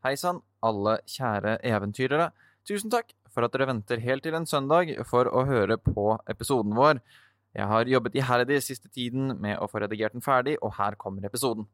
Hei 0.00 0.14
sann, 0.16 0.38
alle 0.64 0.94
kjære 1.12 1.58
eventyrere. 1.68 2.30
Tusen 2.64 2.88
takk 2.88 3.10
for 3.28 3.44
at 3.44 3.52
dere 3.52 3.66
venter 3.68 4.00
helt 4.00 4.22
til 4.24 4.32
en 4.38 4.46
søndag 4.48 4.94
for 5.04 5.28
å 5.28 5.42
høre 5.44 5.76
på 5.76 6.14
episoden 6.32 6.72
vår. 6.72 7.02
Jeg 7.52 7.68
har 7.68 7.90
jobbet 7.92 8.16
iherdig 8.16 8.62
siste 8.64 8.88
tiden 8.88 9.34
med 9.44 9.58
å 9.60 9.68
få 9.68 9.82
redigert 9.84 10.16
den 10.16 10.24
ferdig, 10.24 10.54
og 10.64 10.72
her 10.78 10.96
kommer 10.96 11.28
episoden. 11.28 11.68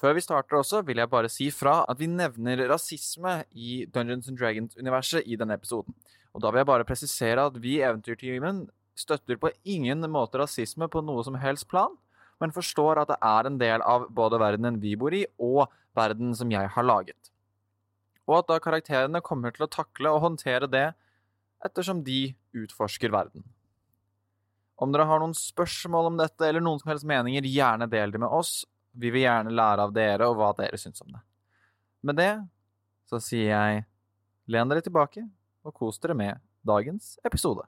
Før 0.00 0.16
vi 0.16 0.24
starter 0.24 0.56
også, 0.62 0.80
vil 0.88 1.02
jeg 1.04 1.12
bare 1.12 1.28
si 1.28 1.50
fra 1.52 1.82
at 1.84 2.00
vi 2.00 2.08
nevner 2.08 2.64
rasisme 2.72 3.42
i 3.52 3.84
Dungeons 3.92 4.32
and 4.32 4.40
Dragons-universet 4.40 5.28
i 5.28 5.36
denne 5.36 5.60
episoden. 5.60 5.92
Og 6.32 6.40
da 6.40 6.48
vil 6.48 6.64
jeg 6.64 6.72
bare 6.72 6.88
presisere 6.88 7.44
at 7.44 7.60
vi 7.60 7.76
i 7.76 7.84
Eventyrteamen 7.84 8.64
støtter 8.96 9.36
på 9.36 9.52
ingen 9.68 10.08
måte 10.08 10.40
rasisme 10.40 10.88
på 10.88 11.04
noe 11.04 11.28
som 11.28 11.36
helst 11.44 11.68
plan, 11.68 12.00
men 12.40 12.56
forstår 12.56 13.04
at 13.04 13.12
det 13.12 13.20
er 13.20 13.52
en 13.52 13.60
del 13.60 13.84
av 13.84 14.08
både 14.08 14.40
verdenen 14.40 14.80
vi 14.80 14.96
bor 14.96 15.12
i, 15.12 15.26
og 15.36 15.66
verden 15.92 16.32
som 16.32 16.48
jeg 16.48 16.72
har 16.72 16.94
laget. 16.94 17.35
Og 18.26 18.40
at 18.40 18.48
da 18.50 18.60
karakterene 18.62 19.22
kommer 19.24 19.54
til 19.54 19.66
å 19.66 19.70
takle 19.70 20.12
og 20.12 20.22
håndtere 20.24 20.68
det 20.70 20.88
ettersom 21.64 22.02
de 22.06 22.34
utforsker 22.56 23.12
verden. 23.14 23.44
Om 24.76 24.92
dere 24.92 25.06
har 25.08 25.22
noen 25.22 25.34
spørsmål 25.36 26.10
om 26.10 26.18
dette, 26.20 26.42
eller 26.44 26.60
noen 26.60 26.80
som 26.82 26.90
helst 26.92 27.06
meninger, 27.08 27.46
gjerne 27.48 27.88
del 27.88 28.12
det 28.12 28.20
med 28.20 28.28
oss. 28.28 28.66
Vi 28.92 29.12
vil 29.12 29.24
gjerne 29.24 29.54
lære 29.54 29.86
av 29.86 29.94
dere 29.96 30.28
og 30.28 30.36
hva 30.40 30.50
dere 30.58 30.80
syns 30.80 31.00
om 31.04 31.14
det. 31.14 31.22
Med 32.04 32.20
det 32.20 32.32
så 33.08 33.20
sier 33.22 33.52
jeg 33.54 33.86
len 34.52 34.70
dere 34.70 34.84
tilbake 34.84 35.24
og 35.66 35.74
kos 35.74 36.00
dere 36.02 36.18
med 36.18 36.44
dagens 36.66 37.16
episode. 37.24 37.64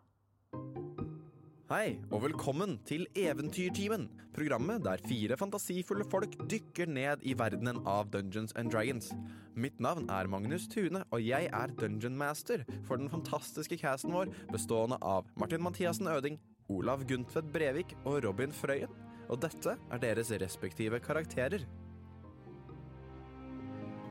Hei, 1.68 1.98
og 2.08 2.22
velkommen 2.22 2.78
til 2.88 3.02
Eventyrtimen, 3.12 4.06
programmet 4.32 4.80
der 4.86 5.02
fire 5.04 5.36
fantasifulle 5.36 6.06
folk 6.08 6.38
dykker 6.48 6.88
ned 6.88 7.20
i 7.28 7.34
verdenen 7.36 7.82
av 7.84 8.06
Dungeons 8.08 8.54
and 8.56 8.72
Dragons. 8.72 9.10
Mitt 9.52 9.76
navn 9.76 10.08
er 10.08 10.30
Magnus 10.32 10.64
Tune, 10.72 11.02
og 11.12 11.20
jeg 11.20 11.50
er 11.52 11.74
Dungeon 11.76 12.16
Master 12.16 12.64
for 12.88 12.96
den 12.96 13.12
fantastiske 13.12 13.76
casten 13.82 14.16
vår, 14.16 14.32
bestående 14.48 14.96
av 15.04 15.28
Martin 15.36 15.60
Mathiassen 15.60 16.08
Øding, 16.08 16.40
Olav 16.72 17.04
Guntvedt 17.04 17.52
Brevik 17.52 17.92
og 18.06 18.22
Robin 18.24 18.56
Frøyen. 18.62 18.96
Og 19.28 19.36
dette 19.44 19.76
er 19.76 20.00
deres 20.06 20.32
respektive 20.40 21.02
karakterer. 21.04 21.68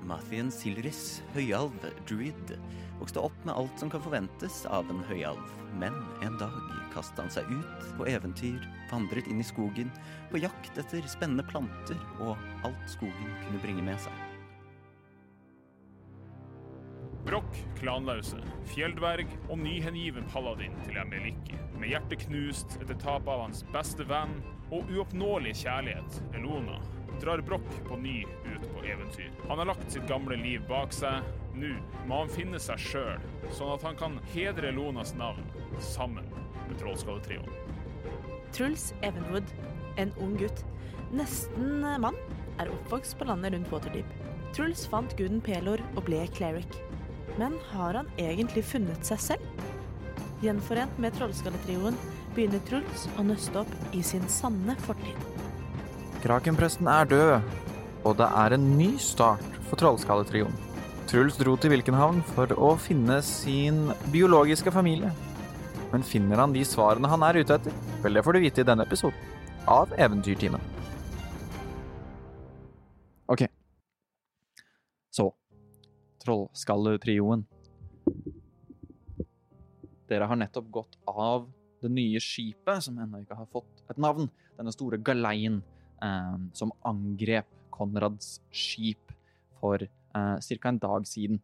Mathien 0.07 0.47
Silris, 0.53 1.19
høyalv, 1.35 1.75
druid, 2.07 2.53
vokste 3.01 3.19
opp 3.27 3.35
med 3.43 3.57
alt 3.59 3.81
som 3.81 3.91
kan 3.91 4.03
forventes 4.03 4.61
av 4.71 4.87
en 4.91 5.01
høyalv. 5.09 5.51
Men 5.81 5.97
en 6.23 6.37
dag 6.39 6.55
kastet 6.93 7.19
han 7.25 7.33
seg 7.33 7.49
ut 7.51 7.89
på 7.97 8.07
eventyr, 8.09 8.63
vandret 8.91 9.27
inn 9.27 9.43
i 9.43 9.47
skogen, 9.47 9.91
på 10.31 10.39
jakt 10.39 10.79
etter 10.79 11.03
spennende 11.11 11.45
planter 11.49 11.99
og 12.23 12.39
alt 12.67 12.89
skogen 12.89 13.35
kunne 13.43 13.61
bringe 13.65 13.83
med 13.85 13.99
seg. 14.01 14.23
Brokk, 17.27 17.57
klanlause, 17.75 18.39
fjelldverg 18.71 19.27
og 19.49 19.57
nyhengiven 19.59 20.29
paladin 20.31 20.77
til 20.85 20.95
Emeliki. 21.01 21.57
Med 21.75 21.91
hjertet 21.91 22.23
knust 22.23 22.77
etter 22.79 22.95
tapet 22.95 23.33
av 23.33 23.43
hans 23.43 23.65
beste 23.73 24.07
venn 24.07 24.37
og 24.71 24.87
uoppnåelige 24.87 25.65
kjærlighet, 25.65 26.21
Elona, 26.39 26.79
drar 27.21 27.41
Brokk 27.45 27.67
på 27.87 27.97
ny 27.99 28.21
ut 28.23 28.65
på 28.73 28.83
eventyr. 28.85 29.31
Han 29.47 29.61
har 29.61 29.71
lagt 29.71 29.91
sitt 29.91 30.07
gamle 30.09 30.37
liv 30.39 30.63
bak 30.69 30.93
seg. 30.95 31.25
Nå 31.57 31.73
må 32.05 32.21
han 32.21 32.29
finne 32.29 32.59
seg 32.61 32.81
sjøl, 32.81 33.23
sånn 33.57 33.73
at 33.73 33.85
han 33.87 33.97
kan 33.97 34.19
hedre 34.33 34.71
Lonas 34.75 35.15
navn 35.17 35.45
sammen 35.81 36.27
med 36.67 36.77
Trollskalletrioen. 36.81 37.49
Truls 38.53 38.91
Evenwood, 39.05 39.49
en 39.97 40.13
ung 40.21 40.35
gutt, 40.37 40.61
nesten 41.15 41.81
mann, 42.01 42.17
er 42.61 42.69
oppvokst 42.73 43.17
på 43.17 43.27
landet 43.29 43.53
rundt 43.55 43.71
Waterdeep. 43.73 44.13
Truls 44.55 44.85
fant 44.89 45.13
guden 45.17 45.41
Pelor 45.43 45.81
og 45.95 46.05
ble 46.07 46.23
cleric. 46.37 46.77
Men 47.37 47.57
har 47.71 47.99
han 47.99 48.13
egentlig 48.21 48.63
funnet 48.65 49.05
seg 49.05 49.21
selv? 49.21 49.65
Gjenforent 50.41 51.01
med 51.01 51.17
Trollskalletrioen 51.17 51.97
begynner 52.35 52.61
Truls 52.69 53.07
å 53.17 53.25
nøste 53.25 53.65
opp 53.65 53.97
i 53.97 54.03
sin 54.05 54.25
sanne 54.29 54.77
fortid. 54.85 55.36
Krakenpresten 56.17 56.87
er 56.89 57.05
død, 57.05 57.33
og 58.03 58.15
det 58.17 58.25
er 58.25 58.53
en 58.55 58.63
ny 58.77 58.95
start 58.97 59.43
for 59.67 59.77
Trollskalletrioen. 59.77 60.55
Truls 61.07 61.37
dro 61.37 61.53
til 61.61 61.75
Vilkenhavn 61.75 62.23
for 62.33 62.51
å 62.57 62.71
finne 62.81 63.19
sin 63.23 63.91
biologiske 64.11 64.73
familie. 64.73 65.11
Men 65.91 66.03
finner 66.03 66.41
han 66.41 66.55
de 66.55 66.65
svarene 66.65 67.11
han 67.11 67.23
er 67.27 67.37
ute 67.43 67.59
etter? 67.59 67.77
Vel, 68.01 68.17
det 68.17 68.25
får 68.25 68.33
du 68.33 68.41
vite 68.47 68.63
i 68.63 68.67
denne 68.67 68.87
episoden 68.89 69.37
av 69.69 69.93
Eventyrtimen. 69.93 70.65
Ok. 73.29 73.45
Så 75.13 75.29
Trollskalletrioen. 76.25 77.45
Dere 80.09 80.33
har 80.33 80.41
nettopp 80.41 80.73
gått 80.81 80.99
av 81.07 81.45
det 81.85 81.93
nye 81.93 82.19
skipet, 82.23 82.81
som 82.83 82.97
ennå 82.97 83.21
ikke 83.21 83.37
har 83.37 83.49
fått 83.53 83.85
et 83.91 84.01
navn. 84.01 84.31
Denne 84.57 84.73
store 84.73 84.97
galeien 84.97 85.61
som 86.53 86.71
angrep 86.85 87.47
Konrads 87.77 88.39
skip 88.51 89.13
for 89.59 89.81
eh, 89.81 90.35
ca. 90.61 90.69
en 90.69 90.79
dag 90.79 91.07
siden. 91.07 91.39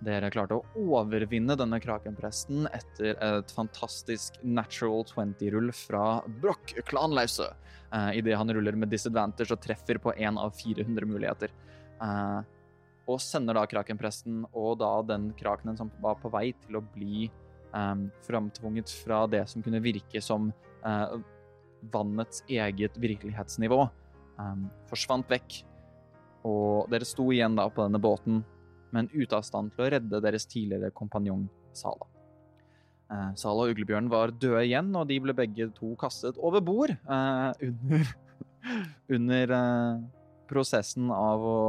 Dere 0.00 0.30
klarte 0.32 0.56
å 0.56 0.64
overvinne 0.80 1.56
denne 1.60 1.76
krakenpresten 1.82 2.64
etter 2.72 3.18
et 3.20 3.50
fantastisk 3.52 4.38
natural 4.40 5.04
20-rull 5.08 5.74
fra 5.76 6.22
Broch 6.40 6.72
Klanlause. 6.88 7.50
Eh, 7.92 8.20
Idet 8.20 8.38
han 8.40 8.52
ruller 8.52 8.78
med 8.80 8.92
disadvantage 8.92 9.52
og 9.52 9.60
treffer 9.60 10.00
på 10.00 10.14
én 10.16 10.40
av 10.40 10.56
400 10.56 11.08
muligheter. 11.08 11.52
Eh, 12.00 12.40
og 13.10 13.20
sender 13.20 13.58
da 13.58 13.66
krakenpresten 13.68 14.44
og 14.54 14.78
da 14.80 14.92
den 15.02 15.32
krakenen 15.36 15.76
som 15.76 15.90
var 16.00 16.16
på 16.22 16.30
vei 16.32 16.50
til 16.64 16.80
å 16.80 16.86
bli 16.94 17.26
eh, 17.26 18.06
framtvunget 18.24 18.96
fra 19.02 19.26
det 19.28 19.44
som 19.52 19.64
kunne 19.64 19.82
virke 19.84 20.24
som 20.24 20.48
eh, 20.80 21.20
vannets 21.92 22.44
eget 22.50 22.96
virkelighetsnivå, 23.00 23.82
um, 24.38 24.68
forsvant 24.90 25.28
vekk. 25.30 25.62
Og 26.48 26.88
dere 26.92 27.08
sto 27.08 27.26
igjen 27.32 27.58
da 27.58 27.66
på 27.68 27.84
denne 27.84 28.00
båten 28.00 28.40
men 28.90 29.10
ute 29.12 29.36
av 29.36 29.44
stand 29.46 29.70
til 29.74 29.86
å 29.86 29.90
redde 29.94 30.22
deres 30.24 30.48
tidligere 30.50 30.90
kompanjong 30.94 31.44
Sala. 31.76 32.08
Uh, 33.10 33.30
Sala 33.38 33.66
og 33.66 33.74
Uglebjørn 33.74 34.10
var 34.10 34.32
døde 34.34 34.64
igjen, 34.66 34.90
og 34.98 35.06
de 35.10 35.18
ble 35.22 35.34
begge 35.36 35.68
to 35.76 35.92
kastet 35.98 36.38
over 36.42 36.62
bord 36.62 36.94
uh, 37.06 37.50
under, 37.62 38.10
under 39.16 39.54
uh, 39.54 40.02
prosessen 40.50 41.10
av 41.14 41.46
å 41.46 41.60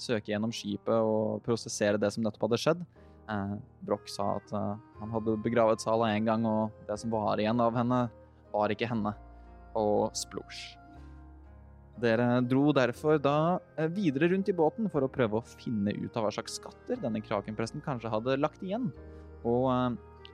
søke 0.00 0.32
gjennom 0.32 0.52
skipet 0.54 0.96
og 0.96 1.42
prosessere 1.44 2.00
det 2.00 2.12
som 2.14 2.24
nettopp 2.24 2.48
hadde 2.48 2.60
skjedd. 2.60 2.84
Eh, 3.30 3.52
Broch 3.86 4.08
sa 4.10 4.36
at 4.40 4.54
eh, 4.56 4.78
han 4.98 5.12
hadde 5.14 5.36
begravet 5.44 5.82
Sala 5.84 6.10
én 6.16 6.26
gang, 6.26 6.42
og 6.48 6.72
det 6.88 6.96
som 6.98 7.12
var 7.12 7.40
igjen 7.40 7.60
av 7.62 7.76
henne, 7.78 8.00
var 8.52 8.72
ikke 8.74 8.88
henne. 8.90 9.12
Og 9.78 10.12
splosj. 10.16 10.62
Dere 12.00 12.40
dro 12.48 12.72
derfor 12.74 13.18
da 13.20 13.60
eh, 13.76 13.88
videre 13.92 14.30
rundt 14.32 14.48
i 14.48 14.56
båten 14.56 14.88
for 14.90 15.04
å 15.04 15.10
prøve 15.12 15.38
å 15.38 15.46
finne 15.60 15.92
ut 15.92 16.16
av 16.16 16.26
hva 16.26 16.32
slags 16.34 16.56
skatter 16.58 17.00
denne 17.02 17.20
krakenpresten 17.22 17.84
kanskje 17.84 18.10
hadde 18.12 18.38
lagt 18.40 18.62
igjen. 18.64 18.88
Og 19.44 19.68
uh, 19.68 19.92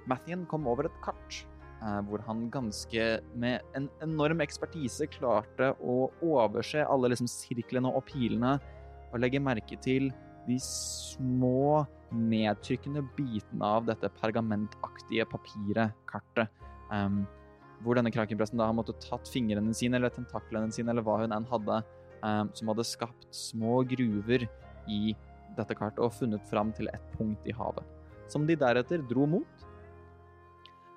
Mathien 0.08 0.46
kom 0.48 0.68
over 0.70 0.86
et 0.88 1.00
kart 1.04 1.40
uh, 1.82 1.98
hvor 2.08 2.22
han 2.28 2.46
ganske 2.54 3.08
med 3.34 3.76
en 3.78 3.88
enorm 4.04 4.44
ekspertise 4.44 5.08
klarte 5.18 5.72
å 5.82 6.08
overse 6.24 6.86
alle 6.86 7.10
liksom 7.12 7.30
sirklene 7.30 7.90
og 7.90 8.06
pilene 8.08 8.56
og 9.08 9.20
legge 9.22 9.42
merke 9.42 9.78
til 9.82 10.12
de 10.48 10.56
små, 10.62 11.84
nedtrykkende 12.08 13.02
bitene 13.16 13.72
av 13.76 13.88
dette 13.88 14.08
pergamentaktige 14.20 15.26
papiret, 15.28 15.96
kartet. 16.08 16.48
Um, 16.88 17.26
hvor 17.84 17.98
denne 17.98 18.12
krakenpresten 18.14 18.58
da 18.60 18.68
har 18.68 18.76
måttet 18.76 19.00
tatt 19.04 19.28
fingrene 19.30 19.74
sine 19.76 19.98
eller 19.98 20.12
tentaklene 20.14 20.72
sine 20.74 20.92
eller 20.92 21.04
hva 21.06 21.20
hun 21.22 21.34
enn 21.34 21.46
hadde, 21.50 21.80
um, 22.22 22.50
som 22.56 22.72
hadde 22.72 22.86
skapt 22.88 23.28
små 23.34 23.82
gruver 23.88 24.48
i 24.90 25.14
dette 25.58 25.76
kartet 25.78 26.02
og 26.02 26.14
funnet 26.14 26.44
fram 26.50 26.72
til 26.76 26.90
et 26.92 27.14
punkt 27.16 27.46
i 27.48 27.54
havet. 27.54 27.86
Som 28.30 28.46
de 28.48 28.58
deretter 28.58 29.02
dro 29.08 29.26
mot. 29.30 29.64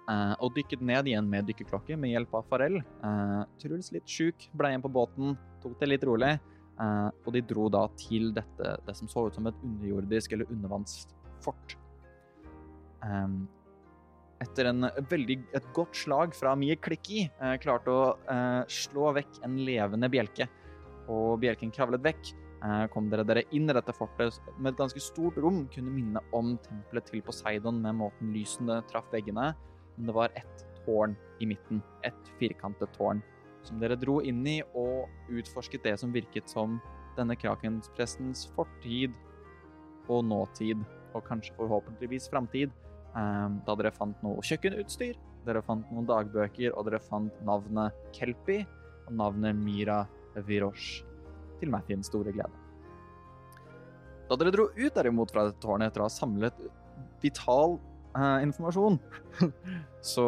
Uh, 0.10 0.33
og 0.44 0.56
dykket 0.57 0.81
ned 0.83 1.07
igjen 1.07 1.28
med 1.30 1.45
dykkerklokke 1.48 1.95
med 2.00 2.12
hjelp 2.12 2.33
av 2.36 2.48
Farell. 2.50 2.81
Uh, 3.04 3.44
Truls 3.62 3.92
litt 3.95 4.10
sjuk, 4.10 4.50
ble 4.57 4.74
igjen 4.74 4.84
på 4.84 4.92
båten, 4.92 5.38
tok 5.63 5.77
det 5.80 5.92
litt 5.94 6.07
rolig. 6.07 6.34
Uh, 6.81 7.13
og 7.24 7.31
de 7.36 7.44
dro 7.45 7.68
da 7.72 7.86
til 8.00 8.31
dette, 8.36 8.75
det 8.88 8.98
som 8.98 9.10
så 9.12 9.27
ut 9.27 9.38
som 9.38 9.48
et 9.48 9.63
underjordisk 9.63 10.34
eller 10.36 10.50
undervannsfort. 10.51 11.77
Um, 13.06 13.45
etter 14.42 14.70
en 14.72 14.88
veldig, 15.12 15.38
et 15.56 15.68
godt 15.76 15.98
slag 15.98 16.36
fra 16.38 16.54
Mie 16.58 16.78
Klikki, 16.82 17.26
eh, 17.30 17.56
klarte 17.62 17.94
å 17.94 18.06
eh, 18.32 18.62
slå 18.72 19.12
vekk 19.18 19.42
en 19.46 19.58
levende 19.66 20.10
bjelke. 20.12 20.48
Og 21.12 21.40
bjelken 21.42 21.74
kravlet 21.74 22.04
vekk. 22.06 22.34
Eh, 22.62 22.86
kom 22.94 23.10
dere 23.10 23.26
dere 23.26 23.46
inn 23.58 23.70
i 23.70 23.76
dette 23.76 23.94
fortet 23.98 24.38
med 24.58 24.74
et 24.74 24.82
ganske 24.82 25.02
stort 25.02 25.38
rom. 25.42 25.64
Kunne 25.74 25.94
minne 25.94 26.22
om 26.38 26.56
tempelet 26.66 27.10
til 27.10 27.24
Poseidon 27.26 27.82
med 27.84 28.00
måten 28.02 28.34
lysene 28.34 28.82
traff 28.92 29.10
veggene. 29.14 29.52
Men 29.98 30.10
det 30.10 30.18
var 30.18 30.34
ett 30.38 30.66
tårn 30.86 31.16
i 31.42 31.50
midten. 31.50 31.82
Et 32.08 32.34
firkantet 32.40 32.94
tårn. 32.98 33.22
Som 33.68 33.82
dere 33.82 34.00
dro 34.00 34.20
inn 34.26 34.42
i 34.50 34.62
og 34.74 35.10
utforsket 35.30 35.86
det 35.86 36.00
som 36.02 36.14
virket 36.14 36.50
som 36.50 36.80
denne 37.18 37.36
krakensprestens 37.38 38.48
fortid 38.56 39.14
og 40.10 40.24
nåtid, 40.26 40.82
og 41.14 41.26
kanskje 41.28 41.54
forhåpentligvis 41.58 42.30
framtid, 42.32 42.72
da 43.13 43.75
dere 43.75 43.92
fant 43.92 44.22
noe 44.24 44.44
kjøkkenutstyr, 44.46 45.18
dere 45.46 45.62
fant 45.66 45.90
noen 45.92 46.08
dagbøker, 46.08 46.72
og 46.75 46.88
dere 46.88 47.02
fant 47.04 47.44
navnet 47.48 47.96
Kelpi 48.16 48.62
og 49.08 49.13
navnet 49.19 49.58
Mira 49.58 50.04
Virosh, 50.48 51.02
til 51.60 51.72
Mathins 51.74 52.10
store 52.12 52.34
glede. 52.34 52.56
Da 54.30 54.38
dere 54.40 54.54
dro 54.56 54.69
ut 54.72 54.96
derimot 54.96 55.34
fra 55.34 55.50
dette 55.50 55.60
tårnet 55.60 55.92
etter 55.92 56.04
å 56.04 56.08
ha 56.08 56.13
samlet 56.13 56.60
vital 57.22 57.75
eh, 58.16 58.38
informasjon, 58.46 59.00
så 60.13 60.25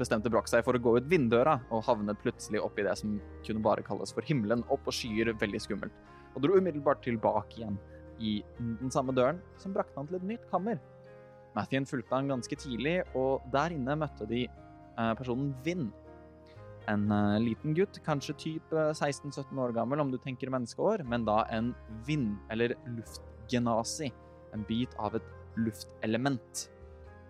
bestemte 0.00 0.30
Broch 0.32 0.48
seg 0.48 0.64
for 0.64 0.76
å 0.76 0.82
gå 0.82 0.94
ut 0.98 1.10
vinddøra 1.10 1.58
og 1.72 1.84
havnet 1.86 2.20
plutselig 2.22 2.60
opp 2.64 2.78
i 2.80 2.84
det 2.86 2.96
som 3.00 3.18
kunne 3.46 3.64
bare 3.64 3.84
kalles 3.84 4.12
for 4.16 4.24
himmelen, 4.24 4.64
opp 4.72 4.88
og 4.88 4.96
skyer, 4.96 5.32
veldig 5.40 5.60
skummelt, 5.62 6.02
og 6.34 6.44
dro 6.44 6.56
umiddelbart 6.56 7.04
tilbake 7.04 7.60
igjen 7.60 7.78
i 8.16 8.38
den 8.58 8.92
samme 8.92 9.12
døren, 9.16 9.40
som 9.60 9.74
brakte 9.76 9.96
han 9.98 10.08
til 10.08 10.18
et 10.18 10.28
nytt 10.32 10.44
kammer. 10.52 10.80
Mathien 11.56 11.86
fulgte 11.88 12.12
han 12.14 12.28
ganske 12.28 12.58
tidlig, 12.60 12.98
og 13.16 13.44
der 13.52 13.72
inne 13.72 13.96
møtte 13.98 14.28
de 14.28 14.44
eh, 14.46 15.12
personen 15.18 15.54
Vinn. 15.64 15.88
En 16.90 17.08
eh, 17.10 17.38
liten 17.42 17.74
gutt, 17.74 17.98
kanskje 18.06 18.36
type 18.42 18.84
16-17 18.92 19.56
år 19.64 19.72
gammel 19.76 20.02
om 20.04 20.12
du 20.12 20.18
tenker 20.22 20.52
menneskeår, 20.52 21.02
men 21.08 21.24
da 21.26 21.42
en 21.56 21.72
vind- 22.06 22.38
eller 22.52 22.76
luftgenasi, 22.86 24.12
en 24.54 24.64
bit 24.68 24.94
av 24.98 25.16
et 25.18 25.34
luftelement. 25.56 26.68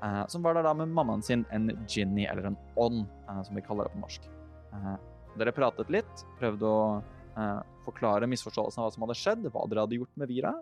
eh, 0.02 0.26
som 0.28 0.42
var 0.44 0.54
der 0.54 0.66
da 0.66 0.74
med 0.74 0.90
mammaen 0.92 1.22
sin, 1.24 1.46
en 1.50 1.70
ginny, 1.88 2.26
eller 2.28 2.50
en 2.50 2.56
ånd, 2.76 3.06
eh, 3.30 3.42
som 3.42 3.54
vi 3.56 3.62
kaller 3.64 3.86
det 3.88 3.94
på 3.94 4.02
norsk. 4.02 4.26
Eh, 4.74 4.96
dere 5.38 5.52
pratet 5.56 5.88
litt, 5.90 6.24
prøvde 6.40 6.68
å 6.68 7.02
eh, 7.36 7.60
forklare 7.86 8.28
misforståelsen 8.28 8.82
av 8.82 8.86
hva 8.90 8.92
som 8.92 9.06
hadde 9.06 9.16
skjedd, 9.16 9.48
hva 9.54 9.64
dere 9.70 9.86
hadde 9.86 9.96
gjort 9.96 10.12
med 10.20 10.28
Vira, 10.28 10.52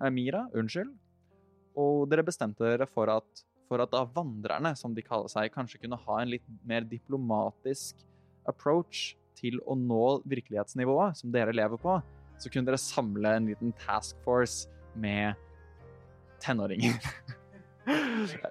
eh, 0.00 0.10
Mira, 0.10 0.48
unnskyld, 0.54 0.90
og 1.80 2.10
dere 2.10 2.26
bestemte 2.26 2.66
dere 2.66 2.88
for 2.90 3.10
at, 3.12 3.42
for 3.70 3.82
at 3.82 3.92
da 3.92 4.04
vandrerne, 4.14 4.74
som 4.78 4.94
de 4.96 5.04
kaller 5.06 5.30
seg, 5.32 5.52
kanskje 5.54 5.80
kunne 5.82 5.98
ha 6.04 6.20
en 6.20 6.32
litt 6.34 6.46
mer 6.68 6.86
diplomatisk 6.88 8.04
approach 8.50 9.14
til 9.40 9.60
å 9.64 9.76
nå 9.78 10.20
virkelighetsnivået 10.28 11.20
som 11.20 11.32
dere 11.32 11.54
lever 11.56 11.80
på, 11.80 11.98
så 12.40 12.52
kunne 12.52 12.68
dere 12.68 12.80
samle 12.80 13.34
en 13.36 13.50
liten 13.50 13.72
task 13.80 14.18
force 14.26 14.68
med 15.00 15.38
tenåringer. 16.42 16.98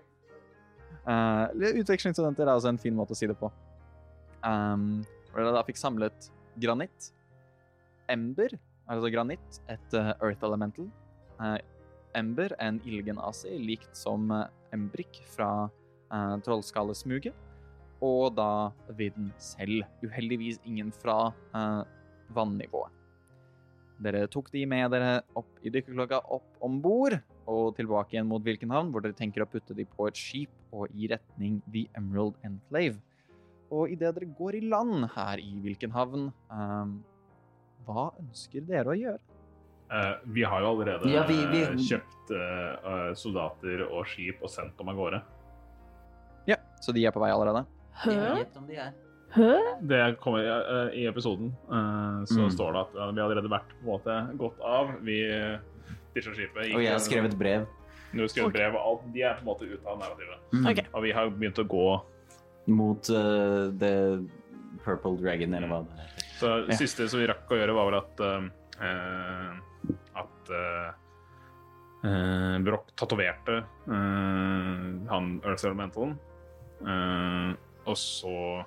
Uh, 1.10 1.48
utvekslingsstudenter 1.80 2.44
er 2.44 2.52
altså 2.52 2.70
en 2.70 2.78
fin 2.78 2.94
måte 2.94 3.16
å 3.16 3.18
si 3.18 3.26
det 3.26 3.34
på. 3.40 3.48
Um, 4.46 5.00
hvor 5.32 5.42
dere 5.42 5.56
da 5.56 5.64
fikk 5.66 5.80
samlet 5.80 6.28
granitt, 6.62 7.08
ember, 8.12 8.54
altså 8.86 9.10
granitt, 9.14 9.60
et 9.72 9.96
uh, 9.98 10.12
earth 10.20 10.46
elemental, 10.46 10.90
uh, 11.40 11.56
ember, 12.20 12.54
en 12.60 12.82
Ilgenasi, 12.86 13.56
likt 13.64 13.96
som 13.98 14.30
uh, 14.32 14.46
embrik 14.76 15.22
fra 15.34 15.70
eh, 16.12 16.36
trollskallesmuget, 16.46 17.36
og 18.06 18.36
da 18.38 18.72
vidden 18.98 19.32
selv. 19.42 19.84
Uheldigvis 20.06 20.62
ingen 20.68 20.92
fra 20.96 21.32
eh, 21.56 21.82
vannivået. 22.36 22.96
Dere 24.00 24.30
tok 24.32 24.48
de 24.54 24.64
med 24.70 24.94
dere 24.94 25.20
opp 25.36 25.58
i 25.60 25.72
dykkerklokka 25.74 26.22
opp 26.32 26.64
om 26.64 26.78
bord 26.80 27.18
og 27.50 27.74
tilbake 27.76 28.16
igjen 28.16 28.30
mot 28.30 28.44
Vilkenhavn, 28.46 28.94
hvor 28.94 29.04
dere 29.04 29.18
tenker 29.18 29.44
å 29.44 29.50
putte 29.50 29.76
de 29.76 29.84
på 29.84 30.08
et 30.08 30.16
skip 30.16 30.54
og 30.72 30.88
i 30.96 31.10
retning 31.12 31.58
The 31.68 31.90
Emerald 32.00 32.38
Enclave. 32.48 33.02
Og 33.76 33.92
idet 33.92 34.14
dere 34.16 34.30
går 34.38 34.62
i 34.62 34.64
land 34.72 35.10
her 35.18 35.44
i 35.44 35.52
Vilkenhavn, 35.66 36.30
eh, 36.56 36.96
hva 37.90 38.08
ønsker 38.22 38.64
dere 38.70 38.94
å 38.94 38.98
gjøre? 38.98 39.39
Eh, 39.92 40.14
vi 40.24 40.44
har 40.46 40.62
jo 40.62 40.68
allerede 40.76 41.10
Ja, 41.10 41.24
vi- 41.28 41.46
vi- 41.50 41.64
eh, 41.64 41.76
kjøpt 41.82 42.32
uh, 42.32 43.14
soldater 43.18 43.82
og 43.92 44.06
skip 44.06 44.42
og 44.44 44.50
sendt 44.50 44.78
dem 44.78 44.90
av 44.90 44.96
gårde. 44.96 45.22
Ja, 46.48 46.56
så 46.82 46.94
de 46.94 47.06
er 47.06 47.12
på 47.12 47.20
vei 47.24 47.32
allerede? 47.34 47.66
Hæ? 48.04 48.46
De. 48.68 48.76
Hæ? 49.34 49.50
Det 49.82 50.18
kommer 50.22 50.46
uh, 50.46 50.94
I 50.94 51.08
episoden 51.10 51.52
eh, 51.70 52.22
så 52.30 52.40
Mm. 52.46 52.52
står 52.54 52.72
det 52.74 52.80
at 52.82 52.94
vi 53.16 53.22
har 53.22 53.30
allerede 53.30 53.50
vært 53.50 53.70
på 53.82 53.82
en 53.82 53.90
måte 53.90 54.38
gått 54.38 54.60
av. 54.62 54.94
Vi 55.02 55.18
ditcha 56.16 56.32
skipet. 56.34 56.74
Og 56.76 56.82
jeg 56.84 56.92
har 56.92 57.00
skrevet 57.00 57.38
brev. 57.38 57.66
Du 58.14 58.22
har 58.22 58.28
skrevet 58.28 58.54
brev, 58.54 58.74
og 58.76 58.82
alt. 58.82 59.14
De 59.14 59.22
er 59.22 59.34
på 59.36 59.42
en 59.42 59.46
måte 59.46 59.66
ute 59.70 59.86
av 59.88 60.00
narrativet. 60.00 60.40
Mm. 60.54 60.66
Okay. 60.72 60.86
Og 60.94 61.04
vi 61.04 61.12
har 61.12 61.30
begynt 61.30 61.60
å 61.60 61.68
gå 61.68 62.02
Mot 62.70 63.10
uh, 63.10 63.72
The 63.80 64.22
Purple 64.86 65.18
Dragon, 65.18 65.54
eller 65.54 65.68
hva 65.68 65.80
det 65.86 65.98
heter. 65.98 66.26
Så 66.40 66.66
det 66.68 66.74
Ja. 66.74 66.78
siste 66.78 67.10
som 67.10 67.20
vi 67.20 67.26
rakk 67.28 67.50
å 67.50 67.58
gjøre, 67.58 67.74
var 67.74 67.86
vel 67.92 67.98
at 68.00 68.20
At 68.80 70.52
uh, 70.56 70.92
Broch 72.64 72.86
tatoverte 72.96 73.58
eh, 73.92 74.84
han 75.10 75.42
Earth 75.44 75.66
Elementalen. 75.68 76.16
Eh, 76.80 77.56
og 77.86 77.98
så 77.98 78.64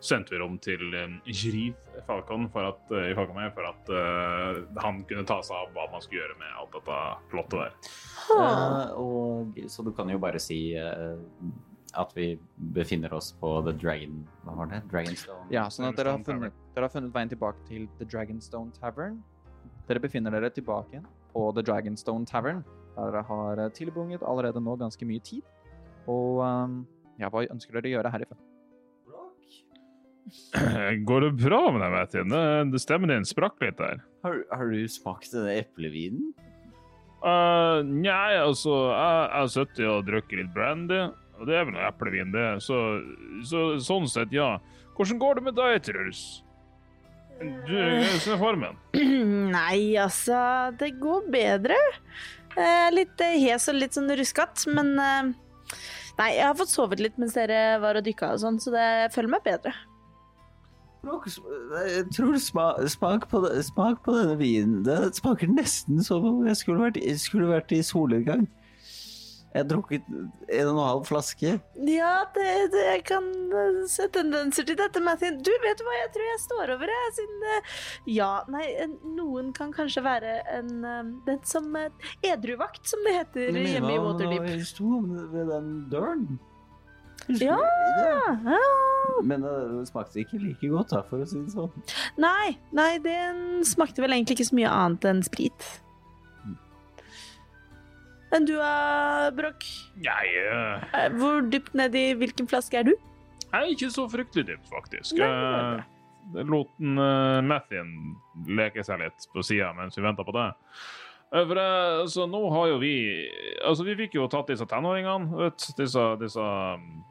sendte 0.00 0.34
vi 0.34 0.40
rom 0.40 0.56
til 0.62 0.94
Jriv 1.26 1.76
Falcon 2.06 2.48
for 2.52 2.70
at, 2.70 2.80
eh, 2.96 3.10
i 3.10 3.14
Falcon 3.16 3.40
for 3.54 3.68
at 3.68 3.92
eh, 3.92 4.62
han 4.82 5.02
kunne 5.08 5.26
ta 5.28 5.40
seg 5.44 5.56
av 5.58 5.72
hva 5.74 5.86
man 5.92 6.04
skulle 6.04 6.22
gjøre 6.22 6.38
med 6.40 6.58
alt 6.60 6.76
dette 6.78 6.98
plottet 7.32 7.58
der. 7.60 7.78
Eh, 8.36 8.90
og, 9.02 9.60
så 9.72 9.84
du 9.84 9.92
kan 9.96 10.12
jo 10.12 10.20
bare 10.22 10.40
si 10.42 10.60
eh, 10.78 11.16
at 11.96 12.12
vi 12.16 12.26
befinner 12.76 13.12
oss 13.16 13.32
på 13.40 13.50
The 13.66 13.74
Dragon 13.76 14.22
Hva 14.44 14.56
var 14.60 14.70
det? 14.72 14.82
Dragonstone? 14.92 15.46
Ja, 15.54 15.66
sånn 15.72 15.88
at 15.88 15.98
dere 15.98 16.14
har, 16.16 16.24
funnet, 16.26 16.56
dere 16.74 16.88
har 16.88 16.92
funnet 16.92 17.14
veien 17.14 17.32
tilbake 17.32 17.62
til 17.68 17.86
The 18.00 18.08
Dragonstone 18.08 18.74
Tavern. 18.76 19.20
Dere 19.88 20.02
befinner 20.02 20.34
dere 20.34 20.50
tilbake 20.54 20.96
igjen 20.96 21.06
på 21.32 21.46
The 21.56 21.64
Dragonstone 21.66 22.28
Tavern, 22.28 22.64
der 22.96 23.12
dere 23.12 23.24
har 23.28 23.62
eh, 23.66 23.72
tilbunget 23.76 24.24
allerede 24.26 24.62
nå 24.62 24.76
ganske 24.80 25.08
mye 25.08 25.22
tid. 25.24 25.44
Og 26.10 26.42
um, 26.44 26.82
ja, 27.20 27.30
hva 27.32 27.44
ønsker 27.50 27.76
dere 27.76 27.90
å 27.90 27.94
gjøre 27.98 28.12
herifra? 28.14 28.38
Går 31.08 31.22
det 31.22 31.32
bra 31.38 31.60
med 31.70 31.82
deg, 31.84 31.92
Martin? 31.94 32.34
Det 32.72 32.82
Stemmen 32.82 33.12
din 33.12 33.26
sprakk 33.28 33.60
litt 33.62 33.78
der. 33.78 34.02
Har, 34.26 34.42
har 34.50 34.72
du 34.72 34.82
smakt 34.90 35.30
denne 35.34 35.54
eplevinen? 35.60 36.32
Uh, 37.26 37.80
Nei, 37.86 38.36
altså, 38.38 38.74
jeg 38.92 39.30
har 39.32 39.48
sittet 39.50 39.86
og 39.88 40.04
drukket 40.06 40.42
litt 40.42 40.50
brandy, 40.54 41.06
og 41.36 41.46
det 41.48 41.56
er 41.56 41.66
vel 41.66 41.76
noe 41.76 41.86
eplevin, 41.88 42.32
det. 42.34 42.46
Så, 42.64 42.80
så 43.46 43.68
sånn 43.82 44.08
sett, 44.10 44.34
ja. 44.34 44.56
Hvordan 44.96 45.20
går 45.20 45.38
det 45.38 45.46
med 45.48 45.58
deg, 45.58 45.78
Truls? 45.84 46.24
Du, 47.36 47.74
hvordan 47.76 48.32
er 48.32 48.40
formen? 48.40 48.78
Nei, 49.56 49.96
altså, 50.00 50.38
det 50.80 50.94
går 51.02 51.26
bedre. 51.32 51.76
Eh, 52.56 52.88
litt 52.94 53.20
eh, 53.20 53.36
hes 53.42 53.68
og 53.68 53.76
litt 53.76 53.96
sånn 53.96 54.08
ruskete, 54.16 54.72
men 54.72 54.94
eh, 54.96 55.34
Nei, 56.16 56.30
jeg 56.32 56.46
har 56.46 56.56
fått 56.56 56.72
sovet 56.72 57.02
litt 57.02 57.18
mens 57.20 57.34
dere 57.36 57.76
var 57.82 57.98
og 57.98 58.06
dykka 58.06 58.30
og 58.32 58.40
sånn, 58.40 58.56
så 58.62 58.70
det 58.72 58.86
føler 59.12 59.34
meg 59.34 59.42
bedre. 59.44 59.74
Truls, 62.16 62.48
smak, 62.48 63.26
på, 63.28 63.42
smak 63.62 64.00
på 64.06 64.14
denne 64.16 64.38
vinen. 64.40 64.78
Det 64.86 64.96
smaker 65.20 65.52
nesten 65.52 66.00
som 66.02 66.24
om 66.24 66.46
jeg 66.48 66.56
skulle 66.62 66.86
vært, 66.86 67.02
skulle 67.20 67.50
vært 67.52 67.74
i 67.76 67.82
solnedgang. 67.84 68.46
Jeg 69.54 69.62
har 69.62 69.68
drukket 69.70 70.08
en 70.10 70.66
og 70.68 70.72
en 70.74 70.80
halv 70.82 71.04
flaske. 71.08 71.52
Ja, 71.88 72.14
det, 72.34 72.48
det, 72.74 72.82
jeg 72.90 73.04
kan 73.08 73.28
eh, 73.56 73.78
se 73.88 74.08
tendenser 74.12 74.66
til 74.68 74.76
dette, 74.76 75.00
Martin. 75.00 75.38
Du, 75.40 75.52
vet 75.62 75.80
hva, 75.80 75.94
jeg 75.96 76.10
tror 76.16 76.26
jeg 76.28 76.40
står 76.42 76.72
over 76.74 76.92
jeg, 76.92 77.14
siden 77.16 77.46
eh, 77.52 77.70
Ja, 78.18 78.32
nei, 78.52 78.66
noen 79.16 79.54
kan 79.56 79.72
kanskje 79.72 80.04
være 80.04 80.34
en 80.58 80.74
eh, 80.84 81.14
Den 81.28 81.40
som 81.48 81.70
Edruvakt, 82.26 82.82
som 82.90 83.06
det 83.06 83.16
heter 83.16 83.56
hjemme 83.56 83.94
i 83.94 84.02
Waterdeep. 84.02 84.44
hva 84.44 84.68
sto 84.68 85.00
ved 85.32 85.48
den 85.54 85.72
døren. 85.94 86.28
Ja. 87.32 87.56
Ja. 88.44 88.60
Men 89.24 89.42
det 89.42 89.88
smakte 89.88 90.20
ikke 90.20 90.38
like 90.42 90.68
godt, 90.68 90.92
da, 90.92 91.00
for 91.08 91.24
å 91.24 91.26
si 91.28 91.40
det 91.40 91.54
sånn. 91.54 91.72
Nei, 92.20 92.58
nei, 92.76 92.92
den 93.02 93.64
smakte 93.66 94.04
vel 94.04 94.14
egentlig 94.14 94.36
ikke 94.36 94.50
så 94.50 94.58
mye 94.60 94.76
annet 94.84 95.08
enn 95.08 95.24
sprit. 95.26 95.70
Enn 98.36 98.44
du, 98.48 98.54
uh, 98.60 99.30
Brokk? 99.36 99.64
Jeg, 100.02 100.32
eh, 100.36 100.86
Eh, 100.92 101.08
Hvor 101.16 101.40
dypt 101.50 101.72
nedi 101.78 102.10
hvilken 102.20 102.48
flaske 102.50 102.78
er 102.82 102.84
du? 102.90 102.94
jeg 103.46 103.62
er 103.62 103.70
ikke 103.72 103.88
så 103.94 104.04
fryktelig 104.12 104.46
dypt, 104.50 104.66
faktisk. 104.68 105.16
Nei, 105.16 105.28
Eh, 105.28 105.82
Jeg 106.34 106.46
lot 106.50 106.68
uh, 106.82 107.40
Mathien 107.46 108.16
leke 108.50 108.82
seg 108.84 108.98
litt 109.00 109.28
på 109.32 109.44
sida 109.46 109.68
mens 109.78 109.94
vi 109.96 110.02
venta 110.02 110.24
på 110.26 110.32
det. 110.34 110.48
Eh, 111.32 111.44
For 111.46 111.56
uh, 111.56 112.02
så 112.10 112.26
nå 112.28 112.40
har 112.52 112.66
jo 112.72 112.78
vi 112.82 112.92
Altså, 113.64 113.84
vi 113.86 113.94
fikk 113.96 114.14
jo 114.18 114.26
tatt 114.28 114.48
disse 114.50 114.66
tenåringene, 114.66 115.30
vet 115.38 115.68
disse, 115.78 116.02
disse 116.20 116.42
um, 116.42 117.04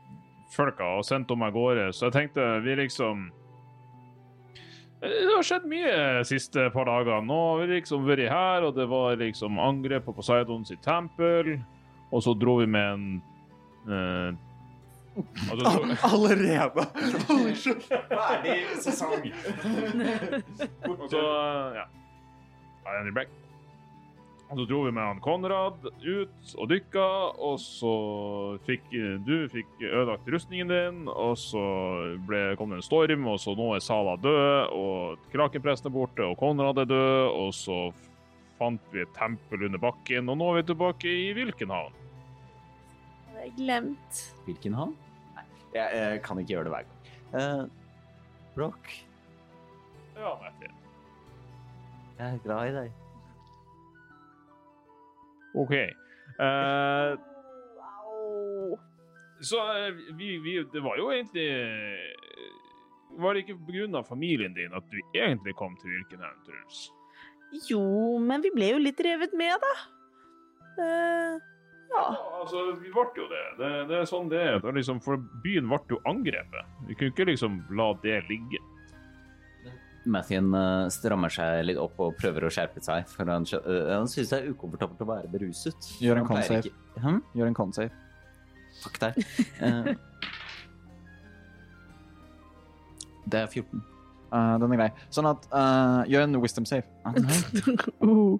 folka, 0.51 0.83
og 0.99 1.05
sendt 1.07 1.27
dem 1.31 1.41
av 1.47 1.51
gårde, 1.55 1.89
så 1.95 2.09
jeg 2.09 2.13
tenkte 2.19 2.61
vi 2.63 2.75
liksom 2.83 3.31
Eh, 3.31 3.44
Det 5.05 5.35
har 5.35 5.45
skjedd 5.45 5.67
mye 5.69 5.93
de 6.19 6.25
siste 6.27 6.69
par 6.73 6.89
dagene. 6.89 7.21
Nå 7.27 7.37
har 7.37 7.61
vi 7.61 7.69
liksom 7.75 8.07
vært 8.07 8.31
her, 8.31 8.65
og 8.65 8.75
det 8.77 8.87
var 8.89 9.19
liksom 9.21 9.59
angrep 9.61 10.07
på 10.07 10.15
Poseidons 10.17 10.73
tempel, 10.85 11.55
og 12.11 12.25
så 12.25 12.33
dro 12.37 12.57
vi 12.61 12.67
med 12.71 12.91
en 12.95 13.05
eh, 13.85 14.43
altså, 15.51 15.73
Allerede! 16.09 16.87
Ferdig 18.15 18.59
sesong. 18.83 19.31
Og 20.89 21.07
så, 21.13 21.25
ja. 21.81 21.89
I 22.85 23.01
need 23.01 23.09
a 23.09 23.13
break. 23.13 23.44
Og 24.45 24.59
så 24.59 24.65
dro 24.69 24.83
vi 24.85 24.91
med 24.93 25.01
han 25.01 25.19
Konrad 25.25 25.87
ut 26.05 26.51
og 26.61 26.67
dykka, 26.69 27.05
og 27.41 27.55
så 27.59 27.93
fikk 28.67 28.91
du 29.25 29.47
fikk 29.49 29.71
ødelagt 29.81 30.27
rustningen 30.29 30.69
din, 30.69 30.99
og 31.09 31.33
så 31.41 31.63
ble, 32.27 32.41
kom 32.59 32.69
det 32.69 32.77
en 32.77 32.85
storm, 32.85 33.25
og 33.31 33.39
så 33.41 33.55
nå 33.57 33.71
er 33.73 33.81
Sala 33.81 34.13
død, 34.21 34.75
og 34.77 35.23
krakenpresten 35.33 35.89
er 35.89 35.95
borte, 35.95 36.27
og 36.29 36.37
Konrad 36.37 36.83
er 36.83 36.91
død, 36.91 37.31
og 37.33 37.49
så 37.57 37.79
fant 38.59 38.85
vi 38.93 39.01
et 39.01 39.15
tempel 39.17 39.65
under 39.65 39.81
bakken, 39.81 40.29
og 40.29 40.37
nå 40.39 40.51
er 40.51 40.59
vi 40.61 40.67
tilbake 40.69 41.09
i 41.25 41.31
Vilkenhavn. 41.35 41.97
Det 43.33 43.47
er 43.49 43.55
glemt. 43.57 44.21
Hvilken 44.45 44.77
havn? 44.77 44.93
Nei, 45.35 45.47
jeg, 45.73 45.89
jeg 45.97 46.21
kan 46.23 46.39
ikke 46.39 46.53
gjøre 46.53 46.69
det 46.69 46.75
hver 46.75 46.85
gang. 46.85 47.01
Uh, 47.33 47.65
Broch, 48.55 48.93
Ja, 50.15 50.37
Martin. 50.39 50.77
jeg 52.21 52.29
er 52.29 52.39
glad 52.45 52.69
i 52.69 52.77
deg. 52.77 52.93
OK. 55.55 55.73
Eh, 55.75 57.15
så 59.39 59.57
eh, 59.71 59.93
vi, 60.17 60.37
vi 60.43 60.55
Det 60.73 60.81
var 60.83 60.97
jo 60.99 61.11
egentlig 61.13 61.45
eh, 61.47 63.19
Var 63.21 63.33
det 63.33 63.45
ikke 63.45 63.57
pga. 63.67 64.03
familien 64.03 64.53
din 64.53 64.73
at 64.75 64.83
du 64.91 64.99
egentlig 65.13 65.55
kom 65.55 65.77
til 65.79 65.91
Vilkenhavn, 65.95 66.43
Truls? 66.45 66.91
Jo, 67.69 68.19
men 68.19 68.43
vi 68.43 68.51
ble 68.51 68.73
jo 68.73 68.79
litt 68.81 68.99
revet 68.99 69.31
med, 69.37 69.53
da. 69.61 69.73
Uh, 70.75 71.37
ja. 71.87 72.01
Ja, 72.09 72.39
altså, 72.41 72.63
vi 72.81 72.91
ble 72.91 73.05
jo 73.15 73.27
det. 73.31 73.43
Det, 73.59 73.69
det 73.87 73.99
er 74.01 74.09
sånn 74.09 74.27
det 74.31 74.41
er. 74.41 74.57
Det 74.59 74.67
er 74.71 74.75
liksom, 74.75 74.99
for 75.05 75.21
byen 75.45 75.69
ble 75.71 75.79
jo 75.93 76.01
angrepet. 76.09 76.73
Vi 76.89 76.97
kunne 76.97 77.13
ikke 77.13 77.29
liksom 77.29 77.61
la 77.77 77.93
det 78.03 78.17
ligge. 78.27 78.59
Mathien 80.05 80.53
eh, 80.53 80.89
strammer 80.93 81.29
seg 81.33 81.63
litt 81.65 81.79
opp 81.81 81.99
og 82.03 82.17
prøver 82.19 82.45
å 82.45 82.49
skjerpe 82.53 82.81
seg, 82.85 83.07
for 83.09 83.25
han, 83.31 83.43
eh, 83.57 83.91
han 83.91 84.07
synes 84.11 84.29
det 84.31 84.37
er 84.39 84.51
ukomfortabelt 84.53 85.01
å 85.01 85.09
være 85.09 85.27
beruset. 85.31 85.79
Gjør 86.03 86.17
en 86.21 86.27
con-save. 86.29 86.69
Hm? 87.01 87.19
Gjør 87.37 87.47
en 87.51 87.57
con-save. 87.57 87.93
Fuck 88.83 88.97
deg. 89.01 89.11
Eh, 89.63 89.85
det 93.31 93.39
er 93.43 93.47
14. 93.49 93.83
Uh, 94.35 94.55
den 94.59 94.73
er 94.73 94.77
grei. 94.81 94.91
Sånn 95.13 95.27
at 95.29 95.41
uh, 95.53 96.01
Gjør 96.11 96.21
en 96.25 96.41
wisdom 96.43 96.65
save. 96.67 96.85
Ah. 97.05 97.13
Uh. 98.05 98.35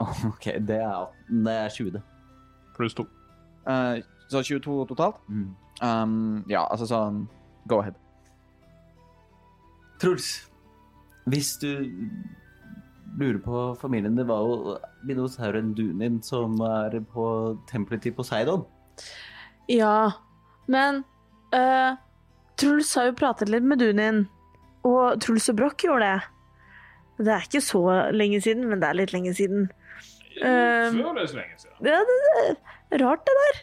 OK, 0.30 0.46
det 0.64 0.78
er, 0.80 1.10
det 1.28 1.54
er 1.54 1.68
20. 1.68 2.00
Pluss 2.76 2.94
2. 2.96 3.04
Uh, 3.68 4.00
så 4.32 4.40
22 4.42 4.86
totalt? 4.88 5.20
Mm. 5.28 5.50
Um, 5.80 6.44
ja, 6.48 6.64
altså 6.68 6.88
sånn 6.88 7.24
Go 7.68 7.80
ahead. 7.80 7.96
Truls, 10.00 10.28
hvis 11.28 11.54
du 11.60 11.70
lurer 13.20 13.40
på 13.44 13.62
familien, 13.80 14.16
det 14.16 14.24
var 14.28 14.44
jo 14.46 14.76
dinosauren 15.08 15.74
Dunin 15.76 16.20
som 16.24 16.56
er 16.64 17.00
på 17.12 17.24
tempelet 17.70 18.06
til 18.06 18.14
Poseidon. 18.16 18.64
Ja, 19.70 20.12
men 20.70 21.02
uh, 21.54 21.98
Truls 22.60 22.94
har 22.96 23.10
jo 23.10 23.18
pratet 23.18 23.52
litt 23.52 23.66
med 23.66 23.82
Dunin, 23.82 24.24
og 24.86 25.20
Truls 25.20 25.50
og 25.52 25.60
Broch 25.60 25.84
gjorde 25.84 26.08
det. 26.08 26.30
Det 27.20 27.34
er 27.34 27.44
ikke 27.44 27.64
så 27.64 27.84
lenge 28.16 28.40
siden, 28.40 28.66
men 28.70 28.80
det 28.80 28.88
er 28.88 29.00
litt 29.02 29.12
lenge 29.12 29.36
siden. 29.36 29.68
Det 30.40 30.50
Føles 30.96 31.34
lenge 31.36 31.60
siden. 31.60 31.76
Ja, 31.84 32.00
det, 32.08 32.18
det 32.88 32.96
er 32.96 33.04
rart 33.04 33.26
det 33.28 33.36
der. 33.42 33.58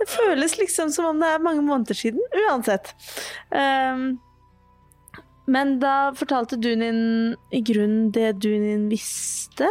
Det 0.00 0.08
føles 0.10 0.56
liksom 0.58 0.90
som 0.92 1.12
om 1.12 1.20
det 1.22 1.28
er 1.30 1.44
mange 1.44 1.62
måneder 1.64 1.94
siden, 1.94 2.24
uansett. 2.46 2.90
Um, 3.54 4.16
men 5.46 5.78
da 5.82 6.12
fortalte 6.16 6.58
Dunin 6.58 7.36
i 7.54 7.60
grunnen 7.64 8.10
det 8.14 8.36
Dunin 8.42 8.88
visste? 8.90 9.68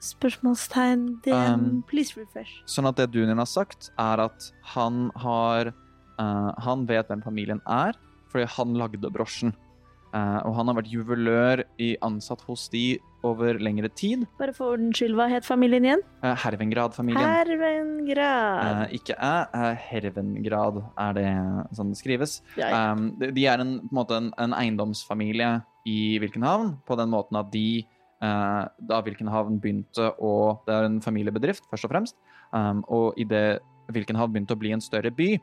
Spørsmålstegn. 0.00 1.20
Det, 1.24 1.32
Um, 1.34 1.82
please 1.88 2.16
refresh. 2.16 2.62
Sånn 2.68 2.88
at 2.88 2.96
det 2.96 3.10
Dunin 3.12 3.40
har 3.40 3.48
sagt, 3.48 3.90
er 4.00 4.22
at 4.24 4.52
han 4.74 5.10
har 5.20 5.72
uh, 6.20 6.52
Han 6.64 6.86
vet 6.88 7.08
hvem 7.08 7.24
familien 7.24 7.60
er, 7.68 7.96
fordi 8.32 8.48
han 8.56 8.78
lagde 8.80 9.12
brosjen. 9.12 9.52
Eh, 10.10 10.38
og 10.42 10.56
han 10.56 10.66
har 10.66 10.76
vært 10.80 10.90
juvelør 10.90 11.62
i 11.78 11.92
ansatt 12.02 12.42
hos 12.48 12.66
de 12.72 12.98
over 13.26 13.60
lengre 13.62 13.90
tid. 13.94 14.24
Bare 14.40 14.54
for 14.56 14.74
ordens 14.74 14.98
skyld, 14.98 15.14
hva 15.18 15.28
het 15.30 15.46
familien 15.46 15.86
igjen? 15.86 16.02
Uh, 16.24 16.32
Hervengrad-familien. 16.40 17.20
Hervengrad. 17.20 18.64
Uh, 18.64 18.94
ikke 18.96 19.14
æ, 19.14 19.34
uh, 19.54 19.84
Hervengrad 19.84 20.80
er 21.04 21.16
det 21.18 21.28
sånn 21.76 21.92
det 21.92 22.00
skrives. 22.00 22.40
Um, 22.56 23.10
de, 23.20 23.30
de 23.36 23.46
er 23.52 23.62
en, 23.62 23.76
på 23.84 23.92
en, 23.92 24.00
måte 24.00 24.18
en, 24.18 24.32
en 24.40 24.56
eiendomsfamilie 24.56 25.52
i 25.90 26.00
Vilkenhavn, 26.22 26.74
på 26.88 26.98
den 27.00 27.12
måten 27.12 27.40
at 27.40 27.50
de 27.54 27.86
Da 28.20 28.98
Vilkenhavn 29.00 29.54
begynte 29.64 30.10
å 30.20 30.60
Det 30.66 30.74
er 30.76 30.84
en 30.90 30.98
familiebedrift, 31.00 31.64
først 31.70 31.86
og 31.86 31.92
fremst. 31.94 32.18
Um, 32.52 32.82
og 32.92 33.16
idet 33.16 33.62
Vilkenhavn 33.94 34.34
begynte 34.34 34.52
å 34.52 34.60
bli 34.60 34.74
en 34.74 34.82
større 34.84 35.08
by, 35.14 35.38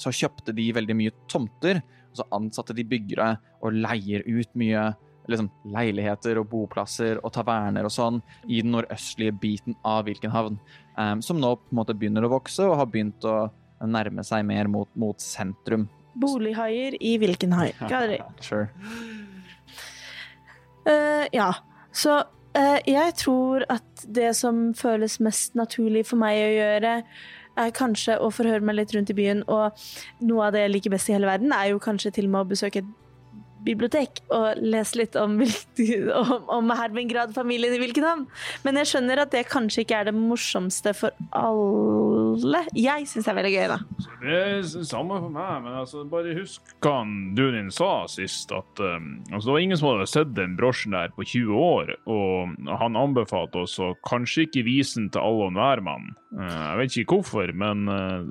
så 0.00 0.12
kjøpte 0.14 0.54
de 0.56 0.70
veldig 0.74 0.96
mye 0.96 1.12
tomter. 1.28 1.82
Så 2.14 2.26
ansatte 2.34 2.76
de 2.76 2.86
byggere 2.86 3.34
og 3.64 3.74
leier 3.74 4.22
ut 4.26 4.52
mye 4.58 4.92
liksom, 5.30 5.50
leiligheter 5.74 6.38
og 6.40 6.48
boplasser 6.52 7.20
og 7.24 7.32
taverner 7.34 7.86
og 7.86 7.92
sånn 7.92 8.20
i 8.46 8.60
den 8.62 8.74
nordøstlige 8.74 9.34
biten 9.40 9.76
av 9.86 10.04
Vilkenhavn. 10.08 10.58
Um, 10.98 11.22
som 11.24 11.40
nå 11.40 11.54
på 11.58 11.72
en 11.72 11.80
måte 11.80 11.96
begynner 11.98 12.26
å 12.26 12.32
vokse 12.36 12.66
og 12.68 12.78
har 12.80 12.90
begynt 12.90 13.24
å 13.28 13.48
nærme 13.84 14.24
seg 14.24 14.44
mer 14.46 14.70
mot, 14.70 14.90
mot 14.98 15.20
sentrum. 15.20 15.88
Bolighaier 16.14 16.96
i 17.02 17.16
hvilken 17.18 17.54
hai? 17.56 17.72
Got 17.90 18.14
it. 18.14 18.44
Sure. 18.44 18.68
Uh, 20.84 21.24
ja, 21.32 21.50
så 21.94 22.20
uh, 22.22 22.80
jeg 22.86 23.16
tror 23.18 23.64
at 23.72 24.04
det 24.04 24.34
som 24.38 24.68
føles 24.78 25.18
mest 25.24 25.56
naturlig 25.58 26.04
for 26.10 26.20
meg 26.20 26.38
å 26.38 26.52
gjøre, 26.52 26.98
er 27.60 27.74
kanskje 27.76 28.18
å 28.18 28.30
forhøre 28.34 28.64
meg 28.64 28.78
litt 28.80 28.94
rundt 28.96 29.12
i 29.12 29.16
byen, 29.16 29.44
og 29.50 29.78
noe 30.24 30.48
av 30.48 30.54
det 30.54 30.64
jeg 30.64 30.74
liker 30.74 30.94
best 30.94 31.10
i 31.10 31.16
hele 31.16 31.30
verden, 31.30 31.54
er 31.54 31.72
jo 31.72 31.82
kanskje 31.82 32.14
til 32.16 32.28
og 32.28 32.34
med 32.34 32.44
å 32.44 32.52
besøke 32.54 32.82
et 32.82 32.92
bibliotek 33.64 34.22
og 34.34 34.60
lese 34.62 35.00
litt 35.00 35.18
om, 35.20 35.38
om, 36.22 36.48
om 36.58 36.74
Hermingrad-familien 36.76 37.76
i 37.76 37.80
Vilkenhavn. 37.82 38.26
Men 38.66 38.80
jeg 38.80 38.92
skjønner 38.92 39.24
at 39.24 39.34
det 39.34 39.46
kanskje 39.50 39.84
ikke 39.84 40.00
er 40.02 40.10
det 40.10 40.16
morsomste 40.16 40.94
for 40.96 41.14
alle. 41.34 42.64
Jeg 42.76 43.08
syns 43.10 43.26
det 43.26 43.32
er 43.32 43.38
veldig 43.40 43.54
gøy, 43.54 43.66
da. 43.74 44.10
Det 44.24 44.40
er 44.40 44.84
samme 44.88 45.18
for 45.20 45.32
meg, 45.32 45.64
men 45.64 45.78
altså, 45.82 46.04
bare 46.08 46.36
husk 46.38 46.74
hva 46.84 47.02
Dunin 47.36 47.70
sa 47.74 48.04
sist. 48.10 48.52
At 48.54 48.80
um, 48.80 49.18
altså, 49.30 49.48
det 49.48 49.54
var 49.54 49.64
ingen 49.64 49.80
som 49.80 49.90
hadde 49.90 50.10
sett 50.10 50.34
den 50.36 50.56
brosjen 50.58 50.96
der 50.96 51.12
på 51.16 51.26
20 51.26 51.58
år, 51.58 51.94
og 52.10 52.54
han 52.80 53.00
anbefalte 53.00 53.64
oss 53.64 53.76
å 53.82 53.92
kanskje 54.08 54.46
ikke 54.48 54.66
vise 54.68 55.00
den 55.00 55.10
til 55.12 55.24
alle 55.24 55.48
og 55.48 55.52
enhver 55.52 55.84
mann. 55.84 56.12
Uh, 56.34 56.48
jeg 56.48 56.78
vet 56.80 56.98
ikke 57.02 57.18
hvorfor, 57.18 57.52
men 57.64 57.88
uh, 57.90 58.24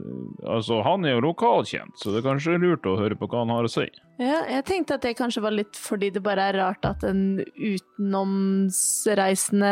altså, 0.55 0.81
han 0.85 1.05
er 1.05 1.17
jo 1.17 1.27
lokalkjent, 1.29 1.97
så 1.99 2.13
det 2.13 2.21
er 2.21 2.29
kanskje 2.31 2.59
lurt 2.61 2.89
å 2.89 2.97
høre 2.99 3.17
på 3.19 3.29
hva 3.29 3.45
han 3.45 3.53
har 3.53 3.69
å 3.69 3.71
si. 3.71 3.87
Ja, 4.21 4.43
jeg 4.45 4.61
tenkte 4.67 4.93
at 4.99 5.01
det 5.01 5.15
kanskje 5.17 5.41
var 5.41 5.49
litt 5.55 5.73
fordi 5.79 6.11
det 6.13 6.21
bare 6.21 6.43
er 6.51 6.57
rart 6.61 6.85
at 6.85 7.01
en 7.07 7.39
utenomsreisende 7.41 9.71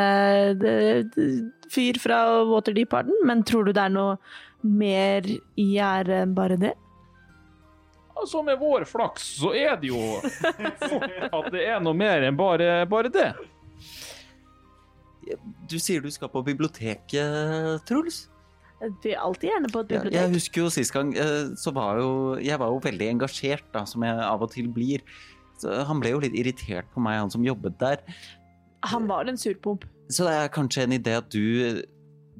fyr 1.69 1.99
fra 2.01 2.41
Waterdeep 2.49 2.91
har 2.97 3.03
den, 3.05 3.13
men 3.29 3.43
tror 3.45 3.63
du 3.67 3.71
det 3.75 3.83
er 3.83 3.93
noe 3.93 4.15
mer 4.65 5.21
i 5.29 5.37
gjære 5.75 6.23
enn 6.23 6.33
bare 6.37 6.57
det? 6.61 6.73
Altså, 8.17 8.41
med 8.45 8.57
vår 8.61 8.85
flaks 8.89 9.23
så 9.41 9.49
er 9.57 9.75
det 9.81 9.87
jo 9.93 10.01
fort 10.21 11.11
at 11.29 11.51
det 11.53 11.63
er 11.69 11.79
noe 11.81 11.93
mer 11.97 12.21
enn 12.25 12.37
bare, 12.37 12.85
bare 12.89 13.09
det. 13.13 13.33
Du 15.69 15.77
sier 15.79 16.01
du 16.01 16.09
skal 16.11 16.29
på 16.33 16.41
biblioteket, 16.49 17.85
Truls? 17.85 18.30
Vi 19.03 19.11
er 19.13 19.19
alltid 19.21 19.49
gjerne 19.51 19.69
på 19.71 19.83
et 19.83 19.91
Ja, 19.91 19.99
bibliotek. 20.01 20.17
jeg 20.19 20.33
husker 20.33 20.61
jo 20.63 20.69
sist 20.73 20.93
gang, 20.95 21.11
eh, 21.15 21.51
så 21.55 21.73
var 21.75 21.99
jo 22.01 22.11
Jeg 22.41 22.57
var 22.59 22.67
jo 22.73 22.79
veldig 22.81 23.09
engasjert, 23.13 23.63
da, 23.73 23.83
som 23.85 24.01
jeg 24.03 24.17
av 24.17 24.41
og 24.41 24.51
til 24.51 24.67
blir. 24.67 25.01
Så 25.61 25.85
han 25.85 25.99
ble 26.01 26.09
jo 26.15 26.19
litt 26.23 26.33
irritert 26.33 26.87
på 26.93 26.99
meg, 27.05 27.19
han 27.19 27.29
som 27.29 27.43
jobbet 27.45 27.77
der. 27.77 27.99
Han 28.89 29.05
var 29.07 29.29
en 29.29 29.37
surpomp. 29.37 29.83
Så 30.09 30.25
det 30.25 30.33
er 30.33 30.49
kanskje 30.49 30.83
en 30.87 30.97
idé 30.97 31.13
at 31.19 31.29
du 31.29 31.83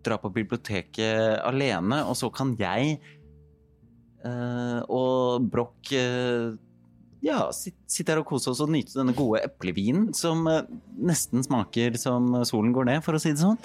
drar 0.01 0.17
på 0.17 0.31
biblioteket 0.33 1.39
alene, 1.45 2.01
og 2.09 2.15
så 2.17 2.31
kan 2.33 2.55
jeg 2.57 2.99
Uh, 4.21 4.83
og 4.85 5.47
Broch 5.49 5.89
uh, 5.97 6.53
ja, 7.25 7.39
sit- 7.49 7.73
sitte 7.89 8.13
her 8.13 8.19
og 8.21 8.27
kose 8.29 8.51
oss 8.51 8.59
og 8.61 8.69
nyte 8.69 8.93
denne 8.93 9.15
gode 9.17 9.39
eplevinen 9.41 10.11
som 10.13 10.45
uh, 10.45 10.59
nesten 10.93 11.41
smaker 11.41 11.97
som 11.97 12.29
solen 12.45 12.69
går 12.75 12.85
ned, 12.85 13.01
for 13.01 13.17
å 13.17 13.21
si 13.23 13.31
det 13.33 13.41
sånn. 13.41 13.57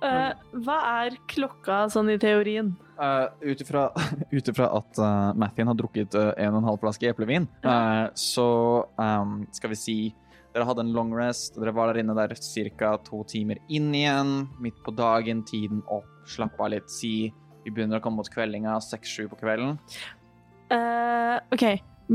Eh, 0.00 0.30
hva 0.64 0.78
er 1.04 1.18
klokka 1.28 1.82
sånn 1.92 2.12
i 2.14 2.18
teorien? 2.20 2.72
Uh, 3.00 3.28
Ut 3.50 3.60
ifra 3.64 4.70
at 4.76 5.00
uh, 5.00 5.32
Mathien 5.36 5.68
har 5.68 5.76
drukket 5.76 6.16
uh, 6.16 6.32
en 6.36 6.54
og 6.54 6.62
en 6.62 6.70
halv 6.70 6.80
flaske 6.82 7.08
eplevin, 7.08 7.48
uh, 7.64 8.08
så 8.16 8.48
um, 9.00 9.42
skal 9.56 9.72
vi 9.72 9.80
si 9.80 9.98
dere 10.50 10.66
hadde 10.66 10.82
en 10.82 10.94
long 10.94 11.12
rest, 11.14 11.54
dere 11.60 11.74
var 11.74 11.92
der 11.92 12.02
inne 12.02 12.16
der 12.18 12.34
ca. 12.34 12.96
to 13.06 13.22
timer 13.24 13.60
inn 13.68 13.92
igjen, 13.94 14.48
midt 14.58 14.80
på 14.84 14.94
dagen, 14.98 15.44
tiden 15.46 15.84
opp, 15.86 16.08
slapp 16.26 16.58
av 16.60 16.72
litt, 16.74 16.90
si 16.90 17.30
vi 17.64 17.70
begynner 17.70 18.00
å 18.00 18.02
komme 18.02 18.18
mot 18.18 18.32
kveldinga, 18.32 18.78
seks-sju 18.82 19.28
på 19.30 19.38
kvelden. 19.42 19.76
Eh, 20.74 21.36
OK, 21.54 21.64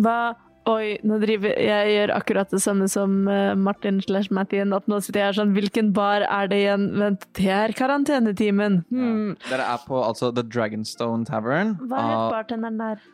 hva 0.04 0.36
Oi, 0.66 0.96
nå 1.06 1.20
driver 1.22 1.52
jeg 1.62 1.90
gjør 1.94 2.12
akkurat 2.16 2.50
det 2.50 2.60
samme 2.64 2.88
som 2.90 3.28
eh, 3.30 3.52
Martin 3.54 4.00
slash 4.02 4.34
Mattien. 4.34 4.74
At 4.74 4.88
nå 4.90 4.98
sitter 5.04 5.22
jeg 5.22 5.30
her 5.30 5.38
sånn 5.38 5.54
Hvilken 5.54 5.92
bar 5.94 6.26
er 6.26 6.50
det 6.50 6.64
igjen? 6.64 6.88
Vent, 6.98 7.28
det 7.38 7.52
er 7.54 7.74
karantenetimen. 7.78 8.80
Hmm. 8.90 9.36
Dere 9.46 9.68
er 9.76 9.86
på 9.86 10.00
altså 10.02 10.32
The 10.34 10.42
Dragonstone 10.48 11.30
Tavern. 11.30 11.76
Hva 11.86 12.02
het 12.02 12.18
uh, 12.18 12.26
bartenderen 12.34 12.82
der? 12.82 13.06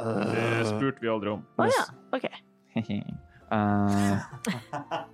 Det 0.00 0.64
spurte 0.70 1.04
vi 1.04 1.12
aldri 1.12 1.34
om. 1.34 1.44
Å 1.60 1.68
ja, 1.68 1.84
OK. 2.16 2.26
uh, 3.52 4.16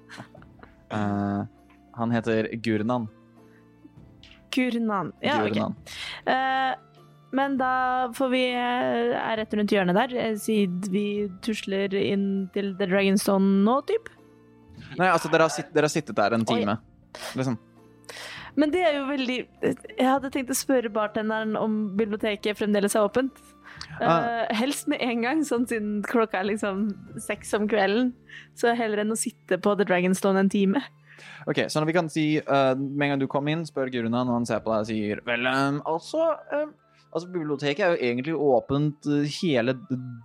eh, 0.95 1.43
han 1.99 2.15
heter 2.15 2.53
Gurnan. 2.63 3.11
Gurnan. 4.55 5.11
Ja, 5.21 5.43
OK. 5.43 5.51
Gurnan. 5.51 5.75
Eh, 6.31 6.73
men 7.37 7.57
da 7.61 7.73
får 8.17 8.31
vi 8.33 8.43
eh, 8.51 9.15
er 9.17 9.41
rett 9.41 9.55
rundt 9.59 9.75
hjørnet 9.75 9.99
der, 9.99 10.15
eh, 10.23 10.37
siden 10.41 10.93
vi 10.93 11.07
tusler 11.45 11.95
inn 12.01 12.27
til 12.55 12.73
The 12.79 12.89
Dragonstone 12.91 13.63
nå, 13.67 13.81
typ. 13.89 14.11
Nei, 14.97 15.09
altså, 15.09 15.31
dere 15.33 15.49
har, 15.49 15.53
sitt, 15.53 15.73
dere 15.75 15.89
har 15.89 15.93
sittet 15.93 16.17
der 16.19 16.37
en 16.37 16.47
time. 16.49 16.79
Liksom. 17.39 17.59
Men 18.57 18.73
det 18.73 18.83
er 18.85 18.95
jo 18.99 19.07
veldig 19.09 19.37
Jeg 19.65 20.07
hadde 20.07 20.31
tenkt 20.33 20.53
å 20.53 20.57
spørre 20.57 20.93
bartenderen 20.93 21.57
om 21.61 21.79
biblioteket 21.97 22.59
fremdeles 22.59 22.97
er 22.97 23.05
åpent. 23.05 23.41
Eh, 24.01 24.57
helst 24.57 24.89
med 24.93 25.01
en 25.05 25.25
gang, 25.25 25.43
sånn 25.45 25.67
siden 25.69 26.01
klokka 26.07 26.41
er 26.41 26.51
liksom 26.51 26.89
seks 27.21 27.53
om 27.57 27.69
kvelden. 27.69 28.13
Så 28.57 28.73
heller 28.77 29.05
enn 29.05 29.13
å 29.13 29.19
sitte 29.19 29.61
på 29.61 29.77
The 29.77 29.89
Dragonstone 29.89 30.45
en 30.45 30.53
time. 30.53 30.85
Ok, 31.49 31.63
så 31.73 31.85
vi 31.89 31.95
kan 31.97 32.11
si 32.13 32.25
uh, 32.45 32.75
Med 32.77 33.07
en 33.07 33.13
gang 33.15 33.21
du 33.23 33.29
kom 33.31 33.47
inn, 33.49 33.65
spør 33.65 33.89
Guruna 33.93 34.25
når 34.27 34.35
han 34.35 34.49
ser 34.49 34.61
på 34.65 34.73
deg 34.73 34.83
og 34.83 34.91
sier 34.91 35.23
Vel, 35.25 35.47
um, 35.49 35.79
altså 35.89 36.27
eh, 36.53 36.67
Altså, 37.17 37.31
biblioteket 37.33 37.81
er 37.81 37.95
jo 37.95 38.09
egentlig 38.11 38.35
åpent 38.37 39.07
eh, 39.09 39.37
hele 39.39 39.73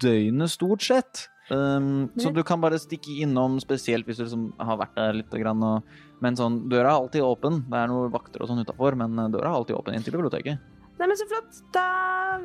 døgnet, 0.03 0.51
stort 0.51 0.83
sett. 0.83 1.29
Um, 1.51 2.09
så 2.19 2.29
du 2.31 2.41
kan 2.47 2.59
bare 2.63 2.79
stikke 2.79 3.17
innom, 3.23 3.57
spesielt 3.63 4.07
hvis 4.07 4.19
du 4.19 4.25
liksom 4.25 4.49
har 4.59 4.79
vært 4.79 4.97
der 4.99 5.15
litt. 5.21 5.31
Grann, 5.39 5.63
og, 5.63 5.87
men 6.23 6.35
sånn, 6.39 6.65
døra 6.71 6.91
er 6.91 6.97
alltid 6.97 7.23
åpen. 7.23 7.63
Det 7.71 7.79
er 7.79 7.89
noen 7.91 8.11
vakter 8.11 8.43
og 8.43 8.51
sånn 8.51 8.59
utafor, 8.65 8.99
men 8.99 9.15
eh, 9.23 9.31
døra 9.31 9.53
er 9.53 9.61
alltid 9.61 9.79
åpen 9.79 9.95
inn 9.95 10.03
til 10.03 10.17
biblioteket. 10.17 10.67
Nei, 10.99 11.07
men 11.07 11.17
Så 11.17 11.25
flott. 11.31 11.63
Da, 11.73 11.87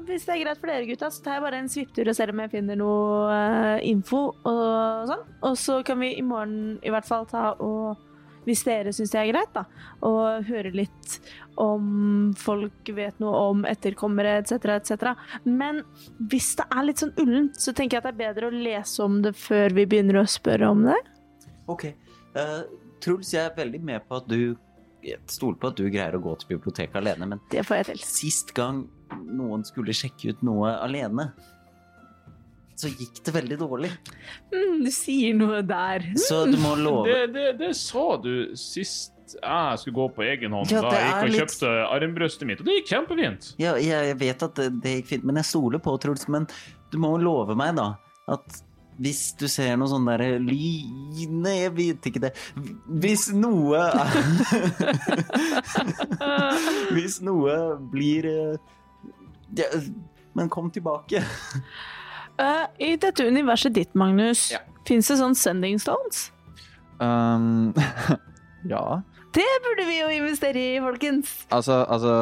hvis 0.06 0.24
det 0.28 0.36
er 0.36 0.44
greit 0.44 0.62
for 0.62 0.70
dere 0.70 0.86
gutta, 0.88 1.10
så 1.10 1.26
tar 1.26 1.36
jeg 1.36 1.44
bare 1.44 1.58
en 1.60 1.70
svipptur 1.70 2.08
og 2.08 2.16
ser 2.16 2.30
om 2.30 2.44
jeg 2.44 2.54
finner 2.54 2.78
noe 2.78 3.26
uh, 3.34 3.76
info 3.82 4.28
og 4.46 5.10
sånn. 5.10 5.26
Og 5.50 5.58
så 5.58 5.82
kan 5.86 5.98
vi 6.00 6.14
i 6.14 6.24
morgen 6.24 6.78
i 6.86 6.94
hvert 6.94 7.08
fall 7.08 7.26
ta 7.30 7.50
og 7.58 7.98
hvis 8.46 8.62
dere 8.66 8.94
syns 8.94 9.12
det 9.12 9.20
er 9.20 9.30
greit, 9.32 9.52
da, 9.54 9.64
og 10.06 10.46
høre 10.48 10.72
litt 10.74 11.18
om 11.60 12.32
folk 12.38 12.90
vet 12.94 13.18
noe 13.22 13.42
om 13.50 13.64
etterkommere 13.68 14.38
etc., 14.42 14.76
etc. 14.76 15.12
Men 15.44 15.82
hvis 16.30 16.52
det 16.60 16.68
er 16.70 16.86
litt 16.86 17.02
sånn 17.02 17.14
ullent, 17.22 17.58
så 17.60 17.74
tenker 17.76 17.98
jeg 17.98 18.04
at 18.04 18.08
det 18.10 18.14
er 18.14 18.22
bedre 18.28 18.50
å 18.50 18.54
lese 18.54 19.04
om 19.04 19.20
det 19.24 19.34
før 19.38 19.76
vi 19.76 19.86
begynner 19.88 20.20
å 20.22 20.26
spørre 20.30 20.70
om 20.72 20.84
det. 20.86 20.98
Ok. 21.72 21.88
Uh, 22.36 22.62
Truls, 23.02 23.32
jeg 23.34 23.44
er 23.44 23.56
veldig 23.56 23.82
med 23.84 24.06
på 24.08 24.20
at 24.20 24.28
du 24.30 24.56
stoler 25.30 25.58
på 25.60 25.70
at 25.70 25.78
du 25.78 25.86
greier 25.86 26.16
å 26.16 26.22
gå 26.22 26.32
til 26.40 26.56
biblioteket 26.56 26.96
alene, 26.98 27.28
men 27.30 27.42
Det 27.52 27.62
får 27.66 27.80
jeg 27.80 27.88
til. 27.90 28.00
sist 28.02 28.54
gang 28.56 28.86
noen 29.22 29.62
skulle 29.66 29.94
sjekke 29.94 30.34
ut 30.34 30.42
noe 30.46 30.72
alene, 30.82 31.30
så 32.76 32.90
gikk 32.92 33.22
det 33.24 33.32
veldig 33.34 33.56
dårlig. 33.60 33.90
Mm, 34.52 34.82
du 34.84 34.90
sier 34.92 35.36
noe 35.38 35.62
der. 35.64 36.04
Så 36.20 36.42
du 36.50 36.58
må 36.60 36.74
love 36.76 37.06
Det, 37.08 37.22
det, 37.34 37.46
det 37.62 37.70
sa 37.78 38.16
du 38.20 38.32
sist 38.60 39.12
jeg 39.26 39.78
skulle 39.82 39.96
gå 39.96 40.04
på 40.14 40.22
egen 40.22 40.52
hånd. 40.54 40.70
Ja, 40.70 40.80
da 40.84 40.92
jeg 40.94 41.06
gikk 41.08 41.16
og 41.16 41.30
litt- 41.32 41.40
kjøpte 41.40 41.70
armbrøstet 41.96 42.46
mitt, 42.46 42.60
og 42.62 42.68
det 42.68 42.76
gikk 42.76 42.92
kjempefint. 42.92 43.48
Ja, 43.58 43.72
jeg 43.74 44.12
jeg 44.12 44.18
vet 44.20 44.44
at 44.46 44.54
det, 44.60 44.66
det 44.84 44.92
gikk 45.00 45.08
fint, 45.10 45.24
men 45.26 45.40
jeg 45.40 45.48
stoler 45.48 45.80
på 45.82 45.96
Truls. 45.98 46.28
Men 46.30 46.46
du 46.92 46.96
må 47.02 47.10
love 47.18 47.56
meg, 47.58 47.74
da, 47.74 47.88
at 48.30 48.60
hvis 49.02 49.32
du 49.36 49.44
ser 49.50 49.74
noe 49.76 49.90
sånn 49.90 50.06
derre 50.08 50.38
ly... 50.40 51.26
Nei, 51.28 51.56
jeg 51.66 51.72
vet 51.76 52.06
ikke 52.08 52.22
det. 52.22 52.30
Hvis 53.02 53.26
noe 53.36 53.76
Hvis 56.94 57.18
noe 57.24 57.56
blir 57.92 58.28
eh, 58.30 58.56
ja, 59.58 59.68
Men 60.38 60.50
kom 60.52 60.70
tilbake. 60.72 61.22
Eh, 62.38 62.64
I 62.78 62.96
dette 63.00 63.24
universet 63.26 63.74
ditt, 63.74 63.94
Magnus, 63.94 64.50
Ja. 64.52 64.58
fins 64.86 65.08
det 65.08 65.16
sånn 65.20 65.34
sending 65.34 65.78
stones? 65.80 66.30
Um, 67.00 67.72
ja. 68.72 69.02
Det 69.36 69.44
burde 69.64 69.84
vi 69.88 69.98
jo 70.00 70.08
investere 70.08 70.56
i, 70.56 70.76
folkens! 70.80 71.46
Altså, 71.52 71.82
altså, 71.92 72.12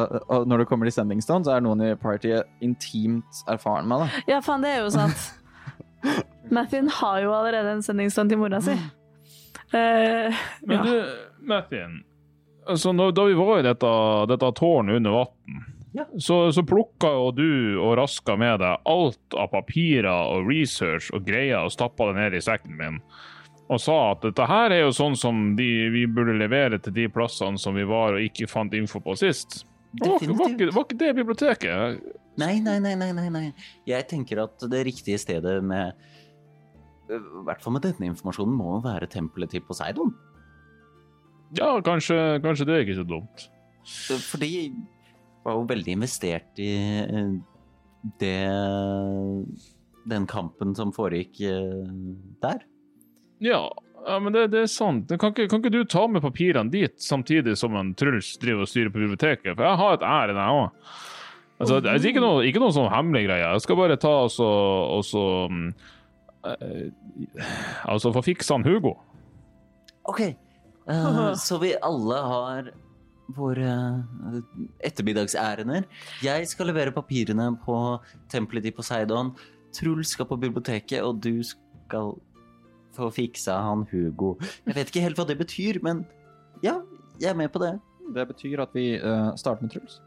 når 0.51 0.59
det 0.65 0.67
kommer 0.67 0.89
til 0.89 0.93
Sending 0.97 1.21
stones, 1.23 1.47
så 1.47 1.53
er 1.55 1.61
noen 1.63 1.83
i 1.87 1.93
partyet 1.95 2.49
intimt 2.65 3.43
erfaren 3.47 3.87
med 3.87 4.03
det. 4.03 4.25
Ja, 4.33 4.41
faen, 4.43 4.65
det 4.67 4.73
er 4.75 4.81
jo 4.83 4.91
sant. 4.91 5.29
Mathien 6.57 6.89
har 6.91 7.21
jo 7.23 7.31
allerede 7.37 7.77
en 7.77 7.85
sending 7.87 8.11
stone 8.11 8.29
til 8.33 8.41
mora 8.43 8.59
si. 8.67 8.75
Uh, 9.71 10.35
Men 10.67 10.75
ja. 10.75 10.83
du, 10.83 11.15
Mathien, 11.47 12.01
altså, 12.67 12.91
da 13.15 13.29
vi 13.31 13.39
var 13.39 13.63
i 13.63 13.67
dette, 13.69 13.93
dette 14.35 14.51
tårnet 14.59 14.99
under 14.99 15.15
vann, 15.21 15.63
Ja. 15.95 16.09
så, 16.19 16.53
så 16.53 16.65
plukka 16.67 17.07
jo 17.15 17.29
du 17.31 17.51
og 17.79 17.93
raska 18.01 18.35
med 18.35 18.59
deg 18.59 18.89
alt 18.91 19.37
av 19.39 19.53
papirer 19.53 20.11
og 20.11 20.49
research 20.51 21.13
og 21.15 21.23
greier 21.29 21.63
og 21.63 21.71
stappa 21.71 22.09
det 22.11 22.17
ned 22.19 22.35
i 22.35 22.43
sekken 22.43 22.75
min. 22.81 22.99
Og 23.71 23.79
sa 23.81 23.95
at 24.11 24.25
dette 24.27 24.49
her 24.51 24.75
er 24.75 24.83
jo 24.83 24.91
sånn 24.93 25.15
som 25.17 25.55
de, 25.57 25.69
vi 25.95 26.03
burde 26.11 26.35
levere 26.37 26.81
til 26.83 26.97
de 26.97 27.07
plassene 27.13 27.61
som 27.61 27.79
vi 27.79 27.87
var 27.89 28.19
og 28.19 28.27
ikke 28.27 28.51
fant 28.51 28.75
info 28.77 29.01
på 29.05 29.15
sist. 29.17 29.63
Det 29.95 30.11
var, 30.11 30.19
var, 30.35 30.51
ikke, 30.51 30.69
var 30.75 30.85
ikke 30.89 30.99
det 31.01 31.13
biblioteket? 31.21 32.03
Nei, 32.43 32.59
nei, 32.59 32.81
nei, 32.83 32.97
nei, 32.99 33.29
nei. 33.31 33.47
Jeg 33.87 34.09
tenker 34.11 34.43
at 34.43 34.67
det 34.71 34.83
riktige 34.89 35.21
stedet 35.23 35.61
med 35.63 35.95
I 37.07 37.21
hvert 37.47 37.63
fall 37.63 37.77
med 37.77 37.85
denne 37.87 38.11
informasjonen 38.11 38.57
må 38.59 38.81
være 38.83 39.07
tempelet 39.13 39.55
til 39.55 39.63
Poseidon. 39.63 40.11
Ja, 41.55 41.77
kanskje, 41.87 42.41
kanskje 42.43 42.67
det 42.67 42.75
er 42.75 42.83
ikke 42.83 42.99
så 42.99 43.07
dumt. 43.07 43.47
For 43.87 44.43
de 44.43 44.51
var 45.45 45.59
jo 45.59 45.67
veldig 45.69 45.97
investert 45.99 46.61
i 46.63 46.73
eh, 47.05 47.33
det 48.21 48.37
Den 50.11 50.27
kampen 50.29 50.75
som 50.77 50.93
foregikk 50.93 51.41
eh, 51.49 51.89
der. 52.45 52.65
Ja, 53.45 53.65
men 54.21 54.35
det, 54.35 54.49
det 54.53 54.65
er 54.65 54.71
sant. 54.73 55.09
Kan 55.21 55.33
ikke, 55.33 55.49
kan 55.49 55.63
ikke 55.63 55.73
du 55.73 55.83
ta 55.89 56.05
med 56.09 56.25
papirene 56.25 56.73
dit, 56.73 56.95
samtidig 57.01 57.57
som 57.61 57.77
en 57.77 57.95
Truls 57.97 58.35
driver 58.41 58.67
og 58.67 58.71
styrer 58.71 58.93
på 58.93 59.01
biblioteket? 59.01 59.55
For 59.55 59.65
jeg 59.65 59.81
har 59.81 59.97
et 59.97 60.07
ærend, 60.09 60.41
jeg 60.41 60.61
òg. 60.61 60.95
Altså, 61.63 61.81
det 61.81 61.91
er 61.91 62.07
ikke 62.11 62.23
noe, 62.23 62.45
ikke 62.45 62.61
noe 62.61 62.75
sånn 62.75 62.91
hemmelig 62.93 63.29
greie. 63.29 63.51
Jeg 63.55 63.65
skal 63.65 63.79
bare 63.79 63.99
ta 64.01 64.13
og 64.27 64.33
så, 64.35 64.49
og 64.97 65.05
så 65.07 65.25
mm, 65.49 65.69
eh, 66.51 66.89
Altså 67.89 68.13
få 68.13 68.25
fiksa 68.27 68.59
han 68.59 68.67
Hugo. 68.67 68.97
OK. 70.11 70.27
Uh, 70.91 71.33
så 71.47 71.61
vi 71.63 71.73
alle 71.81 72.19
har 72.29 72.73
våre 73.33 73.71
eh, 73.71 74.39
ettermiddagsærender. 74.85 75.89
Jeg 76.25 76.49
skal 76.51 76.71
levere 76.71 76.95
papirene 76.95 77.51
på 77.65 77.79
tempelet 78.33 78.69
til 78.69 78.77
Poseidon. 78.77 79.33
Truls 79.75 80.15
skal 80.15 80.29
på 80.31 80.39
biblioteket, 80.41 81.03
og 81.03 81.23
du 81.25 81.43
skal 81.43 82.15
få 82.95 83.11
fiksa 83.11 83.59
han 83.65 83.87
Hugo. 83.91 84.37
Jeg 84.67 84.77
vet 84.77 84.91
ikke 84.91 85.05
helt 85.05 85.19
hva 85.19 85.27
det 85.29 85.39
betyr, 85.41 85.81
men 85.83 86.05
ja, 86.63 86.79
jeg 87.21 87.33
er 87.33 87.39
med 87.39 87.51
på 87.55 87.63
det. 87.63 87.77
Det 88.15 88.27
betyr 88.29 88.63
at 88.63 88.75
vi 88.77 88.95
uh, 89.01 89.33
starter 89.41 89.65
med 89.65 89.75
Truls. 89.75 90.01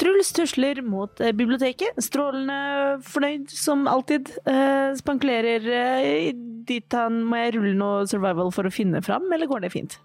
Truls 0.00 0.30
tusler 0.32 0.80
mot 0.80 1.20
eh, 1.20 1.34
biblioteket, 1.36 1.98
strålende 2.00 3.02
fornøyd 3.04 3.50
som 3.52 3.84
alltid. 3.90 4.30
Uh, 4.46 4.96
spankulerer 4.96 5.66
uh, 5.68 6.30
dit 6.64 6.96
han 6.96 7.20
Må 7.28 7.42
jeg 7.42 7.58
rulle 7.58 7.74
noe 7.76 8.06
survival 8.08 8.48
for 8.54 8.64
å 8.64 8.72
finne 8.72 9.02
fram, 9.04 9.28
eller 9.34 9.50
går 9.50 9.66
det 9.66 9.74
fint? 9.74 9.98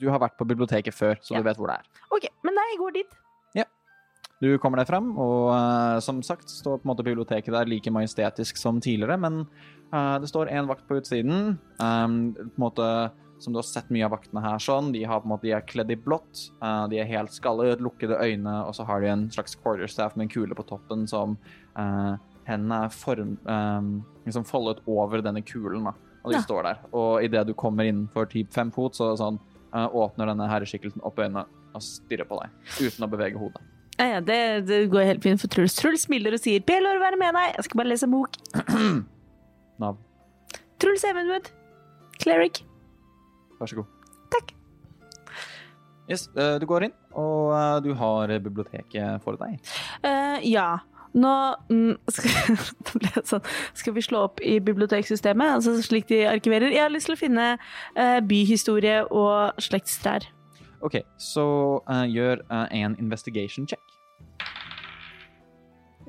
Du 0.00 0.08
har 0.08 0.18
vært 0.22 0.38
på 0.40 0.46
biblioteket 0.48 0.94
før, 0.96 1.18
så 1.20 1.34
Ja. 1.36 1.42
du 1.42 1.44
vet 1.44 1.56
hvor 1.60 1.68
det 1.68 1.76
er. 1.80 1.88
OK, 2.10 2.26
men 2.42 2.54
nei, 2.54 2.68
jeg 2.72 2.78
går 2.84 2.92
dit. 3.02 3.18
Du 4.40 4.56
kommer 4.56 4.80
deg 4.80 4.88
frem, 4.88 5.10
og 5.20 5.50
uh, 5.52 5.98
som 6.00 6.22
sagt 6.24 6.48
står 6.48 6.78
på 6.80 6.86
en 6.86 6.90
måte 6.94 7.04
biblioteket 7.04 7.52
der 7.52 7.68
like 7.68 7.90
majestetisk 7.92 8.56
som 8.56 8.78
tidligere, 8.80 9.18
men 9.20 9.42
uh, 9.92 10.16
det 10.18 10.30
står 10.30 10.48
en 10.48 10.66
vakt 10.70 10.86
på 10.88 10.96
utsiden. 10.96 11.58
Um, 11.76 12.32
på 12.32 12.46
en 12.46 12.64
måte, 12.64 12.86
som 13.38 13.52
du 13.52 13.58
har 13.60 13.68
sett 13.68 13.90
mye 13.92 14.06
av 14.08 14.14
vaktene 14.14 14.40
her 14.40 14.56
sånn, 14.56 14.94
de, 14.96 15.02
har 15.04 15.20
på 15.20 15.28
en 15.28 15.34
måte, 15.34 15.44
de 15.44 15.52
er 15.58 15.66
kledd 15.68 15.92
i 15.92 15.98
blått, 16.00 16.46
uh, 16.64 16.86
de 16.88 17.02
er 17.02 17.10
helt 17.12 17.36
skallet, 17.36 17.84
lukkede 17.84 18.16
øyne, 18.16 18.56
og 18.64 18.72
så 18.80 18.88
har 18.88 19.04
de 19.04 19.12
en 19.12 19.28
slags 19.36 19.58
quarterstaff 19.60 20.16
med 20.16 20.30
en 20.30 20.32
kule 20.32 20.56
på 20.56 20.64
toppen 20.72 21.04
som 21.06 21.36
uh, 21.76 22.16
hendene 22.48 22.86
er 22.86 22.96
form, 22.96 23.36
um, 23.44 23.98
liksom 24.24 24.48
foldet 24.48 24.80
over 24.88 25.20
denne 25.20 25.44
kulen, 25.44 25.84
da. 25.84 25.92
Og 26.24 26.32
de 26.32 26.36
Ja. 26.40 26.42
står 26.48 26.62
der. 26.64 26.80
Og 26.96 27.22
idet 27.24 27.46
du 27.46 27.52
kommer 27.52 27.84
innenfor 27.84 28.24
typ 28.28 28.52
fem 28.52 28.70
fot, 28.72 28.92
så 28.96 29.12
sånn, 29.16 29.36
eh, 29.36 29.49
åpner 29.72 30.30
denne 30.32 30.48
herreskikkelsen 30.50 31.04
opp 31.06 31.20
øynene 31.22 31.44
og 31.74 31.84
stirrer 31.84 32.26
på 32.26 32.40
deg, 32.40 32.56
uten 32.80 33.06
å 33.06 33.10
bevege 33.10 33.38
hodet. 33.38 33.62
Ja, 34.00 34.06
ja, 34.14 34.20
det, 34.24 34.38
det 34.66 34.78
går 34.90 35.04
helt 35.10 35.24
fint 35.24 35.42
for 35.42 35.52
Truls. 35.52 35.74
Truls 35.76 36.06
smiler 36.06 36.32
og 36.32 36.40
sier 36.40 36.62
'Pelor, 36.64 36.98
være 37.02 37.18
med 37.20 37.36
deg', 37.36 37.56
jeg 37.58 37.66
skal 37.66 37.82
bare 37.82 37.90
lese 37.92 38.08
en 38.08 38.14
bok. 38.14 38.38
Navn. 39.82 39.98
Truls 40.80 41.04
Evenwood. 41.04 41.50
Cleric. 42.20 42.62
Vær 43.60 43.68
så 43.68 43.82
god. 43.82 43.90
Takk. 44.32 44.54
Yes, 46.10 46.26
eh, 46.32 46.56
du 46.58 46.64
går 46.66 46.88
inn, 46.88 46.94
og 47.12 47.52
eh, 47.54 47.76
du 47.84 47.92
har 48.00 48.32
biblioteket 48.40 49.20
for 49.22 49.36
deg. 49.40 49.60
Uh, 50.00 50.40
ja. 50.48 50.80
Nå 51.18 51.34
mm, 51.70 51.94
skal, 52.14 53.22
sånn, 53.26 53.46
skal 53.74 53.96
vi 53.96 54.04
slå 54.04 54.24
opp 54.28 54.42
i 54.46 54.58
biblioteksystemet, 54.62 55.56
altså 55.58 55.74
slik 55.82 56.08
de 56.10 56.22
arkiverer? 56.30 56.70
Jeg 56.74 56.86
har 56.86 56.94
lyst 56.94 57.10
til 57.10 57.18
å 57.18 57.20
finne 57.20 57.52
uh, 57.58 58.18
byhistorie 58.26 59.02
og 59.10 59.62
slektstrær. 59.62 60.28
OK, 60.86 61.00
så 61.20 61.46
uh, 61.90 62.04
gjør 62.08 62.44
uh, 62.52 62.66
en 62.70 62.98
investigation 63.02 63.68
check. 63.68 63.82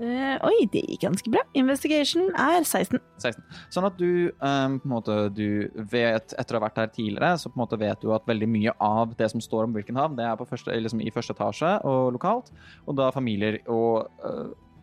Oi, 0.01 0.63
det 0.73 0.81
gikk 0.87 1.03
ganske 1.03 1.29
bra. 1.29 1.43
Investigation 1.59 2.31
er 2.39 2.63
16. 2.63 2.97
16. 3.21 3.43
Sånn 3.69 3.85
at 3.85 3.99
du 3.99 4.31
um, 4.41 4.79
på 4.81 4.87
en 4.87 4.93
måte 4.95 5.17
du 5.37 5.67
vet, 5.91 6.33
etter 6.41 6.57
å 6.57 6.57
ha 6.57 6.63
vært 6.63 6.79
her 6.81 6.89
tidligere, 6.95 7.35
så 7.37 7.51
på 7.51 7.59
en 7.59 7.61
måte 7.61 7.77
vet 7.77 8.01
du 8.01 8.09
at 8.15 8.25
veldig 8.25 8.49
mye 8.49 8.73
av 8.81 9.13
det 9.19 9.29
som 9.29 9.43
står 9.43 9.67
om 9.67 9.75
Wilkenhav, 9.77 10.15
det 10.17 10.25
er 10.25 10.39
på 10.39 10.47
første, 10.49 10.73
liksom 10.73 11.03
i 11.05 11.13
første 11.13 11.35
etasje 11.37 11.75
og 11.85 12.15
lokalt. 12.17 12.49
Og 12.87 12.97
da 12.97 13.11
familier 13.13 13.59
og 13.69 14.09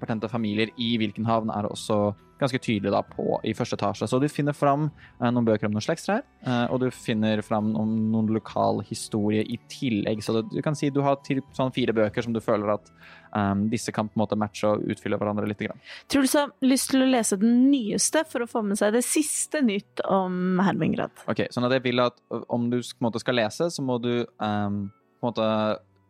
pertente 0.01 0.31
familier 0.31 0.73
i 0.81 0.97
Wilkenhavn 1.01 1.53
er 1.55 1.69
også 1.69 2.01
ganske 2.39 2.59
tydelig 2.63 2.93
da 2.95 3.03
på 3.03 3.39
i 3.47 3.55
første 3.57 3.77
etasje. 3.79 4.07
Så 4.09 4.21
du 4.23 4.29
finner 4.31 4.55
fram 4.57 4.89
eh, 4.89 5.29
noen 5.31 5.47
bøker 5.47 5.69
om 5.69 5.75
noen 5.75 5.85
slektstrær, 5.85 6.23
eh, 6.23 6.65
og 6.71 6.83
du 6.83 6.89
finner 6.95 7.43
fram 7.47 7.73
om 7.79 7.95
noen 8.13 8.31
lokal 8.35 8.83
historie 8.87 9.43
i 9.43 9.59
tillegg. 9.73 10.23
Så 10.25 10.43
du 10.47 10.61
kan 10.65 10.79
si 10.79 10.93
du 10.95 11.03
har 11.07 11.19
til, 11.27 11.43
sånn 11.57 11.75
fire 11.75 11.95
bøker 11.97 12.25
som 12.25 12.37
du 12.37 12.41
føler 12.45 12.77
at 12.77 12.93
um, 13.35 13.67
disse 13.73 13.93
kan 13.95 14.09
på 14.09 14.17
en 14.17 14.23
måte 14.23 14.39
matche 14.39 14.71
og 14.71 14.87
utfylle 14.87 15.19
hverandre 15.21 15.49
litt. 15.51 15.59
Grann. 15.59 15.81
Truls 16.07 16.37
har 16.39 16.53
lyst 16.63 16.93
til 16.93 17.03
å 17.03 17.11
lese 17.11 17.41
den 17.41 17.65
nyeste 17.73 18.23
for 18.31 18.45
å 18.45 18.51
få 18.51 18.63
med 18.63 18.79
seg 18.79 18.95
det 18.95 19.03
siste 19.03 19.59
nytt 19.65 20.05
om 20.07 20.61
Hermingrad. 20.63 21.27
Ok, 21.27 21.49
sånn 21.51 21.67
at 21.67 21.75
jeg 21.75 21.89
vil 21.89 22.05
at 22.05 22.23
om 22.47 22.69
du 22.71 22.79
på 22.79 23.01
en 23.01 23.09
måte 23.09 23.23
skal 23.23 23.41
lese, 23.41 23.67
så 23.75 23.83
må 23.83 23.99
du 24.03 24.13
um, 24.39 24.85
på 25.19 25.27
en 25.27 25.33
måte 25.33 25.49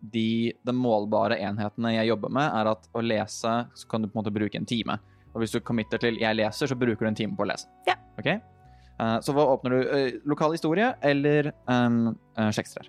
de, 0.01 0.53
de 0.63 0.75
målbare 0.75 1.39
enhetene 1.43 1.95
jeg 1.97 2.11
jobber 2.13 2.33
med, 2.35 2.51
er 2.61 2.71
at 2.73 2.89
å 2.95 3.03
lese 3.03 3.55
så 3.75 3.89
kan 3.91 4.03
du 4.03 4.09
på 4.09 4.17
en 4.17 4.23
måte 4.23 4.35
bruke 4.35 4.59
en 4.59 4.69
time. 4.69 4.99
Og 5.35 5.43
hvis 5.43 5.55
du 5.55 5.61
committer 5.61 5.99
til 5.99 6.19
'jeg 6.19 6.37
leser', 6.37 6.67
så 6.67 6.79
bruker 6.79 7.05
du 7.05 7.09
en 7.09 7.15
time 7.15 7.37
på 7.37 7.45
å 7.45 7.51
lese. 7.51 7.69
Ja. 7.87 7.95
Ok? 8.19 8.41
Uh, 8.99 9.21
så 9.23 9.35
hva 9.35 9.47
åpner 9.55 9.71
du? 9.71 9.79
Uh, 9.87 10.21
lokal 10.27 10.51
historie 10.57 10.91
eller 11.03 11.53
um, 11.71 12.17
uh, 12.39 12.51
Shakespeare? 12.51 12.89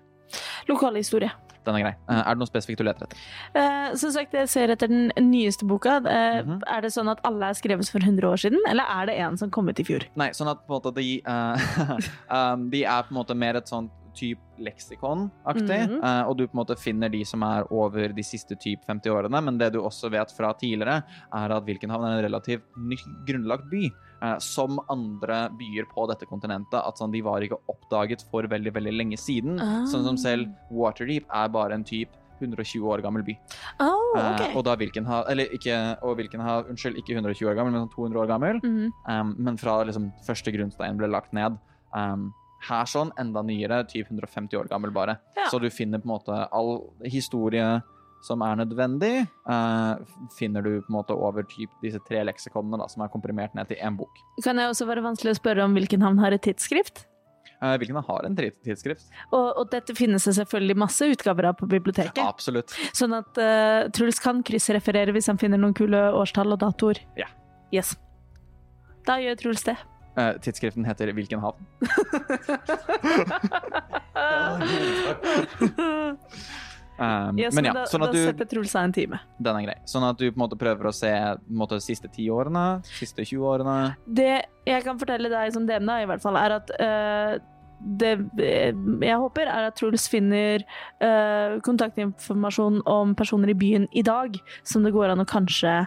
Lokal 0.69 0.98
historie. 0.98 1.30
Den 1.67 1.76
er 1.76 1.84
grei. 1.84 1.95
Er 2.08 2.34
det 2.34 2.39
noe 2.39 2.50
spesifikt 2.50 2.80
du 2.80 2.86
leter 2.88 3.06
etter? 3.06 3.95
Som 4.00 4.13
sagt, 4.15 4.34
jeg 4.34 4.48
ser 4.50 4.72
etter 4.74 4.88
den 4.89 5.12
nyeste 5.30 5.67
boka. 5.67 6.00
Mm 6.00 6.08
-hmm. 6.48 6.62
Er 6.65 6.82
det 6.82 6.93
sånn 6.93 7.10
at 7.12 7.19
alle 7.24 7.50
er 7.50 7.54
skrevet 7.54 7.89
for 7.89 8.00
100 8.00 8.28
år 8.28 8.38
siden, 8.38 8.60
eller 8.69 8.84
er 8.84 9.06
det 9.06 9.19
en 9.19 9.38
som 9.38 9.52
kom 9.52 9.69
ut 9.69 9.80
i 9.80 9.84
fjor? 9.84 10.08
Nei, 10.15 10.32
sånn 10.32 10.48
at 10.48 10.65
på 10.65 10.74
en 10.74 10.82
måte 10.82 10.95
de 10.95 11.22
um, 12.32 12.69
De 12.69 12.84
er 12.84 13.02
på 13.04 13.12
en 13.12 13.17
måte 13.17 13.36
mer 13.36 13.56
et 13.56 13.67
sånt 13.67 13.91
type 14.19 14.39
leksikon-aktig, 14.60 15.79
Mhm. 15.89 16.03
eh, 16.03 16.23
og 16.27 16.38
du 16.38 16.47
på 16.47 16.53
en 16.58 16.65
måte 16.65 16.77
finner 16.77 17.10
de 17.10 17.23
som 17.25 17.43
er 17.43 17.63
over 17.71 18.10
de 18.13 18.23
siste 18.23 18.55
typ 18.60 18.84
50 18.88 19.10
årene, 19.10 19.41
men 19.43 19.58
det 19.58 19.71
du 19.73 19.79
også 19.82 20.12
vet 20.12 20.32
fra 20.36 20.53
tidligere, 20.53 21.03
er 21.34 21.51
at 21.55 21.65
Wilkenhavn 21.65 22.03
er 22.05 22.17
en 22.19 22.25
relativt 22.32 22.63
ny 22.77 22.97
grunnlagt 23.25 23.69
by, 23.71 23.86
eh, 24.21 24.38
som 24.39 24.79
andre 24.89 25.49
byer 25.58 25.86
på 25.93 26.08
dette 26.10 26.25
kontinentet, 26.27 26.86
at 26.86 26.95
sånn, 26.97 27.12
de 27.12 27.21
var 27.21 27.39
ikke 27.41 27.60
oppdaget 27.69 28.23
for 28.29 28.43
veldig, 28.43 28.73
veldig 28.73 28.93
lenge 28.97 29.17
siden, 29.17 29.60
Ah. 29.60 29.86
sånn 29.86 30.03
som 30.03 30.17
selv 30.17 30.49
Waterdeep 30.71 31.25
er 31.34 31.47
bare 31.49 31.71
en 31.73 31.84
typ 31.84 32.10
120 32.41 32.86
år 32.88 33.01
gammel 33.03 33.21
by. 33.25 33.38
Oh, 33.82 34.13
okay. 34.15 34.51
uh, 34.53 34.55
og 34.58 34.63
da 34.63 34.75
Vilkenhav 34.77 35.25
eller 35.29 35.45
ikke, 35.47 36.01
og 36.01 36.15
Wilkenhav, 36.17 36.69
unnskyld, 36.69 36.95
ikke 36.95 37.15
120 37.17 37.49
år 37.51 37.55
gammel, 37.55 37.73
men 37.73 37.88
sånn 37.88 37.93
200 37.93 38.15
år 38.15 38.27
gammel. 38.27 38.62
Mhm. 38.63 38.91
Um, 39.10 39.36
men 39.38 39.58
fra 39.58 39.84
liksom, 39.84 40.13
første 40.25 40.53
grunnstein 40.55 40.95
ble 40.97 41.08
lagt 41.10 41.34
ned. 41.34 41.58
Um, 41.93 42.34
her 42.67 42.89
sånn, 42.89 43.13
enda 43.19 43.43
nyere, 43.45 43.84
typ 43.88 44.10
150 44.10 44.60
år 44.60 44.67
gammel 44.72 44.91
bare. 44.95 45.19
Ja. 45.38 45.48
Så 45.52 45.62
du 45.63 45.69
finner 45.72 46.02
på 46.02 46.10
en 46.10 46.15
måte 46.17 46.41
all 46.52 46.76
historie 47.08 47.80
som 48.26 48.41
er 48.43 48.58
nødvendig, 48.60 49.13
uh, 49.48 50.00
finner 50.36 50.65
du 50.65 50.74
på 50.82 50.91
en 50.91 50.98
måte 50.98 51.15
over 51.15 51.45
typ 51.48 51.72
disse 51.84 52.02
tre 52.08 52.26
leksikonene 52.28 52.82
da, 52.82 52.89
som 52.91 53.06
er 53.06 53.12
komprimert 53.13 53.56
ned 53.56 53.69
til 53.69 53.80
én 53.80 53.95
bok. 54.00 54.19
Kan 54.43 54.60
det 54.60 54.67
også 54.67 54.89
være 54.89 55.06
vanskelig 55.06 55.38
å 55.38 55.39
spørre 55.39 55.63
om 55.63 55.78
hvilken 55.78 56.04
havn 56.04 56.19
har 56.19 56.36
et 56.36 56.43
tidsskrift? 56.43 57.06
Uh, 57.60 57.76
hvilken 57.80 57.98
har 58.00 58.28
en 58.28 58.36
tidsskrift? 58.39 59.08
Og, 59.32 59.48
og 59.62 59.72
dette 59.72 59.95
finnes 59.95 60.24
det 60.28 60.36
selvfølgelig 60.38 60.78
masse 60.80 61.08
utgaver 61.12 61.50
av 61.50 61.58
på 61.60 61.67
biblioteket. 61.72 62.22
Absolutt. 62.24 62.76
Sånn 62.95 63.15
at 63.17 63.39
uh, 63.39 63.88
Truls 63.95 64.19
kan 64.24 64.43
kryssreferere 64.48 65.15
hvis 65.15 65.32
han 65.32 65.39
finner 65.41 65.60
noen 65.60 65.76
kule 65.76 66.10
årstall 66.15 66.56
og 66.56 66.62
datoer. 66.63 67.02
Ja. 67.19 67.28
Yes. 67.76 67.95
Da 69.08 69.19
gjør 69.24 69.39
Truls 69.39 69.65
det. 69.67 69.76
Uh, 70.19 70.36
tidsskriften 70.43 70.84
heter 70.84 71.13
Hvilken 71.15 71.39
havn? 71.39 71.63
Um, 76.99 77.38
ja, 77.39 77.47
men 77.55 77.63
ja, 77.63 77.71
da, 77.71 77.86
sånn 77.88 78.03
at 78.03 78.12
du 78.12 78.19
setter 78.19 78.47
Truls 78.51 78.73
av 78.75 78.89
en 78.89 78.93
time. 78.95 79.21
Den 79.39 79.55
er 79.55 79.67
grei. 79.69 79.75
Sånn 79.88 80.03
at 80.03 80.17
du 80.19 80.25
på 80.25 80.36
en 80.36 80.41
måte 80.41 80.58
prøver 80.60 80.89
å 80.89 80.91
se 80.91 81.12
måte, 81.47 81.77
de 81.79 81.86
siste 81.86 82.10
ti 82.12 82.25
årene, 82.34 82.82
siste 82.97 83.23
20 83.23 83.45
årene. 83.53 83.75
Det 84.03 84.34
jeg 84.67 84.84
kan 84.84 84.99
fortelle 84.99 85.32
deg 85.32 85.53
som 85.55 85.69
DM, 85.69 85.88
da, 85.88 86.01
i 86.03 86.10
hvert 86.10 86.25
fall, 86.25 86.36
er 86.36 86.58
at 86.58 86.73
uh, 86.75 87.38
det 87.79 88.12
jeg 88.43 89.19
håper, 89.21 89.47
er 89.47 89.69
at 89.69 89.79
Truls 89.79 90.10
finner 90.12 90.65
uh, 90.99 91.55
kontaktinformasjon 91.63 92.82
om 92.84 93.15
personer 93.15 93.53
i 93.53 93.58
byen 93.62 93.88
i 93.95 94.03
dag, 94.03 94.36
som 94.67 94.84
det 94.84 94.91
går 94.97 95.13
an 95.13 95.23
å 95.23 95.29
kanskje 95.29 95.77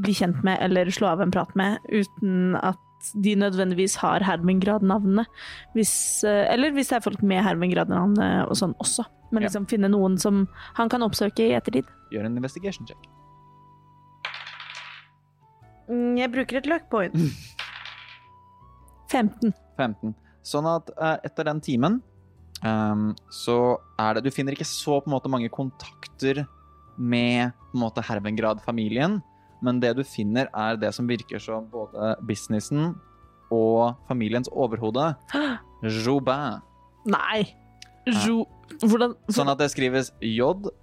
bli 0.00 0.12
kjent 0.16 0.44
med 0.44 0.60
eller 0.60 0.92
slå 0.92 1.14
av 1.14 1.24
en 1.24 1.32
prat 1.32 1.56
med, 1.56 1.80
uten 1.88 2.52
at 2.60 2.76
de 3.14 3.34
nødvendigvis 3.38 3.96
har 4.02 4.20
hermengrad-navnene 4.26 5.24
eh, 5.24 6.44
eller 6.52 6.74
hvis 6.76 6.90
det 6.90 6.98
er 6.98 7.04
folk 7.06 7.22
med 7.22 7.42
Hermengrad-navnet 7.44 8.48
og 8.50 8.56
sånn 8.58 8.74
også. 8.82 9.06
Men 9.30 9.42
Ja. 9.42 9.48
liksom 9.48 9.68
finne 9.70 9.88
noen 9.88 10.18
som 10.18 10.46
han 10.74 10.88
kan 10.88 11.02
oppsøke 11.06 11.46
i 11.46 11.54
ettertid. 11.54 11.86
Gjør 12.12 12.26
en 12.26 12.36
investigation 12.36 12.86
check. 12.86 12.98
Mm, 15.88 16.16
Jeg 16.18 16.32
bruker 16.32 16.56
et 16.60 16.66
luck 16.66 16.88
point. 16.90 17.14
15. 19.10 19.52
15. 19.78 20.14
Sånn 20.46 20.66
at 20.70 20.90
eh, 20.96 21.16
etter 21.28 21.44
den 21.50 21.60
timen 21.60 21.98
um, 22.64 23.10
så 23.32 23.78
er 24.00 24.14
det 24.16 24.24
Du 24.24 24.30
finner 24.34 24.54
ikke 24.56 24.66
så 24.68 25.00
på 25.02 25.10
en 25.10 25.16
måte 25.16 25.30
mange 25.32 25.50
kontakter 25.52 26.44
med 26.96 27.52
på 27.70 27.78
en 27.78 27.82
måte 27.84 28.02
Hervengrad-familien, 28.04 29.20
men 29.64 29.80
det 29.82 29.96
du 29.98 30.04
finner, 30.06 30.48
er 30.54 30.76
det 30.80 30.94
som 30.96 31.08
virker 31.08 31.38
som 31.42 31.66
både 31.70 32.16
businessen 32.26 32.94
og 33.50 33.94
familiens 34.08 34.48
overhode, 34.52 35.14
Jobin. 35.82 36.60
Nei. 37.08 37.56
Jo... 38.24 38.46
Hvordan 38.80 39.16
Sånn 39.34 39.50
at 39.50 39.58
det 39.58 39.66
skrives 39.72 40.12
J-O-U-B-A-I-N. 40.22 40.78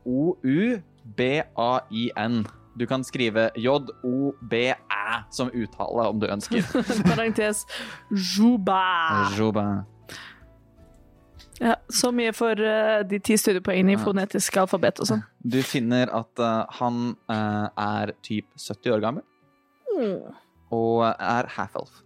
Du 2.77 2.85
kan 2.85 3.03
skrive 3.07 3.49
J-O-B-æ 3.57 5.23
som 5.33 5.49
uttale 5.49 6.09
om 6.11 6.19
du 6.21 6.27
ønsker. 6.29 6.61
Parentes 7.09 7.65
Juba. 8.11 8.81
Jobin. 9.37 9.87
Ja, 11.59 11.75
så 11.89 12.11
mye 12.13 12.33
for 12.37 12.59
uh, 12.61 13.01
de 13.07 13.19
ti 13.23 13.37
studiepoengene 13.39 13.95
i 13.95 14.01
fonetisk 14.01 14.59
alfabet 14.61 15.01
og 15.01 15.09
sånn. 15.09 15.23
Du 15.41 15.57
finner 15.65 16.11
at 16.13 16.41
uh, 16.41 16.67
han 16.79 17.15
uh, 17.31 17.69
er 17.73 18.13
typ 18.25 18.49
70 18.59 18.97
år 18.97 19.01
gammel 19.05 19.25
og 19.97 20.99
er 21.07 21.47
half-elf. 21.55 22.03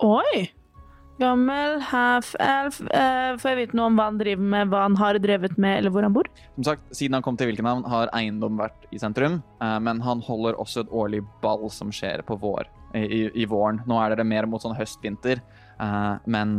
Oi! 0.00 0.46
Gammel 1.20 1.82
half-elf. 1.84 2.78
Får 2.80 3.50
jeg 3.50 3.58
vite 3.58 3.76
noe 3.76 3.90
om 3.90 3.98
hva 3.98 4.06
han 4.08 4.20
driver 4.22 4.46
med, 4.54 4.70
hva 4.72 4.86
han 4.86 4.96
har 4.96 5.18
drevet 5.20 5.58
med, 5.60 5.82
eller 5.82 5.92
hvor 5.92 6.06
han 6.06 6.14
bor? 6.14 6.30
Som 6.54 6.70
sagt, 6.70 6.86
Siden 6.96 7.18
han 7.18 7.26
kom 7.26 7.36
til 7.36 7.50
Wilkenhavn, 7.50 7.82
har 7.92 8.08
eiendom 8.16 8.56
vært 8.56 8.86
i 8.88 9.02
sentrum, 9.02 9.42
men 9.60 10.00
han 10.06 10.24
holder 10.24 10.56
også 10.62 10.86
et 10.86 10.94
årlig 11.02 11.20
ball 11.42 11.68
som 11.74 11.92
skjer 11.92 12.24
på 12.24 12.38
vår, 12.40 12.70
i, 12.96 13.04
i, 13.04 13.20
i 13.42 13.48
våren. 13.50 13.82
Nå 13.90 14.00
er 14.00 14.16
det 14.16 14.24
mer 14.30 14.48
mot 14.48 14.64
sånn 14.64 14.78
høst-vinter, 14.78 15.44
men 16.24 16.56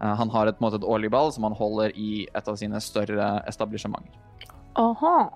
han 0.00 0.30
har 0.30 0.46
et, 0.50 0.58
måte, 0.60 0.76
et 0.80 0.84
årlig 0.86 1.10
ball 1.10 1.32
som 1.32 1.44
han 1.48 1.54
holder 1.56 1.92
i 1.96 2.26
et 2.36 2.48
av 2.48 2.56
sine 2.60 2.80
større 2.84 3.42
establissementer. 3.48 4.12
Aha. 4.76 5.30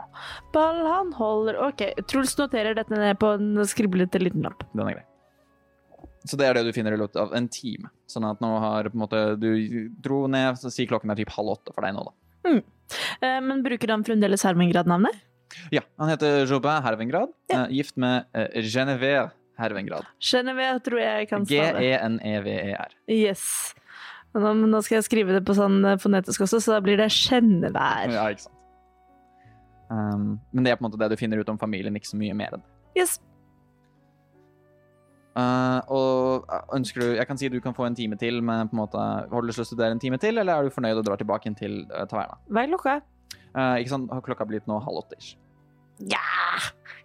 Ball 0.52 0.82
han 0.84 1.12
holder 1.16 1.56
Ok, 1.70 1.80
Truls 2.10 2.34
noterer 2.36 2.74
dette 2.76 2.92
ned 2.92 3.16
på 3.22 3.30
en 3.38 3.54
skriblete 3.64 4.20
liten 4.20 4.42
lapp. 4.44 4.66
Den 4.74 4.84
er 4.90 4.98
grei. 4.98 5.06
Så 6.28 6.36
det 6.36 6.50
er 6.50 6.58
det 6.58 6.66
du 6.66 6.74
finner 6.76 6.92
i 6.92 6.98
løpet 7.00 7.16
av 7.16 7.32
en 7.32 7.46
time. 7.48 7.88
Sånn 8.10 8.26
at 8.28 8.42
nå 8.44 8.50
har 8.60 8.90
på 8.92 8.98
en 8.98 9.00
måte 9.06 9.20
Du 9.40 9.48
dro 10.04 10.26
ned, 10.28 10.58
så 10.60 10.68
sier 10.68 10.90
klokken 10.90 11.08
er 11.14 11.16
typ 11.22 11.32
halv 11.32 11.54
åtte 11.54 11.72
for 11.72 11.86
deg 11.86 11.96
nå, 11.96 12.04
da. 12.04 12.60
Eh, 13.24 13.40
men 13.40 13.62
bruker 13.64 13.88
han 13.94 14.04
fremdeles 14.04 14.44
Hermengrad-navnet? 14.44 15.16
Ja, 15.72 15.80
han 15.98 16.10
heter 16.12 16.44
Jobin 16.46 16.82
Hervengrad, 16.84 17.32
Ja. 17.48 17.64
eh, 17.64 17.72
gift 17.80 17.96
med 17.96 18.26
eh, 18.34 18.60
Genevieve 18.62 19.30
Hervengrad. 19.58 20.04
Genevieve 20.20 20.80
tror 20.84 21.00
jeg 21.00 21.28
kan 21.32 21.42
E 21.42 21.46
stave. 21.46 21.80
G-E-N-E-V-E-R. 21.80 22.94
Yes. 23.08 23.74
Men 24.34 24.44
Nå, 24.46 24.70
nå 24.70 24.80
skal 24.86 25.00
jeg 25.00 25.08
skrive 25.08 25.34
det 25.34 25.42
på 25.46 25.56
sånn 25.58 25.80
eh, 25.84 25.98
fonetisk 26.00 26.44
også, 26.46 26.60
så 26.62 26.76
da 26.76 26.84
blir 26.84 27.00
det 27.00 27.08
skjennevær. 27.14 28.12
Ja, 28.14 28.28
ikke 28.30 28.46
sant. 28.46 28.56
Um, 29.90 30.36
men 30.54 30.62
det 30.62 30.70
er 30.70 30.78
på 30.78 30.84
en 30.84 30.86
måte 30.86 31.00
det 31.02 31.08
du 31.10 31.18
finner 31.18 31.40
ut 31.42 31.48
om 31.50 31.58
familien, 31.58 31.96
ikke 31.98 32.12
så 32.12 32.18
mye 32.18 32.36
mer 32.38 32.54
enn 32.54 32.62
det. 32.62 32.70
Yes. 33.00 33.16
Uh, 35.30 35.78
og 35.94 36.48
ønsker 36.74 37.00
du 37.00 37.06
Jeg 37.14 37.26
kan 37.28 37.38
si 37.38 37.46
du 37.48 37.60
kan 37.62 37.74
få 37.74 37.84
en 37.86 37.94
time 37.94 38.16
til, 38.18 38.40
men 38.42 38.66
på 38.70 38.74
en 38.74 38.80
måte 38.82 38.98
har 38.98 39.30
du 39.30 39.46
lyst 39.46 39.60
til 39.60 39.66
å 39.66 39.68
studere 39.68 39.94
en 39.94 40.02
time 40.02 40.18
til, 40.22 40.38
eller 40.42 40.58
er 40.58 40.66
du 40.66 40.74
fornøyd 40.74 40.98
og 40.98 41.06
drar 41.06 41.18
tilbake 41.22 41.52
til 41.58 41.84
uh, 41.90 42.02
taverna? 42.10 42.38
Hva 42.50 42.64
er 42.64 42.72
klokka? 42.74 42.96
Uh, 43.54 43.78
ikke 43.82 43.94
sant, 43.94 44.10
har 44.14 44.26
klokka 44.26 44.46
blitt 44.46 44.66
nå 44.70 44.78
halv 44.82 45.02
åtte 45.02 45.18
ish? 45.18 45.34
Ja! 46.10 46.22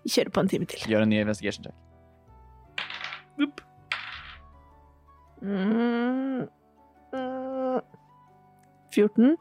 Vi 0.05 0.13
kjører 0.13 0.33
på 0.33 0.45
en 0.45 0.51
time 0.51 0.69
til. 0.69 0.85
Gjør 0.89 1.05
en 1.05 1.09
ny 1.13 1.21
investigation 1.23 1.65
check. 1.65 1.81
Upp. 3.41 3.61
Mm. 5.41 6.45
14. 8.95 9.35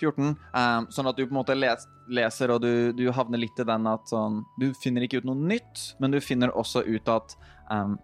14. 0.00 0.34
Um, 0.52 0.88
sånn 0.92 1.08
at 1.08 1.16
du 1.16 1.24
på 1.24 1.32
en 1.32 1.38
måte 1.38 1.56
les, 1.56 1.86
leser, 2.12 2.52
og 2.52 2.60
du, 2.64 2.92
du 2.92 3.06
havner 3.16 3.40
litt 3.40 3.56
i 3.62 3.64
den 3.64 3.86
at 3.88 4.10
sånn 4.12 4.42
Du 4.60 4.68
finner 4.82 5.06
ikke 5.06 5.22
ut 5.22 5.28
noe 5.28 5.38
nytt, 5.40 5.86
men 6.02 6.12
du 6.12 6.20
finner 6.20 6.52
også 6.52 6.82
ut 6.84 7.08
at 7.08 7.36
um, 7.70 7.96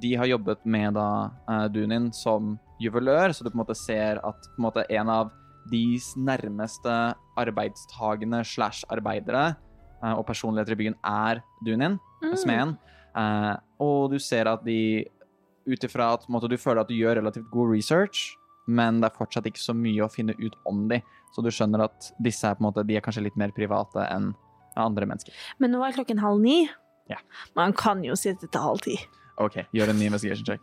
de 0.00 0.12
har 0.14 0.30
jobbet 0.30 0.62
med 0.70 0.94
da 0.94 1.08
uh, 1.50 1.66
Dunin 1.72 2.12
som 2.14 2.54
juvelør, 2.80 3.34
så 3.34 3.42
du 3.44 3.50
på 3.50 3.58
en 3.58 3.64
måte 3.64 3.76
ser 3.76 4.20
at 4.22 4.46
på 4.46 4.60
en, 4.60 4.66
måte, 4.68 4.86
en 4.88 5.10
av 5.10 5.32
de 5.70 5.98
nærmeste 6.16 6.94
arbeidstagende 7.38 8.44
slash 8.46 8.86
arbeidere 8.88 9.50
uh, 10.04 10.14
og 10.14 10.24
personligheter 10.30 10.76
i 10.76 10.80
byen 10.84 11.00
er 11.04 11.42
Dunin, 11.66 11.98
Mm. 12.20 12.36
smeden. 12.36 12.72
Uh, 13.16 13.56
og 13.80 14.10
du 14.12 14.18
ser 14.20 14.44
at 14.44 14.60
de 14.64 15.06
ut 15.64 15.84
ifra 15.86 16.10
at 16.18 16.26
måte, 16.28 16.50
du 16.52 16.58
føler 16.60 16.82
at 16.82 16.90
du 16.90 16.94
gjør 16.98 17.16
relativt 17.16 17.50
god 17.50 17.72
research, 17.72 18.36
men 18.70 19.00
det 19.02 19.10
er 19.10 19.16
fortsatt 19.18 19.48
ikke 19.50 19.62
så 19.62 19.74
mye 19.76 20.04
å 20.06 20.10
finne 20.12 20.36
ut 20.38 20.56
om 20.68 20.84
de. 20.90 21.00
Så 21.34 21.42
du 21.44 21.50
skjønner 21.54 21.84
at 21.88 22.10
disse 22.22 22.46
er 22.48 22.60
måte, 22.62 22.84
er 22.86 23.04
kanskje 23.04 23.24
litt 23.26 23.38
mer 23.40 23.52
private 23.56 24.06
enn 24.10 24.32
andre 24.78 25.08
mennesker. 25.10 25.34
Men 25.62 25.74
nå 25.74 25.82
er 25.86 25.96
klokken 25.96 26.20
halv 26.22 26.40
ni. 26.42 26.62
Ja. 27.10 27.18
Man 27.58 27.74
kan 27.76 28.04
jo 28.06 28.14
sitte 28.18 28.46
til 28.46 28.62
halv 28.62 28.82
ti. 28.86 28.96
OK, 29.40 29.60
gjør 29.74 29.90
en 29.92 29.98
ny 30.00 30.06
investigation 30.10 30.46
check. 30.46 30.62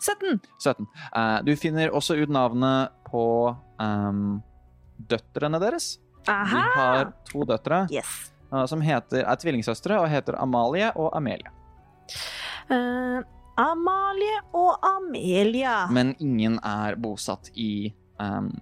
17. 0.00 0.40
17. 0.62 0.86
Uh, 1.14 1.38
du 1.46 1.52
finner 1.58 1.92
også 1.94 2.16
ut 2.18 2.30
navnet 2.32 2.94
på 3.08 3.22
um, 3.82 4.38
døtrene 5.10 5.60
deres. 5.62 5.96
De 6.26 6.34
har 6.34 7.12
to 7.28 7.44
døtre 7.48 7.84
Yes. 7.94 8.30
uh, 8.52 8.64
som 8.68 8.82
heter, 8.84 9.22
er 9.24 9.40
tvillingsøstre 9.40 9.98
og 10.02 10.08
heter 10.12 10.38
Amalie 10.42 10.90
og 10.98 11.12
Amelie. 11.16 11.50
Eh, 12.68 13.20
Amalie 13.58 14.40
og 14.56 14.76
Amelia. 14.86 15.80
Men 15.90 16.14
ingen 16.22 16.58
er 16.62 16.98
bosatt 17.00 17.50
i 17.58 17.90
um, 18.22 18.52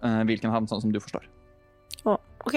hvilken 0.00 0.52
havn, 0.52 0.68
sånn 0.70 0.86
som 0.86 0.94
du 0.94 1.00
forstår. 1.02 1.26
Å, 2.08 2.16
OK. 2.46 2.56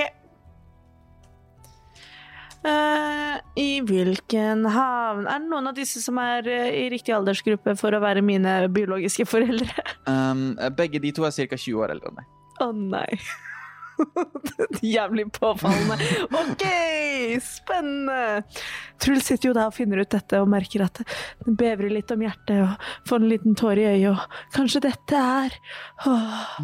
Uh, 2.65 3.35
I 3.61 3.77
hvilken 3.85 4.63
havn 4.73 5.27
Er 5.29 5.43
det 5.43 5.49
noen 5.51 5.69
av 5.69 5.75
disse 5.77 5.99
som 6.01 6.17
er 6.17 6.47
uh, 6.49 6.69
i 6.73 6.87
riktig 6.89 7.13
aldersgruppe 7.13 7.75
for 7.77 7.93
å 7.93 7.99
være 8.01 8.23
mine 8.25 8.55
biologiske 8.73 9.27
foreldre? 9.29 9.85
Um, 10.09 10.55
begge 10.73 11.03
de 11.03 11.11
to 11.13 11.27
er 11.27 11.35
ca. 11.35 11.59
20 11.59 11.83
år 11.83 11.93
eldre 11.93 12.09
enn 12.09 12.17
meg. 12.23 12.31
Å 12.65 12.71
nei. 12.73 13.09
Jævlig 14.95 15.27
påfallende. 15.35 15.97
OK, 16.29 16.65
spennende. 17.43 18.43
Truls 19.01 19.29
sitter 19.29 19.49
jo 19.49 19.55
der 19.57 19.69
og 19.69 19.77
finner 19.77 20.03
ut 20.03 20.11
dette 20.15 20.41
og 20.41 20.51
merker 20.51 20.85
at 20.87 21.01
det 21.01 21.55
bevrer 21.59 21.93
litt 21.93 22.11
om 22.15 22.25
hjertet 22.25 22.63
og 22.65 22.89
får 23.09 23.23
en 23.23 23.29
liten 23.31 23.57
tår 23.59 23.81
i 23.81 23.87
øyet, 23.93 24.11
og 24.15 24.55
kanskje 24.55 24.85
dette 24.89 25.21
er 25.21 25.55
Åh. 26.05 26.59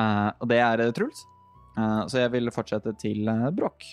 Uh, 0.00 0.30
og 0.40 0.46
det 0.48 0.60
er 0.64 0.80
eh, 0.80 0.92
Truls. 0.96 1.26
Uh, 1.76 2.06
så 2.08 2.22
jeg 2.22 2.32
vil 2.32 2.52
fortsette 2.54 2.94
til 3.02 3.28
uh, 3.28 3.50
Brokk. 3.52 3.84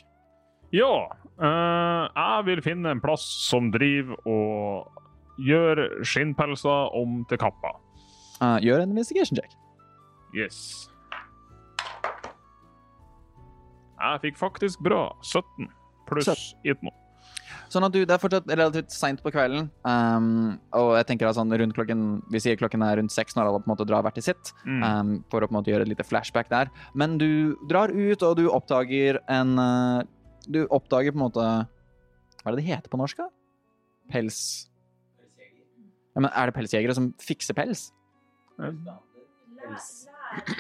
Ja, 0.76 1.08
eh, 1.40 2.04
jeg 2.12 2.46
vil 2.50 2.62
finne 2.64 2.92
en 2.92 3.02
plass 3.04 3.24
som 3.48 3.70
driver 3.72 4.18
og 4.28 5.40
gjør 5.48 6.04
skinnpelser 6.04 6.96
om 6.98 7.22
til 7.30 7.40
kapper. 7.40 7.78
Eh, 8.42 8.58
gjør 8.68 8.84
en 8.84 8.92
investigation 8.92 9.40
check. 9.40 9.56
Yes. 10.36 10.90
Jeg 13.98 14.22
fikk 14.22 14.38
faktisk 14.40 14.80
bra. 14.86 15.10
17 15.26 15.68
pluss 16.08 16.54
Itmo. 16.64 16.92
Sånn 17.68 17.84
at 17.84 17.92
du, 17.92 18.00
Det 18.06 18.14
er 18.16 18.22
fortsatt 18.22 18.48
relativt 18.48 18.92
seint 18.96 19.20
på 19.24 19.32
kvelden, 19.34 19.66
um, 19.84 20.58
og 20.78 20.94
jeg 20.96 21.08
tenker 21.10 21.28
at 21.28 21.36
sånn 21.36 21.52
rundt 21.52 21.76
klokken 21.76 22.22
Vi 22.32 22.40
sier 22.40 22.56
klokken 22.56 22.84
er 22.86 22.96
rundt 23.02 23.12
seks 23.12 23.36
når 23.36 23.50
alle 23.50 23.60
på 23.60 23.68
en 23.68 23.74
måte 23.74 23.88
drar 23.90 24.04
hvert 24.06 24.16
til 24.16 24.24
sitt, 24.30 24.54
Mm. 24.64 24.84
um, 24.84 25.12
for 25.30 25.42
å 25.44 25.48
på 25.50 25.52
en 25.52 25.58
måte 25.60 25.72
gjøre 25.74 25.82
et 25.84 25.92
lite 25.92 26.06
flashback 26.08 26.48
der. 26.50 26.70
Men 26.96 27.18
du 27.18 27.58
drar 27.68 27.90
ut, 27.92 28.24
og 28.24 28.38
du 28.38 28.48
oppdager 28.48 29.20
en 29.28 29.58
uh, 29.60 30.04
Du 30.48 30.66
oppdager 30.72 31.12
på 31.12 31.20
en 31.20 31.26
måte 31.28 31.44
Hva 31.44 32.48
er 32.48 32.56
det 32.56 32.64
det 32.64 32.70
heter 32.72 32.90
på 32.90 32.98
norsk, 33.02 33.18
da? 33.18 33.28
Pels... 34.12 34.70
Ja, 36.16 36.22
men 36.24 36.32
Er 36.32 36.46
det 36.48 36.56
pelsjegere 36.56 36.96
som 36.96 37.12
fikser 37.20 37.54
pels? 37.54 37.92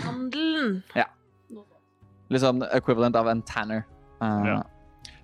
Handelen. 0.03 0.83
Liksom 2.33 2.65
equivalent 2.71 3.15
av 3.15 3.29
en 3.31 3.41
tanner. 3.41 3.85
Uh, 4.21 4.41
Ja. 4.55 4.63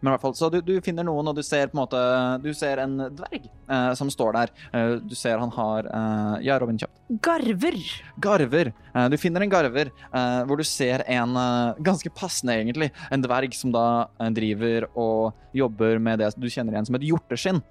Men 0.03 0.11
i 0.11 0.13
hvert 0.17 0.21
fall, 0.25 0.33
så 0.35 0.49
du, 0.51 0.57
du 0.59 0.73
finner 0.83 1.05
noen, 1.07 1.29
og 1.31 1.35
du 1.35 1.39
ser 1.47 1.69
på 1.71 1.77
en 1.77 1.79
måte 1.79 1.99
Du 2.43 2.49
ser 2.55 2.81
en 2.83 2.97
dverg 3.15 3.45
uh, 3.71 3.93
som 3.95 4.09
står 4.11 4.33
der. 4.35 4.51
Uh, 4.73 4.97
du 4.99 5.15
ser 5.15 5.39
han 5.39 5.51
har 5.55 5.87
uh, 5.87 6.33
Ja, 6.43 6.57
Robin, 6.59 6.75
kjapt. 6.79 6.99
Garver. 7.23 7.77
Garver. 8.19 8.71
Eh, 8.91 9.07
du 9.11 9.15
finner 9.21 9.43
en 9.45 9.51
garver 9.51 9.91
eh, 9.91 10.41
hvor 10.47 10.57
du 10.59 10.63
ser 10.67 11.03
en 11.07 11.35
Ganske 11.83 12.09
passende, 12.09 12.55
egentlig. 12.59 12.89
En 13.11 13.23
dverg 13.23 13.53
som 13.55 13.71
da 13.71 14.07
driver 14.33 14.87
og 14.91 15.55
jobber 15.55 15.99
med 16.03 16.19
det 16.19 16.31
du 16.35 16.49
kjenner 16.49 16.73
igjen 16.75 16.87
som 16.89 16.97
et 16.97 17.05
hjorteskinn. 17.07 17.61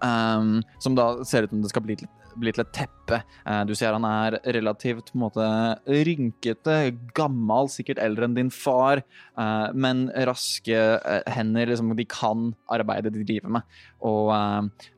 Um, 0.00 0.60
som 0.78 0.94
da 0.96 1.24
ser 1.28 1.44
ut 1.44 1.52
som 1.52 1.62
det 1.64 1.70
skal 1.72 1.84
bli 1.84 1.96
til, 2.00 2.08
bli 2.38 2.52
til 2.54 2.64
et 2.64 2.72
teppe. 2.74 3.20
Eh, 3.46 3.62
du 3.68 3.74
ser 3.78 3.94
han 3.96 4.06
er 4.08 4.38
relativt 4.56 5.10
på 5.10 5.18
en 5.18 5.24
måte 5.26 5.48
rynkete, 5.86 6.76
gammel, 7.16 7.70
sikkert 7.72 8.00
eldre 8.02 8.28
enn 8.28 8.38
din 8.38 8.52
far, 8.54 9.02
eh, 9.02 9.68
men 9.74 10.06
raske 10.28 10.78
eh, 10.96 11.32
hender. 11.36 11.68
Liksom, 11.72 11.94
de 11.98 12.08
kan 12.08 12.50
arbeidet 12.72 13.14
de 13.14 13.24
driver 13.26 13.58
med. 13.58 13.78
Og 14.02 14.32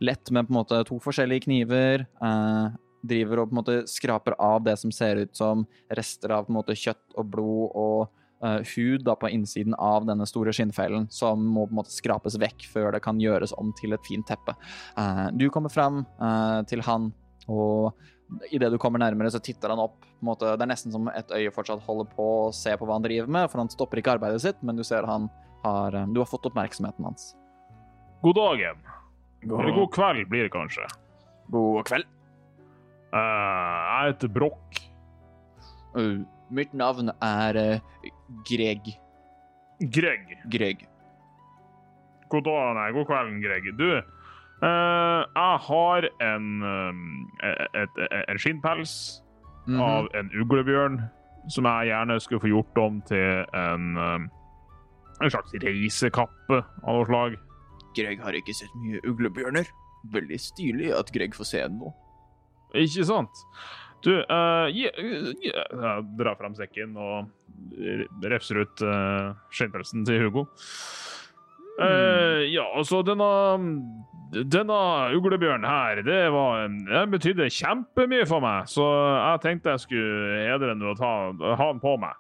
lett 0.05 0.31
med 0.33 0.49
på 0.49 0.55
en 0.55 0.61
måte 0.63 0.81
to 0.89 0.99
forskjellige 1.03 1.47
kniver. 1.49 2.07
driver 3.05 3.43
og 3.43 3.51
på 3.51 3.53
en 3.53 3.59
måte 3.59 3.73
skraper 3.85 4.33
av 4.41 4.63
det 4.65 4.79
som 4.81 4.93
ser 4.93 5.19
ut 5.21 5.37
som 5.37 5.67
rester 5.93 6.33
av 6.33 6.47
på 6.47 6.53
en 6.55 6.57
måte 6.57 6.77
kjøtt 6.79 7.19
og 7.21 7.27
blod 7.29 7.75
og 7.77 8.09
hud 8.75 9.05
da 9.05 9.13
på 9.17 9.29
innsiden 9.29 9.75
av 9.77 10.07
denne 10.09 10.25
store 10.27 10.53
skinnfellen, 10.57 11.07
som 11.13 11.45
må 11.45 11.67
på 11.67 11.75
en 11.75 11.81
måte 11.83 11.93
skrapes 11.93 12.39
vekk 12.41 12.65
før 12.73 12.97
det 12.97 13.03
kan 13.05 13.21
gjøres 13.21 13.53
om 13.61 13.75
til 13.77 13.93
et 13.93 14.09
fint 14.09 14.25
teppe. 14.25 14.57
Du 15.37 15.51
kommer 15.53 15.73
fram 15.73 16.07
til 16.71 16.85
han, 16.89 17.13
og 17.51 17.95
idet 18.51 18.73
du 18.73 18.79
kommer 18.81 19.03
nærmere, 19.03 19.31
så 19.31 19.41
titter 19.43 19.73
han 19.73 19.83
opp. 19.83 19.99
På 20.01 20.25
en 20.25 20.31
måte, 20.31 20.55
det 20.57 20.65
er 20.65 20.71
nesten 20.71 20.95
som 20.95 21.09
et 21.13 21.33
øye 21.35 21.53
fortsatt 21.55 21.85
holder 21.85 22.09
på 22.15 22.29
å 22.47 22.53
se 22.57 22.73
på 22.79 22.89
hva 22.89 22.99
han 22.99 23.05
driver 23.05 23.31
med, 23.31 23.51
for 23.53 23.63
han 23.63 23.73
stopper 23.73 24.01
ikke 24.01 24.17
arbeidet 24.17 24.43
sitt, 24.45 24.63
men 24.65 24.79
du 24.79 24.85
ser 24.87 25.07
han 25.09 25.29
har 25.65 25.97
eh, 25.97 26.07
Du 26.13 26.21
har 26.21 26.29
fått 26.29 26.47
oppmerksomheten 26.49 27.05
hans. 27.05 27.33
God 28.25 28.37
dagen. 28.41 28.81
Eller 29.45 29.77
god 29.77 29.93
kveld 29.93 30.29
blir 30.33 30.47
det 30.47 30.53
kanskje. 30.55 30.87
God 31.53 31.85
kveld. 31.89 32.09
Uh, 33.15 33.21
jeg 33.21 34.15
heter 34.15 34.31
Brokk. 34.33 34.81
Uh, 35.95 36.25
mitt 36.51 36.73
navn 36.75 37.13
er 37.23 37.61
uh, 37.61 38.09
Greg. 38.49 38.89
Greg. 39.93 40.33
Greg. 40.51 40.87
God 42.33 42.49
dag, 42.49 42.73
nei, 42.79 42.89
god 42.97 43.07
kvelden, 43.07 43.39
Greg. 43.45 43.69
Du, 43.79 43.89
jeg 44.65 45.59
har 45.69 46.09
en, 46.25 46.47
um, 46.63 47.03
et, 47.43 47.69
et, 47.85 48.01
en 48.29 48.39
skinnpels 48.41 49.21
Mhm. 49.67 49.81
av 49.81 50.09
en 50.15 50.29
uglebjørn 50.37 50.99
som 51.49 51.65
jeg 51.65 51.89
gjerne 51.89 52.19
skulle 52.21 52.41
få 52.43 52.51
gjort 52.51 52.79
om 52.83 52.99
til 53.09 53.47
en, 53.57 53.97
um, 53.97 54.27
en 55.23 55.31
slags 55.33 55.55
reisekappe 55.63 56.59
av 56.85 56.99
noe 56.99 57.07
slag. 57.09 57.39
Greg 57.97 58.21
har 58.21 58.33
ikke 58.37 58.53
sett 58.55 58.75
mye 58.83 59.01
uglebjørner. 59.09 59.65
Veldig 60.13 60.39
stilig 60.41 60.91
at 60.93 61.11
Greg 61.15 61.33
får 61.35 61.45
se 61.49 61.63
en 61.65 61.79
nå. 61.81 61.95
Ikke 62.75 63.07
sant? 63.09 63.31
Du, 64.05 64.11
uh, 64.21 64.67
gi- 64.69 64.91
gi- 64.93 65.53
jeg 65.55 66.05
drar 66.19 66.37
frem 66.37 66.55
sekken 66.59 66.93
og 67.01 67.31
refser 68.29 68.61
ut 68.67 68.83
uh, 68.85 69.33
skinnpelsen 69.51 70.05
til 70.05 70.27
Hugo. 70.27 70.45
Eh, 71.83 72.43
ja, 72.55 72.67
altså, 72.77 73.03
denne 73.07 73.31
denne 74.35 74.77
uglebjørnen 75.15 75.67
her, 75.69 76.01
det, 76.03 76.21
var, 76.35 76.67
det 76.89 77.03
betydde 77.13 77.47
kjempemye 77.55 78.27
for 78.27 78.43
meg, 78.43 78.67
så 78.71 78.83
jeg 78.83 79.43
tenkte 79.45 79.75
jeg 79.75 79.85
skulle 79.85 80.41
hedre 80.49 80.73
den 80.73 80.83
og 80.83 80.99
ta, 80.99 81.13
ha 81.55 81.69
den 81.71 81.83
på 81.83 81.95
meg 82.03 82.17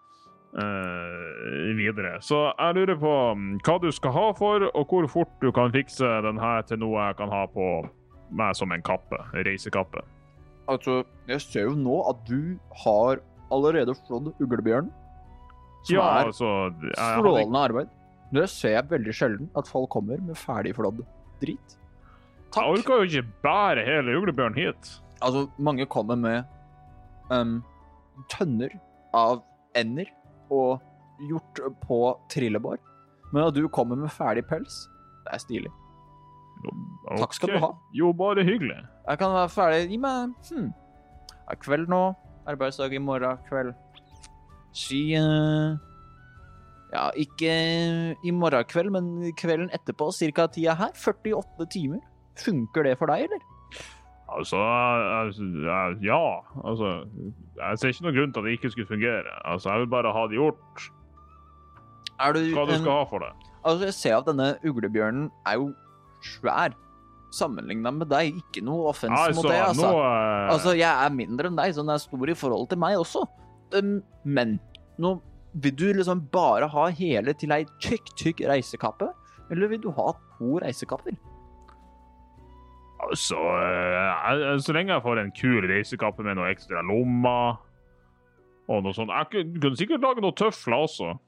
uh, 0.55 1.75
videre. 1.75 2.17
Så 2.23 2.47
jeg 2.53 2.79
lurer 2.79 3.01
på 3.01 3.14
mm, 3.35 3.51
hva 3.67 3.77
du 3.83 3.90
skal 3.95 4.14
ha 4.14 4.27
for, 4.38 4.69
og 4.71 4.87
hvor 4.90 5.09
fort 5.11 5.35
du 5.43 5.51
kan 5.55 5.75
fikse 5.75 6.11
den 6.27 6.38
her 6.38 6.62
til 6.69 6.83
noe 6.85 7.09
jeg 7.09 7.19
kan 7.19 7.35
ha 7.35 7.45
på 7.51 7.71
meg 8.35 8.55
som 8.59 8.73
en 8.75 8.85
kappe, 8.85 9.19
reisekappe. 9.35 10.03
Altså, 10.71 11.03
jeg 11.29 11.43
ser 11.45 11.69
jo 11.69 11.75
nå 11.77 11.99
at 12.09 12.23
du 12.29 12.55
har 12.85 13.21
allerede 13.53 13.95
flådd 14.07 14.33
uglebjørnen. 14.38 14.93
Som 15.85 15.99
Ja, 15.99 16.05
er 16.05 16.31
altså 16.31 16.49
jeg 16.71 16.95
hadde, 16.97 17.21
strålende 17.21 17.61
arbeid. 17.61 17.90
Det 18.35 18.49
ser 18.51 18.77
jeg 18.77 18.90
veldig 18.90 19.14
sjelden, 19.14 19.51
at 19.59 19.68
folk 19.70 19.92
kommer 19.94 20.20
med 20.23 20.38
ferdigflådd 20.38 21.05
drit. 21.42 21.77
Takk. 22.55 22.64
Jeg 22.64 22.79
orker 22.79 23.01
jo 23.03 23.09
ikke 23.09 23.37
bære 23.44 23.85
hele 23.87 24.16
uglebjørnen 24.18 24.59
hit. 24.59 24.90
Altså, 25.23 25.47
mange 25.59 25.87
kommer 25.90 26.18
med 26.18 26.42
um, 27.31 27.61
tønner 28.31 28.75
av 29.14 29.42
ender 29.79 30.11
og 30.53 30.83
gjort 31.29 31.62
på 31.83 32.01
trillebår, 32.31 32.79
men 33.33 33.47
at 33.47 33.57
du 33.57 33.64
kommer 33.73 33.99
med 33.99 34.12
ferdig 34.12 34.44
pels, 34.51 34.85
det 35.25 35.35
er 35.35 35.42
stilig. 35.42 35.73
Takk 37.18 37.35
skal 37.37 37.55
du 37.55 37.59
ha. 37.61 37.73
Jo, 37.97 38.12
bare 38.16 38.44
hyggelig. 38.47 38.79
Jeg 39.05 39.20
kan 39.20 39.35
være 39.35 39.51
ferdig 39.53 39.88
Gi 39.90 39.99
meg 40.01 40.31
hmm. 40.49 40.70
Det 41.35 41.53
er 41.53 41.59
kveld 41.61 41.90
nå. 41.92 42.05
Arbeidsdag 42.49 42.94
i 42.97 43.01
morgen 43.01 43.40
kveld. 43.49 43.75
Si 44.75 45.01
eh, 45.16 45.77
Ja, 46.95 47.09
ikke 47.19 47.51
i 48.23 48.31
morgen 48.31 48.67
kveld, 48.71 48.93
men 48.95 49.09
kvelden 49.39 49.73
etterpå, 49.75 50.13
cirka 50.15 50.47
tida 50.55 50.77
her. 50.79 50.93
48 50.95 51.67
timer. 51.73 52.03
Funker 52.39 52.87
det 52.87 52.95
for 53.01 53.11
deg, 53.11 53.27
eller? 53.27 53.43
Altså, 54.35 54.59
altså, 54.59 55.45
ja. 56.03 56.21
Altså, 56.65 56.93
jeg 57.59 57.81
ser 57.81 57.93
ikke 57.93 58.07
noen 58.07 58.17
grunn 58.19 58.35
til 58.35 58.43
at 58.43 58.47
det 58.47 58.55
ikke 58.59 58.71
skulle 58.75 58.91
fungere. 58.91 59.35
Altså, 59.43 59.73
jeg 59.73 59.85
vil 59.85 59.91
bare 59.91 60.15
ha 60.15 60.23
det 60.31 60.39
gjort. 60.39 60.87
Du 62.15 62.41
Hva 62.55 62.65
du 62.71 62.77
skal 62.79 62.93
ha 62.95 63.05
for 63.11 63.27
det. 63.27 63.33
Altså, 63.65 63.91
jeg 63.91 63.97
ser 63.99 64.17
at 64.21 64.31
denne 64.31 64.49
uglebjørnen 64.65 65.29
er 65.51 65.59
jo 65.59 65.69
svær. 66.25 66.75
Sammenligna 67.35 67.91
med 67.91 68.11
deg. 68.13 68.39
Ikke 68.39 68.63
noe 68.65 68.89
offens 68.93 69.19
Altså, 69.19 69.43
mot 69.43 69.51
det, 69.51 69.61
altså. 69.67 69.91
nå 69.91 70.03
eh, 70.07 70.51
Altså, 70.55 70.75
jeg 70.79 70.91
er 70.91 71.15
mindre 71.19 71.51
enn 71.51 71.59
deg, 71.59 71.75
så 71.75 71.83
den 71.83 71.95
er 71.95 72.03
stor 72.03 72.31
i 72.31 72.39
forhold 72.39 72.69
til 72.71 72.79
meg 72.79 72.99
også. 73.03 73.25
Um, 73.75 73.97
men 74.23 74.59
nå 75.03 75.17
vil 75.55 75.77
du 75.79 75.87
liksom 75.95 76.25
bare 76.33 76.67
ha 76.69 76.88
hele 76.90 77.35
til 77.38 77.53
ei 77.55 77.64
tykk, 77.83 78.11
tykk 78.19 78.40
reisekappe? 78.51 79.11
Eller 79.53 79.69
vil 79.71 79.83
du 79.85 79.90
ha 79.95 80.12
to 80.38 80.59
reisekapper? 80.62 81.14
Altså, 83.05 83.37
eh, 83.37 84.57
så 84.64 84.73
lenge 84.73 84.95
jeg 84.95 85.05
får 85.05 85.21
en 85.21 85.33
kul 85.37 85.67
reisekappe 85.69 86.25
med 86.25 86.38
noe 86.38 86.49
ekstra 86.55 86.81
lommer 86.87 87.59
og 88.64 88.81
noe 88.83 88.95
sånt 88.97 89.12
Jeg 89.12 89.29
kunne- 89.61 89.77
sikkert 89.77 90.01
lage 90.01 90.23
noen 90.25 90.35
tøfler 90.35 90.87
også. 90.87 91.19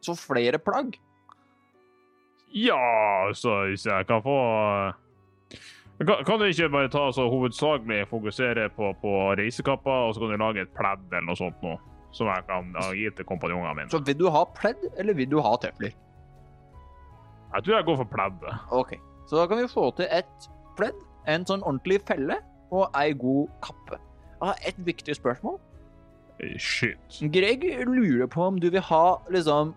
Så 0.00 0.16
flere 0.16 0.58
plagg? 0.58 0.96
Ja, 2.52 3.26
altså, 3.28 3.68
hvis 3.68 3.84
jeg 3.86 4.06
kan 4.06 4.22
få 4.22 4.38
eh, 4.88 4.92
kan, 6.06 6.24
kan 6.24 6.38
du 6.40 6.46
ikke 6.46 6.70
bare 6.72 6.88
ta 6.88 7.10
så 7.12 7.28
hovedsakelig 7.28 8.08
fokusere 8.08 8.70
på, 8.72 8.94
på 9.02 9.36
reisekappa, 9.36 10.06
og 10.08 10.14
så 10.14 10.20
kan 10.20 10.30
du 10.32 10.36
lage 10.40 10.62
et 10.64 10.74
pledd 10.74 11.04
eller 11.12 11.26
noe 11.28 11.36
sånt 11.36 11.60
nå, 11.62 11.76
som 12.16 12.30
jeg 12.30 12.46
kan 12.48 12.72
gi 12.96 13.08
til 13.16 13.26
kompanjongene 13.28 13.74
mine? 13.76 13.92
Så 13.92 14.02
vil 14.06 14.18
du 14.18 14.28
ha 14.32 14.44
pledd, 14.56 14.82
eller 14.98 15.16
vil 15.18 15.30
du 15.30 15.38
ha 15.44 15.54
tøfler? 15.62 15.94
Jeg 17.50 17.66
tror 17.66 17.76
jeg 17.76 17.86
går 17.88 17.98
for 18.02 18.10
pledd. 18.10 18.46
OK. 18.74 18.94
Så 19.26 19.38
da 19.38 19.46
kan 19.50 19.60
vi 19.62 19.70
få 19.70 19.90
til 19.98 20.10
et 20.10 20.50
pledd, 20.78 20.98
en 21.30 21.44
sånn 21.46 21.62
ordentlig 21.66 22.00
felle 22.08 22.38
og 22.70 22.94
ei 22.98 23.12
god 23.18 23.50
kappe. 23.64 23.98
Jeg 24.40 24.48
har 24.48 24.62
et 24.70 24.78
viktig 24.86 25.16
spørsmål. 25.18 25.58
Eh, 26.40 26.56
Shit. 26.58 27.20
Greg 27.34 27.66
lurer 27.86 28.30
på 28.30 28.46
om 28.46 28.60
du 28.60 28.70
vil 28.70 28.84
ha 28.86 29.04
liksom 29.30 29.74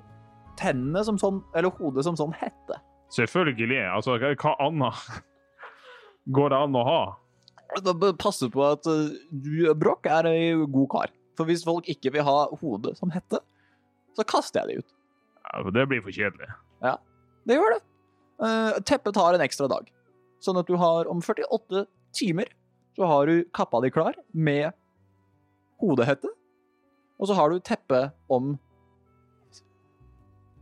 tennene 0.60 1.04
som 1.06 1.18
sånn, 1.20 1.42
eller 1.58 1.74
hodet 1.80 2.06
som 2.08 2.18
sånn 2.20 2.36
hette. 2.38 2.80
Selvfølgelig. 3.14 3.82
Altså, 3.90 4.18
hva 4.22 4.56
annet 4.64 5.02
går 6.38 6.54
det 6.54 6.62
an 6.68 6.78
å 6.78 6.86
ha? 6.88 7.02
Da 7.84 7.94
passe 8.22 8.48
på 8.54 8.62
at 8.68 8.86
uh, 8.86 9.10
du, 9.32 9.66
Broch, 9.78 10.06
er 10.06 10.30
ei 10.30 10.54
god 10.54 10.90
kar. 10.94 11.14
For 11.38 11.50
hvis 11.50 11.64
folk 11.66 11.88
ikke 11.90 12.12
vil 12.14 12.26
ha 12.28 12.38
hodet 12.62 12.96
som 13.00 13.14
hette, 13.14 13.40
så 14.14 14.26
kaster 14.28 14.62
jeg 14.62 14.70
det 14.70 14.84
ut. 14.84 14.94
Ja, 15.44 15.64
for 15.64 15.72
Det 15.76 15.88
blir 15.90 16.04
for 16.06 16.14
kjedelig. 16.14 16.50
Ja, 16.84 16.98
Det 17.48 17.58
gjør 17.58 17.76
det. 17.78 17.82
Uh, 18.44 18.80
teppet 18.86 19.16
tar 19.16 19.36
en 19.38 19.44
ekstra 19.46 19.70
dag. 19.72 19.90
Sånn 20.44 20.58
at 20.60 20.68
du 20.68 20.76
har 20.78 21.08
om 21.10 21.22
48 21.24 21.86
timer 22.14 22.50
så 22.98 23.08
har 23.10 23.26
du 23.30 23.44
kappa 23.56 23.80
di 23.82 23.90
klar 23.90 24.14
med 24.34 24.74
hodehette. 25.82 26.30
Og 27.18 27.30
så 27.30 27.38
har 27.38 27.50
du 27.50 27.60
teppet 27.64 28.14
om 28.30 28.54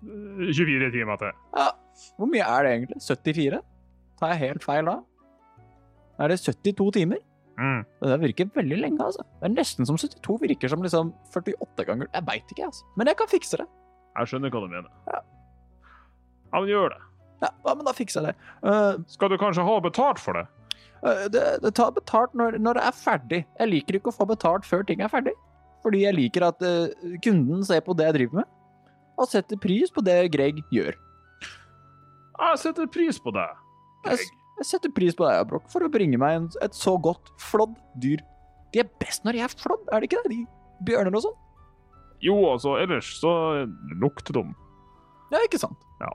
Eh, 0.02 0.50
24 0.50 0.92
timer 0.92 1.20
til. 1.22 1.34
Ja, 1.54 1.68
hvor 2.18 2.30
mye 2.32 2.46
er 2.46 2.66
det 2.66 2.72
egentlig? 2.74 3.02
74? 3.06 3.60
Tar 4.18 4.32
jeg 4.34 4.40
helt 4.42 4.64
feil 4.66 4.88
da? 4.90 4.96
Er 6.18 6.32
det 6.32 6.40
72 6.42 6.88
timer? 6.96 7.20
Mm. 7.62 7.82
Det 8.02 8.18
virker 8.24 8.50
veldig 8.56 8.78
lenge, 8.80 9.06
altså. 9.06 9.26
Det 9.38 9.50
er 9.50 9.54
nesten 9.54 9.86
som 9.86 10.00
72 10.00 10.38
virker 10.42 10.72
som 10.72 10.82
liksom 10.82 11.12
48 11.36 11.86
ganger. 11.86 12.10
Jeg 12.10 12.26
veit 12.28 12.54
ikke, 12.56 12.70
altså. 12.72 12.88
Men 12.98 13.12
jeg 13.12 13.20
kan 13.20 13.30
fikse 13.30 13.60
det. 13.62 13.68
Jeg 14.18 14.32
skjønner 14.32 14.54
hva 14.54 14.64
du 14.64 14.72
mener. 14.72 14.90
Ja. 15.12 15.20
Ja, 16.52 16.56
men 16.58 16.72
gjør 16.72 16.96
det. 16.96 17.04
Ja, 17.42 17.52
ja, 17.66 17.76
men 17.76 17.86
da 17.88 17.94
fikser 17.98 18.26
jeg 18.26 18.34
det. 18.34 18.50
Uh, 18.66 19.06
Skal 19.10 19.32
du 19.32 19.38
kanskje 19.42 19.66
ha 19.66 19.78
betalt 19.84 20.20
for 20.22 20.38
det? 20.38 20.48
uh, 21.06 21.28
det, 21.34 21.46
det 21.64 21.74
tar 21.78 21.94
betalt 21.96 22.34
når, 22.38 22.58
når 22.62 22.80
det 22.80 22.88
er 22.90 22.98
ferdig. 22.98 23.42
Jeg 23.60 23.72
liker 23.72 24.00
ikke 24.00 24.12
å 24.12 24.18
få 24.18 24.28
betalt 24.30 24.68
før 24.68 24.84
ting 24.88 25.06
er 25.06 25.14
ferdig. 25.14 25.36
Fordi 25.86 26.04
jeg 26.04 26.18
liker 26.18 26.50
at 26.50 26.66
uh, 26.66 27.16
kunden 27.24 27.64
ser 27.66 27.86
på 27.86 27.96
det 27.98 28.10
jeg 28.10 28.18
driver 28.20 28.42
med, 28.42 28.52
og 29.22 29.30
setter 29.30 29.62
pris 29.62 29.94
på 29.94 30.04
det 30.06 30.18
Greg 30.34 30.62
gjør. 30.74 30.98
Jeg 32.42 32.62
setter 32.62 32.90
pris 32.90 33.22
på 33.22 33.34
det. 33.38 33.48
Greg. 34.06 34.30
Jeg 34.62 34.70
setter 34.70 34.94
pris 34.94 35.16
på 35.18 35.26
deg, 35.28 35.42
Brokk, 35.50 35.68
for 35.74 35.84
å 35.86 35.92
bringe 35.92 36.20
meg 36.22 36.38
en, 36.38 36.50
et 36.62 36.76
så 36.78 36.94
godt 37.02 37.32
flådd 37.42 37.74
dyr. 38.04 38.22
De 38.72 38.84
er 38.84 38.90
best 39.02 39.26
når 39.26 39.38
de 39.38 39.46
er 39.46 39.56
flådd, 39.58 39.88
er 39.92 40.00
det 40.04 40.10
ikke 40.10 40.22
det? 40.24 40.36
De 40.38 40.88
bjørner 40.88 41.18
og 41.18 41.26
sånn. 41.26 41.40
Jo, 42.22 42.36
altså, 42.54 42.76
ellers 42.78 43.08
så 43.18 43.32
lukter 43.98 44.38
de. 44.38 44.44
Ja, 45.32 45.40
ikke 45.48 45.60
sant? 45.62 45.82
Ja, 46.02 46.12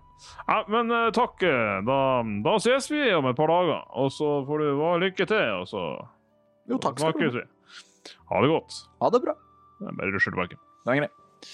men 0.70 0.90
uh, 0.90 1.08
takk. 1.14 1.42
eh, 1.46 1.80
Da, 1.86 1.98
da 2.44 2.54
ses 2.62 2.88
vi 2.90 3.02
om 3.14 3.26
et 3.30 3.36
par 3.38 3.50
dager, 3.50 3.82
og 3.98 4.10
så 4.14 4.40
får 4.46 4.62
du 4.62 4.68
ha 4.80 4.94
lykke 5.02 5.26
til, 5.30 5.52
og 5.60 5.66
så 5.70 5.82
Jo, 6.70 6.78
takk 6.82 6.98
skal 7.02 7.14
du 7.18 7.38
ha. 7.40 7.44
Ha 8.30 8.40
det 8.42 8.50
godt. 8.50 8.80
Ha 9.02 9.10
det 9.14 9.22
bra. 9.22 9.34
Jeg 9.82 9.94
Bare 9.98 10.14
rusler 10.14 10.34
tilbake. 10.34 10.58
Det 10.86 10.94
er 10.94 11.00
greit. 11.02 11.50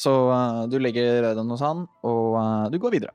Så 0.00 0.12
uh, 0.32 0.64
du 0.72 0.78
legger 0.80 1.30
den 1.36 1.52
hos 1.52 1.64
han, 1.64 1.84
og 2.08 2.36
uh, 2.40 2.68
du 2.72 2.78
går 2.80 2.96
videre. 2.96 3.12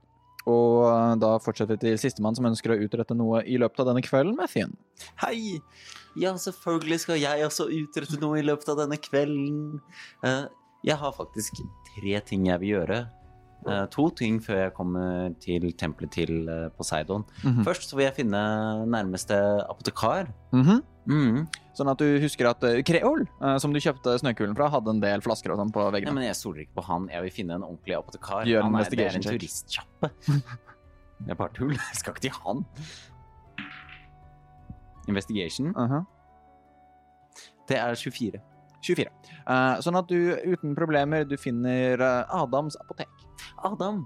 Og 0.49 0.85
eh, 0.87 1.13
da 1.21 1.35
fortsetter 1.41 1.77
vi 1.77 1.83
til 1.87 2.01
sistemann 2.01 2.37
som 2.37 2.47
ønsker 2.49 2.73
å 2.73 2.79
utrette 2.85 3.17
noe 3.17 3.41
i 3.49 3.57
løpet 3.61 3.81
av 3.81 3.89
denne 3.91 4.03
kvelden, 4.05 4.37
Mathien. 4.37 4.75
Hei! 5.23 5.61
Ja, 6.15 6.31
selvfølgelig 6.39 7.01
skal 7.03 7.19
jeg 7.19 7.43
også 7.43 7.67
utrette 7.75 8.21
noe 8.21 8.39
i 8.39 8.45
løpet 8.45 8.69
av 8.71 8.79
denne 8.83 8.99
kvelden. 9.01 9.81
Eh, 10.23 10.45
jeg 10.85 11.01
har 11.01 11.15
faktisk 11.17 11.63
tre 11.95 12.19
ting 12.27 12.45
jeg 12.47 12.61
vil 12.61 12.75
gjøre. 12.77 12.99
Eh, 13.65 13.85
to 13.89 14.09
ting 14.13 14.37
før 14.45 14.59
jeg 14.59 14.73
kommer 14.77 15.31
til 15.41 15.71
tempelet 15.73 16.11
til 16.13 16.49
eh, 16.49 16.69
Poseidon. 16.77 17.23
-hmm. 17.41 17.63
Først 17.65 17.89
så 17.89 17.95
vil 17.95 18.05
jeg 18.05 18.13
finne 18.13 18.85
nærmeste 18.85 19.35
apotekar. 19.69 20.27
Mhm. 20.51 20.83
Mm. 21.07 21.47
Sånn 21.73 21.89
at 21.89 21.97
du 21.99 22.19
husker 22.19 22.49
at 22.49 22.63
eh, 22.63 22.81
Kreol, 22.81 23.27
som 23.59 23.73
du 23.73 23.79
kjøpte 23.79 24.17
snøkulen 24.19 24.55
fra, 24.55 24.69
hadde 24.69 24.89
en 24.89 24.99
del 24.99 25.21
flasker 25.21 25.51
og 25.51 25.57
sånn 25.57 25.71
på 25.71 25.79
Nei, 25.79 25.99
veggene. 25.99 26.13
men 26.13 26.23
jeg 26.23 26.35
stoler 26.35 26.61
ikke 26.61 26.81
på 26.81 26.83
han. 26.83 27.09
Jeg 27.09 27.21
vil 27.21 27.31
finne 27.31 27.53
en 27.55 27.63
ordentlig 27.63 27.95
apotekar. 27.97 28.45
Gjør 28.45 28.61
han 28.63 28.75
er, 28.75 28.89
det 28.89 28.99
er 28.99 29.15
en 29.15 29.21
turistkjappe. 29.21 30.09
Det 31.19 31.31
er 31.31 31.35
bare 31.35 31.53
tull. 31.53 31.71
Jeg 31.91 31.95
skal 31.95 32.13
ikke 32.13 32.21
til 32.21 32.31
han. 32.31 32.65
Investigation. 35.07 35.67
Mhm. 35.67 36.05
Det 37.67 37.77
er 37.77 37.95
24. 37.95 38.41
24. 38.81 39.09
Eh, 39.47 39.79
sånn 39.81 39.95
at 39.95 40.07
du 40.07 40.35
uten 40.45 40.75
problemer 40.75 41.23
du 41.23 41.37
finner 41.37 42.01
Adams 42.29 42.75
apotek. 42.75 43.09
Adam! 43.65 44.03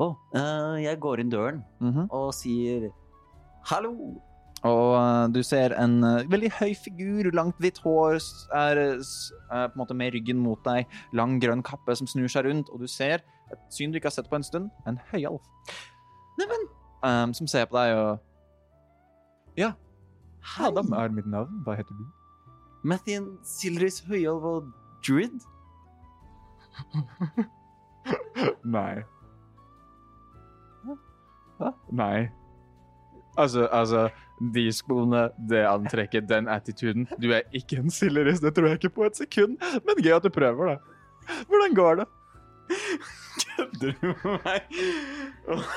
Og 0.00 0.16
uh, 0.36 0.76
jeg 0.80 0.98
går 1.02 1.20
inn 1.24 1.30
døren 1.32 1.62
Mhm. 1.80 2.08
og 2.14 2.32
sier 2.34 2.90
hallo. 3.70 3.92
Og 4.62 4.92
uh, 4.92 5.26
du 5.32 5.40
ser 5.42 5.72
en 5.80 5.98
uh, 6.04 6.20
veldig 6.28 6.50
høy 6.58 6.74
figur, 6.76 7.30
langt 7.32 7.56
hvitt 7.62 7.78
hår, 7.80 8.18
er 8.54 8.76
eh, 8.78 8.92
eh, 9.00 9.66
på 9.66 9.72
en 9.72 9.80
måte 9.80 9.96
med 9.96 10.12
ryggen 10.14 10.36
mot 10.42 10.60
deg, 10.66 10.86
lang 11.16 11.38
grønn 11.40 11.62
kappe 11.64 11.96
som 11.96 12.06
snur 12.10 12.28
seg 12.28 12.44
rundt, 12.44 12.68
og 12.70 12.80
du 12.80 12.86
ser 12.86 13.22
et 13.50 13.58
syn 13.72 13.90
du 13.90 13.96
ikke 13.98 14.10
har 14.12 14.14
sett 14.18 14.28
på 14.30 14.36
en 14.36 14.44
stund, 14.46 14.68
en 14.86 15.00
høyalf. 15.12 15.40
Neimen, 16.38 16.68
Um, 17.02 17.30
som 17.32 17.46
ser 17.48 17.64
på 17.64 17.78
deg 17.78 17.94
og 17.96 18.18
Ja, 19.56 19.70
hei. 20.44 20.66
Adam 20.68 20.92
er 20.92 21.08
mitt 21.08 21.24
navn. 21.32 21.62
Hva 21.64 21.72
heter 21.78 21.96
du? 21.96 22.04
Mathien 22.84 23.30
Silris 23.42 24.02
høyalv 24.04 24.44
og 24.44 24.68
druid. 25.06 25.40
Nei. 28.64 29.02
Hva? 31.60 31.72
Nei. 31.92 32.28
Altså, 33.38 33.66
altså 33.72 34.08
De 34.54 34.64
skoene, 34.72 35.26
det 35.50 35.60
antrekket, 35.68 36.28
den 36.28 36.48
attituden. 36.48 37.06
Du 37.20 37.28
er 37.36 37.44
ikke 37.56 37.78
en 37.82 37.92
silderist, 37.92 38.42
det 38.42 38.54
tror 38.56 38.70
jeg 38.70 38.80
ikke 38.80 38.94
på 38.96 39.04
et 39.10 39.20
sekund. 39.20 39.58
Men 39.86 40.00
gøy 40.00 40.14
at 40.16 40.24
du 40.24 40.32
prøver, 40.32 40.74
da. 40.74 41.34
Hvordan 41.50 41.74
går 41.76 42.00
det? 42.00 42.06
Kødder 43.40 43.92
du 44.00 44.06
med 44.24 44.38
meg? 44.44 44.80
Åh, 45.52 45.68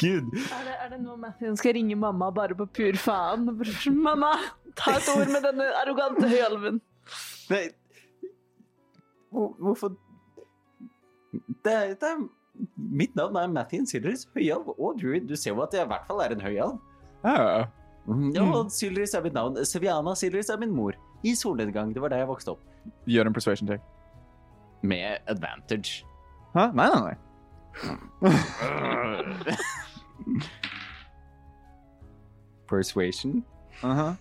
Gud. 0.00 0.32
Er 0.32 0.64
det, 0.64 0.74
er 0.84 0.88
det 0.94 1.00
nå 1.02 1.16
Matthew 1.20 1.54
skal 1.60 1.76
ringe 1.76 1.96
mamma 1.98 2.30
bare 2.34 2.56
på 2.56 2.66
pur 2.78 2.98
faen? 3.02 3.48
Mamma, 3.98 4.32
ta 4.78 4.96
et 4.96 5.08
ord 5.12 5.28
med 5.32 5.44
denne 5.44 5.68
arrogante 5.82 6.28
høyalven. 6.30 6.80
Nei 7.52 7.66
Hvorfor 9.32 9.92
det 11.32 11.98
det 12.00 12.08
er 12.08 12.16
Mitt 12.74 13.14
navn 13.14 13.36
er 13.38 13.46
Mathien 13.46 13.86
Silris, 13.86 14.24
høyalv 14.34 14.72
og 14.74 14.98
druid. 14.98 15.28
Du 15.28 15.36
ser 15.38 15.52
jo 15.52 15.60
at 15.62 15.70
jeg 15.76 15.84
i 15.86 15.88
hvert 15.92 16.06
fall 16.08 16.20
er 16.24 16.32
en 16.34 16.40
høyalv. 16.42 16.80
Ja. 17.22 17.68
Ja, 18.34 18.42
og 18.56 18.72
Silris 18.74 19.14
er 19.14 19.22
mitt 19.22 19.36
navn. 19.36 19.54
Seviana 19.68 20.14
Silris 20.18 20.50
er 20.50 20.58
min 20.58 20.72
mor. 20.74 20.92
I 21.22 21.36
solnedgang. 21.38 21.94
Det 21.94 22.02
var 22.02 22.10
der 22.10 22.18
jeg 22.24 22.30
vokste 22.30 22.50
opp. 22.56 22.62
Gjør 23.06 23.26
en 23.30 23.36
persuasion 23.36 23.68
check. 23.70 23.82
Med 24.82 25.22
advantage. 25.30 26.02
Hæ? 26.56 26.64
Nei, 26.74 26.88
nei, 26.90 27.00
nei. 27.06 27.16
Persuasion. 32.68 33.44
Aha. 33.82 34.14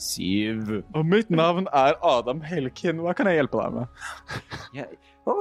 Syv. 0.00 0.70
Og 0.94 1.06
mitt 1.08 1.30
navn 1.32 1.68
er 1.72 1.96
Adam 2.04 2.40
Helkin. 2.44 2.98
Hva 3.04 3.14
kan 3.16 3.30
jeg 3.30 3.38
hjelpe 3.40 3.62
deg 3.62 3.76
med? 3.78 3.86
Jeg, 4.76 4.98
Å, 5.26 5.34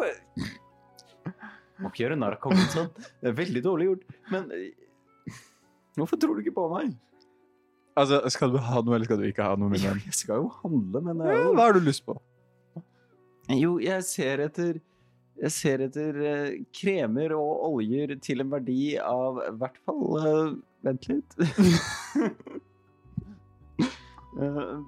Må 1.84 1.90
ikke 1.92 2.06
gjøre 2.06 2.16
narr 2.20 2.38
av 2.38 2.42
kongen 2.44 2.70
sånn. 2.72 2.88
Det 3.20 3.32
er 3.34 3.36
veldig 3.36 3.64
dårlig 3.66 3.90
gjort. 3.90 4.06
Men 4.32 4.48
eh, 4.56 5.34
hvorfor 6.00 6.22
tror 6.22 6.38
du 6.38 6.44
ikke 6.46 6.56
på 6.56 6.70
meg? 6.72 6.94
Altså, 8.00 8.22
Skal 8.32 8.52
du 8.56 8.58
ha 8.60 8.82
noe, 8.84 8.96
eller 8.98 9.08
skal 9.08 9.20
du 9.22 9.28
ikke 9.28 9.44
ha 9.48 9.56
noe? 9.60 9.72
min 9.72 9.84
venn? 9.84 10.02
Jeg 10.08 10.18
skal 10.24 10.42
jo 10.44 10.50
handle, 10.64 11.02
men 11.04 11.20
det 11.24 11.32
Ja, 11.36 11.44
Hva 11.56 11.68
har 11.70 11.76
du 11.78 11.84
lyst 11.84 12.06
på? 12.08 12.16
Jo, 13.56 13.76
jeg 13.84 14.04
ser 14.08 14.42
etter 14.48 14.80
Jeg 15.36 15.52
ser 15.54 15.84
etter 15.86 16.18
eh, 16.26 16.54
kremer 16.76 17.36
og 17.36 17.66
oljer 17.76 18.16
til 18.24 18.40
en 18.44 18.52
verdi 18.56 18.96
av 19.04 19.42
i 19.44 19.52
hvert 19.60 19.78
fall 19.84 20.04
eh, 20.22 20.56
Vent 20.88 21.08
litt. 21.12 21.36
Eh, 24.36 24.80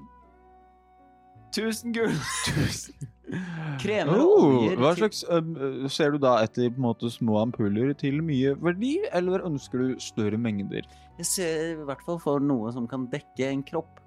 Tusen 1.55 1.93
gull. 1.95 2.13
Kremer 3.81 4.21
og 4.21 4.27
Oh, 4.37 4.67
hva 4.79 4.93
slags 4.95 5.23
uh, 5.27 5.87
Ser 5.91 6.13
du 6.15 6.19
da 6.23 6.37
etter 6.45 6.69
på 6.71 6.79
en 6.79 6.85
måte 6.85 7.09
små 7.11 7.41
ampuller 7.41 7.91
til 7.99 8.21
mye 8.23 8.53
verdi, 8.63 8.93
eller 9.15 9.43
ønsker 9.47 9.83
du 9.83 10.03
større 10.03 10.39
mengder? 10.39 10.87
Jeg 11.19 11.27
ser 11.27 11.63
i 11.73 11.87
hvert 11.87 12.03
fall 12.05 12.19
for 12.23 12.43
noe 12.43 12.71
som 12.75 12.87
kan 12.87 13.07
dekke 13.11 13.49
en 13.49 13.63
kropp. 13.67 13.99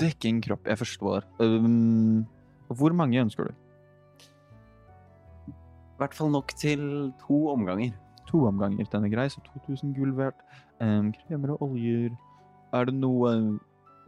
Dekke 0.00 0.30
en 0.30 0.40
kropp, 0.44 0.66
jeg 0.68 0.80
forstår. 0.80 1.26
Um, 1.38 2.24
hvor 2.72 2.94
mange 2.96 3.20
ønsker 3.20 3.50
du? 3.50 3.54
I 5.52 6.00
hvert 6.02 6.16
fall 6.16 6.32
nok 6.34 6.54
til 6.58 7.12
to 7.22 7.44
omganger. 7.52 7.92
To 8.32 8.46
omganger, 8.48 8.88
den 8.90 9.06
er 9.06 9.12
grei, 9.12 9.28
så 9.30 9.42
2000 9.52 9.94
gull 9.98 10.14
hvert. 10.18 10.40
Um, 10.80 11.12
kremer 11.26 11.54
og 11.54 11.68
oljer. 11.68 12.10
Er 12.74 12.88
det 12.88 12.96
noe 12.96 13.36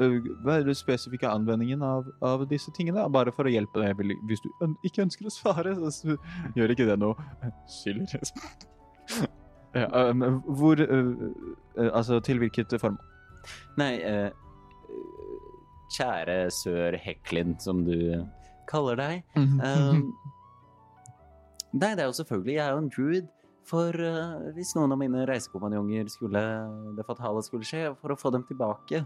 uh, 0.00 0.18
Hva 0.44 0.58
er 0.58 0.66
den 0.66 0.76
spesifikke 0.78 1.30
anvendingen 1.30 1.82
av, 1.84 2.08
av 2.24 2.44
disse 2.50 2.72
tingene? 2.76 3.06
Bare 3.14 3.32
for 3.34 3.48
å 3.48 3.52
hjelpe 3.52 3.82
deg. 3.82 4.18
Hvis 4.28 4.44
du 4.44 4.50
ikke 4.86 5.04
ønsker 5.06 5.28
å 5.28 5.34
svare, 5.34 5.74
så 5.94 6.16
gjør 6.56 6.74
ikke 6.74 6.88
det 6.90 6.98
noe. 7.02 7.28
Skylder. 7.70 8.24
ja, 9.80 9.88
um, 10.10 10.40
hvor 10.58 10.80
uh, 10.80 11.12
Altså, 11.90 12.20
til 12.24 12.40
hvilket 12.42 12.74
formål? 12.80 13.12
Nei, 13.80 13.92
uh, 14.00 14.30
kjære 15.94 16.38
sør 16.54 16.96
Heklin, 17.00 17.58
som 17.60 17.84
du 17.86 18.24
kaller 18.70 18.98
deg. 18.98 19.24
Um, 19.36 20.10
nei, 21.74 21.92
det 21.94 22.04
er 22.04 22.08
jo 22.08 22.18
selvfølgelig 22.20 22.54
Jeg 22.54 22.64
er 22.66 22.72
jo 22.72 22.82
en 22.82 22.92
druid. 22.92 23.32
For 23.64 23.96
uh, 23.96 24.52
hvis 24.56 24.74
noen 24.76 24.92
av 24.92 25.00
mine 25.00 25.24
reisekompanjonger 25.28 26.10
skulle 26.12 26.42
det 26.96 27.06
fatale 27.08 27.42
skulle 27.46 27.66
skje, 27.68 27.86
for 28.00 28.12
å 28.12 28.18
få 28.20 28.32
dem 28.34 28.44
tilbake. 28.48 29.04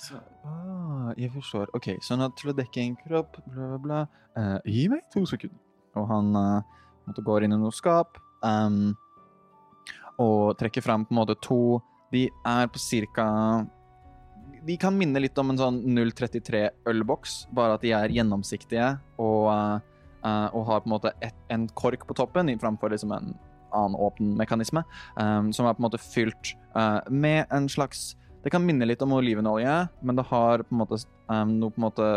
Så, 0.00 0.18
Ah, 0.44 1.12
jeg 1.16 1.30
forstår. 1.34 1.70
Ok, 1.76 1.94
sånn 2.02 2.22
at 2.24 2.34
til 2.38 2.50
å 2.52 2.56
dekke 2.56 2.82
en 2.82 2.96
kropp, 2.98 3.38
bla, 3.46 3.68
bla, 3.74 3.78
bla. 3.82 4.00
uh, 4.38 4.58
gi 4.66 4.88
meg 4.90 5.04
to 5.12 5.24
sekunder. 5.28 5.58
Og 5.98 6.08
han 6.08 6.32
uh, 6.36 6.80
måtte 7.06 7.24
går 7.24 7.46
inn 7.46 7.54
i 7.54 7.60
noe 7.60 7.74
skap 7.74 8.18
um, 8.42 8.94
og 10.22 10.56
trekker 10.60 10.84
fram 10.84 11.06
på 11.06 11.14
en 11.14 11.20
måte 11.22 11.36
to 11.44 11.80
De 12.12 12.26
er 12.46 12.68
på 12.72 12.80
cirka 12.80 13.26
De 14.66 14.76
kan 14.80 14.96
minne 14.96 15.20
litt 15.20 15.38
om 15.40 15.52
en 15.52 15.60
sånn 15.60 15.80
033 15.84 16.64
ølboks, 16.88 17.46
bare 17.52 17.76
at 17.76 17.84
de 17.84 17.94
er 17.96 18.14
gjennomsiktige 18.14 18.92
og, 19.18 19.48
uh, 19.52 20.48
og 20.52 20.66
har 20.68 20.84
på 20.84 20.90
en 20.90 20.96
måte 20.96 21.14
et, 21.24 21.36
en 21.52 21.66
kork 21.78 22.06
på 22.08 22.16
toppen 22.16 22.52
framfor 22.60 22.92
liksom 22.94 23.14
en 23.16 23.34
annen 23.72 23.96
åpen 23.96 24.34
mekanisme, 24.36 24.82
um, 25.16 25.48
som 25.52 25.66
er 25.66 25.76
på 25.76 25.80
en 25.80 25.88
måte 25.88 26.00
fylt 26.00 26.54
med 27.08 27.46
en 27.52 27.66
slags 27.72 28.12
det 28.42 28.50
kan 28.50 28.64
minne 28.66 28.86
litt 28.88 29.02
om 29.04 29.14
olivenolje, 29.14 29.74
men 30.02 30.18
det 30.18 30.24
har 30.26 30.64
på 30.66 30.74
en 30.74 30.80
måte, 30.80 30.98
um, 31.30 31.52
noe, 31.60 31.70
på 31.70 31.78
en 31.78 31.86
måte 31.86 32.08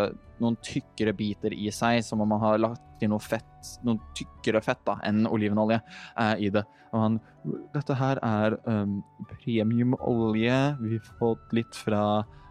noen 0.42 0.56
tykkere 0.64 1.14
biter 1.16 1.54
i 1.54 1.70
seg, 1.72 2.02
som 2.04 2.22
om 2.22 2.32
man 2.34 2.42
har 2.42 2.58
lagt 2.58 3.04
i 3.04 3.08
noe 3.10 3.22
fett, 3.22 3.70
noe 3.86 4.00
tykkere 4.18 4.62
fett 4.64 4.82
da, 4.88 4.98
enn 5.06 5.28
olivenolje 5.30 5.78
uh, 6.18 6.34
i 6.42 6.50
det. 6.52 6.64
Og 6.90 7.02
han, 7.02 7.20
dette 7.74 7.98
her 7.98 8.20
er 8.26 8.58
um, 8.66 8.98
premiumolje. 9.36 10.58
Vi 10.82 10.98
har 10.98 11.14
fått 11.20 11.54
litt 11.56 11.78
fra 11.78 12.02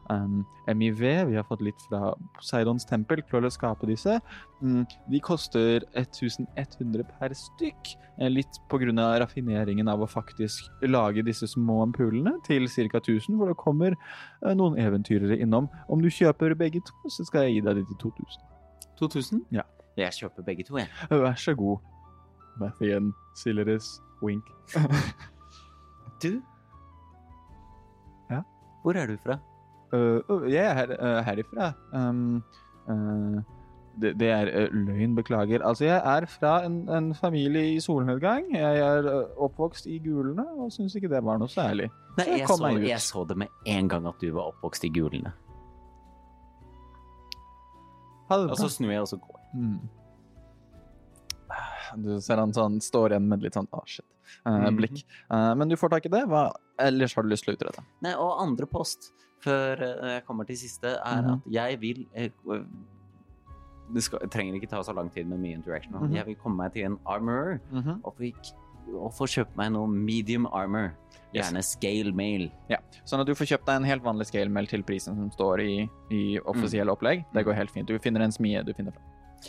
um, 0.10 0.44
MIV, 0.68 1.02
vi 1.30 1.36
har 1.38 1.46
fått 1.48 1.64
litt 1.66 1.82
fra 1.90 2.14
Poseidons 2.38 2.86
tempel 2.90 3.22
til 3.30 3.46
å 3.46 3.52
skape 3.54 3.88
disse. 3.90 4.18
Um, 4.62 4.84
de 5.12 5.22
koster 5.24 5.86
1100 5.94 7.06
per 7.20 7.36
stykk, 7.38 7.94
eh, 8.20 8.30
litt 8.32 8.60
av 8.72 9.20
raffineringen 9.22 9.88
av 9.88 10.02
å 10.02 10.10
faktisk 10.10 10.70
lage 10.82 11.24
disse 11.26 11.48
små 11.48 11.82
ampulene 11.84 12.38
til 12.46 12.68
ca. 12.68 13.00
1000, 13.00 13.38
hvor 13.38 13.48
det 13.48 13.58
kommer 13.58 13.96
uh, 13.96 14.54
noen 14.54 14.78
eventyrere 14.80 15.38
innom. 15.38 15.70
Om 15.90 16.02
du 16.02 16.10
kjøper 16.10 16.56
begge 16.56 16.82
to, 16.82 17.10
så 17.10 17.26
skal 17.26 17.48
jeg 17.48 17.60
gi 17.60 17.66
deg 17.68 17.76
de 17.76 17.86
til 17.86 18.02
2000. 18.10 18.52
2000? 19.00 19.46
Ja. 19.52 19.68
Jeg 19.96 20.12
kjøper 20.12 20.44
begge 20.44 20.64
to, 20.68 20.78
jeg. 20.78 20.90
Vær 21.10 21.40
så 21.40 21.56
god. 21.56 21.80
Mathien, 22.60 23.14
Sileris, 23.36 24.02
Wink. 24.24 24.46
Du? 26.24 26.42
Ja? 28.32 28.42
Hvor 28.82 28.96
er 28.96 29.08
du 29.08 29.18
fra? 29.24 29.38
Øh, 29.96 30.54
jeg 30.54 30.66
er 30.66 30.74
her, 30.74 30.96
øh, 31.00 31.26
herifra. 31.26 31.72
Um, 31.94 32.44
det, 34.02 34.20
det 34.20 34.30
er 34.30 34.50
øh, 34.54 34.74
løgn, 34.74 35.16
beklager. 35.16 35.68
Altså, 35.68 35.86
jeg 35.86 36.18
er 36.18 36.26
fra 36.26 36.66
en, 36.66 36.90
en 36.90 37.16
familie 37.16 37.74
i 37.74 37.80
solnedgang. 37.80 38.52
Jeg 38.54 38.80
er 38.80 39.26
oppvokst 39.38 39.86
i 39.86 40.00
Gulene 40.04 40.46
og 40.58 40.72
syns 40.72 40.96
ikke 40.96 41.10
det 41.12 41.24
var 41.24 41.40
noe 41.40 41.50
særlig. 41.52 41.90
Nei, 42.18 42.24
Så 42.24 42.32
jeg 42.32 42.40
jeg 42.40 42.48
så, 42.48 42.62
meg 42.64 42.88
jeg 42.90 43.02
så 43.02 43.26
det 43.30 43.38
med 43.38 43.48
en 43.66 43.90
gang 43.90 44.08
at 44.08 44.22
du 44.22 44.32
var 44.36 44.52
oppvokst 44.52 44.84
i 44.84 44.92
Gulene. 44.96 45.32
Og 48.30 48.58
så 48.58 48.70
snur 48.70 48.92
jeg, 48.92 49.02
og 49.02 49.08
så 49.08 49.18
går 49.22 49.40
jeg. 49.40 49.62
Mm. 49.62 49.80
Du 52.04 52.16
ser 52.22 52.42
han 52.42 52.54
sånn, 52.54 52.80
står 52.82 53.14
igjen 53.14 53.28
med 53.30 53.44
litt 53.46 53.56
sånn 53.56 53.70
ah, 53.76 53.84
shit, 53.88 54.06
eh, 54.46 54.52
Mhm. 54.52 54.78
blikk. 54.78 55.04
Eh, 55.32 55.54
men 55.56 55.68
du 55.70 55.76
får 55.76 55.90
tak 55.90 56.06
i 56.06 56.10
det. 56.10 56.26
Hva 56.28 56.52
ellers 56.80 57.14
har 57.16 57.24
du 57.24 57.30
lyst 57.30 57.44
til 57.46 57.56
å 57.56 57.58
utrede? 57.58 57.84
Nei, 58.02 58.14
og 58.14 58.42
andre 58.42 58.66
post, 58.66 59.12
før 59.44 59.82
eh, 59.82 60.14
jeg 60.16 60.26
kommer 60.26 60.46
til 60.46 60.58
siste, 60.58 60.88
er 61.06 61.22
Mhm. 61.22 61.32
at 61.34 61.42
jeg 61.52 61.80
vil 61.82 62.06
eh, 62.16 62.30
det, 63.94 64.02
skal, 64.04 64.20
det 64.24 64.32
trenger 64.32 64.56
ikke 64.58 64.70
ta 64.70 64.82
så 64.84 64.94
lang 64.96 65.10
tid 65.14 65.28
med 65.28 65.40
mye 65.40 65.54
interaction. 65.54 65.94
Mm 65.94 66.00
-hmm. 66.10 66.16
Jeg 66.16 66.26
vil 66.26 66.36
komme 66.36 66.58
meg 66.58 66.74
til 66.74 66.84
en 66.86 66.98
armorer 67.06 67.60
og, 67.74 67.84
-hmm. 67.84 68.54
og 68.98 69.14
få 69.14 69.26
kjøpt 69.28 69.56
meg 69.58 69.72
noe 69.72 69.88
medium 69.88 70.46
armor. 70.52 70.92
Gjerne 71.34 71.62
scale 71.64 72.12
mail. 72.14 72.52
Ja, 72.70 72.78
sånn 73.06 73.20
at 73.20 73.28
du 73.28 73.34
får 73.36 73.46
kjøpt 73.46 73.66
deg 73.66 73.76
en 73.76 73.84
helt 73.84 74.04
vanlig 74.04 74.26
scale 74.26 74.50
mail 74.50 74.68
til 74.68 74.84
prisen 74.84 75.16
som 75.16 75.32
står 75.32 75.60
i, 75.60 75.90
i 76.12 76.40
offisielle 76.46 76.92
opplegg. 76.92 77.26
Det 77.34 77.46
går 77.46 77.54
helt 77.54 77.72
fint. 77.72 77.88
Du 77.88 78.00
finner 78.00 78.22
en 78.22 78.32
smie 78.32 78.64
du 78.64 78.74
finner 78.74 78.92
fram. 78.92 79.04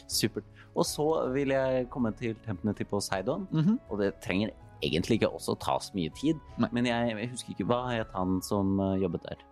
Supert. 0.09 0.45
Og 0.74 0.85
så 0.85 1.33
vil 1.33 1.49
jeg 1.49 1.89
komme 1.91 2.12
til 2.12 2.35
templene 2.47 2.74
til 2.77 2.87
Poseidon, 2.87 3.47
Mhm. 3.53 3.79
og 3.91 3.99
det 3.99 4.20
trenger 4.20 4.51
egentlig 4.85 5.20
ikke 5.20 5.33
også 5.33 5.57
ta 5.62 5.79
så 5.83 5.95
mye 5.97 6.12
tid. 6.16 6.41
Nei. 6.61 6.70
Men 6.77 6.89
jeg, 6.89 7.12
jeg 7.12 7.33
husker 7.33 7.55
ikke 7.55 7.68
hva 7.70 7.83
het 7.93 8.12
han 8.16 8.41
som 8.45 8.77
eh, 8.83 8.97
jobbet 9.05 9.27
der. 9.29 9.45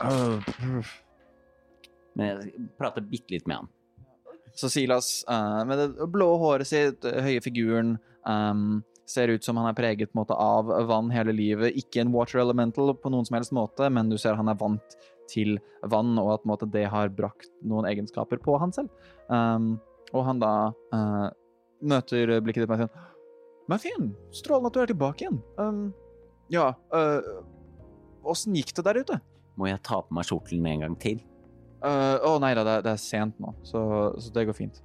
Uh, 0.00 0.84
Men 2.16 2.26
jeg 2.26 2.68
prater 2.80 3.04
bitte 3.06 3.36
litt 3.36 3.48
med 3.50 3.62
han. 3.62 3.68
Så 4.56 4.70
Silas, 4.72 5.20
uh, 5.30 5.62
med 5.68 5.78
det 5.78 6.08
blå 6.10 6.32
håret 6.40 6.68
sitt, 6.68 7.04
høye 7.04 7.42
figuren, 7.44 7.94
um, 8.26 8.80
ser 9.10 9.30
ut 9.30 9.44
som 9.44 9.58
han 9.58 9.68
er 9.70 9.76
preget 9.78 10.14
måte, 10.14 10.34
av 10.34 10.70
vann 10.88 11.10
hele 11.14 11.34
livet. 11.34 11.76
Ikke 11.78 12.02
en 12.02 12.12
water 12.14 12.42
elemental 12.42 12.92
på 12.98 13.12
noen 13.12 13.26
som 13.26 13.38
helst 13.38 13.54
måte, 13.56 13.88
men 13.92 14.10
du 14.10 14.18
ser 14.18 14.38
han 14.38 14.50
er 14.50 14.58
vant 14.58 14.96
til 15.30 15.58
vann, 15.86 16.16
og 16.18 16.32
at 16.34 16.48
måte, 16.48 16.68
det 16.70 16.88
har 16.90 17.12
brakt 17.14 17.50
noen 17.62 17.86
egenskaper 17.90 18.42
på 18.42 18.58
han 18.62 18.74
selv. 18.74 18.90
Um, 19.30 19.76
og 20.10 20.26
han 20.26 20.42
da 20.42 20.54
uh, 20.94 21.28
møter 21.80 22.40
blikket 22.42 22.64
ditt 22.64 22.72
med 22.72 22.84
sånn 22.84 23.09
Mathien, 23.70 24.12
strålende 24.34 24.70
at 24.70 24.76
du 24.76 24.82
er 24.82 24.90
tilbake 24.90 25.24
igjen. 25.24 25.40
Um, 25.60 25.82
ja, 26.50 26.72
åssen 28.26 28.54
uh, 28.54 28.58
gikk 28.58 28.74
det 28.76 28.86
der 28.88 29.02
ute? 29.04 29.18
Må 29.60 29.68
jeg 29.70 29.82
ta 29.86 30.00
på 30.02 30.16
meg 30.16 30.26
kjortelen 30.26 30.66
en 30.70 30.86
gang 30.86 30.96
til? 31.00 31.20
Uh, 31.80 32.18
Å 32.26 32.36
nei 32.42 32.52
da, 32.58 32.64
det, 32.66 32.78
det 32.84 32.94
er 32.96 33.00
sent 33.00 33.38
nå, 33.40 33.54
så, 33.64 33.82
så 34.20 34.32
det 34.34 34.48
går 34.48 34.56
fint. 34.58 34.80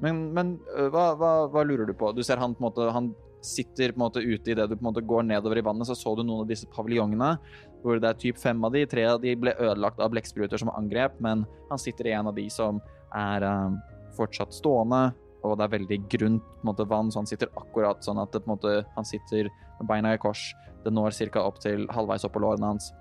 Men, 0.00 0.30
men 0.36 0.54
uh, 0.72 0.88
hva, 0.88 1.10
hva, 1.20 1.32
hva 1.52 1.66
lurer 1.66 1.86
du 1.88 1.94
på? 1.96 2.14
Du 2.16 2.24
ser 2.26 2.40
han 2.40 2.56
på 2.56 2.64
en 2.64 2.70
måte 2.70 2.88
Han 2.96 3.12
sitter 3.44 3.92
på 3.92 4.00
en 4.00 4.04
måte 4.04 4.20
ute 4.20 4.52
idet 4.52 4.68
du 4.68 4.74
på 4.76 4.82
en 4.82 4.90
måte 4.90 5.04
går 5.04 5.24
nedover 5.28 5.60
i 5.60 5.64
vannet, 5.64 5.88
så 5.88 5.96
så 5.96 6.12
du 6.16 6.22
noen 6.24 6.44
av 6.44 6.48
disse 6.50 6.68
paviljongene 6.72 7.34
hvor 7.80 8.00
det 8.00 8.10
er 8.10 8.18
typ 8.20 8.40
fem 8.40 8.60
av 8.64 8.74
de. 8.74 8.84
Tre 8.88 9.06
av 9.14 9.20
de 9.22 9.32
ble 9.40 9.54
ødelagt 9.56 10.00
av 10.00 10.12
blekkspruter 10.12 10.60
som 10.60 10.72
angrep, 10.74 11.16
men 11.24 11.46
han 11.70 11.80
sitter 11.80 12.10
i 12.10 12.14
en 12.16 12.28
av 12.28 12.36
de 12.36 12.44
som 12.52 12.80
er 13.16 13.46
eh, 13.48 13.78
fortsatt 14.18 14.52
stående, 14.52 15.14
og 15.44 15.56
det 15.58 15.64
er 15.66 15.72
veldig 15.78 15.98
grunt 16.12 16.42
på 16.42 16.60
en 16.64 16.68
måte, 16.70 16.86
vann, 16.90 17.10
så 17.12 17.20
han 17.22 17.26
sitter 17.30 17.48
akkurat 17.56 18.02
sånn 18.04 18.18
at 18.22 18.32
det, 18.32 18.42
på 18.44 18.50
en 18.50 18.56
måte, 18.58 18.74
han 18.96 19.04
sitter 19.08 19.48
med 19.78 19.88
beina 19.88 20.14
i 20.14 20.18
kors. 20.20 20.50
Det 20.84 20.92
når 20.92 21.12
ca. 21.32 21.42
opp 21.46 21.58
til 21.60 21.86
halvveis 21.92 22.24
opp 22.24 22.32
på 22.36 22.40
lårene 22.44 22.66
hans, 22.74 22.92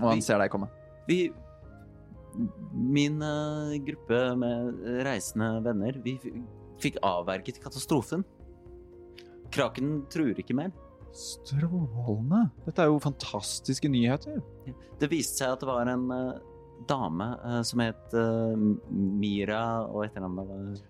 og 0.00 0.08
han 0.10 0.16
Vi- 0.18 0.22
ser 0.22 0.38
deg 0.38 0.50
komme. 0.50 0.68
Vi, 1.08 1.32
min 2.72 3.20
uh, 3.22 3.72
gruppe 3.86 4.36
med 4.36 4.80
reisende 5.06 5.62
venner, 5.64 5.92
vi 6.04 6.16
f- 6.18 6.32
fikk 6.82 6.98
avverget 7.02 7.60
katastrofen. 7.62 8.24
Kraken 9.54 10.02
truer 10.12 10.36
ikke 10.42 10.54
mer. 10.58 10.72
Strålende. 11.16 12.50
Dette 12.66 12.82
er 12.84 12.90
jo 12.90 12.98
fantastiske 13.00 13.88
nyheter. 13.88 14.42
Det 15.00 15.08
viste 15.08 15.38
seg 15.40 15.54
at 15.54 15.62
det 15.62 15.68
var 15.70 15.88
en 15.88 16.10
uh, 16.12 16.34
dame 16.90 17.30
uh, 17.40 17.62
som 17.64 17.80
het 17.80 18.12
Mira 18.90 19.62
og 19.88 20.04
etternavnet 20.04 20.50
var 20.50 20.82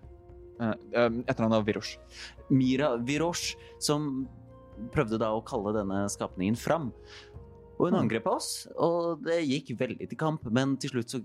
Etternavnet 0.59 1.59
av 1.59 1.65
Virosh. 1.67 1.95
Mira 2.49 2.95
Virosh, 2.97 3.55
som 3.79 4.27
prøvde 4.93 5.19
da 5.21 5.31
å 5.33 5.43
kalle 5.45 5.73
denne 5.75 6.03
skapningen 6.11 6.57
fram. 6.57 6.91
Og 7.77 7.87
hun 7.87 7.93
Hmm. 7.93 8.03
angrep 8.05 8.25
oss, 8.25 8.67
og 8.75 9.23
det 9.23 9.43
gikk 9.45 9.77
veldig 9.77 10.09
til 10.09 10.17
kamp, 10.17 10.45
men 10.49 10.77
til 10.77 10.89
slutt 10.89 11.09
så, 11.13 11.19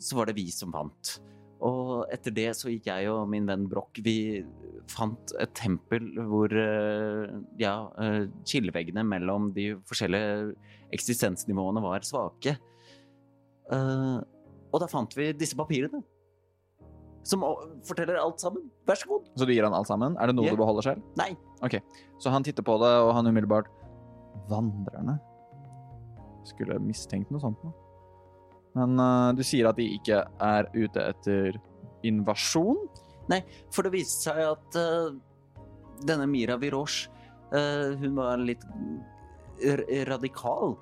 så 0.00 0.16
var 0.16 0.26
det 0.26 0.36
vi 0.36 0.46
som 0.50 0.72
vant. 0.72 1.18
Og 1.60 2.06
etter 2.14 2.30
det 2.30 2.48
så 2.56 2.70
gikk 2.70 2.86
jeg 2.86 3.10
og 3.10 3.28
min 3.28 3.44
venn 3.44 3.66
Broch, 3.68 3.90
vi 4.00 4.44
fant 4.88 5.32
et 5.42 5.52
tempel 5.58 6.06
hvor 6.30 6.48
eh, 6.48 7.28
ja, 7.58 7.90
eh, 7.98 8.28
skilleveggene 8.46 9.04
mellom 9.04 9.52
de 9.52 9.74
forskjellige 9.84 10.54
eksistensnivåene 10.96 11.82
var 11.82 12.06
svake. 12.06 12.56
Eh, 13.68 14.18
og 14.72 14.80
da 14.80 14.88
fant 14.88 15.12
vi 15.18 15.32
disse 15.36 15.58
papirene. 15.58 16.00
Som 17.26 17.42
forteller 17.86 18.18
alt 18.20 18.40
sammen. 18.40 18.68
Vær 18.88 18.98
så 19.00 19.08
god. 19.10 19.26
Så 19.36 19.46
du 19.48 19.52
gir 19.52 19.66
han 19.66 19.74
alt 19.76 19.88
sammen? 19.90 20.16
Er 20.20 20.30
det 20.30 20.36
noe 20.38 20.46
yeah. 20.46 20.56
du 20.56 20.60
beholder 20.60 20.86
selv? 20.90 21.02
Nei. 21.18 21.32
Ok, 21.64 21.80
Så 22.22 22.30
han 22.30 22.46
titter 22.46 22.64
på 22.64 22.78
det, 22.82 22.92
og 23.02 23.12
han 23.16 23.26
umiddelbart 23.26 23.68
Vandrerne? 24.48 25.18
Skulle 26.48 26.78
mistenkt 26.80 27.32
noe 27.34 27.42
sånt 27.42 27.60
noe. 27.66 27.74
Men 28.78 28.94
uh, 29.00 29.34
du 29.36 29.42
sier 29.46 29.68
at 29.68 29.78
de 29.80 29.86
ikke 29.98 30.22
er 30.22 30.68
ute 30.76 31.02
etter 31.02 31.58
invasjon? 32.06 32.78
Nei, 33.28 33.42
For 33.74 33.84
det 33.84 33.96
viste 33.96 34.30
seg 34.30 34.40
at 34.46 34.78
uh, 34.78 35.10
denne 36.06 36.28
Mira 36.30 36.56
Virosh, 36.60 37.08
uh, 37.52 37.96
hun 37.98 38.14
var 38.16 38.40
litt 38.40 38.64
radikal. 40.06 40.76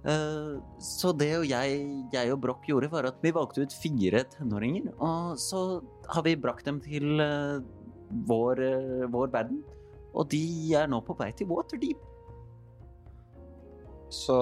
Eh, 0.00 0.52
så 0.80 1.12
det 1.12 1.32
og 1.36 1.44
jeg, 1.44 1.80
jeg 2.14 2.32
og 2.32 2.40
Broch 2.40 2.64
gjorde, 2.68 2.88
var 2.92 3.08
at 3.10 3.18
vi 3.24 3.34
valgte 3.36 3.66
ut 3.66 3.74
fire 3.82 4.24
tenåringer. 4.32 4.92
Og 4.96 5.36
så 5.40 5.82
har 6.08 6.24
vi 6.26 6.38
brakt 6.40 6.68
dem 6.68 6.80
til 6.84 7.20
eh, 7.20 7.60
vår, 8.28 8.62
eh, 8.64 9.04
vår 9.12 9.32
verden. 9.34 9.60
Og 10.16 10.26
de 10.32 10.42
er 10.78 10.88
nå 10.90 11.02
på 11.06 11.16
vei 11.18 11.30
til 11.36 11.50
Waterdeep. 11.50 12.00
Så 14.10 14.40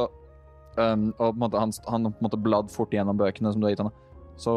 um, 0.78 1.10
Og 1.20 1.26
på 1.26 1.34
en 1.34 1.42
måte, 1.42 1.60
han, 1.60 1.74
han 1.92 2.08
på 2.08 2.22
en 2.22 2.24
måte 2.24 2.40
bladd 2.40 2.70
fort 2.72 2.94
gjennom 2.94 3.18
bøkene 3.20 3.52
som 3.52 3.60
du 3.60 3.66
har 3.68 3.74
gitt 3.74 3.82
ham. 3.84 3.92
Så 4.40 4.54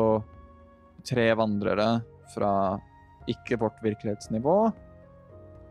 tre 1.04 1.26
vandrere 1.36 1.89
fra 2.32 2.54
ikke 3.30 3.58
vårt 3.60 3.82
virkelighetsnivå 3.84 4.56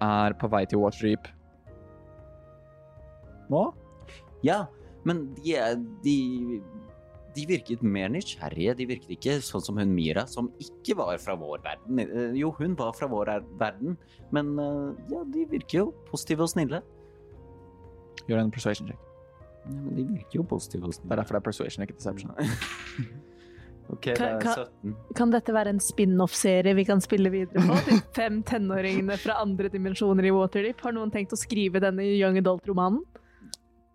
er 0.04 0.34
på 0.36 0.50
vei 0.52 0.64
til 0.68 0.82
Waterdeep. 0.82 1.30
Nå? 3.50 3.62
Ja, 4.44 4.66
men 5.04 5.34
de, 5.34 5.54
de, 6.04 6.16
de 7.36 7.44
virket 7.48 7.82
mer 7.82 8.08
nysgjerrige. 8.12 8.74
De 8.76 8.86
virket 8.90 9.10
ikke 9.16 9.36
sånn 9.44 9.62
som 9.64 9.78
hun 9.80 9.94
Mira, 9.94 10.26
som 10.28 10.50
ikke 10.60 10.96
var 10.98 11.16
fra 11.22 11.36
vår 11.40 11.62
verden. 11.64 12.00
Eh, 12.04 12.34
Jo, 12.40 12.50
hun 12.58 12.74
var 12.78 12.92
fra 12.98 13.06
vår 13.08 13.28
er- 13.36 13.46
verden, 13.60 13.96
men 14.30 14.52
eh, 14.58 15.04
ja, 15.14 15.22
de 15.24 15.46
virker 15.52 15.78
jo 15.84 15.86
positive 16.10 16.42
og 16.44 16.52
snille. 16.52 16.82
Gjør 18.28 18.42
en 18.44 18.50
persuasion 18.52 18.88
check. 18.90 18.98
Ja, 19.64 19.72
men 19.76 19.94
de 19.96 20.04
virker 20.18 20.40
jo 20.40 20.44
positive 20.50 20.84
og 20.88 20.94
snille. 20.94 21.08
Det 21.08 21.16
er 21.16 21.22
derfor 21.22 21.36
det 21.38 21.42
er 21.42 21.48
persuasion, 21.50 21.86
ikke 21.88 21.98
deception. 21.98 22.36
Okay, 23.90 24.12
det 24.14 24.18
Kan- 24.18 24.54
kan- 24.54 24.94
Kan 25.18 25.30
dette 25.32 25.50
være 25.52 25.72
en 25.74 25.80
spin-off-serie 25.82 26.76
vi 26.78 26.84
kan 26.86 27.00
spille 27.02 27.26
videre 27.32 27.58
på? 27.66 27.74
De 27.88 27.96
fem 28.14 28.36
tenåringene 28.46 29.16
fra 29.18 29.40
andre 29.42 29.66
dimensjoner 29.68 30.28
i 30.28 30.30
Waterdeep. 30.30 30.78
Har 30.84 30.92
noen 30.94 31.10
tenkt 31.10 31.32
å 31.34 31.38
skrive 31.40 31.80
denne 31.82 32.04
young 32.06 32.38
adult-romanen? 32.38 33.00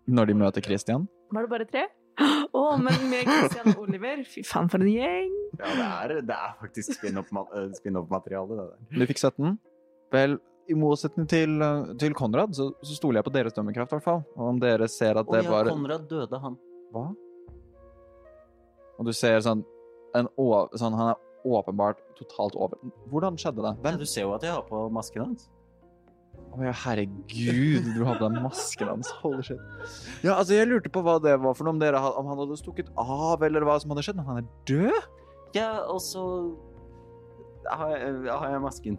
Når 0.06 0.30
de 0.30 0.34
møter 0.38 0.62
Christian. 0.62 1.06
Var 1.34 1.46
det 1.46 1.50
bare 1.50 1.66
tre? 1.70 1.86
Å, 2.16 2.62
men 2.80 3.08
med 3.10 3.28
Christian 3.28 3.72
og 3.74 3.82
Oliver. 3.84 4.22
Fy 4.30 4.42
faen, 4.46 4.70
for 4.72 4.80
en 4.82 4.88
gjeng! 4.88 5.32
Ja, 5.58 5.66
det 5.66 5.86
er, 5.86 6.14
det 6.28 6.36
er 6.36 6.52
faktisk 6.60 6.96
spin-off-materiale, 6.96 8.56
det 8.56 8.62
der. 8.62 9.00
Du 9.02 9.06
fikk 9.10 9.20
17. 9.20 9.56
Vel, 10.14 10.38
i 10.70 10.76
motsetning 10.78 11.28
til, 11.30 11.58
uh, 11.62 11.92
til 12.00 12.16
Konrad, 12.16 12.54
så, 12.56 12.70
så 12.82 12.96
stoler 12.96 13.20
jeg 13.20 13.28
på 13.28 13.34
deres 13.36 13.56
dømmekraft, 13.56 13.92
i 13.92 13.98
hvert 13.98 14.06
fall. 14.06 14.24
Og 14.38 14.50
om 14.54 14.62
dere 14.62 14.88
ser 14.90 15.20
at 15.20 15.28
det 15.28 15.42
oh, 15.42 15.46
ja, 15.46 15.52
var 15.52 15.70
Konrad 15.70 16.08
døde, 16.10 16.40
han. 16.42 16.58
Hva? 16.94 17.06
Og 18.96 19.08
du 19.08 19.12
ser 19.16 19.42
sånn, 19.44 19.64
en 20.16 20.30
å, 20.40 20.46
sånn 20.78 20.94
Han 20.96 21.10
er 21.12 21.18
åpenbart 21.44 21.98
totalt 22.16 22.54
over 22.56 22.78
Hvordan 23.10 23.36
skjedde 23.36 23.60
det? 23.66 23.72
Ja, 23.84 23.98
du 24.00 24.06
ser 24.08 24.24
jo 24.24 24.32
at 24.38 24.46
jeg 24.46 24.54
har 24.54 24.64
på 24.64 24.86
masken 24.94 25.26
hans. 25.26 25.50
Å 26.56 26.62
ja, 26.64 26.72
herregud, 26.86 27.88
du 27.92 28.04
har 28.08 28.20
den 28.22 28.38
masken 28.40 28.88
hans. 28.88 29.10
Holy 29.20 29.42
shit. 29.44 29.60
Ja, 30.24 30.38
altså, 30.38 30.54
jeg 30.56 30.70
lurte 30.70 30.92
på 30.92 31.02
hva 31.04 31.18
det 31.20 31.34
var 31.42 31.56
for 31.56 31.68
noe, 31.68 31.74
om, 31.76 31.82
dere, 31.82 32.00
om 32.00 32.30
han 32.30 32.40
hadde 32.40 32.56
stukket 32.56 32.88
av, 32.96 33.44
eller 33.44 33.66
hva 33.68 33.76
som 33.82 33.92
hadde 33.92 34.06
skjedd. 34.06 34.16
Men 34.22 34.30
han 34.30 34.40
er 34.40 34.48
død? 34.70 35.10
Ja, 35.56 35.68
og 35.84 36.00
så 36.04 36.22
har 37.68 37.92
jeg, 37.92 38.14
har 38.30 38.54
jeg 38.54 38.64
masken. 38.64 38.98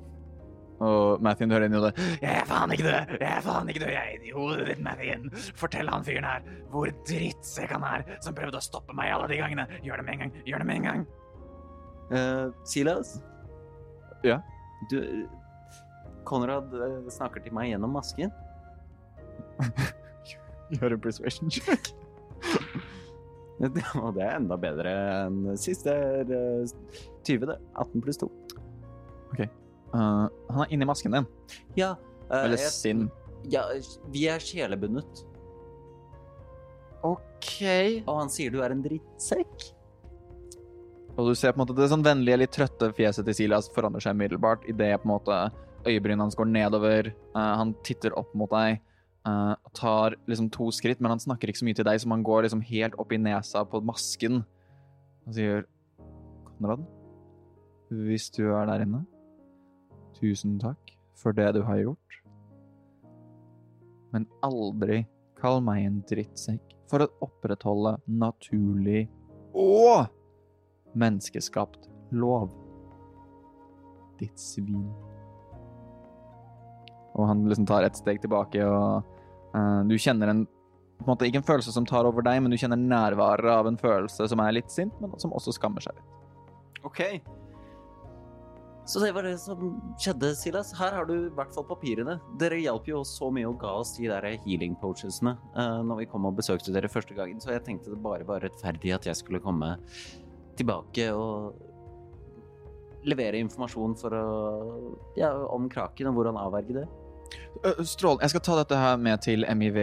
Og 0.85 1.23
Mathien 1.25 1.49
hører 1.49 1.65
inn 1.65 1.77
i 1.77 1.81
det. 1.81 1.91
Jeg 2.21 2.29
er 2.43 2.45
faen 2.45 2.73
ikke 2.75 2.85
død! 2.85 3.13
Jeg 3.17 3.29
er 3.31 3.41
faen 3.45 3.71
ikke 3.71 3.81
død! 3.81 3.93
Jeg 3.95 4.01
er 4.03 4.19
inni 4.19 4.33
hodet 4.35 4.67
ditt, 4.69 4.83
Mathien! 4.85 5.25
Fortell 5.57 5.89
han 5.89 6.05
fyren 6.05 6.27
her 6.27 6.45
hvor 6.69 6.91
drittsekk 7.09 7.73
han 7.73 7.85
er, 7.87 8.05
som 8.21 8.37
prøvde 8.37 8.61
å 8.61 8.65
stoppe 8.65 8.93
meg 8.97 9.15
alle 9.15 9.31
de 9.31 9.39
gangene. 9.41 9.65
Gjør 9.85 10.03
det 10.03 10.05
med 10.05 10.13
en 10.13 10.23
gang! 10.23 10.35
Gjør 10.45 10.61
det 10.61 10.69
med 10.69 10.77
en 10.77 10.87
gang! 10.91 11.07
Uh, 12.13 12.45
Silas? 12.69 13.15
Ja? 14.27 14.37
Du 14.91 15.01
Konrad 16.27 16.73
eh, 16.75 16.99
snakker 17.13 17.43
til 17.43 17.55
meg 17.55 17.71
gjennom 17.71 17.95
masken. 17.97 18.33
Gjør 20.75 20.97
en 20.97 21.03
persuasion 21.03 21.51
check. 21.53 21.93
Og 24.03 24.11
det 24.13 24.21
er 24.21 24.35
enda 24.35 24.57
bedre 24.61 24.91
enn 25.23 25.55
sist. 25.57 25.87
Det 25.87 25.95
er 25.95 26.35
eh, 26.35 26.75
20, 27.25 27.47
det. 27.49 27.57
18 27.73 28.03
pluss 28.03 28.21
2. 28.25 28.31
Uh, 29.93 30.27
han 30.51 30.65
er 30.65 30.73
inni 30.75 30.85
masken 30.85 31.15
din. 31.15 31.27
Ja. 31.77 31.95
Uh, 32.27 32.43
Eller 32.43 32.57
jeg- 32.57 32.71
sin. 32.71 33.07
Ja, 33.47 33.63
vi 34.11 34.27
er 34.27 34.39
sjelebundet. 34.43 35.23
OK. 37.03 37.53
Og 38.05 38.19
han 38.19 38.29
sier 38.33 38.51
du 38.51 38.59
er 38.61 38.73
en 38.73 38.83
drittsekk. 38.83 39.69
Og 41.17 41.29
du 41.29 41.35
ser 41.35 41.53
på 41.53 41.61
en 41.61 41.63
måte 41.63 41.77
det 41.77 41.87
sånn 41.89 42.03
vennlige, 42.05 42.37
litt 42.43 42.51
trøtte 42.53 42.91
fjeset 42.93 43.25
til 43.25 43.37
Silas 43.37 43.69
forandrer 43.73 44.03
seg 44.03 44.17
umiddelbart 44.17 44.67
idet 44.69 44.99
på 45.01 45.07
en 45.07 45.13
måte 45.15 45.37
øyebrynene 45.87 46.27
hans 46.27 46.37
går 46.37 46.49
nedover. 46.51 47.11
Eh, 47.13 47.55
han 47.61 47.73
titter 47.87 48.15
opp 48.19 48.35
mot 48.37 48.51
deg 48.53 48.81
eh, 49.27 49.55
tar 49.73 50.15
liksom 50.27 50.49
to 50.53 50.69
skritt, 50.71 51.01
men 51.01 51.13
han 51.13 51.21
snakker 51.21 51.49
ikke 51.49 51.61
så 51.61 51.67
mye 51.67 51.77
til 51.77 51.87
deg, 51.87 52.01
så 52.01 52.11
han 52.11 52.25
går 52.25 52.47
liksom 52.47 52.63
helt 52.69 52.97
opp 53.01 53.13
i 53.13 53.21
nesa 53.21 53.63
på 53.67 53.81
masken 53.85 54.43
og 55.27 55.35
sier 55.35 55.65
Konrad, 56.47 56.85
hvis 57.91 58.31
du 58.33 58.47
er 58.49 58.69
der 58.69 58.85
inne, 58.85 59.03
tusen 60.17 60.55
takk 60.61 60.95
for 61.17 61.35
det 61.35 61.51
du 61.57 61.61
har 61.67 61.81
gjort. 61.83 62.19
Men 64.13 64.25
aldri 64.45 65.03
kall 65.37 65.59
meg 65.61 65.83
en 65.85 65.99
drittsekk 66.09 66.73
for 66.89 67.03
å 67.03 67.11
opprettholde 67.27 67.97
naturlig 68.07 69.05
og 69.53 70.07
menneskeskapt 70.97 71.89
lov. 72.15 72.49
Ditt 74.17 74.39
svin. 74.41 74.87
Og 77.17 77.25
han 77.29 77.45
liksom 77.49 77.65
tar 77.69 77.87
et 77.87 77.97
steg 77.97 78.21
tilbake, 78.23 78.61
og 78.61 79.03
uh, 79.55 79.81
du 79.89 79.97
kjenner 79.97 80.33
en 80.33 80.45
på 80.97 81.05
en 81.05 81.11
måte 81.11 81.27
Ikke 81.29 81.37
en 81.37 81.45
følelse 81.45 81.69
som 81.69 81.85
tar 81.85 82.07
over 82.09 82.25
deg, 82.25 82.39
men 82.41 82.49
du 82.53 82.57
kjenner 82.57 82.79
nærværet 82.79 83.51
av 83.53 83.67
en 83.69 83.77
følelse 83.77 84.25
som 84.31 84.41
er 84.41 84.55
litt 84.57 84.71
sint, 84.73 84.95
men 85.01 85.13
som 85.21 85.33
også 85.35 85.53
skammer 85.53 85.83
seg 85.85 85.93
litt. 85.93 86.15
Ok. 86.87 87.01
Så 88.87 89.01
det 89.03 89.11
var 89.13 89.27
det 89.27 89.35
som 89.43 89.75
skjedde, 89.99 90.31
Silas. 90.39 90.71
Her 90.79 90.93
har 90.95 91.05
du 91.09 91.13
i 91.17 91.33
hvert 91.35 91.51
fall 91.53 91.65
papirene. 91.67 92.17
Dere 92.39 92.57
hjalp 92.63 92.87
jo 92.87 93.01
oss 93.01 93.11
så 93.19 93.27
mye 93.35 93.49
og 93.49 93.59
ga 93.61 93.73
oss 93.81 93.97
de 93.97 94.07
der 94.07 94.25
healing 94.45 94.77
poachersene 94.79 95.35
uh, 95.57 95.81
når 95.85 96.01
vi 96.01 96.09
kom 96.09 96.25
og 96.29 96.37
besøkte 96.39 96.73
dere 96.73 96.89
første 96.91 97.17
gangen, 97.17 97.41
så 97.43 97.53
jeg 97.53 97.65
tenkte 97.67 97.93
det 97.93 98.01
bare 98.01 98.27
var 98.27 98.41
rettferdig 98.45 98.95
at 98.95 99.09
jeg 99.09 99.19
skulle 99.19 99.43
komme 99.43 99.75
tilbake 100.57 101.11
og 101.13 101.51
levere 103.07 103.43
informasjon 103.43 103.93
for 103.99 104.15
å 104.17 104.25
Ja, 105.19 105.33
om 105.53 105.67
kraken 105.69 106.09
og 106.09 106.17
hvordan 106.17 106.39
avverge 106.39 106.79
det. 106.81 106.87
Uh, 107.63 107.83
Strål, 107.85 108.19
jeg 108.21 108.35
skal 108.35 108.43
ta 108.45 108.59
dette 108.61 108.77
her 108.77 108.99
med 109.01 109.23
til 109.25 109.45
MIV 109.47 109.77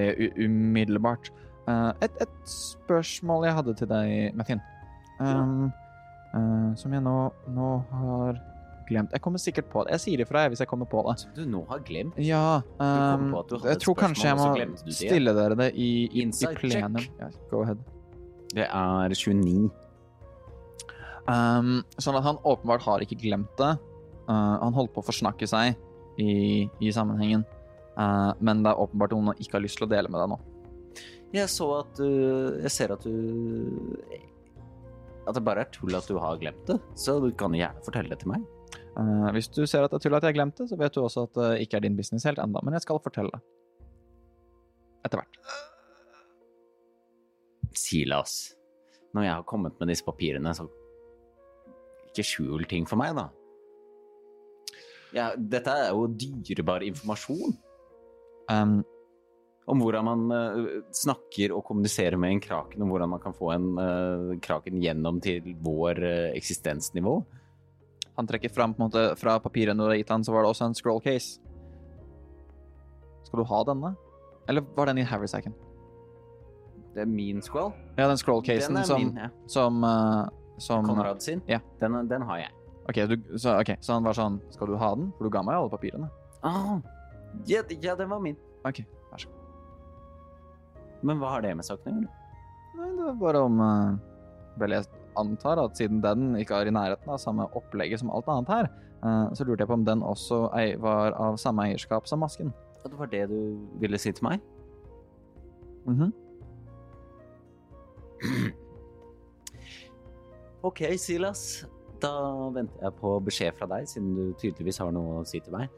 umiddelbart. 0.47 1.33
Eh, 1.69 1.93
et, 2.05 2.17
et 2.21 2.33
spørsmål 2.51 3.47
jeg 3.49 3.57
hadde 3.59 3.75
til 3.79 3.89
deg, 3.89 4.35
Mathien. 4.37 4.61
Um, 5.21 5.71
uh, 6.35 6.75
som 6.77 6.93
jeg 6.93 7.05
nå, 7.05 7.15
nå 7.57 7.69
har 7.93 8.41
glemt. 8.89 9.15
Jeg 9.17 9.23
kommer 9.25 9.41
sikkert 9.41 9.71
på 9.73 9.85
det. 9.87 9.95
Jeg 9.97 10.03
sier 10.03 10.25
ifra 10.25 10.43
deg 10.45 10.53
hvis 10.53 10.65
jeg 10.65 10.69
kommer 10.69 10.89
på 10.91 11.01
det. 11.09 11.17
Du 11.39 11.45
nå 11.49 11.63
har 11.71 11.81
glemt. 11.87 12.19
Ja, 12.21 12.61
um, 12.77 13.31
jeg 13.65 13.81
tror 13.81 13.97
kanskje 14.03 14.29
jeg 14.29 14.41
må 14.41 14.51
det. 14.59 14.99
stille 14.99 15.33
dere 15.37 15.57
det 15.63 15.71
i, 15.73 15.89
i, 16.11 16.27
i 16.29 16.53
plenum. 16.59 17.01
Ja, 17.21 17.31
go 17.53 17.65
ahead. 17.65 17.81
Det 18.55 18.69
er 18.69 19.17
29. 19.17 19.71
Um, 21.25 21.81
sånn 21.97 22.21
at 22.21 22.27
han 22.27 22.37
åpenbart 22.45 22.85
har 22.85 23.03
ikke 23.07 23.17
glemt 23.25 23.57
det. 23.57 23.73
Uh, 24.29 24.61
han 24.61 24.77
holdt 24.77 24.93
på 24.93 25.01
å 25.01 25.09
forsnakke 25.09 25.49
seg 25.49 25.79
i, 26.21 26.67
i 26.81 26.93
sammenhengen, 26.95 27.45
Uh, 27.95 28.35
men 28.43 28.65
det 28.65 28.73
er 28.73 28.81
åpenbart 28.83 29.13
noen 29.15 29.39
ikke 29.39 29.55
har 29.55 29.63
lyst 29.63 29.79
til 29.79 29.87
å 29.87 29.91
dele 29.91 30.11
med 30.11 30.19
deg 30.19 30.33
nå. 30.33 30.39
Jeg 31.35 31.51
så 31.51 31.67
at 31.81 31.97
du 31.99 32.07
Jeg 32.63 32.71
ser 32.71 32.93
at 32.95 33.03
du 33.03 33.97
At 35.27 35.35
det 35.35 35.43
bare 35.47 35.65
er 35.65 35.71
tull 35.75 35.95
at 35.99 36.07
du 36.07 36.19
har 36.23 36.39
glemt 36.39 36.67
det. 36.69 36.77
Så 36.99 37.17
du 37.23 37.31
kan 37.39 37.55
gjerne 37.55 37.83
fortelle 37.87 38.11
det 38.11 38.21
til 38.23 38.33
meg. 38.35 38.43
Uh, 38.95 39.31
hvis 39.35 39.51
du 39.51 39.63
ser 39.67 39.87
at 39.87 39.95
det 39.95 40.01
er 40.01 40.07
tull 40.07 40.19
at 40.19 40.27
jeg 40.27 40.35
har 40.35 40.41
glemt 40.41 40.59
det, 40.59 40.69
så 40.71 40.79
vet 40.79 40.95
du 40.95 41.03
også 41.03 41.29
at 41.29 41.39
det 41.39 41.53
ikke 41.67 41.79
er 41.79 41.87
din 41.87 41.99
business 41.99 42.27
helt 42.29 42.43
enda, 42.43 42.63
men 42.63 42.77
jeg 42.77 42.85
skal 42.87 43.03
fortelle 43.03 43.31
det. 43.35 43.43
Etter 45.07 45.21
hvert. 45.21 45.39
Silas, 47.75 48.35
når 49.15 49.27
jeg 49.27 49.35
har 49.35 49.49
kommet 49.51 49.81
med 49.81 49.91
disse 49.91 50.07
papirene, 50.07 50.53
så 50.55 50.69
ikke 52.11 52.27
skjul 52.27 52.69
ting 52.71 52.87
for 52.87 53.01
meg, 53.01 53.17
da. 53.19 53.27
Ja, 55.15 55.31
dette 55.39 55.71
er 55.71 55.93
jo 55.95 56.09
dyrebar 56.11 56.83
informasjon 56.83 57.55
Um, 58.53 58.83
om 59.65 59.81
hvordan 59.81 60.05
man 60.05 60.25
uh, 60.29 60.67
snakker 60.93 61.55
og 61.57 61.65
kommuniserer 61.65 62.19
med 62.21 62.35
en 62.35 62.43
kraken, 62.45 62.83
og 62.85 62.93
hvordan 62.93 63.15
man 63.15 63.23
kan 63.23 63.37
få 63.37 63.55
en 63.55 63.71
uh, 63.79 64.35
kraken 64.45 64.83
gjennom 64.83 65.23
til 65.25 65.55
vår 65.65 66.01
uh, 66.05 66.37
eksistensnivå. 66.37 67.23
han 68.17 68.27
trekker 68.27 68.53
fram 68.53 68.75
på 68.75 68.83
en 68.83 68.87
måte 68.91 69.17
fra 69.19 69.39
papirene 69.41 69.81
du 69.81 69.89
har 69.89 69.97
gitt 69.97 70.13
han, 70.13 70.25
så 70.25 70.33
var 70.33 70.45
det 70.45 70.51
også 70.53 70.69
en 70.69 70.77
scroll 70.77 71.01
case. 71.03 71.41
Skal 73.25 73.41
du 73.41 73.45
ha 73.49 73.63
denne? 73.65 73.95
Eller 74.49 74.63
var 74.77 74.87
den 74.87 75.01
i 75.01 75.07
Harrysacken? 75.09 75.55
Det 76.95 77.03
er 77.03 77.09
min 77.11 77.41
scroll. 77.43 77.73
Ja, 77.97 78.07
den 78.07 78.21
scroll-casen 78.21 78.77
Den 78.77 78.83
er 78.83 78.87
som, 78.87 79.01
min, 79.01 79.17
ja. 79.19 79.31
som, 79.51 79.81
som 80.63 80.87
Konrad 80.87 81.25
sin. 81.25 81.43
Ja. 81.49 81.59
Den, 81.81 81.97
den 82.07 82.23
har 82.23 82.45
jeg. 82.45 82.53
Ok, 82.89 82.99
du, 83.09 83.15
så, 83.41 83.55
okay, 83.61 83.79
så 83.81 83.97
han 83.97 84.05
var 84.05 84.17
sånn 84.17 84.41
Skal 84.53 84.69
du 84.69 84.77
ha 84.81 84.91
den? 84.99 85.09
For 85.17 85.27
du 85.27 85.33
ga 85.33 85.41
meg 85.47 85.57
alle 85.57 85.73
papirene. 85.73 86.11
Ah, 86.45 86.77
ja, 87.49 87.63
ja, 87.81 87.95
den 87.97 88.11
var 88.11 88.21
min. 88.21 88.37
Ok, 88.69 88.83
vær 89.11 89.23
så 89.23 89.31
god. 89.31 90.83
Men 91.05 91.21
hva 91.21 91.35
har 91.35 91.45
det 91.45 91.55
med 91.57 91.67
saken 91.67 91.89
å 91.89 92.03
gjøre? 92.03 92.21
Nei, 92.75 92.91
det 92.99 93.07
var 93.07 93.17
bare 93.21 93.41
om 93.47 93.61
uh, 93.63 93.97
Vel, 94.61 94.75
jeg 94.77 94.89
antar 95.21 95.61
at 95.63 95.79
siden 95.79 96.01
den 96.05 96.35
ikke 96.41 96.59
er 96.59 96.69
i 96.69 96.75
nærheten 96.75 97.11
av 97.11 97.21
samme 97.23 97.47
opplegget 97.59 98.03
som 98.03 98.11
alt 98.15 98.29
annet 98.31 98.53
her, 98.53 98.69
uh, 99.05 99.27
så 99.37 99.47
lurte 99.47 99.65
jeg 99.65 99.71
på 99.71 99.79
om 99.79 99.87
den 99.87 100.05
også 100.05 100.45
var 100.83 101.17
av 101.21 101.39
samme 101.41 101.69
eierskap 101.69 102.09
som 102.11 102.23
masken. 102.25 102.53
At 102.85 102.93
det 102.93 103.01
var 103.01 103.11
det 103.13 103.25
du 103.33 103.39
ville 103.81 104.01
si 104.01 104.13
til 104.13 104.29
meg? 104.29 104.45
Mhm. 105.89 106.13
Ok, 110.65 110.81
Silas. 110.97 111.67
Da 112.05 112.15
venter 112.55 112.85
jeg 112.85 112.97
på 113.01 113.17
beskjed 113.25 113.57
fra 113.59 113.69
deg, 113.75 113.89
siden 113.89 114.15
du 114.17 114.25
tydeligvis 114.41 114.81
har 114.83 114.93
noe 114.95 115.23
å 115.23 115.29
si 115.29 115.41
til 115.45 115.57
meg. 115.57 115.73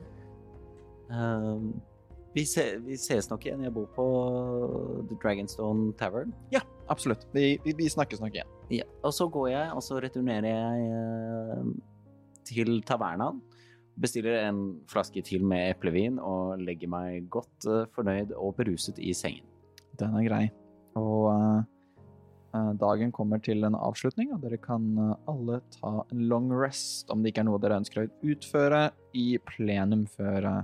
Ehm, 1.14 1.70
vi, 2.36 2.44
se, 2.48 2.64
vi 2.84 2.98
ses 3.00 3.30
nok 3.30 3.46
igjen. 3.46 3.64
Jeg 3.64 3.74
bor 3.76 3.86
på 3.96 4.06
The 5.08 5.18
Dragonstone 5.22 5.92
Tavern. 6.00 6.34
Ja, 6.52 6.60
absolutt. 6.92 7.24
Vi, 7.34 7.54
vi, 7.64 7.76
vi 7.78 7.90
snakkes 7.92 8.20
nok 8.22 8.34
igjen. 8.36 8.50
Ja, 8.74 8.86
og 9.06 9.14
så 9.14 9.28
går 9.32 9.52
jeg, 9.54 9.68
og 9.72 9.84
så 9.86 10.00
returnerer 10.02 10.50
jeg 10.50 10.88
eh, 10.90 11.70
til 12.50 12.80
tavernaen. 12.86 13.40
Bestiller 13.96 14.42
en 14.42 14.60
flaske 14.90 15.22
til 15.24 15.46
med 15.48 15.70
eplevin 15.70 16.18
og 16.20 16.60
legger 16.60 16.90
meg 16.92 17.30
godt 17.32 17.70
eh, 17.70 17.86
fornøyd 17.94 18.34
og 18.36 18.58
beruset 18.58 18.98
i 19.00 19.14
sengen. 19.16 19.46
Den 19.96 20.18
er 20.18 20.26
grei. 20.26 20.44
Og 20.98 21.30
eh, 21.32 21.62
dagen 22.80 23.12
kommer 23.14 23.40
til 23.42 23.64
en 23.66 23.76
avslutning, 23.78 24.32
og 24.34 24.42
dere 24.44 24.58
kan 24.62 24.84
eh, 25.02 25.12
alle 25.30 25.60
ta 25.74 25.92
en 26.12 26.24
long 26.30 26.48
rest 26.54 27.10
om 27.12 27.22
det 27.22 27.32
ikke 27.32 27.44
er 27.44 27.48
noe 27.50 27.60
dere 27.62 27.80
ønsker 27.80 28.04
å 28.04 28.32
utføre 28.32 28.80
i 29.16 29.28
plenum 29.48 30.06
før 30.16 30.48
eh, 30.50 30.62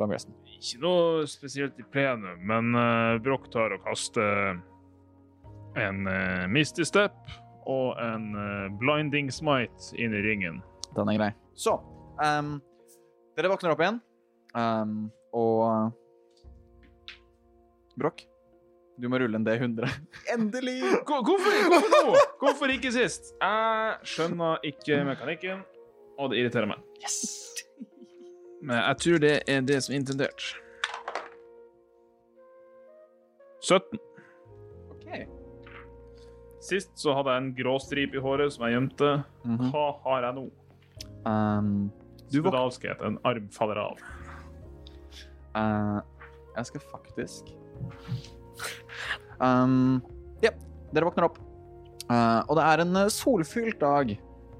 long 0.00 0.14
resten. 0.14 0.34
Ikke 0.56 0.80
noe 0.84 1.28
spesielt 1.30 1.78
i 1.80 1.86
plenum, 1.92 2.40
men 2.46 2.74
uh, 2.76 3.20
Broch 3.24 3.46
tar 3.52 3.72
og 3.76 3.84
kaster 3.84 4.58
en 5.80 6.02
uh, 6.08 6.44
Misty 6.52 6.84
Step 6.88 7.16
og 7.68 7.96
en 8.00 8.30
uh, 8.36 8.66
Blinding 8.80 9.30
Smite 9.32 9.94
inn 10.00 10.16
i 10.16 10.24
ringen. 10.24 10.60
Den 10.96 11.12
er 11.12 11.20
grei. 11.20 11.30
Så 11.56 11.78
um, 12.20 12.58
Dere 13.36 13.52
våkner 13.52 13.72
opp 13.72 13.80
igjen, 13.84 14.00
um, 14.52 15.08
og 15.36 15.94
Brokk, 18.00 18.24
du 19.00 19.08
må 19.08 19.18
rulle 19.20 19.38
en 19.38 19.46
D100. 19.46 19.88
Endelig! 20.34 20.80
Hvorfor, 21.08 21.54
hvorfor 21.72 21.92
nå? 21.94 22.16
Hvorfor 22.40 22.72
ikke 22.74 22.92
sist? 22.92 23.32
Jeg 23.40 23.94
skjønner 24.12 24.60
ikke 24.66 25.00
mekanikken, 25.08 25.62
og 26.20 26.32
det 26.32 26.42
irriterer 26.42 26.68
meg. 26.68 26.82
Yes! 27.00 27.20
Men 28.60 28.76
jeg 28.76 28.98
tror 29.04 29.22
det 29.22 29.36
er 29.48 29.64
det 29.64 29.78
som 29.84 29.94
er 29.94 30.02
intendert. 30.02 30.48
17. 33.64 34.00
OK. 34.92 35.06
Sist 36.64 36.92
så 37.00 37.14
hadde 37.16 37.32
jeg 37.32 37.44
en 37.44 37.50
grå 37.56 37.78
stripe 37.80 38.20
i 38.20 38.24
håret 38.24 38.52
som 38.52 38.66
jeg 38.66 38.76
gjemte. 38.76 39.14
Mhm. 39.48 39.72
Hva 39.72 39.86
har 40.04 40.28
jeg 40.28 40.38
nå? 40.42 40.46
Um, 41.24 41.72
Spedalskhet. 42.28 43.00
En 43.04 43.16
arm 43.24 43.48
faller 43.54 43.80
av. 43.80 44.04
Uh, 45.56 45.98
jeg 46.56 46.68
skal 46.68 46.84
faktisk 46.92 47.48
um, 49.38 50.00
Ja, 50.44 50.54
dere 50.94 51.08
våkner 51.08 51.28
opp. 51.28 51.38
Uh, 52.10 52.42
og 52.50 52.56
det 52.58 52.64
er 52.66 52.82
en 52.82 52.96
eh, 53.04 53.12
solfylt 53.14 53.78
dag 53.78 54.16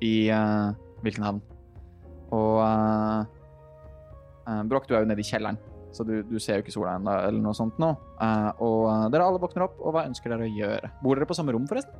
i 0.06 0.14
uh, 0.30 0.70
Vilkenhavn. 1.02 1.40
Og 2.30 2.60
uh, 2.62 3.24
uh, 4.46 4.62
Brokk, 4.70 4.86
du 4.86 4.94
er 4.94 5.02
jo 5.02 5.10
nede 5.10 5.24
i 5.24 5.26
kjelleren, 5.26 5.58
så 5.90 6.06
du, 6.06 6.20
du 6.22 6.38
ser 6.38 6.58
jo 6.58 6.64
ikke 6.64 6.74
sola 6.74 6.94
ennå, 6.98 7.16
eller 7.26 7.42
noe 7.42 7.56
sånt 7.56 7.78
nå. 7.82 7.90
Eh, 8.22 8.50
og 8.62 8.86
eh, 8.86 9.08
dere 9.14 9.26
alle 9.26 9.42
våkner 9.42 9.66
opp, 9.66 9.80
og 9.82 9.96
hva 9.96 10.06
ønsker 10.08 10.32
dere 10.32 10.46
å 10.46 10.54
gjøre? 10.54 10.90
Bor 11.02 11.18
dere 11.18 11.28
på 11.28 11.36
samme 11.38 11.54
rom, 11.56 11.66
forresten? 11.70 11.96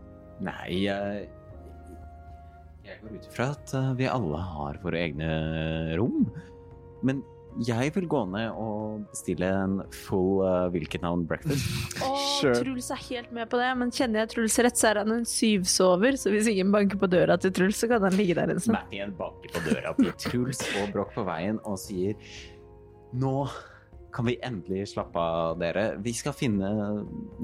Nei, 0.46 0.86
jeg 0.86 1.26
Jeg 2.86 3.02
går 3.02 3.16
ut 3.16 3.26
ifra 3.28 3.48
at 3.56 3.74
eh, 3.76 3.90
vi 3.98 4.08
alle 4.10 4.44
har 4.52 4.78
våre 4.84 5.02
egne 5.02 5.30
rom. 5.98 6.30
Men 7.06 7.24
jeg 7.66 7.92
vil 7.94 8.06
gå 8.10 8.20
ned 8.30 8.54
og 8.54 9.06
bestille 9.10 9.48
en 9.64 9.80
full 9.92 10.44
uh, 10.44 10.68
Wilkenhavn 10.72 11.26
breakfast. 11.28 11.98
Oh, 12.04 12.18
Sure. 12.40 12.56
Truls 12.56 12.86
er 12.94 13.00
helt 13.10 13.32
med 13.36 13.50
på 13.52 13.58
det, 13.60 13.68
men 13.76 13.90
kjenner 13.92 14.22
jeg 14.22 14.30
Truls 14.34 14.54
rett, 14.64 14.78
så 14.80 14.90
er 14.90 15.02
han 15.02 15.12
en 15.12 15.26
syvsover, 15.28 16.16
så 16.16 16.32
hvis 16.32 16.48
ingen 16.48 16.70
banker 16.72 17.00
på 17.00 17.08
døra 17.10 17.36
til 17.40 17.52
Truls, 17.56 17.76
så 17.82 17.88
kan 17.90 18.06
han 18.06 18.16
ligge 18.16 18.36
der 18.38 18.54
en 18.54 18.62
stund. 18.62 18.78
Mappien 18.78 19.12
banker 19.18 19.52
på 19.52 19.64
døra 19.66 19.92
til 19.98 20.14
Truls 20.24 20.62
og 20.80 20.94
Broch 20.94 21.12
på 21.16 21.26
veien 21.26 21.60
og 21.68 21.76
sier 21.82 22.16
Nå 23.20 23.34
kan 24.14 24.26
vi 24.26 24.36
endelig 24.46 24.88
slappe 24.94 25.20
av, 25.20 25.58
dere. 25.60 25.84
Vi 26.02 26.14
skal 26.16 26.34
finne 26.34 26.70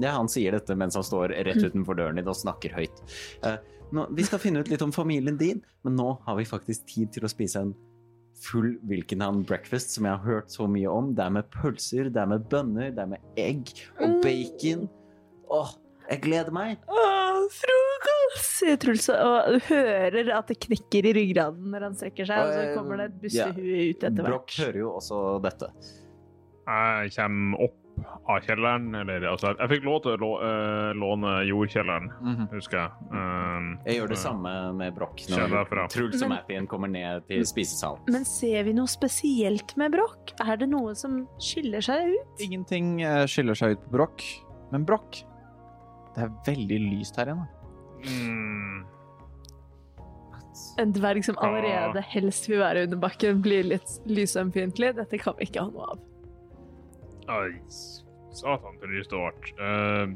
Ja, 0.01 0.15
han 0.17 0.29
sier 0.31 0.55
dette 0.57 0.75
mens 0.79 0.97
han 0.97 1.05
står 1.05 1.35
rett 1.47 1.61
utenfor 1.63 1.97
døren 1.99 2.19
din 2.19 2.27
og 2.27 2.39
snakker 2.39 2.75
høyt. 2.75 3.03
Uh, 3.45 3.59
nå, 3.95 4.07
vi 4.17 4.25
skal 4.27 4.41
finne 4.43 4.63
ut 4.63 4.71
litt 4.71 4.83
om 4.83 4.95
familien 4.95 5.37
din, 5.39 5.61
men 5.85 5.95
nå 5.99 6.09
har 6.25 6.39
vi 6.39 6.47
faktisk 6.47 6.87
tid 6.89 7.13
til 7.15 7.27
å 7.27 7.31
spise 7.31 7.63
en 7.63 7.75
full 8.43 8.75
Wilkenhavn 8.87 9.43
breakfast 9.47 9.95
som 9.95 10.07
jeg 10.07 10.17
har 10.17 10.25
hørt 10.25 10.53
så 10.53 10.67
mye 10.69 10.91
om. 10.91 11.13
Det 11.17 11.25
er 11.25 11.35
med 11.39 11.49
pølser, 11.55 12.11
det 12.13 12.21
er 12.21 12.31
med 12.33 12.47
bønner, 12.51 12.93
det 12.95 13.03
er 13.03 13.11
med 13.15 13.41
egg 13.41 13.73
og 13.99 14.19
bacon. 14.23 14.87
Åh, 15.53 15.75
jeg 16.11 16.23
gleder 16.27 16.55
meg! 16.55 16.77
Åh, 16.91 17.43
frokost! 17.57 18.17
sier 18.57 18.77
Truls, 18.81 19.07
og 19.13 19.57
hører 19.69 20.31
at 20.35 20.51
det 20.51 20.59
knekker 20.65 21.09
i 21.09 21.13
ryggraden 21.17 21.71
når 21.73 21.87
han 21.89 21.97
strekker 21.97 22.27
seg, 22.29 22.43
og 22.43 22.53
så 22.53 22.77
kommer 22.77 23.01
det 23.01 23.09
et 23.11 23.19
bustehue 23.23 23.81
ut 23.91 24.07
etter 24.09 24.27
Broch 24.27 24.45
hvert. 24.45 24.57
hører 24.65 24.79
jo 24.81 24.93
også 24.97 25.21
dette. 25.45 25.71
Jeg 26.67 27.13
kommer 27.15 27.67
opp 27.67 27.83
av 28.27 28.39
kjelleren, 28.45 28.89
eller 29.01 29.23
altså 29.31 29.53
Jeg 29.57 29.69
fikk 29.69 29.85
lov 29.87 30.01
til 30.03 30.17
å 30.25 30.31
eh, 30.43 30.93
låne 30.93 31.31
jordkjelleren, 31.47 32.09
Mhm. 32.21 32.49
husker 32.51 32.77
jeg. 32.77 32.91
Um, 33.11 33.79
Jeg 33.85 33.97
gjør 33.99 34.07
det 34.09 34.17
eh, 34.17 34.23
samme 34.23 34.53
med 34.75 34.95
Broch 34.95 35.23
når. 35.29 35.89
Truls 35.89 36.21
og 36.21 36.29
Men- 36.29 36.67
kommer 36.67 36.87
ned 36.89 37.27
til 37.27 37.41
spisesalen. 37.45 38.03
Men 38.09 38.25
ser 38.25 38.63
vi 38.63 38.73
noe 38.73 38.87
spesielt 38.87 39.75
med 39.77 39.91
Broch? 39.91 40.33
Er 40.45 40.57
det 40.57 40.69
noe 40.69 40.93
som 40.95 41.27
skiller 41.39 41.81
seg 41.81 42.13
ut? 42.13 42.39
Ingenting 42.41 43.01
eh, 43.01 43.25
skiller 43.25 43.55
seg 43.55 43.71
ut 43.77 43.83
på 43.85 43.91
Brokk, 43.97 44.23
men 44.71 44.85
Brokk 44.85 45.23
Det 46.15 46.23
er 46.23 46.29
veldig 46.45 46.79
lyst 46.99 47.15
her 47.17 47.27
inne. 47.27 47.47
mm, 48.03 48.83
En 50.79 50.91
dverg 50.93 51.23
som 51.25 51.35
allerede 51.41 52.01
helst 52.03 52.47
vil 52.49 52.59
være 52.59 52.83
under 52.85 52.97
bakken, 52.97 53.41
blir 53.41 53.63
litt 53.63 53.99
lysømfintlig. 54.05 54.95
Dette 54.97 55.17
kan 55.21 55.33
vi 55.39 55.45
ikke 55.45 55.61
ha 55.63 55.69
noe 55.73 55.87
av. 55.93 55.99
Ai, 57.27 57.51
satan 58.31 58.77
lyst 58.87 59.13
og 59.15 59.27
vart. 59.27 59.49
Uh, 59.59 60.15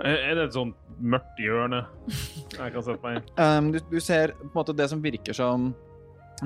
er 0.00 0.34
det 0.36 0.46
et 0.46 0.56
sånt 0.56 0.76
mørkt 1.00 1.38
hjørne 1.40 1.82
jeg 2.08 2.72
kan 2.74 2.84
sette 2.84 3.00
meg 3.04 3.20
i? 3.20 3.22
Um, 3.40 3.70
du, 3.72 3.80
du 3.88 4.00
ser 4.00 4.34
på 4.38 4.50
en 4.50 4.58
måte 4.62 4.76
det 4.76 4.88
som 4.92 5.02
virker 5.04 5.36
som 5.36 5.70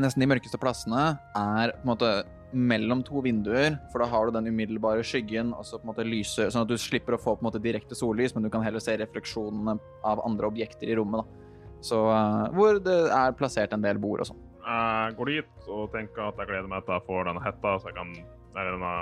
nesten 0.01 0.25
de 0.25 0.31
mørkeste 0.31 0.59
plassene, 0.59 1.13
er 1.39 1.75
på 1.77 1.85
en 1.85 1.93
måte 1.93 2.11
mellom 2.55 3.03
to 3.07 3.23
vinduer, 3.23 3.77
for 3.91 4.03
da 4.03 4.09
har 4.11 4.27
du 4.27 4.37
den 4.37 4.51
umiddelbare 4.51 5.03
skyggen, 5.07 5.53
og 5.55 5.67
så 5.67 5.79
på 5.79 5.87
en 5.87 5.91
måte 5.93 6.07
lyse, 6.07 6.49
sånn 6.51 6.65
at 6.65 6.71
du 6.71 6.79
slipper 6.79 7.17
å 7.17 7.21
få 7.21 7.35
på 7.35 7.43
en 7.43 7.49
måte 7.49 7.63
direkte 7.63 7.99
sollys, 7.99 8.35
men 8.35 8.47
du 8.47 8.51
kan 8.51 8.63
heller 8.67 8.83
se 8.83 8.95
refleksjonene 8.99 9.77
av 10.07 10.23
andre 10.27 10.51
objekter 10.51 10.91
i 10.91 10.99
rommet. 10.99 11.23
da. 11.23 11.79
Så 11.85 12.01
uh, 12.09 12.47
hvor 12.57 12.79
det 12.83 12.99
er 13.13 13.39
plassert 13.39 13.75
en 13.77 13.85
del 13.85 13.99
bord 14.03 14.23
og 14.25 14.31
sånn. 14.31 14.44
Jeg 14.65 15.17
går 15.19 15.31
dit 15.33 15.69
og 15.69 15.91
tenker 15.93 16.29
at 16.31 16.39
jeg 16.41 16.49
gleder 16.49 16.69
meg 16.71 16.85
til 16.87 16.95
jeg 16.97 17.05
får 17.09 17.27
denne 17.29 17.43
hetta, 17.45 17.75
så 17.83 17.91
jeg 17.91 17.97
kan 17.99 18.15
Eller 18.55 18.77
denne 18.79 18.95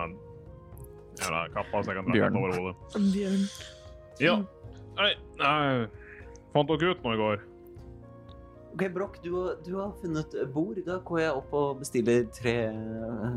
jævla 1.21 1.41
kappa, 1.55 1.83
så 1.85 1.93
jeg 1.93 1.99
kan 2.01 2.07
dra 2.11 2.29
den 2.29 2.37
over 2.41 2.53
hodet. 2.57 3.01
Bjørn. 3.13 3.43
Ja. 4.23 4.37
Nei, 4.97 5.11
jeg 5.39 5.89
fant 6.55 6.69
dere 6.73 6.93
ut 6.95 7.03
nå 7.05 7.13
i 7.15 7.21
går. 7.21 7.43
Ok, 8.73 8.87
Broch, 8.95 9.19
du, 9.23 9.29
har- 9.37 9.59
du 9.67 9.75
har 9.77 9.91
funnet 10.01 10.33
bord. 10.55 10.79
Da 10.87 10.97
går 11.05 11.19
jeg 11.21 11.33
opp 11.37 11.53
og 11.53 11.83
bestiller 11.83 12.25
tre 12.33 12.55
eh, 12.73 13.35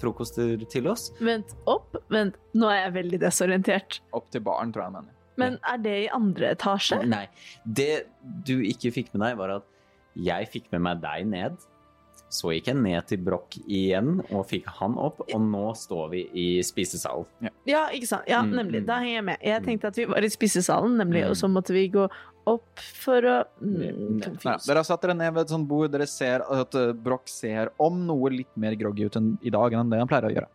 frokoster 0.00 0.56
til 0.72 0.88
oss. 0.88 1.10
Vent, 1.20 1.52
opp. 1.68 1.98
Vent, 2.08 2.38
nå 2.56 2.70
er 2.72 2.86
jeg 2.86 2.94
veldig 2.96 3.20
desorientert. 3.26 4.00
Opp 4.16 4.30
til 4.32 4.40
baren, 4.46 4.72
tror 4.72 4.86
jeg 4.86 4.92
han 4.94 4.96
mener. 5.02 5.12
Men 5.36 5.58
er 5.68 5.78
det 5.84 5.94
i 6.06 6.08
andre 6.14 6.54
etasje? 6.54 7.02
Nei, 7.10 7.26
det 7.66 8.06
du 8.48 8.54
ikke 8.64 8.92
fikk 8.94 9.12
med 9.12 9.26
deg, 9.26 9.36
var 9.42 9.52
at 9.58 9.68
jeg 10.16 10.50
fikk 10.52 10.70
med 10.72 10.80
meg 10.80 11.00
deg 11.02 11.26
ned. 11.26 11.56
Så 12.34 12.50
gikk 12.50 12.66
jeg 12.72 12.76
ned 12.82 13.04
til 13.06 13.18
Broch 13.22 13.54
igjen 13.70 14.16
og 14.34 14.46
fikk 14.50 14.64
han 14.80 14.96
opp, 14.98 15.20
og 15.28 15.40
nå 15.44 15.68
står 15.78 16.08
vi 16.10 16.22
i 16.34 16.46
spisesalen. 16.66 17.26
Ja, 17.68 17.84
ikke 17.94 18.08
sant. 18.10 18.24
Ja, 18.26 18.40
Mm, 18.42 18.54
nemlig. 18.56 18.80
mm. 18.82 18.86
Da 18.86 18.96
henger 18.98 19.14
jeg 19.20 19.24
med. 19.24 19.38
Jeg 19.44 19.62
tenkte 19.62 19.86
at 19.92 19.96
vi 20.00 20.04
var 20.10 20.24
i 20.24 20.30
spisesalen, 20.32 20.96
nemlig, 20.98 21.22
Mm. 21.22 21.30
og 21.30 21.36
så 21.36 21.46
måtte 21.52 21.72
vi 21.76 21.88
gå 21.88 22.08
opp 22.46 22.78
for 22.80 23.20
å 23.22 23.44
mm, 23.62 23.76
Mm. 24.20 24.44
Nei, 24.44 24.56
dere 24.66 24.76
har 24.76 24.84
satt 24.84 25.00
dere 25.02 25.14
ned 25.14 25.32
ved 25.32 25.42
et 25.42 25.48
sånt 25.54 25.68
bord. 25.68 25.92
Dere 25.92 26.06
ser 26.08 26.40
at 26.42 26.74
uh, 26.74 26.92
Broch 26.92 27.28
ser 27.28 27.70
om 27.78 28.04
noe 28.06 28.30
litt 28.30 28.56
mer 28.56 28.74
groggy 28.74 29.06
ut 29.06 29.16
enn 29.16 29.38
i 29.42 29.50
dag 29.50 29.72
enn 29.72 29.90
det 29.90 29.98
han 29.98 30.08
pleier 30.08 30.26
å 30.28 30.34
gjøre. 30.34 30.48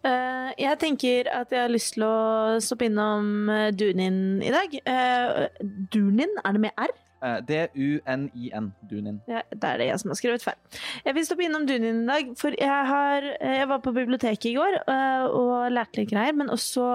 Uh, 0.00 0.52
jeg 0.56 0.78
tenker 0.80 1.28
at 1.28 1.50
jeg 1.52 1.60
har 1.60 1.68
lyst 1.72 1.92
til 1.98 2.04
å 2.06 2.56
stoppe 2.64 2.86
innom 2.88 3.50
eh, 3.52 3.70
Dunin 3.76 4.40
i 4.42 4.48
dag. 4.54 4.72
Uh, 4.86 5.48
Dunin, 5.92 6.30
er 6.44 6.52
det 6.56 6.60
med 6.60 6.72
R? 6.80 6.94
Uh, 7.20 7.36
D-U-N-I-N, 7.44 8.70
Dunin. 8.88 9.18
Ja, 9.28 9.42
det 9.52 9.66
er 9.68 9.80
det 9.82 9.90
jeg 9.90 10.00
som 10.00 10.08
har 10.08 10.16
skrevet 10.16 10.44
feil. 10.44 10.78
Jeg 11.04 11.16
vil 11.18 11.26
stoppe 11.28 11.44
innom 11.44 11.66
Dunin 11.68 11.98
i 12.00 12.08
dag, 12.08 12.30
for 12.40 12.56
jeg, 12.56 12.86
har, 12.88 13.26
eh, 13.36 13.58
jeg 13.58 13.68
var 13.68 13.82
på 13.84 13.92
biblioteket 13.92 14.46
i 14.48 14.54
går 14.56 14.78
eh, 14.80 15.26
og 15.28 15.68
lærte 15.68 16.00
litt 16.00 16.08
greier, 16.14 16.32
men 16.36 16.48
også 16.54 16.86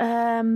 um, 0.00 0.54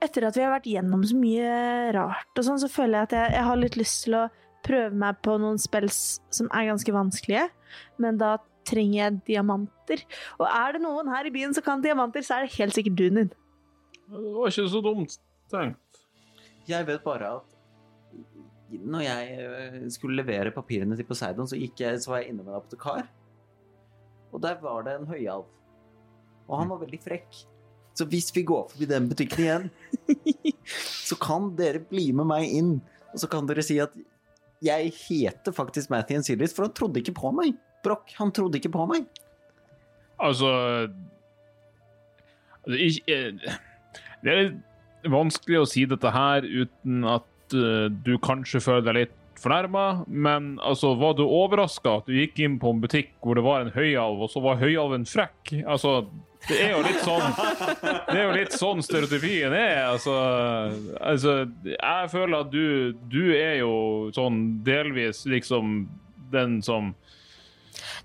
Etter 0.00 0.24
at 0.28 0.36
vi 0.36 0.44
har 0.44 0.52
vært 0.52 0.68
gjennom 0.68 1.02
så 1.04 1.16
mye 1.16 1.48
rart 1.96 2.40
og 2.40 2.46
sånn, 2.46 2.60
så 2.60 2.68
føler 2.72 2.98
jeg 2.98 3.08
at 3.08 3.16
jeg, 3.16 3.32
jeg 3.36 3.46
har 3.48 3.58
litt 3.60 3.76
lyst 3.80 4.04
til 4.04 4.16
å 4.16 4.22
prøve 4.64 5.00
meg 5.00 5.18
på 5.24 5.34
noen 5.40 5.60
spells 5.60 5.98
som 6.32 6.48
er 6.56 6.70
ganske 6.70 6.94
vanskelige, 6.94 7.46
men 8.00 8.20
da 8.20 8.34
trenger 8.68 8.96
jeg 8.98 9.20
diamanter. 9.28 10.02
Og 10.38 10.46
er 10.48 10.76
det 10.76 10.82
noen 10.84 11.08
her 11.12 11.28
i 11.28 11.32
byen 11.34 11.56
som 11.56 11.64
kan 11.64 11.84
diamanter, 11.84 12.24
så 12.24 12.36
er 12.38 12.46
det 12.46 12.56
helt 12.58 12.76
sikkert 12.76 12.98
Dunin. 13.00 13.32
Det 14.10 14.34
var 14.36 14.52
ikke 14.52 14.68
så 14.72 14.82
dumt 14.84 15.16
tenkt. 15.52 16.04
Jeg 16.68 16.86
vet 16.88 17.04
bare 17.04 17.32
at 17.40 17.59
når 18.70 19.04
jeg 19.04 19.46
eh, 19.46 19.78
skulle 19.92 20.20
levere 20.20 20.52
papirene 20.54 20.98
til 20.98 21.06
Poseidon, 21.08 21.48
så, 21.50 21.58
gikk 21.58 21.82
jeg, 21.82 22.02
så 22.02 22.12
var 22.12 22.22
jeg 22.22 22.32
innom 22.32 22.50
en 22.50 22.58
apotekar. 22.60 23.08
Og 24.30 24.42
der 24.44 24.60
var 24.62 24.84
det 24.86 24.98
en 24.98 25.08
høyalv. 25.10 25.48
Og 26.46 26.54
han 26.58 26.70
var 26.70 26.82
veldig 26.82 27.00
frekk. 27.02 27.42
Så 27.98 28.06
hvis 28.10 28.30
vi 28.34 28.44
går 28.46 28.68
forbi 28.70 28.86
den 28.90 29.08
butikken 29.10 29.42
igjen, 29.44 29.66
så 31.08 31.18
kan 31.20 31.50
dere 31.58 31.82
bli 31.90 32.10
med 32.16 32.30
meg 32.30 32.54
inn. 32.60 32.72
Og 33.10 33.22
så 33.22 33.30
kan 33.30 33.48
dere 33.48 33.64
si 33.66 33.80
at 33.82 33.94
jeg 34.64 34.92
heter 34.94 35.54
faktisk 35.56 35.90
Mathien 35.90 36.24
Sillis, 36.24 36.54
for 36.54 36.68
han 36.68 36.74
trodde 36.76 37.00
ikke 37.02 37.16
på 37.16 37.32
meg. 37.34 37.56
Broch, 37.84 38.12
han 38.18 38.32
trodde 38.36 38.60
ikke 38.60 38.72
på 38.74 38.84
meg. 38.90 39.08
Altså 40.20 40.50
det 42.66 42.76
er, 42.76 42.82
ikke, 42.84 43.14
eh, 43.16 43.54
det 44.20 44.34
er 44.36 45.10
vanskelig 45.10 45.62
å 45.62 45.68
si 45.68 45.86
dette 45.88 46.12
her 46.12 46.44
uten 46.44 47.06
at 47.08 47.24
du 47.52 48.14
kanskje 48.22 48.62
føler 48.64 48.86
deg 48.86 48.98
litt 48.98 49.16
fornærma, 49.40 50.04
men 50.06 50.58
altså, 50.62 50.94
var 51.00 51.14
du 51.16 51.24
overraska 51.24 52.00
at 52.00 52.10
du 52.10 52.16
gikk 52.16 52.40
inn 52.44 52.58
på 52.60 52.74
en 52.74 52.82
butikk 52.82 53.14
hvor 53.24 53.38
det 53.38 53.44
var 53.46 53.64
en 53.64 53.72
høyalv, 53.74 54.24
og 54.24 54.32
så 54.32 54.42
var 54.44 54.60
høyalven 54.60 55.06
frekk? 55.08 55.54
Altså, 55.64 56.02
det 56.48 56.58
er 56.64 56.70
jo 56.72 56.82
litt 56.84 57.02
sånn 57.04 57.26
Det 58.08 58.16
er 58.16 58.22
jo 58.22 58.36
litt 58.36 58.54
sånn 58.56 58.80
stereotypien 58.84 59.52
er. 59.52 59.90
Altså, 59.90 60.14
altså 60.96 61.34
jeg 61.68 62.12
føler 62.12 62.36
at 62.38 62.52
du, 62.52 62.96
du 63.12 63.22
er 63.36 63.60
jo 63.60 63.74
sånn 64.16 64.40
delvis 64.64 65.26
liksom 65.28 65.82
den 66.32 66.60
som 66.64 66.94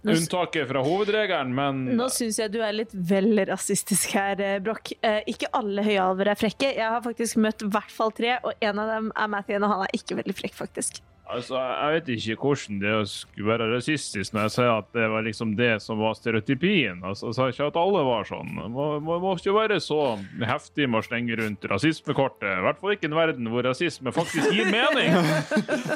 Unntaket 0.06 0.68
fra 0.70 0.84
hovedregelen, 0.86 1.54
men 1.58 1.98
Nå 1.98 2.10
syns 2.14 2.40
jeg 2.42 2.54
du 2.54 2.60
er 2.66 2.76
litt 2.76 2.94
vel 2.94 3.34
rasistisk 3.50 4.14
her, 4.18 4.40
eh, 4.42 4.60
Broch. 4.64 4.94
Eh, 5.02 5.22
ikke 5.32 5.50
alle 5.58 5.86
høyalver 5.86 6.32
er 6.32 6.40
frekke. 6.40 6.72
Jeg 6.76 6.86
har 6.86 7.02
faktisk 7.06 7.42
møtt 7.42 7.66
i 7.66 7.72
hvert 7.74 7.92
fall 7.92 8.14
tre, 8.16 8.38
og 8.44 8.54
en 8.62 8.80
av 8.80 8.94
dem 8.94 9.12
er 9.16 9.34
Mathien, 9.34 9.66
og 9.66 9.74
han 9.74 9.86
er 9.88 9.98
ikke 9.98 10.20
veldig 10.22 10.38
frekk, 10.38 10.58
faktisk. 10.60 11.02
Altså, 11.26 11.58
Jeg 11.58 11.94
vet 11.96 12.10
ikke 12.14 12.36
hvordan 12.38 12.80
det 12.82 13.10
skulle 13.10 13.48
være 13.50 13.68
rasistisk 13.74 14.34
når 14.36 14.42
jeg 14.46 14.54
sier 14.56 14.72
at 14.76 14.90
det 14.94 15.08
var 15.10 15.24
liksom 15.26 15.56
det 15.58 15.72
som 15.82 15.98
var 16.00 16.14
stereotypien. 16.14 17.02
Altså, 17.04 17.32
Jeg 17.32 17.38
sa 17.38 17.48
ikke 17.50 17.70
at 17.72 17.80
alle 17.82 18.04
var 18.06 18.28
sånn. 18.30 18.52
Man 18.54 18.76
må, 18.76 18.86
må, 19.02 19.18
må 19.24 19.34
ikke 19.40 19.56
være 19.56 19.80
så 19.82 20.00
heftig 20.46 20.86
med 20.90 21.02
å 21.02 21.06
slenge 21.08 21.40
rundt 21.40 21.66
rasismekortet. 21.72 22.46
I 22.60 22.66
hvert 22.68 22.82
fall 22.82 22.94
ikke 22.96 23.10
en 23.10 23.18
verden 23.18 23.50
hvor 23.50 23.66
rasisme 23.66 24.14
faktisk 24.16 24.54
gir 24.54 24.70
mening. 24.70 25.18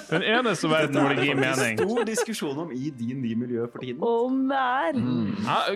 Den 0.09 0.25
eneste 0.25 0.71
verden 0.71 0.97
hvor 0.97 1.13
det 1.13 1.27
gir 1.29 1.37
mening. 1.37 1.77
Det 1.77 1.85
er 1.85 1.93
stor 1.93 2.09
diskusjon 2.09 2.63
om 2.65 2.73
i 2.73 2.89
din 2.89 3.21
nye 3.21 3.37
miljø 3.45 3.69
for 3.69 3.85
tiden. 3.85 4.01
Om 4.01 4.43
det 4.49 4.65
er? 4.65 4.99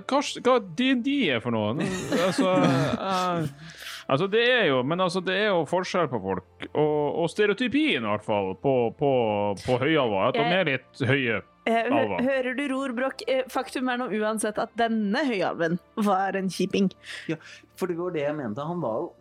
Hva, 0.02 0.22
hva 0.50 0.58
DND 0.82 1.10
er 1.30 1.44
for 1.46 1.54
noe? 1.54 1.78
Altså, 2.26 2.58
eh, 3.14 3.82
altså 4.08 4.28
det 4.32 4.44
er 4.50 4.66
jo 4.70 4.82
Men 4.84 5.02
altså, 5.06 5.22
det 5.24 5.36
er 5.46 5.50
jo 5.52 5.64
forskjell 5.70 6.10
på 6.12 6.20
folk. 6.24 6.68
Og, 6.74 7.24
og 7.24 7.30
stereotypien, 7.32 8.04
i 8.04 8.12
hvert 8.14 8.26
fall, 8.26 8.54
på, 8.62 8.76
på, 9.00 9.10
på 9.64 9.80
høyalver. 9.82 10.30
At 10.30 10.38
de 10.40 10.46
er 10.60 10.70
litt 10.74 11.04
høye. 11.08 11.42
Eh, 11.70 11.86
Alva. 11.88 12.20
Hører 12.24 12.58
du 12.58 12.64
ror, 12.74 12.92
Broch? 12.98 13.24
Eh, 13.32 13.46
Faktum 13.52 13.88
er 13.94 14.02
nå 14.02 14.10
uansett 14.20 14.58
at 14.60 14.74
denne 14.80 15.22
høyalven 15.30 15.78
var 16.04 16.36
en 16.36 16.50
kjiping. 16.52 16.90
For 17.80 17.88
det 17.88 17.96
var 18.00 18.16
det 18.16 18.26
jeg 18.26 18.40
mente. 18.40 18.66
Han 18.68 18.82
var 18.84 19.04
jo 19.06 19.12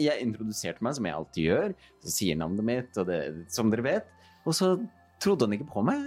Jeg 0.00 0.22
introduserte 0.24 0.80
meg, 0.80 0.96
som 0.96 1.04
jeg 1.08 1.14
alltid 1.18 1.48
gjør. 1.50 1.74
Så 2.00 2.14
sier 2.14 2.38
navnet 2.40 2.64
mitt, 2.64 2.96
og 2.96 3.10
det, 3.10 3.20
som 3.52 3.68
dere 3.72 3.84
vet. 3.84 4.08
Og 4.48 4.56
så 4.56 4.70
trodde 5.22 5.44
han 5.44 5.58
ikke 5.58 5.68
på 5.74 5.84
meg. 5.84 6.06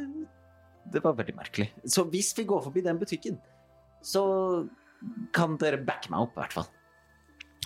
Det 0.89 1.03
var 1.03 1.13
veldig 1.19 1.35
merkelig. 1.37 1.69
Så 1.85 2.07
hvis 2.09 2.31
vi 2.37 2.47
går 2.49 2.63
forbi 2.65 2.81
den 2.81 2.97
butikken, 2.97 3.37
så 4.01 4.23
kan 5.35 5.53
dere 5.61 5.77
backe 5.85 6.09
meg 6.09 6.25
opp, 6.25 6.33
i 6.33 6.41
hvert 6.41 6.55
fall. 6.57 6.69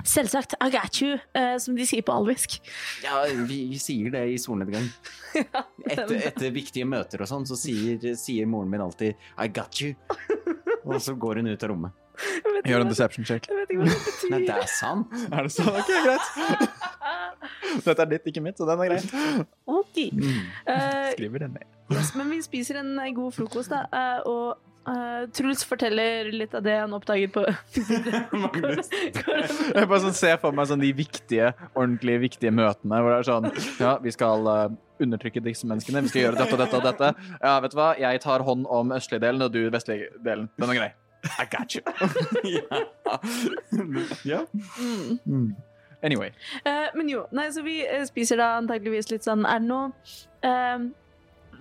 Selvsagt. 0.01 0.55
I 0.59 0.69
got 0.73 0.97
you, 1.01 1.19
uh, 1.37 1.55
som 1.61 1.75
de 1.77 1.85
sier 1.87 2.01
på 2.03 2.11
alvisk. 2.15 2.57
Ja, 3.05 3.19
vi, 3.45 3.59
vi 3.69 3.77
sier 3.79 4.09
det 4.13 4.23
i 4.33 4.39
solnedgang. 4.41 4.87
Etter, 5.91 6.15
etter 6.31 6.53
viktige 6.55 6.87
møter 6.89 7.21
og 7.23 7.29
sånn, 7.29 7.45
så 7.49 7.55
sier, 7.59 8.01
sier 8.19 8.49
moren 8.49 8.71
min 8.73 8.81
alltid 8.83 9.13
'I 9.37 9.47
got 9.53 9.81
you'. 9.81 9.93
Og 10.83 10.97
så 10.99 11.13
går 11.15 11.39
hun 11.39 11.47
ut 11.47 11.61
av 11.63 11.69
rommet. 11.71 11.93
Gjør 12.67 12.83
en 12.83 12.89
deception 12.91 13.23
check. 13.25 13.45
Jeg 13.47 13.55
vet 13.55 13.69
ikke 13.71 13.79
hva 13.79 13.87
det 13.87 14.01
betyr. 14.09 14.33
Nei, 14.33 14.39
det 14.49 14.57
er 14.57 14.67
sant. 14.67 15.13
Er 15.31 15.47
det 15.47 15.53
sant? 15.55 15.77
Ok, 15.79 15.91
greit. 16.03 16.27
Dette 17.85 18.03
er 18.03 18.09
ditt, 18.11 18.27
ikke 18.33 18.43
mitt, 18.43 18.59
så 18.59 18.67
den 18.67 18.83
er 18.83 18.91
grei. 18.91 19.45
Ok. 19.71 20.01
Mm. 20.11 20.43
Skriver 21.15 21.45
den 21.45 21.55
ned. 21.55 21.65
yes, 21.95 22.11
men 22.19 22.29
vi 22.35 22.41
spiser 22.43 22.81
en 22.83 22.91
eh, 22.99 23.13
god 23.15 23.31
frokost, 23.39 23.71
da. 23.71 23.85
eh, 23.95 24.19
og 24.29 24.59
eh, 24.88 25.23
Truls 25.36 25.63
forteller 25.67 26.31
litt 26.34 26.53
av 26.55 26.63
det 26.65 26.75
han 26.79 26.93
oppdager 26.95 27.29
på 27.34 27.43
Jeg 29.73 29.88
bare 29.89 30.01
sånn 30.03 30.17
ser 30.17 30.39
for 30.41 30.55
meg 30.55 30.69
sånn 30.69 30.84
de 30.84 30.91
viktige, 30.95 31.53
ordentlig 31.73 32.19
viktige 32.27 32.53
møtene 32.55 33.01
hvor 33.01 33.11
det 33.13 33.19
er 33.21 33.29
sånn 33.29 33.47
Ja, 33.81 33.97
vi 34.03 34.11
skal 34.15 34.47
uh, 34.47 34.67
undertrykke 35.03 35.41
disse 35.43 35.67
menneskene. 35.67 36.03
Vi 36.05 36.13
skal 36.13 36.21
gjøre 36.27 36.39
dette 36.39 36.55
og 36.55 36.61
dette 36.61 36.79
og 36.79 36.86
dette. 36.86 37.07
Ja, 37.41 37.53
vet 37.63 37.73
du 37.73 37.77
hva? 37.79 37.89
Jeg 37.99 38.21
tar 38.23 38.43
hånd 38.47 38.67
om 38.71 38.93
østlige 38.95 39.23
delen, 39.25 39.43
og 39.43 39.51
du 39.51 39.61
vestlige 39.73 40.11
delen. 40.23 40.47
Den 40.61 40.69
er 40.71 40.79
grei. 40.79 40.91
I 41.39 41.45
got 41.49 41.75
you. 41.75 41.81
ja. 44.31 44.41
mm. 45.25 45.55
Anyway. 46.03 46.31
Uh, 46.65 46.89
men 46.95 47.09
jo, 47.09 47.25
nei, 47.31 47.47
så 47.55 47.63
vi 47.63 47.81
spiser 48.07 48.39
da 48.39 48.57
antageligvis 48.59 49.07
litt 49.13 49.23
sånn 49.23 49.45
Er 49.47 49.63
det 49.63 49.69
noe 49.69 49.91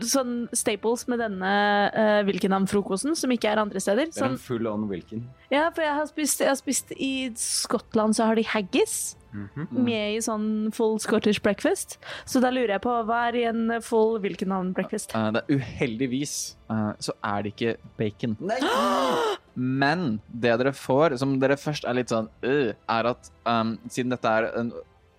sånn 0.09 0.35
staples 0.57 1.07
med 1.09 1.19
denne 1.23 1.53
uh, 1.95 2.21
Wilkinham-frokosten, 2.29 3.15
som 3.19 3.31
ikke 3.35 3.51
er 3.53 3.61
andre 3.63 3.81
steder? 3.83 4.11
Det 4.11 4.17
er 4.17 4.25
Sånn, 4.25 4.37
en 4.39 4.39
full 4.39 4.67
on 4.71 4.89
Wilkin. 4.91 5.27
ja, 5.51 5.69
for 5.71 5.83
jeg 5.83 5.95
har, 5.95 6.07
spist, 6.11 6.41
jeg 6.41 6.49
har 6.49 6.57
spist 6.61 6.93
I 6.99 7.31
Skottland 7.39 8.17
så 8.19 8.27
har 8.31 8.35
de 8.41 8.43
haggis 8.43 9.17
Mhm. 9.33 9.69
med 9.73 10.17
i 10.17 10.19
sånn 10.21 10.71
full 10.77 10.99
Scottish 11.01 11.41
breakfast. 11.41 11.97
Så 12.29 12.39
da 12.43 12.51
lurer 12.53 12.75
jeg 12.75 12.83
på 12.85 12.93
hva 13.09 13.29
er 13.31 13.37
i 13.41 13.45
en 13.49 13.81
full 13.81 14.19
Wilkenham-breakfast? 14.21 15.15
Uh, 15.17 15.31
det 15.33 15.41
er 15.49 15.57
uheldigvis 15.57 16.35
uh, 16.69 16.93
så 17.01 17.15
er 17.25 17.43
det 17.47 17.55
ikke 17.55 17.77
bacon. 17.97 18.37
Nei! 18.41 18.59
Men 19.57 20.21
det 20.29 20.59
dere 20.61 20.73
får, 20.77 21.17
som 21.21 21.39
dere 21.41 21.57
først 21.61 21.85
er 21.89 21.97
litt 21.97 22.13
sånn 22.13 22.29
øh, 22.45 22.73
er 22.89 23.09
at 23.11 23.31
um, 23.49 23.79
siden 23.89 24.13
dette 24.15 24.29
er 24.29 24.51
en 24.61 24.71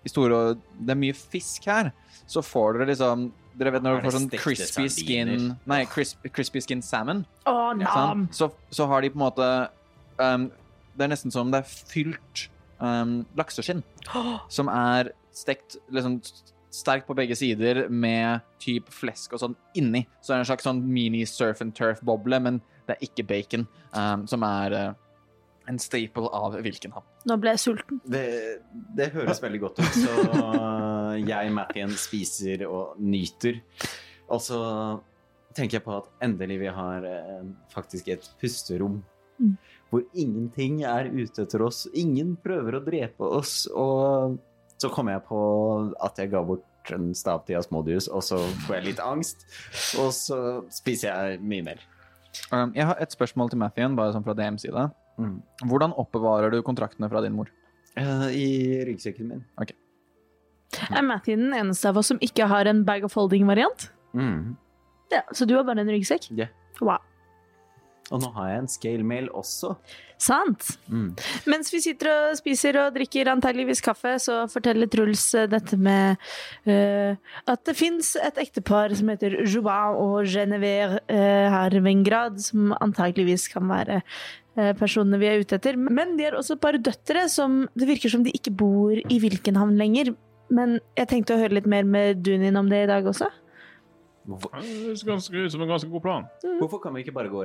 historie 0.04 0.34
og 0.36 0.62
det 0.78 0.94
er 0.94 1.00
mye 1.00 1.14
fisk 1.14 1.66
her, 1.70 1.92
så 2.26 2.42
får 2.42 2.78
dere 2.78 2.90
liksom 2.92 3.28
Dere 3.58 3.70
vet 3.74 3.84
når 3.84 3.98
du 3.98 4.06
får 4.06 4.16
sånn 4.16 4.30
crispy 4.32 4.86
crispy 4.86 5.04
skin? 5.06 5.52
Nei, 5.70 5.84
crisp, 5.90 6.24
crispy 6.34 6.62
skin 6.64 6.82
salmon. 6.82 7.22
Oh, 7.46 7.70
sant? 7.84 8.34
Så, 8.34 8.50
så 8.74 8.88
har 8.90 9.04
de 9.04 9.12
på 9.14 9.20
en 9.20 9.24
måte 9.26 9.50
um, 10.18 10.48
Det 10.94 11.06
er 11.06 11.12
nesten 11.12 11.34
som 11.34 11.46
om 11.46 11.52
det 11.54 11.62
er 11.62 11.76
fylt 11.92 12.48
um, 12.82 13.20
lakseskinn. 13.38 13.84
Som 14.56 14.70
er 14.72 15.12
stekt 15.34 15.78
liksom 15.90 16.20
sterkt 16.74 17.06
på 17.06 17.14
begge 17.14 17.36
sider 17.38 17.84
med 17.88 18.42
typ 18.62 18.90
flesk 18.90 19.34
og 19.34 19.42
sånn 19.42 19.56
inni. 19.78 20.02
Så 20.20 20.32
det 20.32 20.36
er 20.36 20.42
en 20.42 20.48
slags 20.50 20.66
sånn 20.66 20.82
mini 20.90 21.22
surf 21.30 21.62
and 21.62 21.74
turf-boble, 21.78 22.40
men 22.42 22.58
det 22.88 22.96
er 22.96 23.06
ikke 23.06 23.26
bacon. 23.28 23.68
Um, 23.94 24.24
som 24.30 24.42
er 24.46 24.74
uh, 24.74 24.88
en 25.70 25.80
staple 25.80 26.28
av 26.36 26.58
Wilkenham. 26.64 27.04
Nå 27.28 27.36
ble 27.40 27.54
jeg 27.54 27.62
sulten. 27.62 28.00
Det, 28.04 28.24
det 28.96 29.10
høres 29.14 29.40
veldig 29.42 29.60
godt 29.62 29.80
ut, 29.80 29.96
så 29.96 30.14
jeg, 31.20 31.52
Mathien, 31.54 31.94
spiser 31.98 32.66
og 32.68 33.00
nyter. 33.00 33.60
Og 34.32 34.42
så 34.44 34.60
tenker 35.54 35.78
jeg 35.78 35.86
på 35.86 35.96
at 35.96 36.10
endelig 36.24 36.58
vi 36.64 36.72
har 36.74 37.06
eh, 37.08 37.46
faktisk 37.74 38.10
et 38.14 38.28
pusterom. 38.40 39.00
Mm. 39.38 39.56
Hvor 39.90 40.02
ingenting 40.12 40.82
er 40.88 41.10
ute 41.12 41.44
etter 41.46 41.62
oss. 41.66 41.84
Ingen 41.94 42.34
prøver 42.42 42.78
å 42.78 42.84
drepe 42.84 43.28
oss. 43.38 43.64
Og 43.70 44.38
så 44.80 44.90
kom 44.92 45.10
jeg 45.12 45.22
på 45.28 45.40
at 46.02 46.18
jeg 46.18 46.32
ga 46.34 46.42
bort 46.44 46.92
en 46.92 47.12
stav 47.16 47.44
til 47.46 47.56
Asmodius, 47.56 48.10
og 48.12 48.20
så 48.26 48.40
får 48.66 48.78
jeg 48.78 48.86
litt 48.90 49.00
angst. 49.00 49.46
Og 50.02 50.10
så 50.16 50.38
spiser 50.74 51.12
jeg 51.12 51.40
mye 51.40 51.64
mer. 51.70 51.84
Um, 52.50 52.74
jeg 52.74 52.84
har 52.88 52.98
et 53.00 53.14
spørsmål 53.14 53.52
til 53.52 53.62
Mathien, 53.62 53.94
bare 53.96 54.12
sånn 54.14 54.26
fra 54.26 54.34
DMs 54.36 54.66
side. 54.66 54.88
Mm. 55.20 55.38
Hvordan 55.70 55.94
oppbevarer 56.00 56.50
du 56.54 56.60
kontraktene 56.66 57.08
fra 57.10 57.22
din 57.24 57.36
mor? 57.36 57.50
Uh, 57.94 58.28
I 58.34 58.82
ryggsekken 58.88 59.30
min. 59.30 59.44
Er 60.90 61.06
Matthew 61.06 61.38
den 61.38 61.54
eneste 61.54 61.90
av 61.90 62.00
oss 62.00 62.10
som 62.10 62.20
ikke 62.24 62.48
har 62.50 62.66
en 62.66 62.82
bag 62.86 63.06
of 63.06 63.14
holding-variant? 63.14 63.90
Mm. 64.14 64.56
Ja, 65.12 65.22
Så 65.32 65.46
du 65.46 65.54
har 65.54 65.66
bare 65.66 65.84
en 65.84 65.92
ryggsekk? 65.92 66.32
Ja. 66.34 66.50
Wow. 66.80 66.98
Og 68.12 68.20
nå 68.20 68.28
har 68.34 68.50
jeg 68.50 68.60
en 68.60 68.68
scale 68.68 69.06
mail 69.06 69.30
også. 69.32 69.70
Sant. 70.20 70.74
Mm. 70.92 71.14
Mens 71.48 71.70
vi 71.72 71.80
sitter 71.82 72.10
og 72.10 72.36
spiser 72.36 72.76
og 72.82 72.92
drikker 72.96 73.30
antageligvis 73.32 73.80
kaffe, 73.84 74.14
så 74.20 74.42
forteller 74.50 74.90
Truls 74.92 75.24
eh, 75.38 75.48
dette 75.50 75.78
med 75.80 76.20
uh, 76.68 77.16
at 77.50 77.64
det 77.64 77.76
fins 77.78 78.14
et 78.20 78.40
ektepar 78.44 78.92
som 78.96 79.08
heter 79.12 79.38
Joubin 79.42 79.96
og 80.00 80.28
Genevieve 80.28 81.00
uh, 81.08 81.46
her 81.56 81.78
ved 81.78 81.90
en 81.94 82.04
grad, 82.06 82.38
som 82.44 82.76
antageligvis 82.76 83.48
kan 83.52 83.68
være 83.72 84.02
personene 84.78 85.18
vi 85.20 85.28
er 85.30 85.42
ute 85.42 85.58
etter. 85.58 85.76
Men 85.76 86.16
de 86.18 86.28
har 86.28 86.36
også 86.38 86.56
et 86.56 86.62
par 86.62 86.78
døtre 86.78 87.26
som 87.32 87.64
det 87.74 87.88
virker 87.90 88.12
som 88.12 88.24
de 88.26 88.34
ikke 88.34 88.54
bor 88.54 88.94
i 88.94 89.20
Vilkenhavn 89.22 89.76
lenger. 89.80 90.14
Men 90.54 90.78
jeg 90.98 91.10
tenkte 91.10 91.34
å 91.34 91.40
høre 91.40 91.56
litt 91.58 91.70
mer 91.70 91.86
med 91.88 92.22
Dunin 92.24 92.58
om 92.60 92.68
det 92.70 92.84
i 92.84 92.90
dag 92.90 93.06
også. 93.08 93.30
Hvorfor, 94.24 94.54
Det 94.56 95.04
høres 95.04 95.28
ut 95.28 95.52
som 95.52 95.62
en 95.62 95.68
ganske 95.68 95.90
god 95.90 96.02
plan. 96.02 96.24
hvorfor 96.60 96.80
kan 96.80 96.94
vi 96.94 97.02
ikke 97.04 97.12
bare 97.12 97.28
gå 97.28 97.44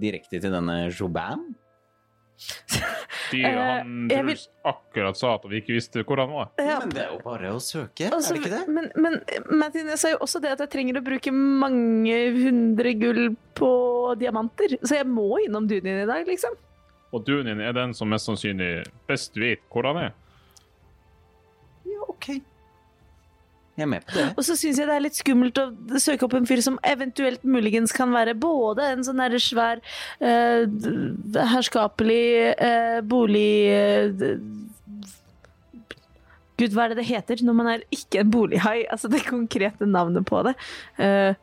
direkte 0.00 0.40
til 0.40 0.50
denne 0.50 0.90
Joubin? 0.90 1.54
De, 3.32 3.40
Eh, 3.42 3.56
han 3.58 4.08
Truls 4.10 4.26
vil- 4.26 4.70
akkurat 4.72 5.16
sa 5.18 5.34
at 5.34 5.44
vi 5.50 5.60
ikke 5.60 5.74
visste 5.74 6.02
hvor 6.06 6.20
han 6.22 6.30
var. 6.30 6.50
Ja, 6.60 6.78
Men 6.80 6.90
det 6.94 7.02
er 7.02 7.10
jo 7.14 7.18
bare 7.24 7.50
å 7.54 7.58
søke, 7.62 8.10
Altså, 8.12 8.34
er 8.34 8.38
det 8.38 8.42
ikke 8.44 8.52
det? 8.52 8.68
Men, 8.76 8.90
men 8.94 9.16
Martin, 9.58 9.88
jeg 9.90 9.98
sa 9.98 10.10
jo 10.12 10.18
også 10.22 10.40
det 10.44 10.52
at 10.52 10.62
jeg 10.66 10.70
trenger 10.70 11.00
å 11.00 11.04
bruke 11.06 11.32
mange 11.32 12.18
hundre 12.36 12.92
gull 13.00 13.36
på 13.58 13.70
diamanter. 14.20 14.76
Så 14.82 14.98
jeg 15.00 15.06
må 15.10 15.26
innom 15.46 15.66
Dunin 15.66 16.02
i 16.04 16.06
dag, 16.06 16.26
liksom. 16.28 16.54
Og 17.12 17.24
Dunin 17.26 17.60
er 17.64 17.72
den 17.72 17.94
som 17.94 18.08
mest 18.12 18.26
sannsynlig 18.28 18.84
best 19.08 19.34
vet 19.40 19.62
hvor 19.72 19.88
han 19.88 19.96
er. 19.96 20.12
Ja, 21.86 22.02
ok. 22.08 22.30
Jeg 23.76 23.84
er 23.84 23.90
med 23.92 24.04
på 24.08 24.16
det. 24.16 24.26
Og 24.32 24.44
så 24.46 24.56
syns 24.56 24.78
jeg 24.80 24.88
det 24.88 24.94
er 24.96 25.04
litt 25.04 25.18
skummelt 25.18 25.58
å 25.60 25.66
søke 26.00 26.24
opp 26.24 26.36
en 26.38 26.48
fyr 26.48 26.62
som 26.64 26.78
eventuelt 26.86 27.42
muligens 27.44 27.92
kan 27.96 28.12
være 28.14 28.32
både 28.40 28.86
en 28.94 29.04
sånn 29.04 29.20
derre 29.20 29.40
svær, 29.42 29.82
uh, 30.24 30.64
herskapelig 31.54 32.22
uh, 32.56 33.00
bolig... 33.04 33.50
Uh, 34.22 34.38
Gud, 36.56 36.72
hva 36.72 36.86
er 36.86 36.94
det 36.94 37.02
det 37.02 37.10
heter 37.10 37.42
når 37.44 37.56
man 37.58 37.66
er 37.74 37.82
ikke 37.92 38.22
en 38.22 38.30
bolighai? 38.32 38.78
Altså 38.88 39.10
det 39.12 39.26
konkrete 39.28 39.84
navnet 39.84 40.24
på 40.24 40.40
det. 40.46 40.54
Uh, 40.96 41.36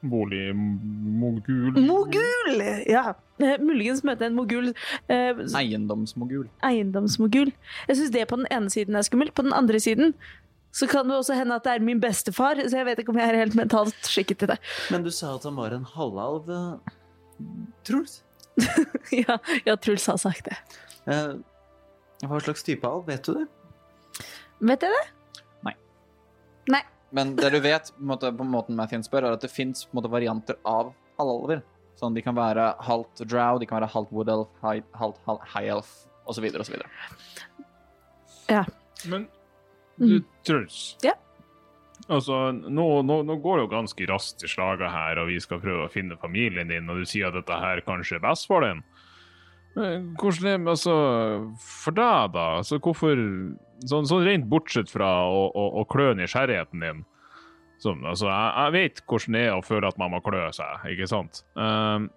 Bolig 0.00 0.56
mogul. 0.56 1.80
mogul! 1.84 2.62
Ja. 2.88 3.14
Eh, 3.40 3.56
muligens 3.60 4.00
møte 4.04 4.24
en 4.26 4.34
mogul. 4.36 4.72
Eh, 5.08 5.40
Eiendomsmogul. 5.56 6.46
eiendomsmogul. 6.64 7.52
Jeg 7.88 7.96
syns 7.96 8.12
det 8.14 8.26
på 8.28 8.36
den 8.40 8.48
ene 8.50 8.70
siden 8.72 8.96
er 8.96 9.04
skummelt. 9.04 9.34
På 9.34 9.44
den 9.44 9.52
andre 9.52 9.80
siden 9.80 10.14
så 10.72 10.86
kan 10.90 11.08
det 11.10 11.16
også 11.18 11.34
hende 11.34 11.56
at 11.58 11.64
det 11.66 11.72
er 11.76 11.84
min 11.84 12.00
bestefar, 12.02 12.60
så 12.62 12.76
jeg 12.80 12.86
vet 12.86 13.00
ikke 13.02 13.10
om 13.14 13.18
jeg 13.18 13.32
er 13.32 13.38
helt 13.42 13.56
mentalt 13.58 14.06
skikket 14.06 14.38
til 14.42 14.52
det. 14.52 14.58
Men 14.94 15.02
du 15.06 15.10
sa 15.14 15.34
at 15.36 15.46
han 15.48 15.56
var 15.58 15.74
en 15.76 15.86
halvalv, 15.96 16.50
eh, 16.50 16.96
Truls. 17.88 18.20
ja, 19.22 19.38
ja, 19.66 19.74
Truls 19.80 20.04
har 20.10 20.18
sagt 20.20 20.46
det. 20.50 20.58
Eh, 21.10 21.34
Hva 22.28 22.40
slags 22.44 22.62
type 22.66 22.84
alv, 22.86 23.06
vet 23.08 23.24
du 23.26 23.34
det? 23.40 23.46
Vet 24.60 24.84
jeg 24.84 24.92
det? 24.92 25.04
Nei. 25.64 25.74
Nei. 26.76 26.82
Men 27.16 27.32
det 27.38 27.50
du 27.54 27.58
vet, 27.64 27.90
på, 27.96 28.04
måte, 28.12 28.30
på 28.36 28.44
måten 28.46 28.76
Mathien 28.78 29.02
spør, 29.02 29.26
er 29.30 29.38
at 29.38 29.42
det 29.42 29.50
fins 29.50 29.86
varianter 29.90 30.58
av 30.68 30.92
halvalver. 31.18 31.64
Sånn, 31.98 32.14
de 32.16 32.22
kan 32.24 32.36
være 32.36 32.68
halvt 32.86 33.24
drow, 33.28 33.58
de 33.60 33.66
kan 33.68 33.80
være 33.80 33.90
halvt 33.92 34.12
wood 34.14 34.30
elf, 34.32 34.52
high- 34.62 34.86
halvt 34.96 35.48
high 35.50 35.72
elf, 35.74 35.88
osv. 36.30 36.46
osv. 36.60 36.76
Men 39.08 39.24
du, 39.24 39.39
Mm. 40.00 40.24
Truls. 40.48 40.80
Ja? 41.04 41.14
Altså, 42.10 42.48
nå, 42.50 42.86
nå, 43.06 43.20
nå 43.28 43.36
går 43.42 43.60
det 43.60 43.64
jo 43.66 43.72
ganske 43.74 44.06
raskt 44.10 44.42
i 44.42 44.50
slaget 44.50 44.90
her, 44.90 45.20
og 45.20 45.28
vi 45.30 45.38
skal 45.42 45.60
prøve 45.62 45.86
å 45.86 45.92
finne 45.92 46.18
familien 46.18 46.72
din, 46.72 46.88
og 46.90 46.98
du 46.98 47.06
sier 47.06 47.28
at 47.28 47.36
dette 47.36 47.58
her 47.60 47.84
kanskje 47.86 48.18
er 48.18 48.24
best 48.24 48.48
for 48.50 48.64
den. 48.66 48.82
Men 49.76 50.08
Hvordan 50.18 50.48
er 50.48 50.56
det 50.58 50.72
altså, 50.72 50.94
for 51.62 51.94
deg, 51.94 52.32
da? 52.34 52.46
Altså, 52.60 52.80
hvorfor 52.82 53.20
Sånn, 53.88 54.04
sånn 54.04 54.26
rent 54.26 54.44
bortsett 54.50 54.90
fra 54.92 55.06
å, 55.24 55.46
å, 55.56 55.62
å 55.80 55.82
klø 55.88 56.10
nysgjerrigheten 56.12 56.82
din. 56.84 56.98
Som, 57.80 58.02
altså, 58.04 58.26
jeg, 58.28 58.50
jeg 58.58 58.74
vet 58.74 58.98
hvordan 59.08 59.36
det 59.38 59.44
er 59.46 59.54
å 59.54 59.62
føle 59.64 59.88
at 59.88 60.00
man 60.00 60.12
må 60.12 60.20
klø 60.20 60.42
seg, 60.52 60.82
ikke 60.92 61.08
sant? 61.08 61.40
Um, 61.56 62.10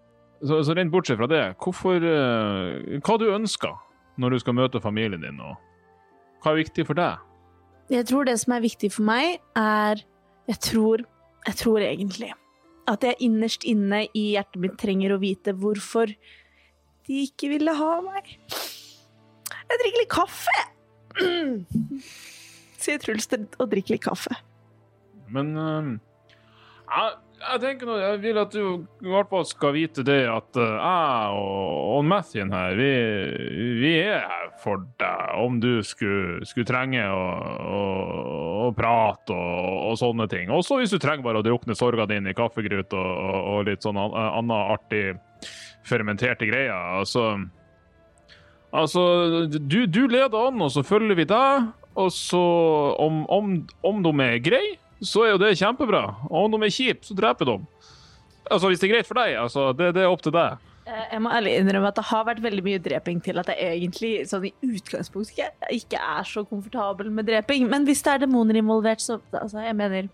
så, 0.44 0.60
så 0.68 0.76
rent 0.76 0.92
bortsett 0.92 1.22
fra 1.22 1.30
det, 1.32 1.44
hvorfor 1.64 2.04
uh, 2.04 2.98
Hva 3.00 3.16
du 3.22 3.30
ønsker 3.32 3.78
når 4.20 4.36
du 4.36 4.42
skal 4.44 4.58
møte 4.58 4.84
familien 4.84 5.24
din, 5.24 5.40
og 5.40 5.56
hva 6.44 6.52
er 6.52 6.66
viktig 6.66 6.84
for 6.90 7.00
deg? 7.00 7.22
Jeg 7.92 8.08
tror 8.08 8.28
det 8.28 8.38
som 8.40 8.56
er 8.56 8.64
viktig 8.64 8.92
for 8.94 9.06
meg, 9.08 9.40
er 9.56 10.04
Jeg 10.48 10.60
tror 10.60 11.04
Jeg 11.48 11.56
tror 11.60 11.84
egentlig 11.84 12.32
at 12.88 13.04
jeg 13.04 13.16
innerst 13.24 13.64
inne 13.64 14.06
i 14.12 14.34
hjertet 14.36 14.60
mitt 14.60 14.76
trenger 14.80 15.14
å 15.16 15.20
vite 15.22 15.54
hvorfor 15.56 16.12
de 17.08 17.20
ikke 17.24 17.48
ville 17.52 17.72
ha 17.80 17.92
meg. 18.04 18.28
Jeg 19.70 19.80
drikker 19.82 20.02
litt 20.02 20.12
kaffe! 20.12 20.58
Sier 22.84 23.00
Truls 23.00 23.30
og 23.32 23.70
drikker 23.72 23.96
litt 23.96 24.04
kaffe. 24.04 24.36
Men 25.32 25.54
uh, 25.56 25.94
jeg 27.44 27.60
tenker 27.64 27.90
nå, 27.90 27.96
jeg 28.02 28.20
vil 28.24 28.38
at 28.42 28.54
du 28.56 28.62
i 29.04 29.12
hvert 29.12 29.30
fall 29.32 29.44
skal 29.48 29.74
vite 29.76 30.04
det 30.08 30.22
at 30.32 30.60
eh, 30.60 30.76
jeg 30.80 31.38
og, 31.40 31.74
og 31.98 32.06
Mathien 32.08 32.52
her, 32.54 32.76
vi, 32.80 32.90
vi 33.82 33.94
er 34.02 34.24
her 34.30 34.50
for 34.64 34.84
deg 35.02 35.34
om 35.44 35.58
du 35.64 35.82
skulle, 35.86 36.46
skulle 36.48 36.68
trenge 36.70 37.04
å, 37.10 37.24
å, 37.68 37.82
å 38.68 38.70
prate 38.78 39.36
og, 39.36 39.74
og 39.90 39.98
sånne 40.00 40.28
ting. 40.32 40.52
Også 40.54 40.80
hvis 40.80 40.94
du 40.94 41.00
trenger 41.04 41.26
bare 41.26 41.42
å 41.42 41.46
drukne 41.46 41.76
sorga 41.78 42.08
dine 42.10 42.32
i 42.32 42.38
kaffegrut 42.38 42.96
og, 42.96 43.12
og, 43.44 43.60
litt 43.68 43.84
sånn 43.84 44.00
an- 44.00 44.16
annen 44.24 44.56
artig 44.56 45.06
fermenterte 45.88 46.48
greier. 46.48 46.72
Altså, 47.02 47.34
altså 48.72 49.04
du, 49.52 49.84
du 49.88 50.06
leder 50.08 50.48
an, 50.48 50.62
og 50.64 50.72
så 50.72 50.84
følger 50.88 51.20
vi 51.20 51.28
deg. 51.30 51.72
Og 51.94 52.08
så, 52.10 52.40
om, 52.98 53.20
om, 53.30 53.52
om 53.86 54.00
de 54.02 54.12
er 54.26 54.40
greie, 54.42 54.78
så 55.04 55.26
er 55.26 55.34
jo 55.34 55.42
det 55.42 55.56
kjempebra. 55.60 56.04
Og 56.30 56.46
om 56.48 56.56
de 56.56 56.68
er 56.68 56.74
kjipe, 56.74 57.06
så 57.08 57.16
dreper 57.18 57.50
de. 57.50 57.58
Altså, 58.52 58.70
hvis 58.70 58.82
det 58.82 58.90
er 58.90 58.94
greit 58.98 59.08
for 59.10 59.20
deg, 59.20 59.36
altså, 59.40 59.72
det, 59.78 59.94
det 59.96 60.04
er 60.04 60.12
opp 60.12 60.24
til 60.24 60.36
deg. 60.36 60.62
Eh, 60.84 61.04
Jeg 61.14 61.22
må 61.24 61.32
ærlig 61.32 61.56
innrømme 61.60 61.92
at 61.94 62.00
det 62.00 62.06
har 62.10 62.26
vært 62.28 62.42
veldig 62.44 62.64
mye 62.66 62.82
dreping 62.84 63.22
til 63.24 63.40
at 63.40 63.52
jeg 63.54 63.78
egentlig 63.78 64.14
sånn 64.28 64.48
i 64.50 64.54
utgangspunktet 64.68 65.38
ikke, 65.38 65.50
ikke 65.80 66.02
er 66.18 66.28
så 66.28 66.44
komfortabel 66.48 67.12
med 67.14 67.30
dreping. 67.30 67.68
Men 67.72 67.88
hvis 67.88 68.04
det 68.04 68.18
er 68.18 68.24
demoner 68.26 68.60
involvert, 68.60 69.04
så 69.04 69.20
altså, 69.32 69.64
jeg 69.64 69.78
mener 69.80 70.10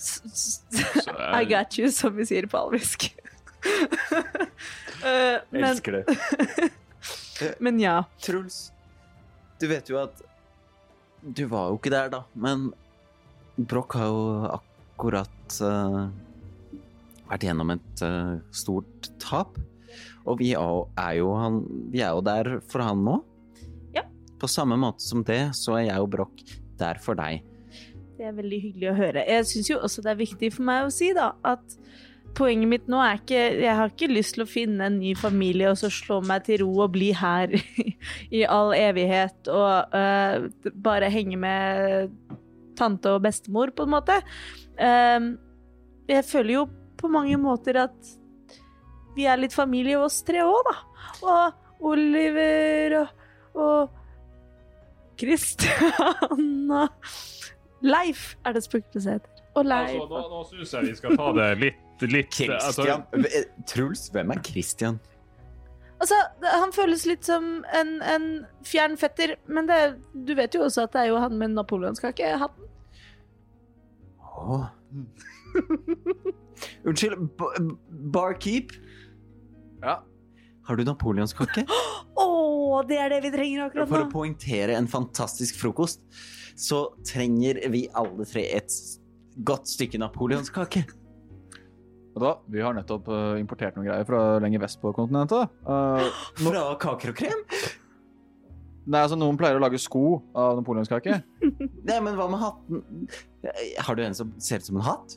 I 1.40 1.44
got 1.44 1.76
you, 1.78 1.90
som 1.92 2.16
vi 2.16 2.24
sier 2.28 2.48
på 2.48 2.56
alvisk. 2.60 3.10
uh, 5.04 5.36
men, 5.52 5.64
Elsker 5.68 5.98
det. 6.00 6.70
men 7.64 7.80
ja. 7.82 7.98
Truls, 8.24 8.70
du 9.60 9.68
vet 9.68 9.90
jo 9.92 9.98
at 10.00 10.22
Du 11.20 11.44
var 11.50 11.68
jo 11.68 11.76
ikke 11.76 11.92
der, 11.92 12.08
da, 12.14 12.22
men 12.32 12.70
Broch 13.68 13.96
har 13.98 14.08
jo 14.08 14.20
akkurat 14.56 15.56
uh, 15.64 16.08
vært 17.30 17.44
gjennom 17.46 17.72
et 17.74 18.04
uh, 18.06 18.38
stort 18.54 19.10
tap. 19.22 19.58
Og 20.28 20.38
vi 20.40 20.52
er 20.54 21.14
jo- 21.18 21.34
han, 21.36 21.60
vi 21.92 22.00
er 22.04 22.14
jo 22.14 22.24
der 22.24 22.60
for 22.70 22.84
han 22.84 23.04
nå. 23.04 23.18
Ja. 23.96 24.04
På 24.40 24.48
samme 24.48 24.78
måte 24.80 25.04
som 25.04 25.24
det, 25.26 25.50
så 25.58 25.76
er 25.78 25.88
jeg 25.90 26.04
og 26.04 26.10
Broch 26.14 26.44
der 26.80 27.00
for 27.02 27.18
deg. 27.18 27.42
Det 28.16 28.28
er 28.28 28.36
veldig 28.36 28.60
hyggelig 28.60 28.88
å 28.90 28.96
høre. 28.98 29.24
Jeg 29.28 29.46
syns 29.48 29.70
jo 29.70 29.78
også 29.80 30.02
det 30.04 30.12
er 30.12 30.20
viktig 30.20 30.52
for 30.52 30.68
meg 30.68 30.86
å 30.86 30.92
si, 30.92 31.12
da, 31.16 31.30
at 31.44 31.76
poenget 32.36 32.68
mitt 32.70 32.84
nå 32.86 33.00
er 33.02 33.16
ikke 33.18 33.38
Jeg 33.58 33.74
har 33.74 33.88
ikke 33.90 34.06
lyst 34.12 34.36
til 34.36 34.44
å 34.44 34.46
finne 34.46 34.86
en 34.86 34.98
ny 35.00 35.16
familie 35.18 35.72
og 35.72 35.78
så 35.80 35.88
slå 35.90 36.20
meg 36.22 36.44
til 36.46 36.60
ro 36.62 36.68
og 36.84 36.92
bli 36.94 37.08
her 37.16 37.50
i 38.38 38.44
all 38.46 38.70
evighet 38.76 39.50
og 39.50 39.96
uh, 39.96 40.46
bare 40.84 41.08
henge 41.10 41.40
med 41.40 42.29
tante 42.80 43.12
og 43.14 43.22
bestemor, 43.24 43.72
på 43.76 43.86
en 43.86 43.94
måte. 43.94 44.16
Ehm, 44.80 45.34
jeg 46.10 46.26
føler 46.26 46.56
jo 46.56 46.66
på 47.00 47.10
mange 47.12 47.36
måter 47.40 47.84
at 47.86 48.14
vi 49.16 49.26
er 49.28 49.40
litt 49.40 49.54
familie 49.54 49.98
oss 50.00 50.20
tre 50.26 50.42
òg, 50.46 50.60
da. 50.68 50.76
Og 51.20 51.90
Oliver 51.90 52.96
og, 53.00 53.26
og 53.60 53.98
Kristianna 55.20 56.86
Leif 57.84 58.34
er 58.44 58.56
det 58.56 58.64
spøkelset 58.64 59.12
heter. 59.16 59.44
Og 59.58 59.66
Leif. 59.66 59.94
Altså, 59.96 60.08
nå 60.08 60.24
nå 60.30 60.42
syns 60.50 60.74
jeg 60.76 60.88
vi 60.90 60.96
skal 60.98 61.16
ta 61.18 61.30
det 61.36 61.48
litt, 61.60 62.04
litt 62.06 62.40
altså, 62.40 62.84
Christian 62.84 63.06
Altså... 63.16 63.44
Truls, 63.72 64.04
hvem 64.14 64.34
er 64.36 64.42
Christian? 64.46 65.00
Altså, 66.00 66.16
han 66.40 66.72
føles 66.72 67.04
litt 67.04 67.26
som 67.28 67.60
en, 67.76 67.98
en 68.00 68.28
fjern 68.64 68.96
fetter, 69.00 69.34
men 69.52 69.68
det, 69.68 69.80
du 70.14 70.32
vet 70.38 70.54
jo 70.56 70.64
også 70.64 70.86
at 70.86 70.94
det 70.94 71.02
er 71.02 71.10
jo 71.10 71.18
han 71.20 71.36
med 71.36 71.52
napoleonskakehatten. 71.58 72.68
Åh. 74.40 74.64
Unnskyld, 76.88 77.18
barkeep? 78.14 78.72
Ja. 79.84 80.00
Har 80.68 80.80
du 80.80 80.84
napoleonskake? 80.88 81.66
Å, 82.20 82.26
det 82.88 83.00
er 83.02 83.12
det 83.12 83.20
vi 83.26 83.32
trenger 83.34 83.66
akkurat 83.66 83.88
nå. 83.88 83.92
For 83.92 84.06
å 84.06 84.12
poengtere 84.12 84.76
en 84.78 84.88
fantastisk 84.88 85.60
frokost, 85.60 86.00
så 86.56 86.86
trenger 87.06 87.60
vi 87.72 87.86
alle 87.96 88.24
tre 88.28 88.46
et 88.56 88.72
godt 89.44 89.68
stykke 89.68 90.00
napoleonskake. 90.00 90.84
Og 92.20 92.26
da, 92.26 92.34
Vi 92.52 92.60
har 92.60 92.74
nettopp 92.76 93.08
eh, 93.08 93.38
importert 93.40 93.76
noen 93.78 93.88
greier 93.88 94.04
fra 94.04 94.20
lenger 94.44 94.60
vest 94.60 94.76
på 94.82 94.92
kontinentet. 94.92 95.48
Uh, 95.64 96.04
Fra 96.44 96.64
kaker 96.82 97.14
og 97.14 97.16
krem? 97.16 97.46
er 98.90 99.06
altså 99.06 99.16
Noen 99.16 99.38
pleier 99.40 99.56
å 99.56 99.62
lage 99.62 99.78
sko 99.80 100.20
av 100.36 100.58
napoleonskake. 100.58 101.20
Nei, 101.88 101.98
men 102.04 102.18
hva 102.18 102.26
med 102.28 102.42
hatten? 102.42 102.84
Har 103.86 103.96
du 103.96 104.04
en 104.04 104.16
som 104.18 104.34
ser 104.42 104.60
ut 104.60 104.68
som 104.68 104.80
en 104.80 104.84
hatt? 104.84 105.16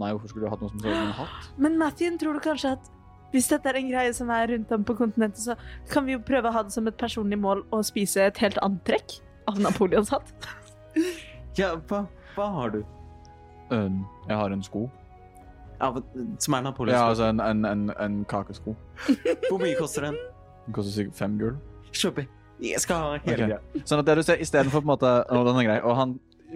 Nei, 0.00 0.12
hvorfor 0.14 0.32
skulle 0.32 0.48
du 0.48 0.54
hatt 0.54 0.62
noe 0.64 0.72
som 0.72 0.80
ser 0.80 0.88
ut 0.88 0.96
som 0.96 1.10
en 1.10 1.18
hatt? 1.20 1.50
Men 1.60 1.76
Mathien, 1.80 2.16
tror 2.20 2.38
du 2.38 2.42
kanskje 2.44 2.76
at 2.78 2.88
hvis 3.32 3.48
dette 3.48 3.68
er 3.68 3.80
en 3.80 3.90
greie 3.90 4.14
som 4.16 4.32
er 4.32 4.48
rundt 4.54 4.72
om 4.72 4.88
på 4.88 4.96
kontinentet, 4.96 5.40
så 5.44 5.56
kan 5.92 6.08
vi 6.08 6.16
jo 6.16 6.22
prøve 6.24 6.48
å 6.48 6.56
ha 6.56 6.64
det 6.64 6.72
som 6.74 6.88
et 6.88 6.96
personlig 7.00 7.40
mål 7.40 7.64
å 7.72 7.82
spise 7.84 8.24
et 8.28 8.40
helt 8.44 8.60
antrekk 8.64 9.18
av 9.52 9.60
Napoleons 9.60 10.12
hatt? 10.14 10.32
Ja, 11.58 11.74
hva, 11.84 12.06
hva 12.32 12.46
har 12.54 12.70
du? 12.72 12.78
Um, 13.68 13.98
jeg 14.24 14.36
har 14.40 14.54
en 14.54 14.62
sko. 14.64 14.86
Av, 15.82 15.98
som 16.38 16.54
er 16.54 16.68
Ja, 16.92 17.08
altså 17.08 17.26
en, 17.26 17.40
en, 17.42 17.64
en, 17.66 17.88
en 17.98 18.20
kakesko. 18.30 18.76
Hvor 19.48 19.58
mye 19.58 19.74
koster 19.78 20.06
den? 20.08 20.18
Den 20.66 20.76
koster 20.76 20.94
sikkert 20.94 21.18
fem 21.18 21.38
gull. 21.40 21.56
Kjøper. 21.92 22.28
Jeg 22.62 22.82
skal 22.82 23.00
ha 23.02 23.16
hele 23.24 23.48
greia. 23.48 23.82
Sånn 23.82 24.02
at 24.02 24.06
det 24.06 24.20
du 24.20 24.22
ser 24.26 24.42
istedenfor 24.42 24.84
på 24.84 24.86
en 24.86 24.92
måte 24.92 25.10
Og 25.34 25.48
den 25.48 25.58
er 25.58 25.66
grei. 25.66 25.80
Og 25.82 25.96
han 25.98 26.12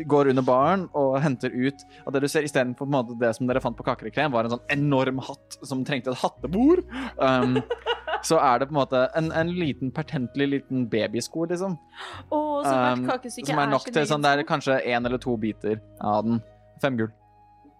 går 0.07 0.31
under 0.31 0.45
baren 0.45 0.85
og 0.99 1.16
henter 1.24 1.51
ut 1.51 1.85
Og 2.05 2.14
det 2.14 2.22
du 2.22 2.29
ser 2.31 2.47
istedenfor 2.47 2.85
på 2.85 2.89
en 2.89 2.95
måte 2.95 3.16
det 3.18 3.33
som 3.37 3.49
dere 3.49 3.62
fant 3.64 3.77
på 3.79 3.87
Kakerekrem, 3.87 4.31
var 4.35 4.47
en 4.47 4.55
sånn 4.57 4.66
enorm 4.77 5.18
hatt 5.24 5.59
som 5.66 5.83
trengte 5.89 6.12
et 6.12 6.20
hattebord. 6.20 6.85
Um, 7.18 7.59
så 8.27 8.39
er 8.43 8.61
det 8.61 8.68
på 8.70 8.77
en 8.77 8.81
måte 8.83 9.03
en, 9.18 9.33
en 9.35 9.53
liten 9.57 9.93
pertentlig 9.95 10.49
liten 10.53 10.87
babysko, 10.93 11.47
liksom. 11.53 11.79
Oh, 12.31 12.62
som, 12.64 13.07
Um, 13.07 13.20
som 13.33 13.61
er 13.62 13.70
nok 13.70 13.89
er 13.89 13.95
til 13.95 14.09
sånn 14.09 14.24
Det 14.24 14.33
er 14.33 14.47
kanskje 14.49 14.79
én 14.85 15.09
eller 15.09 15.20
to 15.22 15.37
biter 15.41 15.81
av 16.01 16.27
den. 16.27 16.43
Fem 16.83 16.99
gull. 16.99 17.12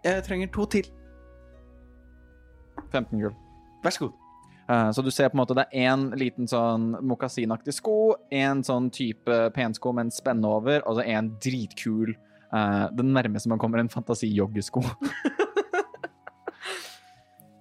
Jeg 0.07 0.25
trenger 0.27 0.51
to 0.55 0.67
til. 0.77 0.89
15 2.93 3.21
gull. 3.21 3.35
Vær 3.85 3.95
så 3.95 4.07
god. 4.07 4.23
Uh, 4.67 4.91
Så 4.91 5.03
du 5.03 5.13
ser 5.15 5.31
på 5.31 5.37
en 5.39 5.45
måte 5.45 5.55
det 5.55 5.69
er 5.71 5.93
én 5.93 6.09
liten 6.19 6.49
sånn 6.51 6.97
mokasinaktig 7.07 7.77
sko, 7.77 8.17
en 8.35 8.65
sånn 8.67 8.91
type 8.91 9.37
pensko 9.55 9.93
med 9.95 10.09
en 10.09 10.15
spenne 10.15 10.51
over, 10.51 10.83
og 10.83 10.99
så 10.99 11.07
en 11.07 11.31
dritkul 11.39 12.17
uh, 12.51 12.87
Det 12.91 13.07
nærmeste 13.07 13.53
man 13.53 13.63
kommer 13.63 13.79
en 13.83 13.93
fantasi-joggesko. 13.93 14.83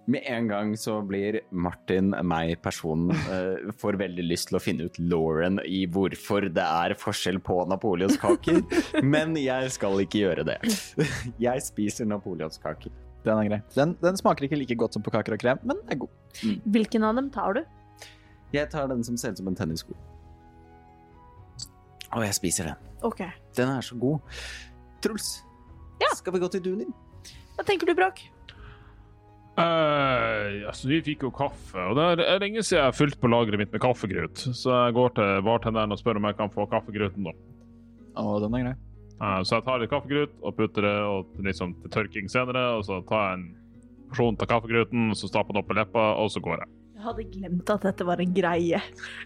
Med 0.06 0.22
en 0.30 0.48
gang 0.48 0.76
så 0.78 1.00
blir 1.02 1.40
Martin, 1.50 2.12
meg, 2.30 2.60
personen, 2.62 3.10
uh, 3.26 3.72
får 3.82 3.98
veldig 3.98 4.26
lyst 4.28 4.52
til 4.52 4.60
å 4.60 4.62
finne 4.62 4.86
ut 4.86 5.00
Lauren 5.02 5.58
i 5.66 5.88
hvorfor 5.90 6.46
det 6.54 6.62
er 6.62 6.94
forskjell 7.02 7.40
på 7.42 7.64
napoleonskaker. 7.72 8.62
Men 9.16 9.34
jeg 9.42 9.74
skal 9.74 10.06
ikke 10.06 10.22
gjøre 10.28 10.46
det. 10.54 10.60
Jeg 11.42 11.66
spiser 11.66 12.06
napoleonskaker. 12.10 12.94
Den 13.26 13.40
er 13.42 13.48
grei. 13.50 13.62
Den, 13.76 13.96
den 14.02 14.18
smaker 14.20 14.46
ikke 14.46 14.58
like 14.60 14.76
godt 14.78 14.94
som 14.94 15.02
på 15.06 15.12
kaker 15.14 15.34
og 15.34 15.42
krem, 15.42 15.60
men 15.66 15.78
er 15.90 15.98
god. 15.98 16.10
Hvilken 16.70 17.04
av 17.08 17.16
dem 17.18 17.32
tar 17.34 17.58
du? 17.58 17.64
Jeg 18.54 18.70
tar 18.72 18.88
den 18.92 19.02
som 19.04 19.18
ser 19.18 19.34
ut 19.34 19.38
som 19.42 19.48
en 19.50 19.56
tennissko. 19.58 19.96
Og 22.16 22.22
jeg 22.24 22.36
spiser 22.38 22.70
den. 22.70 22.76
OK. 23.04 23.24
Den 23.58 23.72
er 23.74 23.82
så 23.84 23.98
god. 24.00 24.20
Truls, 25.04 25.42
Ja. 26.02 26.12
skal 26.16 26.34
vi 26.34 26.40
gå 26.40 26.48
til 26.52 26.62
duen 26.62 26.80
din? 26.86 26.94
Hva 27.58 27.64
tenker 27.66 27.88
du, 27.88 27.94
Bråk? 27.98 28.22
Eh, 29.56 30.66
altså, 30.68 30.90
vi 30.92 30.98
fikk 31.02 31.22
jo 31.24 31.30
kaffe, 31.32 31.80
og 31.80 31.96
det 31.96 32.06
er- 32.20 32.36
er 32.36 32.40
lenge 32.40 32.60
siden 32.64 32.82
jeg 32.82 32.86
har 32.86 32.92
fylt 32.92 33.20
på 33.22 33.28
lageret 33.32 33.58
mitt 33.58 33.72
med 33.72 33.82
kaffegrut. 33.82 34.36
Så 34.54 34.68
jeg 34.86 34.94
går 34.94 35.14
til 35.16 35.42
bartenderen 35.44 35.92
og 35.92 35.98
spør 35.98 36.18
om 36.18 36.24
jeg 36.26 36.38
kan 36.38 36.50
få 36.50 36.66
kaffegruten, 36.70 37.24
da. 37.24 37.32
Å, 38.18 38.40
den 38.42 38.54
er 38.56 38.64
grei. 38.64 38.76
Eh, 39.22 39.42
så 39.48 39.58
jeg 39.58 39.66
tar 39.68 39.80
litt 39.82 39.92
kaffegrut 39.92 40.34
og 40.42 40.58
putter 40.58 40.88
det 40.88 40.96
og 41.08 41.38
liksom, 41.46 41.76
til 41.84 41.94
tørking 41.94 42.32
senere. 42.32 42.66
Og 42.80 42.88
så 42.88 43.02
tar 43.10 43.30
jeg 43.30 43.40
en 43.40 43.46
porsjon 44.10 44.40
av 44.40 44.52
kaffegruten, 44.52 45.14
så 45.18 45.32
stapper 45.32 45.56
den 45.56 45.64
opp 45.64 45.72
på 45.72 45.78
leppa, 45.78 46.10
og 46.22 46.32
så 46.34 46.44
går 46.44 46.64
jeg. 46.64 46.75
Jeg 47.06 47.12
hadde 47.12 47.26
glemt 47.36 47.70
at 47.70 47.84
dette 47.86 48.06
var 48.08 48.22
en 48.24 48.32
greie. 48.34 48.80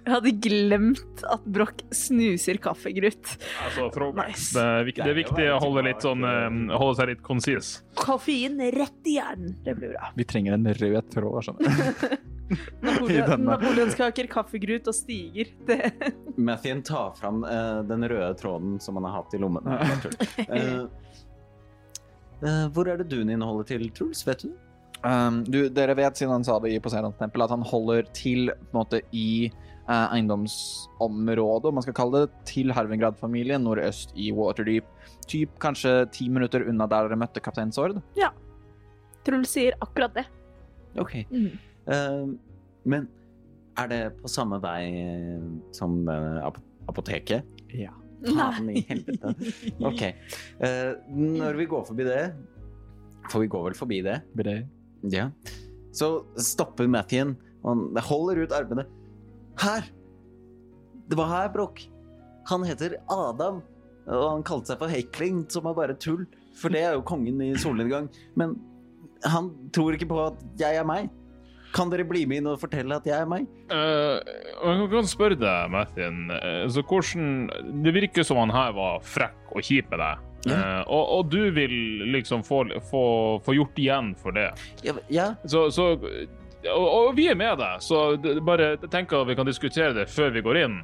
Jeg 0.04 0.12
hadde 0.12 0.32
glemt 0.44 1.22
at 1.32 1.46
Broch 1.48 1.80
snuser 1.96 2.58
kaffegrutt. 2.60 3.38
Altså, 3.64 3.86
throwback. 3.96 4.34
Nice. 4.34 4.50
Det, 4.52 4.66
er 4.66 4.84
viktig, 4.90 5.06
det 5.06 5.14
er 5.14 5.18
viktig 5.22 5.46
å 5.54 5.62
holde, 5.64 5.86
litt 5.88 6.04
sånn, 6.04 6.26
eh, 6.28 6.76
holde 6.76 6.98
seg 7.00 7.12
litt 7.14 7.24
konsis. 7.24 7.72
Koffein 7.96 8.60
rett 8.76 9.08
i 9.08 9.16
hjernen. 9.16 9.56
Det 9.64 9.78
blir 9.80 9.96
bra. 9.96 10.12
Vi 10.20 10.28
trenger 10.28 10.60
en 10.60 10.68
rød 10.82 11.16
tråd, 11.16 11.40
skjønner 11.48 11.72
du. 11.72 12.20
Napoleon. 12.84 13.48
Napoleonskaker, 13.48 14.28
kaffegrut 14.36 14.92
og 14.92 15.00
stiger. 15.00 15.56
Det. 15.70 15.92
Mathien 16.36 16.84
tar 16.84 17.16
fram 17.16 17.46
uh, 17.48 17.80
den 17.88 18.04
røde 18.12 18.34
tråden 18.44 18.76
som 18.84 19.00
han 19.00 19.08
har 19.08 19.22
hatt 19.22 19.40
i 19.40 19.40
lommen. 19.40 19.64
Uh. 19.64 20.90
Eh, 22.40 22.50
eh, 22.50 22.66
hvor 22.74 22.88
er 22.92 23.00
det 23.00 23.10
duen 23.12 23.32
inneholder 23.32 23.72
til, 23.72 23.88
Truls? 23.96 24.28
Vet 24.28 24.44
du? 24.48 24.52
Um, 25.00 25.44
du, 25.48 25.70
dere 25.72 25.96
vet, 25.96 26.18
siden 26.20 26.34
han 26.34 26.44
sa 26.44 26.58
det 26.60 26.74
i 26.76 26.80
Poseidons 26.84 27.16
tempel, 27.20 27.44
at 27.46 27.54
han 27.54 27.64
holder 27.64 28.08
til 28.16 28.52
på 28.52 28.74
en 28.74 28.80
måte 28.82 29.00
i 29.16 29.48
uh, 29.88 30.10
eiendomsområdet, 30.12 31.70
om 31.70 31.78
man 31.80 31.86
skal 31.86 31.96
kalle 31.96 32.26
det, 32.26 32.42
til 32.50 32.74
Hervingrad-familien 32.76 33.64
nordøst 33.64 34.12
i 34.20 34.30
Waterdeep. 34.36 34.90
Typ 35.30 35.54
kanskje 35.64 35.94
ti 36.16 36.28
minutter 36.32 36.66
unna 36.68 36.88
der 36.90 37.08
dere 37.08 37.20
møtte 37.20 37.44
kaptein 37.44 37.72
Sord. 37.76 38.02
Ja. 38.20 38.34
Truls 39.28 39.54
sier 39.56 39.78
akkurat 39.84 40.18
det. 40.18 40.26
Ok. 41.00 41.22
Mm. 41.32 41.54
Uh, 41.88 42.68
men 42.90 43.08
er 43.80 43.88
det 43.92 44.02
på 44.20 44.28
samme 44.32 44.58
vei 44.60 44.82
eh, 45.00 45.44
som 45.76 46.02
ap 46.10 46.58
apoteket? 46.90 47.46
Ja. 47.72 47.94
Faen 48.26 48.68
i 48.74 48.82
helvete. 48.90 49.32
Ok. 49.88 50.02
Uh, 50.60 50.98
når 51.16 51.60
vi 51.62 51.68
går 51.72 51.86
forbi 51.88 52.08
det 52.08 52.24
For 53.30 53.40
vi 53.40 53.48
går 53.52 53.70
vel 53.70 53.78
forbi 53.78 54.02
det? 54.04 54.18
Ja. 55.08 55.30
Så 55.96 56.10
stopper 56.40 56.90
Mathien, 56.92 57.36
og 57.64 57.72
han 57.74 58.04
holder 58.10 58.44
ut 58.44 58.56
armene. 58.56 58.86
Her! 59.60 59.88
Det 61.10 61.18
var 61.18 61.32
her, 61.32 61.52
Brokk. 61.54 61.82
Han 62.50 62.66
heter 62.66 62.98
Adam, 63.10 63.62
og 64.10 64.26
han 64.30 64.46
kalte 64.46 64.72
seg 64.72 64.82
for 64.82 64.92
Hekling, 64.94 65.44
som 65.52 65.68
er 65.70 65.78
bare 65.78 65.98
tull. 65.98 66.26
For 66.60 66.74
det 66.74 66.84
er 66.86 66.98
jo 66.98 67.06
kongen 67.06 67.42
i 67.46 67.54
solnedgang. 67.60 68.10
Men 68.38 68.56
han 69.26 69.52
tror 69.76 69.96
ikke 69.96 70.10
på 70.10 70.20
at 70.28 70.44
jeg 70.60 70.80
er 70.80 70.88
meg. 70.88 71.10
Kan 71.76 71.92
dere 71.92 72.06
bli 72.08 72.24
med 72.26 72.42
inn 72.42 72.50
og 72.50 72.62
fortelle 72.62 72.98
at 72.98 73.06
jeg 73.06 73.18
er 73.22 73.30
meg? 73.30 73.46
Uh, 73.70 74.18
og 74.64 74.72
jeg 74.74 74.90
kan 74.96 75.10
spørre 75.10 75.38
deg, 75.38 75.74
Mathien, 75.74 76.24
Uh, 76.30 76.66
så 76.72 76.82
hvordan 76.82 77.50
Det 77.86 77.94
virker 77.94 78.26
som 78.26 78.40
han 78.42 78.54
her 78.54 78.74
var 78.74 79.04
frekk 79.06 79.54
og 79.54 79.66
kjip 79.66 79.92
med 79.94 80.02
deg. 80.02 80.29
Ja. 80.48 80.56
Uh, 80.56 80.82
og, 80.88 81.14
og 81.18 81.32
du 81.34 81.50
vil 81.52 81.74
liksom 82.14 82.44
få, 82.48 82.64
få, 82.92 83.06
få 83.46 83.56
gjort 83.58 83.80
igjen 83.82 84.14
for 84.20 84.36
det. 84.36 84.50
Ja, 84.86 84.96
ja. 85.12 85.32
Så, 85.44 85.68
så 85.76 85.94
og, 86.68 86.88
og 86.88 87.14
vi 87.16 87.30
er 87.32 87.40
med 87.40 87.60
deg, 87.60 87.80
så 87.84 88.18
bare 88.44 88.74
tenk 88.92 89.14
at 89.16 89.28
vi 89.30 89.38
kan 89.40 89.48
diskutere 89.48 89.96
det 89.96 90.10
før 90.12 90.34
vi 90.36 90.44
går 90.44 90.62
inn. 90.66 90.82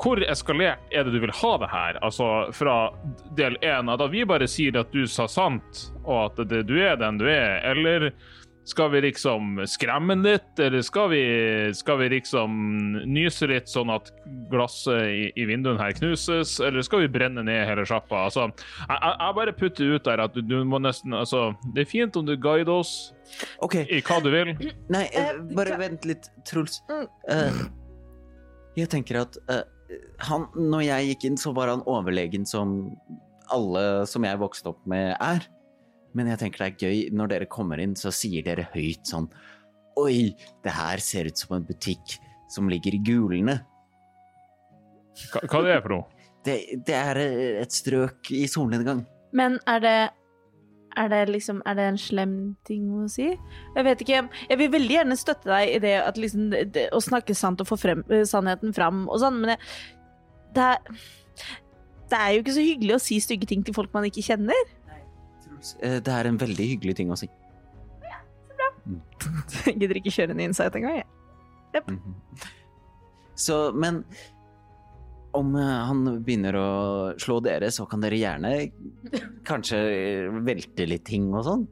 Hvor 0.00 0.22
eskalert 0.24 0.80
er 0.96 1.04
det 1.04 1.12
du 1.12 1.20
vil 1.20 1.32
ha 1.42 1.50
det 1.60 1.68
her? 1.68 1.98
Altså 2.00 2.28
fra 2.56 2.76
del 3.36 3.58
én, 3.60 3.90
da 4.00 4.06
vi 4.08 4.24
bare 4.24 4.48
sier 4.48 4.78
at 4.80 4.92
du 4.94 5.04
sa 5.04 5.26
sant, 5.28 5.82
og 6.06 6.30
at 6.30 6.40
det, 6.48 6.62
du 6.70 6.78
er 6.80 6.96
den 7.00 7.20
du 7.20 7.26
er, 7.28 7.60
eller 7.68 8.08
Skal 8.68 8.90
vi 8.92 9.00
liksom 9.02 9.56
skremme 9.66 10.14
den 10.14 10.26
litt, 10.26 10.60
eller 10.60 10.82
skal 10.84 11.08
vi, 11.10 11.22
skal 11.74 11.96
vi 12.02 12.10
liksom 12.12 12.58
nyse 13.08 13.48
litt 13.50 13.70
sånn 13.72 13.90
at 13.90 14.12
glasset 14.52 15.08
i, 15.08 15.22
i 15.40 15.46
vinduene 15.48 15.80
her 15.80 15.96
knuses, 15.96 16.58
eller 16.62 16.84
skal 16.84 17.06
vi 17.06 17.10
brenne 17.10 17.42
ned 17.46 17.64
hele 17.66 17.86
sjappa? 17.88 18.26
Altså, 18.28 18.50
jeg, 18.84 18.98
jeg 19.00 19.36
bare 19.40 19.56
putter 19.56 19.96
ut 19.96 20.06
der 20.06 20.22
at 20.26 20.36
du, 20.36 20.44
du 20.44 20.60
må 20.68 20.78
nesten 20.82 21.16
Altså, 21.16 21.50
det 21.74 21.86
er 21.86 21.90
fint 21.90 22.20
om 22.20 22.28
du 22.28 22.36
guider 22.36 22.70
oss 22.74 22.92
okay. 23.64 23.88
i 23.88 24.02
hva 24.04 24.20
du 24.22 24.30
vil. 24.34 24.52
Nei, 24.92 25.06
eh, 25.08 25.30
Eh, 25.30 25.40
bare 25.56 25.78
vent 25.80 26.06
litt, 26.08 26.30
Truls. 26.48 26.80
Mm. 26.90 27.06
Eh, 27.28 27.60
jeg 28.78 28.90
tenker 28.92 29.24
at 29.24 29.38
han 30.22 30.44
Når 30.54 30.82
jeg 30.86 31.06
gikk 31.08 31.24
inn, 31.26 31.38
så 31.40 31.50
var 31.56 31.66
han 31.72 31.82
overlegen 31.90 32.44
som 32.46 32.94
alle 33.50 34.06
som 34.06 34.22
jeg 34.22 34.38
vokste 34.38 34.70
opp 34.70 34.84
med, 34.86 35.16
er. 35.18 35.42
Men 36.16 36.30
jeg 36.32 36.40
tenker 36.42 36.64
det 36.64 36.70
er 36.70 36.88
gøy 36.88 37.16
når 37.16 37.34
dere 37.34 37.50
kommer 37.50 37.80
inn, 37.82 37.96
så 37.98 38.12
sier 38.14 38.44
dere 38.46 38.68
høyt 38.74 39.06
sånn 39.08 39.30
Oi, 40.00 40.32
det 40.64 40.72
her 40.72 41.02
ser 41.02 41.28
ut 41.28 41.38
som 41.38 41.56
en 41.56 41.66
butikk 41.66 42.14
som 42.50 42.70
ligger 42.70 42.94
i 42.96 43.00
Gulene. 43.04 43.58
Hva, 45.32 45.42
hva 45.50 45.60
det 45.66 45.74
er 45.74 45.82
for 45.84 45.94
noe? 45.96 46.24
Det, 46.46 46.56
det 46.86 46.96
er 46.96 47.20
eh, 47.20 47.58
et 47.60 47.74
strøk 47.74 48.30
i 48.32 48.46
solnedgang. 48.48 49.02
Men 49.36 49.58
er 49.68 49.84
det 49.84 49.98
er 50.98 51.06
det 51.06 51.20
liksom 51.30 51.60
Er 51.66 51.76
det 51.78 51.84
en 51.86 51.98
slem 52.00 52.34
ting 52.66 52.88
å 52.98 53.04
si? 53.10 53.28
Jeg 53.76 53.86
vet 53.86 54.00
ikke. 54.02 54.24
Jeg 54.50 54.58
vil 54.58 54.72
veldig 54.72 54.96
gjerne 54.96 55.18
støtte 55.18 55.50
deg 55.50 55.76
i 55.76 55.80
det 55.84 55.94
at 56.02 56.18
liksom 56.18 56.50
det, 56.50 56.88
å 56.96 57.02
snakke 57.04 57.36
sant 57.38 57.62
og 57.62 57.68
få 57.70 57.78
frem, 57.78 58.02
eh, 58.10 58.24
sannheten 58.26 58.74
fram 58.74 59.04
og 59.08 59.20
sånn, 59.22 59.38
men 59.42 59.54
det, 59.54 59.58
det 60.56 60.66
er 60.72 61.08
Det 62.10 62.18
er 62.18 62.32
jo 62.34 62.40
ikke 62.42 62.56
så 62.56 62.66
hyggelig 62.66 62.94
å 62.96 63.02
si 63.04 63.20
stygge 63.22 63.46
ting 63.46 63.62
til 63.62 63.74
folk 63.74 63.92
man 63.94 64.08
ikke 64.08 64.24
kjenner. 64.26 64.72
Eh, 65.82 65.98
det 66.04 66.12
er 66.14 66.28
en 66.30 66.40
veldig 66.40 66.66
hyggelig 66.74 66.96
ting 67.00 67.12
å 67.12 67.18
si. 67.20 67.28
Ja, 68.06 68.20
så 68.48 68.58
bra 68.58 68.68
Jeg 69.68 69.78
gidder 69.82 70.00
ikke 70.00 70.14
kjøre 70.14 70.36
en 70.36 70.44
insight 70.48 70.76
engang, 70.78 71.00
jeg. 71.02 71.08
Mhm. 71.86 72.14
Så, 73.40 73.56
men 73.72 74.02
om 75.38 75.54
eh, 75.56 75.76
han 75.88 76.02
begynner 76.24 76.56
å 76.58 76.68
slå 77.22 77.38
dere, 77.44 77.70
så 77.72 77.86
kan 77.88 78.02
dere 78.02 78.18
gjerne 78.18 78.50
kanskje 79.48 79.78
velte 80.44 80.88
litt 80.88 81.06
ting 81.08 81.30
og 81.32 81.46
sånn. 81.46 81.66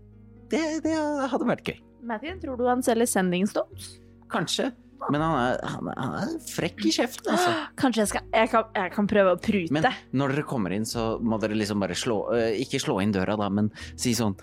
Det, 0.49 0.63
det 0.85 0.95
hadde 1.29 1.49
vært 1.49 1.67
gøy. 1.69 1.81
Matthew, 2.09 2.39
tror 2.41 2.61
du 2.61 2.69
han 2.69 2.85
selger 2.85 3.11
sending 3.11 3.49
stones? 3.51 3.97
Kanskje. 4.33 4.71
Men 5.11 5.23
han 5.23 5.35
er, 5.41 5.61
han 5.73 5.89
er, 5.93 5.99
han 6.03 6.15
er 6.21 6.33
frekk 6.43 6.83
i 6.89 6.91
kjeften, 6.93 7.31
altså. 7.33 7.53
Kanskje 7.81 8.03
jeg 8.03 8.11
skal 8.11 8.25
Jeg 8.35 8.51
kan, 8.53 8.65
jeg 8.75 8.93
kan 8.97 9.07
prøve 9.11 9.35
å 9.37 9.41
prute. 9.41 9.73
Men 9.73 9.87
når 10.19 10.35
dere 10.35 10.47
kommer 10.51 10.75
inn, 10.75 10.85
så 10.89 11.05
må 11.23 11.39
dere 11.43 11.57
liksom 11.57 11.81
bare 11.81 11.97
slå 11.97 12.19
eh, 12.37 12.59
Ikke 12.65 12.81
slå 12.83 12.99
inn 13.05 13.15
døra, 13.15 13.37
da, 13.39 13.49
men 13.53 13.71
si 13.95 14.13
sånn 14.19 14.35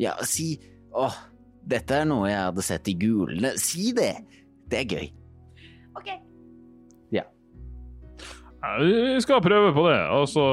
Ja, 0.00 0.14
si 0.26 0.54
Å, 0.96 1.10
dette 1.68 2.00
er 2.00 2.08
noe 2.08 2.30
jeg 2.30 2.40
hadde 2.40 2.64
sett 2.64 2.88
i 2.88 2.94
gulene. 2.98 3.52
Si 3.60 3.90
det! 3.92 4.14
Det 4.68 4.80
er 4.80 4.88
gøy. 4.96 5.10
Ok. 6.00 6.08
Ja, 7.14 7.24
Vi 8.80 9.20
skal 9.22 9.40
prøve 9.44 9.70
på 9.76 9.84
det. 9.86 9.98
Altså, 10.10 10.44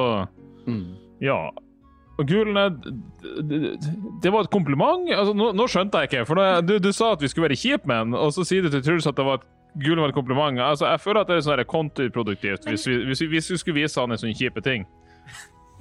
Mm. 0.68 0.96
ja. 1.22 1.38
Og 2.16 2.30
Gulene, 2.30 2.70
det, 4.24 4.32
var 4.32 4.46
et 4.46 4.52
kompliment? 4.54 5.10
Altså, 5.12 5.34
nå, 5.36 5.50
nå 5.58 5.66
skjønte 5.68 6.00
jeg 6.00 6.12
ikke, 6.12 6.26
for 6.30 6.40
da, 6.40 6.62
du, 6.64 6.78
du 6.80 6.92
sa 6.96 7.12
at 7.12 7.24
vi 7.24 7.28
skulle 7.28 7.50
være 7.50 7.60
kjipe 7.60 7.90
med 7.92 8.06
den, 8.06 8.16
og 8.16 8.32
så 8.32 8.46
sier 8.48 8.64
du 8.64 8.72
til 8.72 8.84
Truls 8.86 9.08
at 9.10 9.18
det 9.20 9.26
var 9.28 9.42
et 9.42 9.50
Gulen 9.76 10.00
var 10.00 10.14
et 10.14 10.16
kompliment. 10.16 10.60
Altså, 10.64 10.88
jeg 10.88 11.02
føler 11.04 11.26
at 11.26 11.28
det 11.32 11.36
er 11.36 11.42
sånn 11.44 11.62
kontraproduktivt 11.68 12.68
hvis 12.70 12.86
vi, 12.88 12.94
hvis, 13.10 13.22
hvis 13.28 13.50
vi 13.52 13.58
skulle 13.60 13.82
vise 13.82 14.00
han 14.00 14.16
en 14.16 14.22
sånn 14.22 14.36
kjipe 14.38 14.64
ting. 14.64 14.86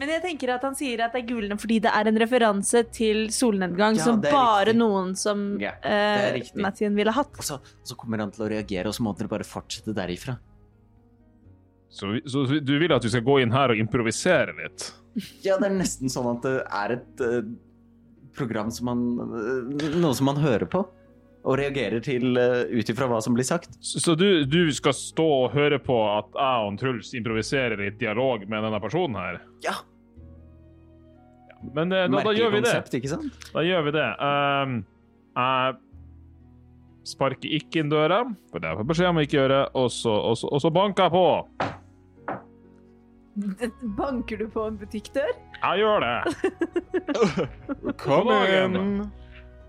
Men 0.01 0.11
jeg 0.11 0.24
tenker 0.24 0.51
at 0.57 0.64
han 0.66 0.74
sier 0.74 1.05
at 1.05 1.14
det 1.14 1.20
er 1.22 1.28
gulene 1.28 1.55
fordi 1.61 1.76
det 1.85 1.93
er 1.95 2.11
en 2.11 2.18
referanse 2.18 2.80
til 2.91 3.28
solnedgang 3.30 3.95
Ja, 3.95 4.07
som 4.09 4.18
bare 4.24 4.72
riktig. 4.72 4.80
noen 4.80 5.12
som 5.18 5.45
Ja, 5.62 5.76
er 5.87 6.41
eh. 6.41 6.51
Mathien 6.59 6.99
ville 6.99 7.14
hatt. 7.14 7.30
Og 7.39 7.47
så, 7.47 7.61
så 7.87 7.95
kommer 7.99 8.24
han 8.24 8.35
til 8.35 8.49
å 8.49 8.51
reagere, 8.51 8.91
og 8.91 8.97
så 8.99 9.07
må 9.07 9.14
dere 9.14 9.30
bare 9.30 9.47
fortsette 9.47 9.95
derifra. 9.95 10.35
Så, 11.95 12.11
så 12.26 12.43
du 12.59 12.74
vil 12.82 12.91
at 12.91 13.07
vi 13.07 13.12
skal 13.14 13.22
gå 13.22 13.39
inn 13.45 13.55
her 13.55 13.70
og 13.70 13.78
improvisere 13.78 14.57
litt? 14.59 14.89
Ja, 15.45 15.57
det 15.61 15.69
er 15.69 15.77
nesten 15.77 16.11
sånn 16.12 16.27
at 16.33 16.45
det 16.47 16.59
er 16.65 16.97
et 16.97 17.23
eh, 17.23 17.47
program 18.35 18.71
som 18.75 18.91
man 18.91 19.03
eh, 19.39 19.97
Noe 20.01 20.15
som 20.17 20.31
man 20.31 20.41
hører 20.43 20.67
på. 20.71 20.85
Og 21.45 21.59
reagerer 21.61 22.01
til 22.01 22.39
uh, 22.41 22.62
ut 22.73 22.89
ifra 22.89 23.05
hva 23.05 23.19
som 23.21 23.35
blir 23.37 23.45
sagt. 23.45 23.75
Så, 23.85 24.15
du, 24.17 24.47
du 24.49 24.71
skal 24.73 24.95
stå 24.97 25.27
og 25.43 25.51
høre 25.53 25.77
på 25.77 25.99
at 26.09 26.31
jeg 26.33 26.71
og 26.71 26.79
Truls 26.81 27.11
improviserer 27.19 27.83
i 27.85 27.91
dialog 28.01 28.47
med 28.49 28.65
denne 28.65 28.81
personen 28.81 29.19
her? 29.21 29.43
Ja. 29.67 29.75
Men 31.77 31.93
eh, 31.93 32.07
da, 32.09 32.23
da 32.25 32.33
gjør 32.33 32.55
vi 32.55 32.62
det. 32.62 32.73
konsept, 32.73 32.97
ikke 32.97 33.12
sant? 33.12 33.45
Da 33.53 33.65
gjør 33.65 33.85
vi 33.91 33.93
det. 33.99 34.09
Um, 34.25 34.79
jeg 35.37 35.77
sparker 37.12 37.57
ikke 37.61 37.83
inn 37.83 37.93
døra, 37.93 38.23
for 38.49 38.61
det 38.62 38.71
har 38.71 38.79
jeg 38.79 38.81
fått 38.81 38.93
beskjed 38.95 39.12
om 39.12 39.21
å 39.21 39.29
ikke 39.29 39.39
gjøre, 39.43 39.62
og 39.77 39.93
så, 39.93 40.17
og, 40.31 40.41
så, 40.41 40.49
og 40.49 40.65
så 40.65 40.73
banker 40.73 41.11
jeg 41.11 41.15
på. 41.19 41.27
Banker 43.99 44.39
du 44.39 44.47
på 44.53 44.66
en 44.68 44.76
butikkdør? 44.78 45.32
Jeg 45.59 45.80
gjør 45.82 46.05
det. 46.05 46.18
Kom 48.05 48.30
inn. 48.30 48.78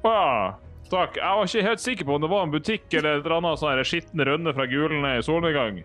Ja, 0.06 0.54
takk. 0.92 1.18
Jeg 1.18 1.40
var 1.40 1.50
ikke 1.50 1.66
helt 1.66 1.82
sikker 1.82 2.06
på 2.06 2.18
om 2.18 2.22
det 2.26 2.30
var 2.30 2.46
en 2.46 2.54
butikk 2.54 2.94
eller 2.94 3.18
et 3.18 3.26
eller 3.26 3.40
annet 3.40 3.62
sånn 3.64 3.82
skitten 3.90 4.22
rønne 4.30 4.54
fra 4.54 4.68
Gulene 4.70 5.16
i 5.18 5.26
solnedgang. 5.26 5.82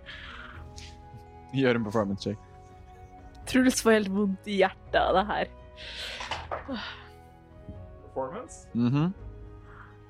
Gjør 1.56 1.80
en 1.80 1.88
performance 1.88 2.28
check. 2.28 2.46
Truls 3.48 3.80
får 3.82 3.96
helt 3.96 4.12
vondt 4.14 4.46
i 4.52 4.60
hjertet 4.60 5.00
av 5.00 5.16
det 5.16 5.24
her. 5.30 5.50
Performance? 8.04 8.66
Mhm. 8.76 9.10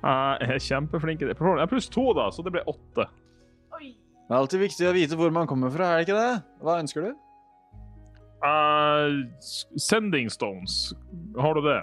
Jeg 0.00 0.50
er 0.56 0.62
kjempeflink 0.64 1.22
i 1.22 1.28
det. 1.28 1.36
Jeg 1.36 1.62
er 1.62 1.68
pluss 1.68 1.88
to, 1.92 2.06
da, 2.16 2.30
så 2.32 2.42
det 2.44 2.54
ble 2.54 2.62
åtte. 2.68 3.04
Oi. 3.76 3.92
Det 3.92 4.32
er 4.32 4.38
alltid 4.38 4.62
viktig 4.64 4.86
å 4.88 4.94
vite 4.96 5.18
hvor 5.20 5.32
man 5.34 5.48
kommer 5.50 5.72
fra, 5.74 5.92
er 5.92 6.00
det 6.00 6.08
ikke 6.08 6.16
det? 6.18 6.42
Hva 6.64 6.78
ønsker 6.80 7.04
du? 7.04 7.10
Uh, 8.41 9.26
sending 9.76 10.30
stones. 10.30 10.95
Har 11.36 11.55
du 11.55 11.61
det? 11.61 11.82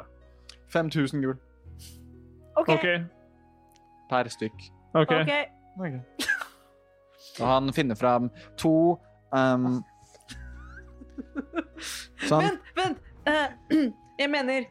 5000 0.74 1.22
gull 1.22 1.38
OK. 2.58 2.70
OK. 2.70 2.86
per 4.10 4.30
stykk. 4.30 4.64
ok. 4.94 5.12
ok. 5.12 5.92
Og 7.40 7.48
han 7.48 7.74
finner 7.74 7.96
fram 7.96 8.32
to 8.58 8.98
um, 9.32 9.84
Sånn. 12.30 12.42
Vent, 12.42 12.72
vent! 12.76 13.04
Uh, 13.28 13.92
jeg 14.22 14.32
mener 14.34 14.66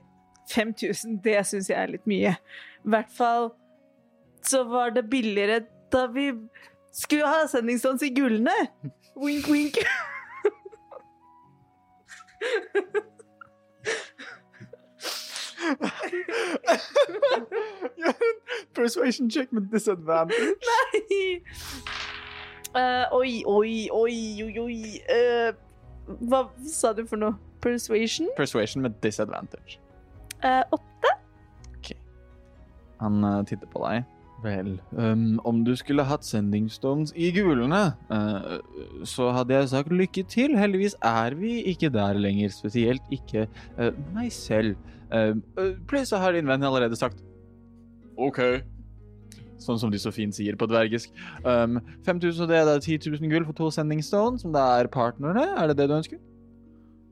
5000, 0.50 1.20
det 1.22 1.38
syns 1.46 1.70
jeg 1.70 1.78
er 1.78 1.94
litt 1.94 2.06
mye. 2.10 2.34
I 2.82 2.90
hvert 2.94 3.12
fall 3.14 3.52
så 4.46 4.64
var 4.66 4.94
det 4.94 5.06
billigere 5.10 5.60
da 5.94 6.06
vi 6.10 6.30
skulle 6.94 7.28
ha 7.30 7.46
sendingsstans 7.50 8.02
i 8.06 8.10
Gullene. 8.14 8.54
Wink, 9.16 9.46
wink. 9.50 9.78
Persuasion 18.74 19.30
check 19.30 19.52
med 19.52 19.62
disadvantage. 19.72 20.54
Eh, 22.76 23.04
oi, 23.12 23.42
oi, 23.46 23.88
oi, 23.92 24.42
oi, 24.44 24.58
oi. 24.58 25.00
Uh, 25.08 25.54
hva 26.28 26.42
sa 26.68 26.92
du 26.92 27.06
for 27.06 27.16
noe? 27.16 27.32
Persuasion? 27.64 28.28
Persuasion 28.36 28.82
med 28.82 28.90
disadvantage. 29.02 29.80
Uh, 30.44 30.62
åtte? 30.72 31.14
Han 33.00 33.24
eh, 33.24 33.44
titter 33.44 33.68
på 33.72 33.82
deg. 33.84 34.04
Vel, 34.44 34.74
um, 34.92 35.38
om 35.48 35.62
du 35.64 35.72
skulle 35.76 36.04
hatt 36.04 36.24
sending 36.26 36.68
stones 36.70 37.12
i 37.16 37.30
gulene, 37.32 37.94
uh, 38.12 38.58
så 39.08 39.30
hadde 39.32 39.56
jeg 39.56 39.70
sagt 39.72 39.94
lykke 39.94 40.26
til. 40.28 40.58
Heldigvis 40.60 40.96
er 41.00 41.34
vi 41.38 41.62
ikke 41.72 41.88
der 41.92 42.20
lenger, 42.20 42.52
spesielt 42.52 43.02
ikke 43.10 43.46
uh, 43.80 43.90
meg 44.14 44.28
selv. 44.36 44.76
Uh, 45.08 45.40
Pluss 45.88 46.12
så 46.12 46.20
har 46.20 46.36
din 46.36 46.48
venn 46.48 46.68
allerede 46.68 46.98
sagt 47.00 47.24
OK. 48.20 48.42
Sånn 49.62 49.80
som 49.80 49.92
de 49.92 49.98
så 50.00 50.12
fint 50.12 50.36
sier 50.36 50.56
på 50.60 50.68
dvergisk. 50.68 51.16
Um, 51.40 51.80
5000 52.04 52.44
og 52.44 52.52
det 52.52 52.60
er 52.60 52.68
da 52.68 52.78
10 52.78 53.08
000 53.08 53.32
gull 53.32 53.48
for 53.48 53.56
to 53.56 53.72
sending 53.72 54.04
stones, 54.04 54.44
som 54.44 54.52
da 54.52 54.68
er 54.82 54.92
partnerne. 54.92 55.48
Er 55.56 55.72
det 55.72 55.80
det 55.80 55.88
du 55.88 55.96
ønsker? 55.96 56.20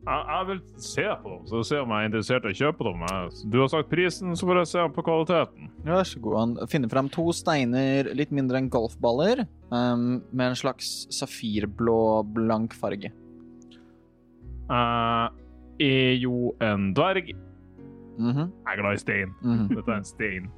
Jeg, 0.04 0.24
jeg 0.28 0.46
vil 0.50 0.58
se 0.84 1.04
på 1.22 1.30
dem, 1.32 1.44
så 1.48 1.60
se 1.64 1.78
om 1.80 1.92
jeg 1.94 2.04
er 2.04 2.08
interessert 2.10 2.44
i 2.44 2.50
å 2.52 2.56
kjøpe 2.58 2.84
dem. 2.84 3.04
Du 3.48 3.56
har 3.62 3.70
sagt 3.72 3.88
prisen, 3.88 4.34
så 4.36 4.44
får 4.48 4.58
jeg 4.60 4.68
se 4.74 4.82
på 4.96 5.04
kvaliteten. 5.06 5.70
Vær 5.86 6.04
så 6.08 6.20
god. 6.20 6.34
Han 6.42 6.68
finner 6.68 6.90
frem 6.92 7.08
to 7.12 7.24
steiner 7.32 8.10
litt 8.16 8.34
mindre 8.36 8.60
enn 8.60 8.68
golfballer, 8.72 9.46
um, 9.72 10.20
med 10.30 10.50
en 10.50 10.58
slags 10.60 10.90
safirblå, 11.14 11.96
blank 12.36 12.76
farge. 12.76 13.08
Jeg 14.68 15.30
er 15.88 16.12
jo 16.20 16.52
en 16.64 16.90
dverg. 16.96 17.32
Mhm, 18.18 18.44
Jeg 18.44 18.76
er 18.76 18.80
glad 18.82 18.94
i 18.94 19.00
stein. 19.02 19.32
mhm. 19.42 19.68
Dette 19.74 19.88
er 19.90 19.96
en 19.96 20.04
stein. 20.04 20.50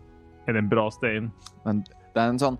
Er 0.47 0.52
det 0.52 0.62
en 0.64 0.68
bra 0.68 0.89
stein? 0.90 1.31
Men 1.64 1.85
det 1.86 2.20
er 2.23 2.28
en 2.28 2.39
sånn 2.39 2.59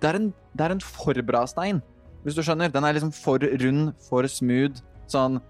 det 0.00 0.10
er 0.10 0.16
en, 0.18 0.34
det 0.54 0.64
er 0.66 0.70
en 0.74 0.80
for 0.80 1.14
bra 1.24 1.46
stein, 1.48 1.78
hvis 2.24 2.34
du 2.36 2.42
skjønner. 2.42 2.70
Den 2.72 2.84
er 2.84 2.92
liksom 2.92 3.12
for 3.14 3.38
rund, 3.38 3.94
for 4.08 4.22
smooth. 4.28 4.82
Sånn 5.08 5.40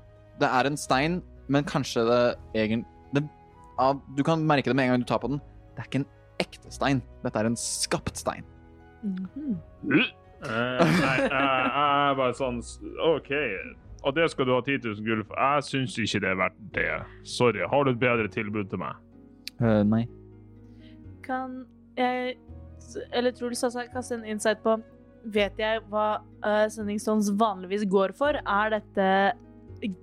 Det 0.41 0.49
er 0.49 0.69
en 0.69 0.77
stein, 0.77 1.23
men 1.49 1.65
kanskje 1.65 2.05
det 2.09 2.21
egentlig 2.55 2.85
det, 3.15 3.23
av, 3.79 4.01
Du 4.17 4.23
kan 4.25 4.43
merke 4.45 4.71
det 4.71 4.77
med 4.77 4.87
en 4.89 4.95
gang 4.95 5.05
du 5.05 5.09
tar 5.09 5.23
på 5.23 5.31
den. 5.33 5.41
Det 5.75 5.85
er 5.85 5.89
ikke 5.91 6.03
en 6.03 6.11
ekte 6.43 6.73
stein. 6.73 7.03
Dette 7.25 7.41
er 7.41 7.49
en 7.49 7.57
skapt 7.57 8.17
stein. 8.17 8.45
Mm 9.03 9.17
-hmm. 9.35 9.57
uh, 9.93 10.81
nei, 10.81 11.17
jeg 11.21 11.31
jeg 11.31 12.11
er 12.11 12.15
bare 12.17 12.35
sånn 12.35 12.63
OK. 13.15 13.31
Og 14.03 14.15
det 14.15 14.31
skal 14.31 14.47
du 14.47 14.53
ha 14.55 14.61
10 14.61 14.79
000 14.85 15.05
gull 15.05 15.25
for. 15.25 15.35
Jeg 15.35 15.63
syns 15.63 15.99
ikke 15.99 16.21
det 16.21 16.29
er 16.29 16.37
verdt 16.37 16.61
det. 16.75 17.03
Sorry. 17.25 17.61
Har 17.71 17.85
du 17.85 17.91
et 17.91 17.99
bedre 17.99 18.29
tilbud 18.29 18.65
til 18.71 18.79
meg? 18.79 18.95
Uh, 19.61 19.83
nei. 19.83 20.07
Kan 21.23 21.65
jeg 21.97 22.37
Eller 23.13 23.31
tror 23.31 23.49
du 23.49 23.55
Sasa 23.55 23.87
kaste 23.93 24.15
en 24.15 24.25
insight 24.25 24.59
på 24.63 24.77
Vet 25.25 25.59
jeg 25.59 25.81
hva 25.91 26.21
uh, 26.47 27.39
vanligvis 27.39 27.85
går 27.91 28.13
for? 28.15 28.39
Er 28.47 28.71
dette 28.71 29.33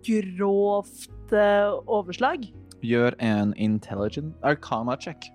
grovt 0.06 1.34
uh, 1.36 1.80
overslag? 1.88 2.46
Gjør 2.84 3.16
en 3.24 3.54
intelligent 3.62 4.36
arcana 4.44 4.98
check. 5.00 5.30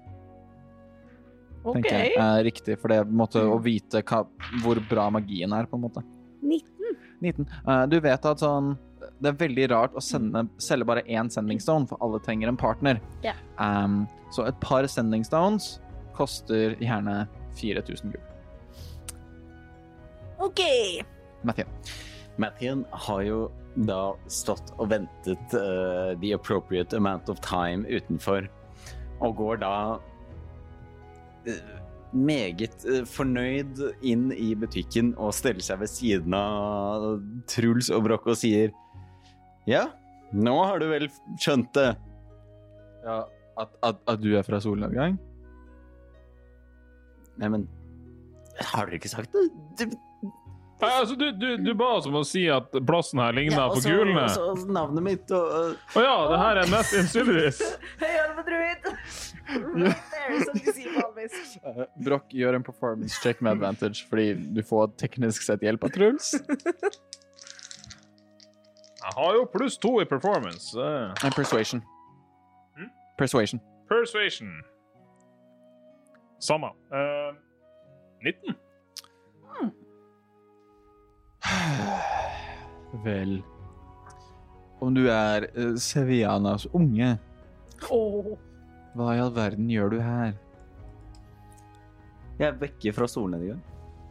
OK. 1.65 1.75
tenker 1.75 1.97
jeg 1.97 2.13
er 2.23 2.45
riktig, 2.47 2.77
for 2.81 2.93
det 2.93 3.03
måte 3.11 3.43
å 3.43 3.59
vite 3.63 4.03
hva, 4.07 4.23
hvor 4.63 4.81
bra 4.89 5.09
magien 5.13 5.53
er, 5.53 5.69
på 5.69 5.79
en 5.79 5.85
måte. 5.89 6.05
19. 6.41 6.99
19. 7.25 7.49
Uh, 7.67 7.85
du 7.91 7.99
vet 8.01 8.29
at 8.31 8.41
sånn 8.45 8.77
Det 9.19 9.33
er 9.33 9.39
veldig 9.41 9.65
rart 9.73 9.97
å 9.99 10.03
sende, 10.05 10.45
selge 10.63 10.87
bare 10.87 11.03
én 11.11 11.31
sending 11.33 11.59
stone, 11.63 11.89
for 11.91 11.99
alle 12.05 12.21
trenger 12.23 12.51
en 12.51 12.59
partner. 12.59 13.03
Yeah. 13.25 13.39
Um, 13.59 14.05
så 14.35 14.47
et 14.47 14.59
par 14.63 14.87
sending 14.91 15.27
stones 15.27 15.77
koster 16.19 16.75
gjerne 16.83 17.25
4000 17.59 18.15
gull. 18.15 18.25
OK. 20.39 20.63
Mathieu. 21.43 21.67
Mathien 22.39 22.85
har 23.07 23.23
jo 23.27 23.39
da 23.87 24.15
stått 24.31 24.73
og 24.79 24.91
ventet 24.93 25.55
uh, 25.55 26.15
the 26.23 26.33
appropriate 26.35 26.95
amount 26.97 27.29
of 27.29 27.41
time 27.45 27.87
utenfor, 27.87 28.47
og 29.21 29.37
går 29.39 29.61
da 29.63 29.75
uh, 29.99 31.77
meget 32.15 32.87
uh, 32.89 33.03
fornøyd 33.07 33.83
inn 34.07 34.29
i 34.35 34.53
butikken 34.59 35.13
og 35.19 35.35
steller 35.37 35.65
seg 35.65 35.83
ved 35.83 35.93
siden 35.93 36.37
av 36.39 37.09
Truls 37.51 37.91
og 37.95 38.07
Brokk 38.09 38.31
og 38.33 38.39
sier 38.41 38.75
Ja, 39.69 39.89
nå 40.33 40.55
har 40.63 40.81
du 40.81 40.89
vel 40.91 41.11
skjønt 41.37 41.75
det? 41.77 41.91
Ja, 43.05 43.23
at, 43.59 43.75
at, 43.85 43.99
at 44.09 44.23
du 44.23 44.31
er 44.39 44.47
fra 44.47 44.61
solnedgang? 44.63 45.19
Nei, 47.39 47.51
men 47.55 47.67
Har 48.59 48.89
dere 48.89 48.99
ikke 48.99 49.11
sagt 49.11 49.35
det? 49.35 49.91
Nei, 50.79 50.91
altså, 51.01 51.15
du, 51.19 51.33
du, 51.35 51.57
du 51.57 51.73
ba 51.75 51.89
oss 51.97 52.07
om 52.07 52.21
å 52.21 52.23
si 52.27 52.45
at 52.55 52.71
plassen 52.87 53.19
her 53.19 53.35
ligna 53.35 53.57
ja, 53.57 53.67
på 53.73 53.81
gulene. 53.83 53.99
gulene. 53.99 54.27
og 54.29 54.61
så 54.61 54.69
navnet 54.71 55.03
mitt 55.03 55.33
og 55.35 55.97
Å 55.99 56.05
ja, 56.05 56.15
det 56.31 56.39
her 56.39 56.61
er 56.63 56.71
mest 56.71 56.95
Insidious. 57.01 57.59
Det 57.99 58.07
er 58.07 58.35
det 58.37 58.45
de 60.53 60.73
sier 60.77 60.93
vanligvis. 60.93 61.55
Uh, 61.65 61.87
Brokk 62.05 62.35
gjør 62.37 62.59
en 62.59 62.65
performance 62.67 63.17
check 63.25 63.41
med 63.41 63.57
advantage 63.57 64.05
fordi 64.11 64.35
du 64.55 64.61
får 64.67 64.93
teknisk 65.01 65.47
sett 65.47 65.65
hjelp 65.65 65.87
av 65.89 65.95
Truls. 65.95 66.35
Jeg 68.99 69.15
har 69.17 69.39
jo 69.39 69.49
pluss 69.49 69.79
to 69.81 69.95
i 70.03 70.05
performance. 70.05 70.77
Uh. 70.77 71.17
And 71.25 71.33
persuasion. 71.35 71.81
Hmm? 72.77 72.93
Persuasion. 73.17 73.61
Persuasion. 73.89 74.53
Samme. 76.45 76.75
Uh, 76.93 77.33
19. 78.23 78.68
Vel 83.05 83.39
Om 84.81 84.95
du 84.95 85.07
er 85.11 85.49
uh, 85.57 85.75
Sevianas 85.81 86.69
unge, 86.77 87.17
oh. 87.91 88.37
hva 88.95 89.15
i 89.17 89.23
all 89.23 89.33
verden 89.35 89.71
gjør 89.73 89.97
du 89.97 89.99
her? 90.03 90.37
Jeg 92.39 92.47
er 92.53 92.61
vekke 92.61 92.93
fra 92.95 93.09
solnedgang. 93.11 93.59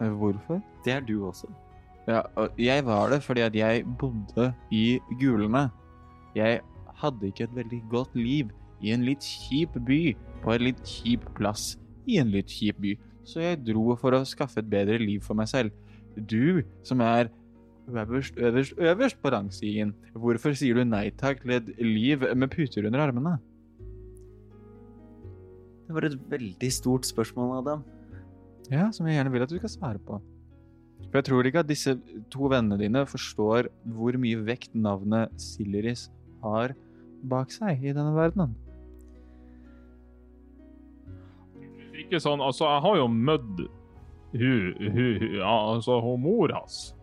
Eh, 0.03 0.11
Hvorfor? 0.11 0.59
Det 0.83 0.93
er 0.97 1.05
du 1.07 1.21
også. 1.29 1.47
Ja, 2.07 2.21
og 2.35 2.59
jeg 2.59 2.83
var 2.85 3.09
det 3.13 3.21
fordi 3.23 3.41
at 3.45 3.55
jeg 3.55 3.85
bodde 3.99 4.49
i 4.71 4.99
Gulene. 5.19 5.69
Jeg 6.35 6.59
hadde 6.99 7.27
ikke 7.27 7.47
et 7.47 7.55
veldig 7.55 7.81
godt 7.89 8.15
liv 8.15 8.51
i 8.83 8.91
en 8.91 9.03
litt 9.07 9.23
kjip 9.23 9.79
by, 9.87 10.01
på 10.43 10.53
en 10.53 10.67
litt 10.67 10.83
kjip 10.85 11.23
plass 11.37 11.77
i 12.07 12.19
en 12.21 12.31
litt 12.35 12.51
kjip 12.51 12.79
by. 12.83 12.93
Så 13.27 13.41
jeg 13.43 13.63
dro 13.67 13.95
for 13.99 14.15
å 14.15 14.23
skaffe 14.27 14.61
et 14.61 14.69
bedre 14.71 14.99
liv 15.01 15.23
for 15.23 15.39
meg 15.39 15.49
selv. 15.51 15.71
Du, 16.17 16.63
som 16.83 17.01
er 17.05 17.29
øverst, 17.87 18.37
øverst, 18.37 18.73
øverst 18.77 19.21
på 19.21 19.31
rangstigen, 19.31 19.93
hvorfor 20.13 20.55
sier 20.57 20.75
du 20.75 20.83
nei 20.83 21.09
takk 21.19 21.43
til 21.43 21.57
et 21.59 21.69
liv 21.79 22.25
med 22.35 22.49
puter 22.51 22.87
under 22.87 23.05
armene? 23.07 23.37
Det 25.87 25.95
var 25.95 26.07
et 26.09 26.17
veldig 26.29 26.71
stort 26.73 27.05
spørsmål, 27.07 27.57
Adam. 27.61 27.83
Ja, 28.71 28.89
som 28.91 29.07
jeg 29.07 29.15
gjerne 29.15 29.31
vil 29.31 29.45
at 29.45 29.53
du 29.53 29.55
skal 29.61 29.71
svare 29.71 30.01
på. 30.03 30.19
For 31.07 31.21
jeg 31.21 31.27
tror 31.29 31.47
ikke 31.47 31.61
at 31.63 31.69
disse 31.69 31.93
to 32.33 32.49
vennene 32.51 32.79
dine 32.81 33.05
forstår 33.07 33.69
hvor 33.95 34.17
mye 34.19 34.41
vekt 34.43 34.73
navnet 34.75 35.31
Silleris 35.39 36.09
har 36.43 36.73
bak 37.23 37.53
seg 37.53 37.85
i 37.85 37.93
denne 37.95 38.11
verdenen. 38.17 38.55
Ikke 41.97 42.19
sånn, 42.21 42.43
altså, 42.43 42.67
jeg 42.67 42.83
har 42.83 42.99
jo 42.99 43.07
møtt 43.07 43.63
hu, 44.33 44.73
hun, 44.77 44.91
hun 44.91 45.35
ja, 45.37 45.73
altså, 45.73 45.99
hun 46.01 46.21
mor 46.21 46.53
hans. 46.53 46.95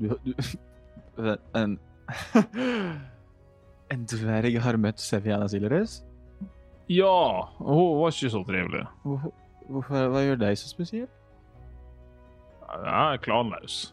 Du, 0.00 0.08
du 0.24 0.32
En 1.54 1.78
En 3.92 4.06
dverg 4.08 4.56
har 4.64 4.78
møtt 4.80 5.00
Seviana 5.00 5.48
Silleris? 5.52 6.00
Ja, 6.88 7.48
hun 7.58 7.98
var 8.00 8.14
ikke 8.14 8.30
så 8.32 8.40
trivelig. 8.48 8.84
Hvorfor, 9.04 9.34
hvorfor, 9.68 10.06
hva 10.12 10.22
gjør 10.24 10.40
deg 10.40 10.58
så 10.58 10.70
spesiell? 10.70 11.10
Jeg 12.72 13.12
er 13.14 13.20
klanløs. 13.20 13.92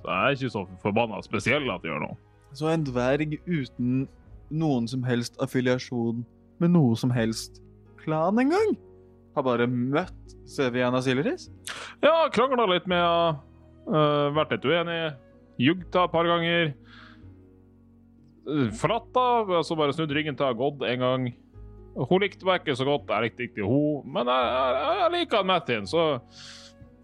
Så 0.00 0.08
jeg 0.08 0.24
er 0.24 0.38
ikke 0.38 0.52
så 0.54 0.64
forbanna 0.82 1.20
spesiell 1.24 1.68
at 1.68 1.84
jeg 1.84 1.92
gjør 1.92 2.06
noe. 2.06 2.16
Så 2.56 2.70
en 2.72 2.86
dverg 2.86 3.36
uten 3.44 4.06
noen 4.54 4.88
som 4.88 5.04
helst 5.04 5.36
affiliasjon 5.42 6.24
med 6.62 6.72
noe 6.72 6.96
som 6.96 7.12
helst 7.12 7.60
klan 8.00 8.40
engang? 8.40 8.76
Har 9.34 9.46
bare 9.46 9.66
møtt 9.70 10.34
Seviana 10.48 11.00
Silleris? 11.02 11.48
Ja, 12.04 12.28
krangla 12.32 12.66
litt 12.70 12.88
med 12.90 13.02
henne. 13.02 13.40
Uh, 13.84 14.30
vært 14.32 14.54
litt 14.54 14.64
uenig. 14.64 14.98
Jugd 15.60 15.88
et 15.90 16.12
par 16.12 16.28
ganger. 16.28 16.74
Forlatt 18.78 19.10
henne, 19.16 19.58
altså 19.60 19.76
bare 19.78 19.96
snudd 19.96 20.12
ryggen 20.14 20.38
til 20.38 20.48
henne, 20.48 20.60
gått 20.60 20.84
en 20.88 21.04
gang. 21.04 21.26
Hun 21.94 22.24
likte 22.24 22.46
meg 22.46 22.62
ikke 22.62 22.76
så 22.78 22.86
godt, 22.88 23.10
jeg 23.10 23.28
likte 23.28 23.46
ikke 23.46 23.66
hun, 23.68 24.06
men 24.16 24.26
jeg, 24.26 24.46
jeg, 24.50 24.94
jeg 24.98 25.10
liker 25.14 25.44
Mattin, 25.46 25.84
så 25.86 26.06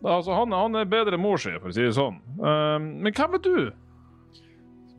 altså, 0.03 0.35
han, 0.35 0.51
han 0.51 0.81
er 0.81 0.89
bedre 0.91 1.15
enn 1.15 1.23
mor 1.23 1.39
si, 1.39 1.53
for 1.63 1.71
å 1.71 1.77
si 1.77 1.85
det 1.87 1.95
sånn. 1.95 2.19
Uh, 2.41 2.75
men 2.81 3.15
hvem 3.15 3.39
er 3.39 3.45
du? 3.45 3.55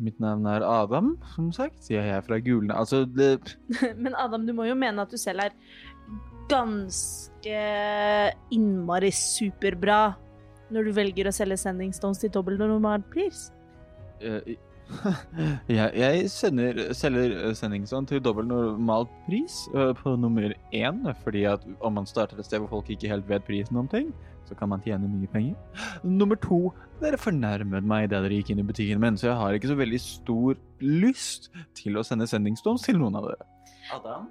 Mitt 0.01 0.17
navn 0.23 0.47
er 0.49 0.63
Adam, 0.65 1.11
som 1.35 1.51
sagt. 1.53 1.85
Jeg 1.91 2.01
er 2.09 2.23
fra 2.25 2.39
Gulene. 2.41 2.73
Altså, 2.73 3.03
det 3.05 3.57
Men 4.03 4.15
Adam, 4.17 4.47
du 4.47 4.53
må 4.57 4.65
jo 4.65 4.77
mene 4.79 5.03
at 5.03 5.11
du 5.13 5.19
selv 5.21 5.43
er 5.45 5.53
ganske 6.51 7.61
innmari 8.53 9.11
superbra 9.15 10.01
når 10.71 10.87
du 10.87 10.91
velger 10.95 11.27
å 11.27 11.35
selge 11.35 11.59
Sending 11.59 11.93
Stones 11.95 12.21
til 12.21 12.31
dobbelt 12.33 12.61
normal 12.61 13.03
pris. 13.11 13.49
Eh, 14.23 14.53
jeg, 15.71 15.87
jeg 15.95 16.25
sender, 16.31 16.81
selger 16.95 17.53
Sending 17.57 17.85
Stones 17.87 18.11
til 18.11 18.23
dobbelt 18.23 18.51
normal 18.51 19.07
pris 19.27 19.63
eh, 19.75 19.93
på 19.99 20.15
nummer 20.19 20.53
én, 20.75 21.03
fordi 21.23 21.45
at 21.51 21.63
om 21.79 21.99
man 21.99 22.09
starter 22.09 22.39
et 22.39 22.47
sted 22.47 22.63
hvor 22.63 22.77
folk 22.77 22.91
ikke 22.91 23.11
helt 23.11 23.27
vet 23.29 23.47
prisen 23.47 23.79
om 23.79 23.89
ting, 23.91 24.11
så 24.47 24.57
kan 24.59 24.71
man 24.71 24.83
tjene 24.83 25.07
mye 25.07 25.31
penger. 25.31 25.55
Nummer 26.03 26.39
to, 26.39 26.65
dere 27.03 27.19
fornærmet 27.19 27.87
meg 27.87 28.09
da 28.11 28.19
dere 28.23 28.41
gikk 28.41 28.51
inn 28.51 28.63
i 28.63 28.67
butikken 28.67 28.99
min, 29.03 29.19
så 29.19 29.31
jeg 29.31 29.39
har 29.39 29.55
ikke 29.55 29.71
så 29.71 29.79
veldig 29.79 30.03
stor 30.03 30.59
lyst 30.83 31.51
til 31.77 31.99
å 31.99 32.05
sende 32.07 32.27
sendingstones 32.27 32.83
til 32.87 32.99
noen 32.99 33.19
av 33.19 33.31
dere. 33.31 33.49
Adam? 33.95 34.29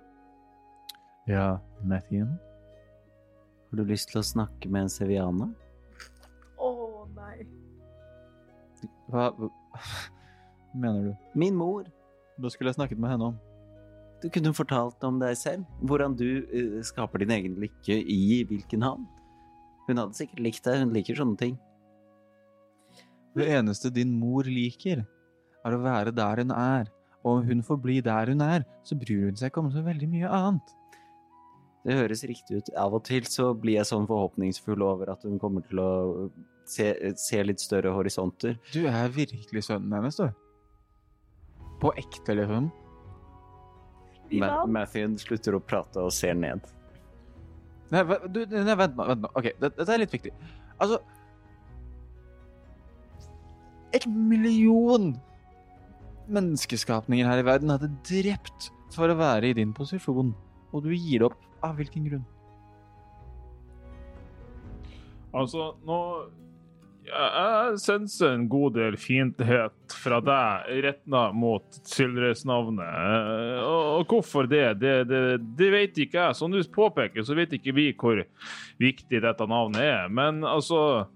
Ja, 1.28 1.60
Mathien? 1.84 2.38
Har 3.70 3.76
du 3.78 3.84
lyst 3.84 4.10
til 4.10 4.20
å 4.20 4.26
snakke 4.26 4.70
med 4.72 4.86
en 4.86 4.92
seviane? 4.92 5.50
Å 6.58 6.70
nei. 7.16 7.44
Hva 9.10 9.28
hva 10.70 10.80
mener 10.80 11.10
du? 11.10 11.14
Min 11.34 11.56
mor. 11.56 11.86
Da 12.40 12.50
skulle 12.50 12.70
jeg 12.70 12.78
snakket 12.78 13.00
med 13.00 13.12
henne 13.12 13.30
om. 13.32 13.38
Du 14.20 14.28
kunne 14.32 14.52
fortalt 14.56 15.02
om 15.04 15.18
deg 15.20 15.36
selv. 15.38 15.64
Hvordan 15.80 16.16
du 16.18 16.44
uh, 16.44 16.78
skaper 16.84 17.22
din 17.22 17.34
egen 17.36 17.56
lykke 17.60 17.96
i 18.00 18.42
hvilken 18.48 18.84
havn. 18.84 19.06
Hun 19.88 20.00
hadde 20.02 20.18
sikkert 20.18 20.44
likt 20.44 20.64
deg. 20.66 20.82
Hun 20.84 20.94
liker 20.94 21.18
sånne 21.18 21.40
ting. 21.40 21.56
Det 23.38 23.46
eneste 23.54 23.92
din 23.94 24.12
mor 24.18 24.48
liker, 24.48 25.04
er 25.64 25.76
å 25.76 25.82
være 25.84 26.12
der 26.14 26.42
hun 26.42 26.52
er. 26.54 26.90
Og 27.20 27.38
om 27.38 27.46
hun 27.46 27.62
får 27.64 27.78
bli 27.82 28.00
der 28.04 28.32
hun 28.32 28.42
er, 28.42 28.64
så 28.86 28.96
bryr 28.98 29.28
hun 29.28 29.38
seg 29.38 29.52
ikke 29.52 29.62
om 29.62 29.70
så 29.72 29.84
veldig 29.86 30.08
mye 30.10 30.30
annet. 30.34 30.74
Det 31.86 31.96
høres 31.96 32.22
riktig 32.28 32.58
ut. 32.60 32.70
Av 32.76 32.92
og 32.98 33.04
til 33.08 33.24
så 33.24 33.50
blir 33.56 33.78
jeg 33.78 33.88
sånn 33.88 34.06
forhåpningsfull 34.08 34.82
over 34.84 35.14
at 35.14 35.22
hun 35.24 35.38
kommer 35.40 35.64
til 35.68 35.80
å 35.80 35.90
se, 36.68 36.90
se 37.16 37.40
litt 37.46 37.62
større 37.62 37.92
horisonter. 37.96 38.58
Du 38.74 38.82
er 38.90 39.08
virkelig 39.14 39.62
sønnen 39.70 39.94
hennes, 39.96 40.18
du. 40.20 40.28
På 41.80 41.94
ekte, 41.96 42.36
liksom. 42.36 42.68
Ma 44.38 44.50
Matthew 44.68 45.16
slutter 45.18 45.56
å 45.56 45.62
prate 45.64 46.04
og 46.04 46.12
ser 46.14 46.36
ned. 46.38 46.60
Nei, 47.90 48.04
du, 48.30 48.44
nei, 48.46 48.76
vent 48.78 48.94
nå. 49.00 49.06
Vent 49.08 49.24
nå. 49.24 49.30
OK, 49.40 49.48
det- 49.58 49.72
dette 49.80 49.88
er 49.96 49.98
litt 50.04 50.12
viktig. 50.14 50.30
Altså 50.78 51.00
En 53.92 54.28
million 54.28 55.08
menneskeskapninger 56.30 57.26
her 57.26 57.40
i 57.42 57.46
verden 57.48 57.72
hadde 57.74 57.88
drept 58.06 58.68
for 58.94 59.10
å 59.10 59.16
være 59.18 59.48
i 59.50 59.56
din 59.58 59.72
posisjon, 59.74 60.30
og 60.70 60.84
du 60.84 60.92
gir 60.94 61.24
opp 61.26 61.40
av 61.66 61.78
hvilken 61.78 62.06
grunn? 62.08 62.26
Altså, 65.36 65.72
nå 65.86 65.98
Jeg, 67.10 67.78
senser 67.82 68.34
en 68.34 68.48
god 68.50 68.74
del 68.76 68.96
fiendtlighet 69.00 69.94
fra 69.98 70.18
deg 70.22 70.82
retna 70.84 71.22
mot 71.34 71.78
Sildres-navnet. 71.88 72.86
Eh, 72.86 73.62
Og, 73.64 73.86
og 74.00 74.12
hvorfor 74.12 74.46
det, 74.50 74.66
det, 74.82 74.92
det, 75.10 75.22
det 75.58 75.70
vet 75.74 76.02
ikke 76.04 76.20
jeg. 76.20 76.36
Som 76.38 76.52
du 76.54 76.60
påpeker, 76.74 77.24
så 77.26 77.34
vet 77.38 77.56
ikke 77.56 77.74
vi 77.74 77.88
hvor 77.98 78.20
viktig 78.78 79.22
dette 79.24 79.48
navnet 79.50 79.82
er. 79.82 80.12
Men 80.12 80.44
altså 80.46 81.08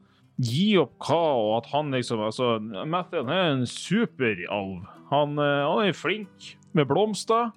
Gi 0.43 0.73
opp 0.83 0.97
hva, 1.07 1.19
og 1.39 1.51
at 1.61 1.69
han 1.71 1.93
liksom 1.95 2.25
altså, 2.27 2.57
Matthew 2.91 3.29
er 3.31 3.53
en 3.53 3.67
superalv. 3.71 4.81
Han, 5.13 5.37
eh, 5.39 5.61
han 5.63 5.85
er 5.87 5.95
flink 5.95 6.49
med 6.75 6.89
blomster. 6.91 7.53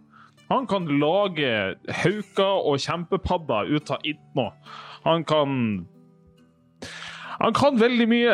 Han 0.47 0.67
kan 0.69 0.87
lage 1.01 1.51
hauker 2.03 2.67
og 2.69 2.79
kjempepadder 2.79 3.71
ut 3.73 3.91
av 3.91 4.09
noe. 4.37 4.51
Han 5.03 5.23
kan 5.27 5.55
han 7.37 7.53
kan 7.53 7.77
veldig 7.77 8.07
mye. 8.09 8.33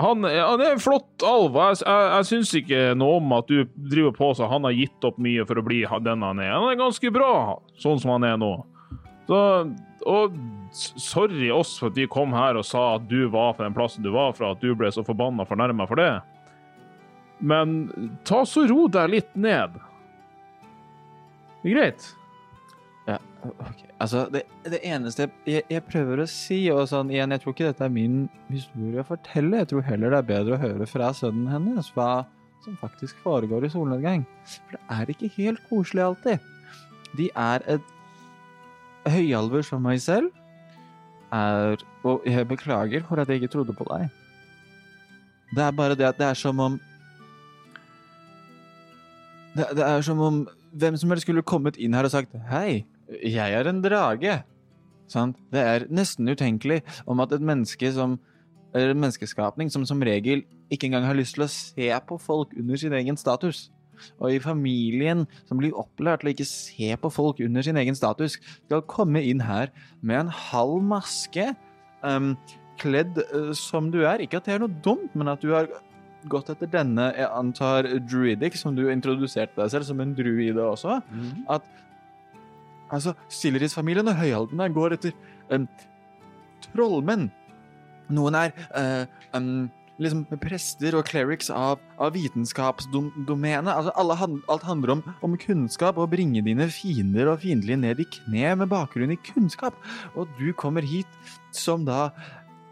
Han, 0.00 0.24
han 0.24 0.62
er 0.62 0.70
en 0.72 0.80
flott 0.80 1.24
alv. 1.26 1.56
Jeg, 1.58 1.82
jeg, 1.82 2.06
jeg 2.14 2.28
syns 2.30 2.54
ikke 2.62 2.80
noe 2.96 3.18
om 3.20 3.34
at 3.36 3.50
du 3.50 3.66
driver 3.90 4.14
på 4.16 4.30
så 4.38 4.48
han 4.48 4.64
har 4.64 4.76
gitt 4.76 5.04
opp 5.04 5.18
mye 5.20 5.44
for 5.48 5.60
å 5.60 5.66
bli 5.66 5.82
den 5.84 6.24
han 6.24 6.40
er. 6.40 6.54
Han 6.54 6.70
er 6.70 6.80
ganske 6.80 7.12
bra 7.12 7.32
sånn 7.82 8.00
som 8.00 8.14
han 8.16 8.24
er 8.30 8.40
nå. 8.40 8.54
Så, 9.28 9.42
og 10.08 10.38
sorry 10.72 11.50
oss 11.52 11.74
for 11.76 11.90
at 11.90 12.00
vi 12.00 12.08
kom 12.08 12.32
her 12.32 12.56
og 12.56 12.64
sa 12.64 12.94
at 12.96 13.04
du 13.10 13.26
var 13.28 13.52
fra 13.56 13.66
den 13.66 13.76
plassen 13.76 14.06
du 14.06 14.10
var 14.14 14.32
fra, 14.36 14.54
at 14.54 14.64
du 14.64 14.72
ble 14.78 14.88
så 14.94 15.04
forbanna 15.04 15.44
fornærma 15.48 15.84
for 15.90 16.00
det. 16.00 16.12
Men 17.38 17.76
ta 18.26 18.42
så 18.48 18.64
ro 18.70 18.86
deg 18.92 19.12
litt 19.12 19.36
ned. 19.36 19.76
Det 21.62 21.70
er 21.70 21.76
greit. 21.76 22.08
Ja, 23.08 23.16
ok. 23.42 23.82
Altså, 23.98 24.24
det, 24.32 24.42
det 24.68 24.80
eneste 24.84 25.28
jeg, 25.48 25.62
jeg 25.70 25.84
prøver 25.88 26.22
å 26.22 26.26
si, 26.28 26.58
og 26.72 26.84
sånn 26.90 27.12
igjen, 27.12 27.32
jeg 27.32 27.42
tror 27.42 27.54
ikke 27.54 27.70
dette 27.70 27.86
er 27.86 27.94
min 27.94 28.18
historie 28.52 29.00
å 29.00 29.08
fortelle, 29.08 29.62
jeg 29.62 29.70
tror 29.70 29.86
heller 29.86 30.12
det 30.12 30.18
er 30.20 30.28
bedre 30.28 30.58
å 30.58 30.60
høre 30.60 30.88
fra 30.90 31.08
sønnen 31.16 31.48
hennes 31.50 31.88
hva 31.96 32.26
som 32.64 32.76
faktisk 32.80 33.16
foregår 33.24 33.64
i 33.64 33.72
solnedgang. 33.72 34.26
For 34.44 34.76
det 34.76 34.82
er 34.98 35.12
ikke 35.14 35.32
helt 35.38 35.62
koselig 35.70 36.04
alltid. 36.04 36.44
De 37.16 37.30
er 37.32 37.64
et 37.76 37.94
høyalver 39.08 39.64
som 39.64 39.82
meg 39.84 40.02
selv, 40.04 40.34
er 41.32 41.76
Og 42.08 42.22
jeg 42.24 42.46
beklager 42.48 43.02
for 43.04 43.20
at 43.20 43.28
jeg 43.28 43.42
ikke 43.42 43.52
trodde 43.52 43.74
på 43.76 43.84
deg. 43.90 44.08
Det 45.52 45.60
er 45.60 45.74
bare 45.76 45.96
det 45.98 46.06
at 46.06 46.16
det 46.16 46.24
er 46.24 46.38
som 46.38 46.60
om 46.60 46.78
det, 49.52 49.66
det 49.76 49.84
er 49.84 50.00
som 50.06 50.20
om 50.20 50.38
hvem 50.78 50.96
som 50.98 51.10
helst 51.12 51.26
skulle 51.26 51.46
kommet 51.46 51.78
inn 51.80 51.96
her 51.96 52.06
og 52.06 52.14
sagt 52.14 52.34
Hei, 52.50 52.84
jeg 53.24 53.54
er 53.54 53.68
en 53.68 53.82
drage. 53.84 54.40
Sant? 55.08 55.38
Det 55.52 55.60
er 55.60 55.86
nesten 55.90 56.28
utenkelig 56.28 56.82
om 57.08 57.20
at 57.24 57.32
et 57.32 57.44
menneske 57.44 57.92
som 57.94 58.18
eller 58.74 58.92
en 58.92 59.00
menneskeskapning 59.00 59.70
som 59.72 59.86
som 59.88 60.02
regel 60.04 60.44
ikke 60.70 60.90
engang 60.90 61.06
har 61.08 61.16
lyst 61.16 61.38
til 61.38 61.46
å 61.46 61.50
se 61.50 61.88
på 62.08 62.18
folk 62.20 62.52
under 62.58 62.76
sin 62.76 62.92
egen 62.92 63.16
status. 63.16 63.70
Og 64.20 64.34
i 64.34 64.42
familien 64.42 65.24
som 65.48 65.58
blir 65.58 65.76
opplært 65.78 66.22
til 66.22 66.30
å 66.30 66.34
ikke 66.34 66.48
se 66.48 66.90
på 67.00 67.10
folk 67.10 67.40
under 67.42 67.64
sin 67.64 67.78
egen 67.80 67.96
status, 67.98 68.36
skal 68.68 68.84
komme 68.86 69.22
inn 69.24 69.40
her 69.42 69.72
med 70.02 70.20
en 70.20 70.32
halv 70.52 70.84
maske, 70.84 71.48
um, 72.04 72.34
kledd 72.78 73.18
uh, 73.32 73.50
som 73.56 73.90
du 73.90 74.04
er. 74.04 74.22
Ikke 74.22 74.38
at 74.38 74.46
det 74.46 74.54
er 74.54 74.62
noe 74.62 74.82
dumt, 74.84 75.16
men 75.18 75.32
at 75.32 75.42
du 75.42 75.50
har 75.56 75.70
gått 76.30 76.52
etter 76.52 76.70
denne, 76.70 77.10
jeg 77.16 77.30
antar, 77.34 77.88
druidic, 78.06 78.58
som 78.60 78.76
du 78.76 78.86
introduserte 78.92 79.58
deg 79.58 79.72
selv 79.72 79.88
som 79.88 80.00
en 80.04 80.14
druide 80.16 80.64
også. 80.64 81.00
At 81.50 81.66
altså, 82.94 83.14
Silleris-familien 83.32 84.08
og 84.10 84.20
høyaldene 84.20 84.70
går 84.74 84.98
etter 84.98 85.16
um, 85.52 85.66
trollmenn. 86.68 87.28
Noen 88.14 88.38
er 88.38 88.54
uh, 88.72 89.04
um, 89.36 89.68
liksom 90.00 90.24
prester 90.40 90.96
og 90.98 91.06
clerics 91.08 91.50
av, 91.52 91.82
av 92.00 92.14
vitenskapsdomenet. 92.16 93.70
Altså, 93.74 93.92
alle 93.98 94.18
alt 94.48 94.66
handler 94.68 94.94
om, 94.96 95.04
om 95.26 95.36
kunnskap, 95.40 95.98
og 95.98 96.12
bringe 96.14 96.42
dine 96.46 96.68
fiender 96.72 97.32
og 97.32 97.42
fiendtlige 97.44 97.80
ned 97.82 98.02
i 98.02 98.08
kne 98.18 98.54
med 98.62 98.70
bakgrunn 98.72 99.14
i 99.14 99.20
kunnskap. 99.32 99.76
Og 100.14 100.30
du 100.38 100.52
kommer 100.56 100.86
hit 100.86 101.10
som 101.54 101.86
da 101.88 102.08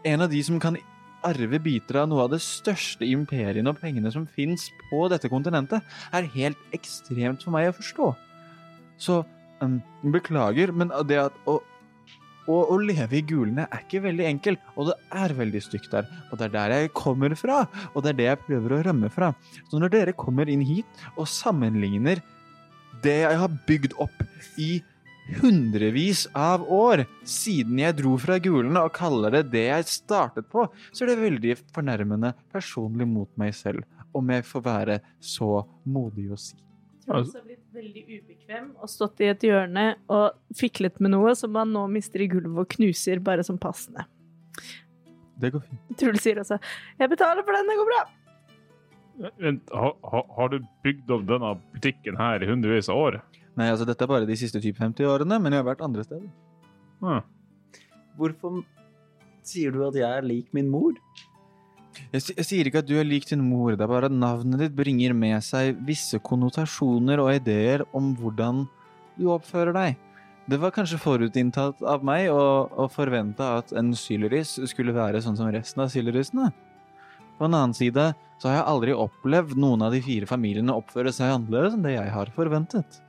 en 0.07 0.23
av 0.23 0.31
de 0.31 0.41
som 0.45 0.61
kan 0.63 0.79
arve 1.25 1.59
biter 1.63 2.01
av 2.01 2.09
noe 2.11 2.25
av 2.25 2.33
det 2.33 2.41
største 2.43 3.07
imperiene 3.07 3.71
og 3.71 3.79
pengene 3.81 4.11
som 4.13 4.27
fins 4.29 4.67
på 4.89 5.05
dette 5.11 5.29
kontinentet, 5.31 5.85
er 6.13 6.29
helt 6.35 6.75
ekstremt 6.75 7.45
for 7.45 7.55
meg 7.55 7.71
å 7.71 7.77
forstå. 7.77 8.11
Så 9.01 9.21
um, 9.61 9.79
beklager, 10.13 10.73
men 10.73 10.93
det 11.09 11.19
at 11.21 11.37
å, 11.49 11.59
å, 12.47 12.57
å 12.73 12.77
leve 12.81 13.19
i 13.19 13.25
gulene 13.25 13.67
er 13.67 13.83
ikke 13.83 14.03
veldig 14.05 14.27
enkelt, 14.29 14.71
og 14.75 14.91
det 14.91 14.97
er 15.23 15.35
veldig 15.37 15.63
stygt 15.63 15.91
der. 15.93 16.09
Og 16.31 16.39
det 16.39 16.49
er 16.49 16.55
der 16.57 16.75
jeg 16.75 16.93
kommer 16.97 17.35
fra, 17.39 17.63
og 17.93 18.03
det 18.03 18.13
er 18.13 18.19
det 18.21 18.29
jeg 18.31 18.43
prøver 18.47 18.77
å 18.77 18.81
rømme 18.89 19.11
fra. 19.13 19.33
Så 19.69 19.81
når 19.81 19.93
dere 19.93 20.17
kommer 20.17 20.49
inn 20.51 20.65
hit 20.65 21.07
og 21.15 21.29
sammenligner 21.29 22.23
det 23.03 23.19
jeg 23.23 23.41
har 23.43 23.57
bygd 23.67 23.97
opp 24.01 24.23
i 24.57 24.77
hundrevis 25.41 26.25
av 26.37 26.63
år 26.71 27.03
siden 27.27 27.79
jeg 27.81 27.97
dro 27.99 28.15
fra 28.21 28.37
gulene 28.43 28.83
og 28.87 28.93
kaller 28.95 29.37
det 29.37 29.43
det 29.53 29.65
jeg 29.67 29.89
startet 29.91 30.47
på, 30.51 30.67
så 30.91 31.03
er 31.03 31.13
det 31.13 31.19
veldig 31.21 31.57
fornærmende 31.75 32.33
personlig 32.53 33.07
mot 33.09 33.29
meg 33.39 33.55
selv, 33.57 33.83
om 34.15 34.31
jeg 34.33 34.45
får 34.47 34.65
være 34.65 34.99
så 35.19 35.61
modig 35.87 36.29
å 36.31 36.39
si. 36.39 36.57
Jeg 37.07 37.23
har 37.23 37.43
blitt 37.45 37.63
veldig 37.71 38.03
ubekvem 38.03 38.65
og 38.83 38.89
stått 38.91 39.21
i 39.23 39.29
et 39.31 39.43
hjørne 39.47 39.85
og 40.11 40.57
fiklet 40.59 40.99
med 40.99 41.13
noe 41.13 41.31
som 41.39 41.53
man 41.55 41.71
nå 41.71 41.85
mister 41.91 42.23
i 42.23 42.27
gulvet 42.31 42.65
og 42.65 42.73
knuser 42.75 43.21
bare 43.23 43.45
som 43.47 43.59
passende. 43.61 44.03
Det 45.39 45.53
går 45.53 45.63
fint. 45.63 45.97
Truls 46.01 46.23
sier 46.25 46.41
også 46.41 46.57
'Jeg 46.99 47.09
betaler 47.09 47.45
for 47.45 47.53
den, 47.53 47.67
det 47.69 47.77
går 47.77 47.89
bra'. 47.91 48.05
Vent, 49.41 49.69
ha, 49.73 49.93
ha, 50.11 50.21
har 50.37 50.49
du 50.49 50.59
bygd 50.83 51.11
opp 51.11 51.25
denne 51.29 51.55
butikken 51.73 52.17
her 52.17 52.43
i 52.43 52.49
hundrevis 52.49 52.89
av 52.89 52.97
år? 52.97 53.21
Nei, 53.57 53.71
altså 53.71 53.87
dette 53.89 54.05
er 54.05 54.11
bare 54.11 54.27
de 54.29 54.37
siste 54.37 54.61
typ 54.61 54.77
50 54.77 55.07
årene, 55.09 55.39
men 55.41 55.53
jeg 55.55 55.63
har 55.63 55.69
vært 55.71 55.81
andre 55.85 56.05
steder. 56.05 56.27
Ah. 57.01 57.23
Hvorfor 58.17 58.61
sier 59.45 59.73
du 59.73 59.81
at 59.87 59.97
jeg 59.97 60.05
er 60.05 60.25
lik 60.25 60.51
min 60.53 60.69
mor? 60.69 60.93
Jeg, 62.13 62.21
jeg 62.37 62.45
sier 62.45 62.67
ikke 62.69 62.83
at 62.83 62.89
du 62.89 62.93
er 62.99 63.07
lik 63.07 63.25
din 63.29 63.41
mor, 63.41 63.73
det 63.73 63.81
er 63.81 63.89
bare 63.89 64.11
at 64.11 64.13
navnet 64.13 64.61
ditt 64.61 64.75
bringer 64.77 65.15
med 65.17 65.41
seg 65.45 65.79
visse 65.87 66.19
konnotasjoner 66.21 67.21
og 67.23 67.31
ideer 67.33 67.81
om 67.97 68.11
hvordan 68.19 68.67
du 69.17 69.31
oppfører 69.33 69.73
deg. 69.73 69.97
Det 70.47 70.59
var 70.61 70.71
kanskje 70.75 70.99
forutinntatt 71.01 71.81
av 71.81 72.05
meg 72.07 72.29
å, 72.31 72.69
å 72.69 72.85
forvente 72.93 73.43
at 73.43 73.73
en 73.75 73.89
syleris 73.97 74.53
skulle 74.69 74.95
være 74.95 75.19
sånn 75.25 75.35
som 75.39 75.49
resten 75.51 75.83
av 75.83 75.89
sylerisene. 75.91 76.51
På 77.37 77.49
den 77.49 77.57
annen 77.57 77.75
side 77.75 78.11
så 78.37 78.51
har 78.51 78.59
jeg 78.59 78.69
aldri 78.69 78.93
opplevd 78.95 79.57
noen 79.59 79.83
av 79.85 79.97
de 79.97 79.99
fire 80.05 80.29
familiene 80.29 80.77
oppføre 80.77 81.11
seg 81.13 81.33
annerledes 81.33 81.75
enn 81.75 81.83
det 81.85 81.97
jeg 81.97 82.13
har 82.13 82.31
forventet. 82.37 83.01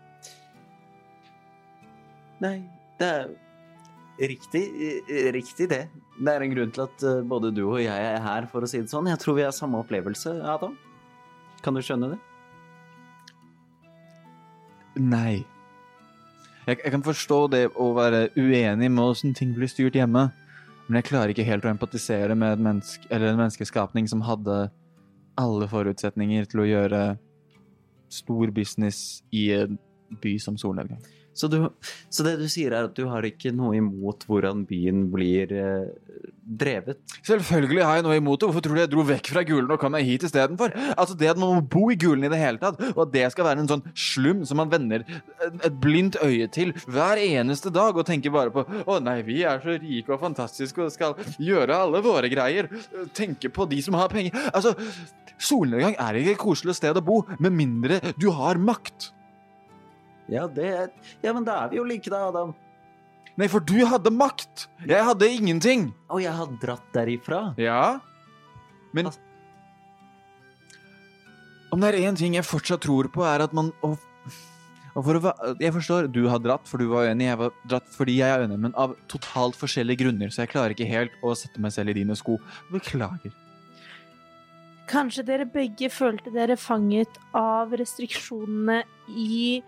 Nei, 2.43 2.57
det 3.01 3.09
er 3.09 3.29
riktig, 4.31 4.63
eh, 5.09 5.31
riktig 5.35 5.69
det. 5.71 5.89
Det 6.19 6.35
er 6.35 6.43
en 6.43 6.55
grunn 6.55 6.73
til 6.75 6.85
at 6.85 7.03
eh, 7.07 7.23
både 7.27 7.51
du 7.55 7.65
og 7.67 7.81
jeg 7.83 8.07
er 8.13 8.21
her, 8.23 8.47
for 8.51 8.63
å 8.63 8.71
si 8.71 8.81
det 8.83 8.91
sånn. 8.91 9.11
Jeg 9.11 9.19
tror 9.23 9.39
vi 9.39 9.47
har 9.47 9.55
samme 9.55 9.81
opplevelse, 9.83 10.39
Adam. 10.47 10.77
Kan 11.63 11.75
du 11.75 11.83
skjønne 11.83 12.13
det? 12.15 12.19
Nei. 14.99 15.45
Jeg, 16.67 16.79
jeg 16.85 16.93
kan 16.93 17.07
forstå 17.07 17.41
det 17.55 17.65
å 17.75 17.93
være 17.97 18.29
uenig 18.37 18.91
med 18.91 19.05
åssen 19.05 19.35
ting 19.35 19.55
blir 19.57 19.71
styrt 19.71 19.99
hjemme, 19.99 20.29
men 20.87 20.99
jeg 21.01 21.11
klarer 21.11 21.33
ikke 21.33 21.47
helt 21.47 21.67
å 21.67 21.73
empatisere 21.73 22.37
med 22.39 22.55
et 22.57 22.65
menneske, 22.65 23.07
eller 23.11 23.33
en 23.33 23.41
menneskeskapning 23.41 24.09
som 24.11 24.23
hadde 24.27 24.67
alle 25.39 25.69
forutsetninger 25.71 26.49
til 26.51 26.63
å 26.63 26.69
gjøre 26.69 27.03
stor 28.13 28.51
business 28.55 29.23
i 29.35 29.51
en 29.55 29.79
by 30.23 30.39
som 30.43 30.57
Solnedgang. 30.59 31.03
Så, 31.39 31.49
du, 31.51 31.61
så 32.11 32.27
det 32.27 32.37
du 32.41 32.49
sier 32.51 32.75
er 32.75 32.89
at 32.89 32.97
du 32.97 33.07
har 33.11 33.27
ikke 33.27 33.53
noe 33.55 33.77
imot 33.79 34.27
hvordan 34.27 34.65
byen 34.69 35.05
blir 35.13 35.53
eh, 35.55 35.87
drevet? 36.43 36.99
Selvfølgelig 37.23 37.85
har 37.85 37.99
jeg 37.99 38.07
noe 38.07 38.17
imot 38.19 38.41
det. 38.41 38.49
Hvorfor 38.49 38.65
tror 38.65 38.79
du 38.79 38.83
jeg 38.83 38.91
dro 38.91 39.05
vekk 39.07 39.31
fra 39.31 39.45
Gulen 39.47 39.71
og 39.75 39.79
kom 39.81 39.95
meg 39.95 40.07
hit 40.09 40.27
istedenfor? 40.27 40.75
Altså 40.97 41.15
det 41.19 41.31
at 41.31 41.41
man 41.41 41.55
må 41.59 41.63
bo 41.63 41.85
i 41.93 41.99
Gulen 42.01 42.27
i 42.27 42.33
det 42.33 42.41
hele 42.41 42.61
tatt, 42.63 42.81
og 42.95 43.05
at 43.07 43.15
det 43.15 43.27
skal 43.35 43.47
være 43.51 43.63
en 43.63 43.71
sånn 43.71 43.85
slum 43.95 44.43
som 44.49 44.59
man 44.63 44.73
vender 44.73 45.05
et 45.07 45.79
blindt 45.83 46.19
øye 46.25 46.49
til 46.55 46.75
hver 46.89 47.21
eneste 47.23 47.73
dag 47.75 47.97
og 47.97 48.07
tenker 48.09 48.35
bare 48.35 48.53
på 48.55 48.65
å 48.89 48.99
nei, 49.05 49.21
vi 49.27 49.43
er 49.47 49.63
så 49.63 49.77
rike 49.79 50.15
og 50.17 50.23
fantastiske 50.25 50.89
og 50.89 50.95
skal 50.95 51.15
gjøre 51.43 51.83
alle 51.85 52.03
våre 52.05 52.31
greier. 52.33 52.71
Tenke 53.17 53.53
på 53.53 53.69
de 53.71 53.79
som 53.85 53.97
har 53.99 54.11
penger. 54.13 54.35
Altså, 54.51 54.75
solnedgang 55.39 55.95
er 56.01 56.19
ikke 56.19 56.35
et 56.35 56.43
koselig 56.43 56.79
sted 56.81 56.99
å 56.99 57.05
bo, 57.05 57.23
med 57.39 57.55
mindre 57.55 58.01
du 58.19 58.31
har 58.35 58.59
makt. 58.59 59.13
Ja, 60.29 60.47
det, 60.47 60.91
ja, 61.25 61.33
men 61.33 61.45
da 61.47 61.65
er 61.65 61.71
vi 61.73 61.79
jo 61.81 61.85
like, 61.89 62.11
da, 62.13 62.27
Adam. 62.29 62.55
Nei, 63.39 63.47
for 63.49 63.63
du 63.63 63.77
hadde 63.87 64.11
makt! 64.13 64.67
Jeg 64.89 65.05
hadde 65.07 65.29
ingenting! 65.31 65.89
Og 66.11 66.21
jeg 66.25 66.35
har 66.35 66.51
dratt 66.61 66.89
derifra. 66.93 67.55
Ja, 67.61 68.01
men 68.93 69.07
Altså- 69.07 69.25
Om 71.73 71.81
det 71.81 71.95
er 71.95 71.99
én 72.09 72.17
ting 72.17 72.35
jeg 72.35 72.45
fortsatt 72.49 72.81
tror 72.81 73.09
på, 73.13 73.23
er 73.29 73.45
at 73.45 73.53
man 73.53 73.73
og, 73.85 73.99
og 74.97 75.05
for 75.05 75.15
å, 75.21 75.33
Jeg 75.61 75.73
forstår, 75.73 76.09
du 76.11 76.27
har 76.29 76.39
dratt 76.41 76.67
for 76.67 76.79
du 76.81 76.89
var 76.89 77.07
uenig, 77.07 77.29
jeg 77.29 77.39
var 77.39 77.53
dratt 77.69 77.89
fordi 77.95 78.17
jeg 78.19 78.29
er 78.33 78.45
uenig, 78.47 78.59
men 78.59 78.75
av 78.75 78.97
totalt 79.07 79.55
forskjellige 79.55 80.01
grunner, 80.03 80.33
så 80.33 80.43
jeg 80.43 80.53
klarer 80.55 80.75
ikke 80.75 80.89
helt 80.89 81.13
å 81.23 81.35
sette 81.37 81.61
meg 81.61 81.73
selv 81.73 81.91
i 81.93 81.99
dine 82.01 82.17
sko. 82.17 82.39
Beklager. 82.73 83.33
Kanskje 84.89 85.25
dere 85.29 85.45
begge 85.45 85.91
følte 85.93 86.33
dere 86.33 86.57
fanget 86.57 87.21
av 87.37 87.75
restriksjonene 87.77 88.83
i 89.13 89.63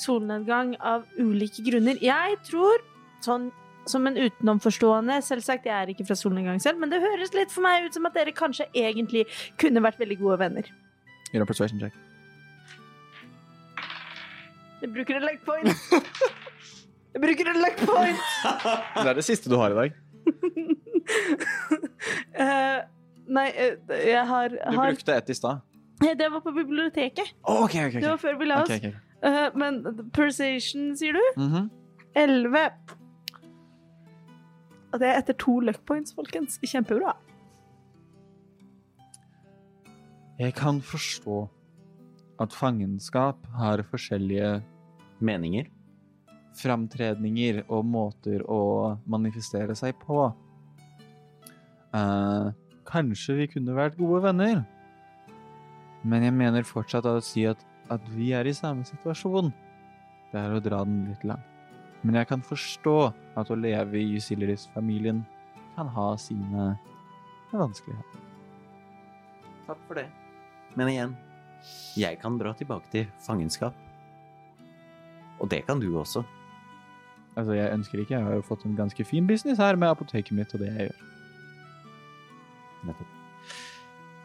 solnedgang 0.00 0.74
av 0.80 1.06
ulike 1.18 1.64
grunner. 1.66 2.00
Jeg 2.02 2.38
tror, 2.48 2.82
sånn 3.24 3.50
som 3.88 4.06
en 4.06 4.18
utenomforstående 4.18 5.16
Selvsagt, 5.24 5.66
jeg 5.66 5.74
er 5.74 5.90
ikke 5.92 6.06
fra 6.08 6.16
solnedgang 6.18 6.60
selv, 6.62 6.80
men 6.82 6.92
det 6.92 7.00
høres 7.02 7.32
litt 7.36 7.52
for 7.52 7.64
meg 7.64 7.88
ut 7.88 7.96
som 7.96 8.06
at 8.08 8.16
dere 8.16 8.34
kanskje 8.36 8.68
egentlig 8.76 9.26
kunne 9.60 9.82
vært 9.84 10.00
veldig 10.00 10.18
gode 10.20 10.38
venner. 10.44 10.70
Gjør 11.30 11.44
en 11.44 11.50
persuasion 11.50 11.82
check. 11.82 11.96
Jeg 14.80 14.92
bruker 14.94 15.18
en 15.18 15.26
luck 15.28 15.42
point. 15.44 15.68
Jeg 17.10 17.22
bruker 17.24 17.50
en 17.52 17.58
luck 17.60 17.82
point. 17.84 18.22
Det 19.02 19.08
er 19.10 19.18
det 19.18 19.26
siste 19.26 19.50
du 19.52 19.58
har 19.60 19.74
i 19.74 19.78
dag. 19.80 19.98
uh, 22.40 22.78
nei, 23.36 23.48
eh, 23.50 23.74
jeg 24.08 24.24
har, 24.30 24.56
Du 24.56 24.78
brukte 24.78 25.16
ett 25.18 25.30
i 25.30 25.36
stad. 25.36 25.66
Det 26.00 26.30
var 26.32 26.40
på 26.40 26.52
biblioteket. 26.56 27.34
Oh, 27.44 27.64
okay, 27.64 27.84
okay, 27.84 27.98
okay. 27.98 28.00
Det 28.00 28.10
var 28.14 28.20
før 28.22 28.38
vi 28.40 28.48
la 28.48 28.62
oss. 28.62 28.72
Eh, 29.22 29.48
men 29.54 29.82
persuasion, 30.12 30.94
sier 30.96 31.12
du? 31.12 31.40
Mhm. 31.40 31.70
11. 32.14 32.70
Og 34.92 34.98
det 34.98 35.08
er 35.08 35.18
etter 35.20 35.36
to 35.38 35.60
luck 35.60 35.84
points, 35.86 36.12
folkens. 36.12 36.58
Kjempebra. 36.58 37.14
Jeg 40.40 40.54
kan 40.56 40.80
forstå 40.80 41.48
at 42.40 42.54
fangenskap 42.56 43.36
har 43.58 43.82
forskjellige 43.90 44.62
Meninger. 45.20 45.66
framtredninger 46.60 47.62
og 47.70 47.84
måter 47.86 48.42
å 48.50 48.98
manifestere 49.06 49.74
seg 49.78 49.94
på. 50.02 50.34
Uh, 51.94 52.50
kanskje 52.84 53.36
vi 53.38 53.46
kunne 53.52 53.76
vært 53.76 53.96
gode 53.96 54.22
venner, 54.26 54.64
men 56.02 56.22
jeg 56.26 56.34
mener 56.34 56.66
fortsatt 56.66 57.06
å 57.06 57.14
si 57.22 57.46
at, 57.46 57.62
at 57.90 58.10
vi 58.14 58.30
er 58.36 58.46
i 58.46 58.54
samme 58.56 58.86
situasjon. 58.86 59.50
Det 60.30 60.38
er 60.38 60.54
å 60.54 60.62
dra 60.62 60.84
den 60.86 61.08
litt 61.10 61.24
langt. 61.26 61.46
Men 62.02 62.16
jeg 62.16 62.30
kan 62.30 62.42
forstå 62.44 62.96
at 63.36 63.50
å 63.52 63.58
leve 63.58 64.00
i 64.00 64.14
Ysiliris-familien 64.16 65.20
kan 65.76 65.90
ha 65.92 66.06
sine 66.20 66.70
vanskeligheter. 67.52 68.24
Takk 69.66 69.82
for 69.88 70.00
det. 70.00 70.06
Men 70.78 70.92
igjen, 70.92 71.14
jeg 71.98 72.18
kan 72.22 72.38
dra 72.40 72.54
tilbake 72.56 72.88
til 72.94 73.06
fangenskap. 73.26 73.76
Og 75.40 75.50
det 75.52 75.64
kan 75.66 75.80
du 75.82 75.90
også. 75.98 76.24
Altså, 77.36 77.54
jeg 77.56 77.72
ønsker 77.74 78.02
ikke, 78.02 78.16
jeg 78.16 78.26
har 78.26 78.38
jo 78.38 78.48
fått 78.48 78.66
en 78.66 78.76
ganske 78.78 79.04
fin 79.06 79.28
business 79.28 79.60
her 79.60 79.78
med 79.78 79.92
apoteket 79.92 80.36
mitt 80.36 80.54
og 80.56 80.64
det 80.64 80.72
jeg 80.72 80.90
gjør. 80.90 81.08
Nettopp. 82.90 83.19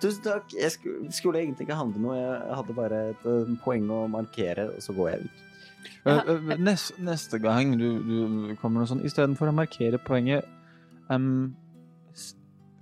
Tusen 0.05 0.25
takk. 0.25 0.53
Jeg 0.53 0.71
skulle, 0.75 1.09
skulle 1.15 1.41
egentlig 1.41 1.65
ikke 1.65 1.79
handle 1.79 2.03
noe. 2.03 2.15
Jeg 2.19 2.59
hadde 2.59 2.77
bare 2.77 3.01
et 3.11 3.27
eh, 3.31 3.51
poeng 3.65 3.89
å 3.89 4.05
markere, 4.11 4.69
og 4.75 4.85
så 4.85 4.95
går 4.95 5.11
jeg 5.13 5.27
ut. 5.27 5.43
Uh, 6.05 6.17
uh, 6.29 6.55
neste, 6.57 6.95
neste 7.01 7.37
gang 7.41 7.75
du, 7.77 7.85
du 8.05 8.17
kommer 8.61 8.81
noe 8.81 8.89
sånn, 8.89 9.03
istedenfor 9.05 9.51
å 9.51 9.53
markere 9.53 9.99
poenget 10.01 10.47
um, 11.13 11.53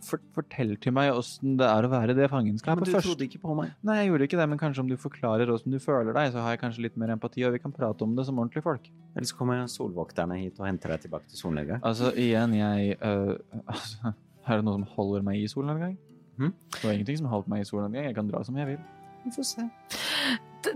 for, 0.08 0.22
Fortell 0.36 0.74
til 0.84 0.96
meg 0.96 1.12
åssen 1.16 1.58
det 1.60 1.68
er 1.68 1.88
å 1.88 1.92
være 1.92 2.16
det 2.16 2.30
Ja, 2.30 2.40
men 2.40 2.84
du 2.84 2.92
først. 2.92 3.08
trodde 3.08 3.28
ikke 3.28 3.42
på 3.44 3.56
meg. 3.56 3.74
Nei, 3.88 3.98
jeg 4.02 4.12
gjorde 4.12 4.28
ikke 4.28 4.40
det, 4.40 4.48
men 4.52 4.62
kanskje 4.62 4.84
om 4.84 4.92
du 4.92 4.96
forklarer 5.00 5.52
åssen 5.52 5.76
du 5.76 5.80
føler 5.84 6.16
deg, 6.16 6.32
så 6.34 6.44
har 6.44 6.56
jeg 6.56 6.64
kanskje 6.64 6.86
litt 6.88 6.98
mer 7.00 7.16
empati, 7.16 7.44
og 7.48 7.56
vi 7.56 7.62
kan 7.64 7.76
prate 7.76 8.08
om 8.08 8.16
det 8.18 8.28
som 8.28 8.40
ordentlige 8.40 8.66
folk. 8.66 8.90
Eller 9.16 9.30
så 9.30 9.40
kommer 9.40 9.64
solvokterne 9.72 10.40
hit 10.42 10.60
og 10.60 10.68
henter 10.68 10.96
deg 10.96 11.06
tilbake 11.06 11.32
til 11.32 11.40
solnedgang. 11.40 11.84
Altså, 11.88 12.12
igjen, 12.20 12.56
jeg 12.60 12.98
uh, 13.04 13.36
altså, 13.72 14.16
Er 14.44 14.60
det 14.60 14.68
noe 14.68 14.82
som 14.82 14.90
holder 14.98 15.28
meg 15.28 15.40
i 15.40 15.48
solnedgang? 15.52 15.96
Mhm. 16.38 16.54
Det 16.74 16.84
var 16.84 16.94
ingenting 16.96 17.18
som 17.22 17.28
holdt 17.32 17.48
meg 17.52 17.62
i 17.62 17.68
solnedgang. 17.70 18.06
Jeg 18.10 18.16
kan 18.18 18.28
dra 18.32 18.44
som 18.44 18.56
jeg 18.58 18.68
vil. 18.68 18.80
Vi 19.24 19.32
får 19.36 19.46
se. 19.48 19.66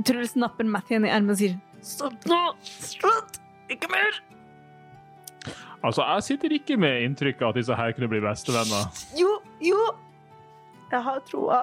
Truls 0.05 0.35
napper 0.35 0.67
Mathien 0.67 1.05
i 1.07 1.09
ermet 1.09 1.31
og 1.35 1.39
sier 1.39 1.55
Stopp 1.81 2.25
nå! 2.27 2.38
Slutt! 2.63 3.38
Ikke 3.71 3.88
mer! 3.91 4.17
Altså, 5.85 6.01
jeg 6.03 6.23
sitter 6.25 6.53
ikke 6.57 6.75
med 6.81 7.03
inntrykket 7.05 7.41
av 7.45 7.53
at 7.53 7.59
disse 7.59 7.75
her 7.77 7.91
kunne 7.95 8.09
bli 8.11 8.19
bestevenner. 8.23 8.88
Jo, 9.19 9.38
jo! 9.63 9.77
Jeg 10.91 11.01
har 11.05 11.19
troa. 11.29 11.61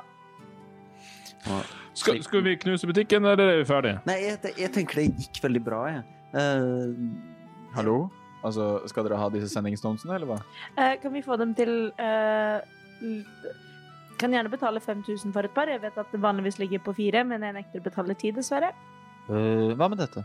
Skal, 1.95 2.23
skal 2.25 2.43
vi 2.47 2.55
knuse 2.63 2.87
butikken, 2.89 3.25
eller 3.29 3.51
er 3.53 3.59
vi 3.61 3.67
ferdige? 3.69 3.99
Nei, 4.09 4.17
jeg, 4.25 4.55
jeg 4.59 4.71
tenker 4.75 5.01
det 5.03 5.07
gikk 5.27 5.43
veldig 5.45 5.63
bra, 5.67 5.83
jeg. 5.91 6.05
Uh, 6.35 6.95
Hallo? 7.77 7.99
Altså, 8.45 8.79
skal 8.91 9.07
dere 9.09 9.19
ha 9.21 9.29
disse 9.33 9.51
sendingsdonsene, 9.53 10.15
eller 10.19 10.31
hva? 10.31 10.39
Uh, 10.79 10.95
kan 11.03 11.13
vi 11.15 11.23
få 11.25 11.37
dem 11.41 11.53
til 11.59 11.75
eh, 11.99 12.59
l- 13.03 13.53
Kan 14.21 14.33
gjerne 14.33 14.51
betale 14.53 14.81
5000 14.81 15.33
for 15.35 15.47
et 15.47 15.55
par. 15.55 15.69
Jeg 15.71 15.83
vet 15.83 15.99
at 15.99 16.13
det 16.13 16.21
vanligvis 16.23 16.59
ligger 16.63 16.83
på 16.85 16.95
fire, 16.97 17.25
men 17.27 17.43
jeg 17.43 17.57
nekter 17.57 17.83
å 17.83 17.87
betale 17.89 18.15
ti, 18.19 18.31
dessverre. 18.37 18.71
Uh, 19.29 19.73
hva 19.75 19.89
med 19.91 19.99
dette? 20.03 20.23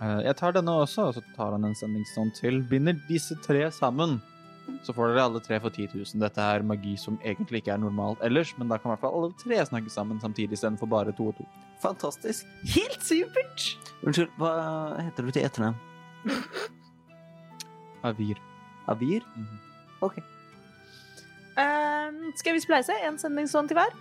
Uh, 0.00 0.20
jeg 0.24 0.34
tar 0.38 0.54
denne 0.56 0.74
også, 0.82 1.08
og 1.10 1.16
så 1.18 1.22
tar 1.36 1.54
han 1.56 1.64
en 1.68 1.76
sendingsstand 1.78 2.34
til. 2.38 2.62
Binder 2.70 2.96
disse 3.08 3.36
tre 3.44 3.66
sammen. 3.74 4.20
Så 4.86 4.94
får 4.94 5.10
dere 5.10 5.24
alle 5.26 5.40
tre 5.42 5.58
for 5.58 5.74
10 5.74 5.88
000. 5.90 6.20
Dette 6.22 6.38
er 6.54 6.62
magi 6.62 6.94
som 6.96 7.16
egentlig 7.26 7.60
ikke 7.64 7.72
er 7.74 7.80
normalt 7.82 8.20
ellers, 8.22 8.52
men 8.58 8.70
da 8.70 8.78
kan 8.78 8.88
i 8.88 8.94
hvert 8.94 9.02
fall 9.02 9.16
alle 9.18 9.32
tre 9.40 9.58
snakke 9.66 9.90
sammen 9.90 10.20
samtidig 10.22 10.54
istedenfor 10.54 10.86
bare 10.90 11.14
to 11.18 11.26
og 11.32 11.36
to. 11.40 11.46
fantastisk. 11.82 12.46
Helt 12.76 13.02
supert! 13.02 13.64
Unnskyld, 14.06 14.30
hva 14.38 14.52
heter 15.02 15.26
du 15.26 15.32
til 15.34 15.42
etternavn? 15.48 15.74
Avir. 18.08 18.38
Avir? 18.90 19.26
Mhm. 19.34 19.58
Ok. 20.02 20.22
Eh, 21.58 22.32
skal 22.38 22.56
vi 22.56 22.62
spleise? 22.64 22.96
En 23.06 23.18
sendingssånn 23.20 23.68
til 23.68 23.76
hver? 23.76 23.92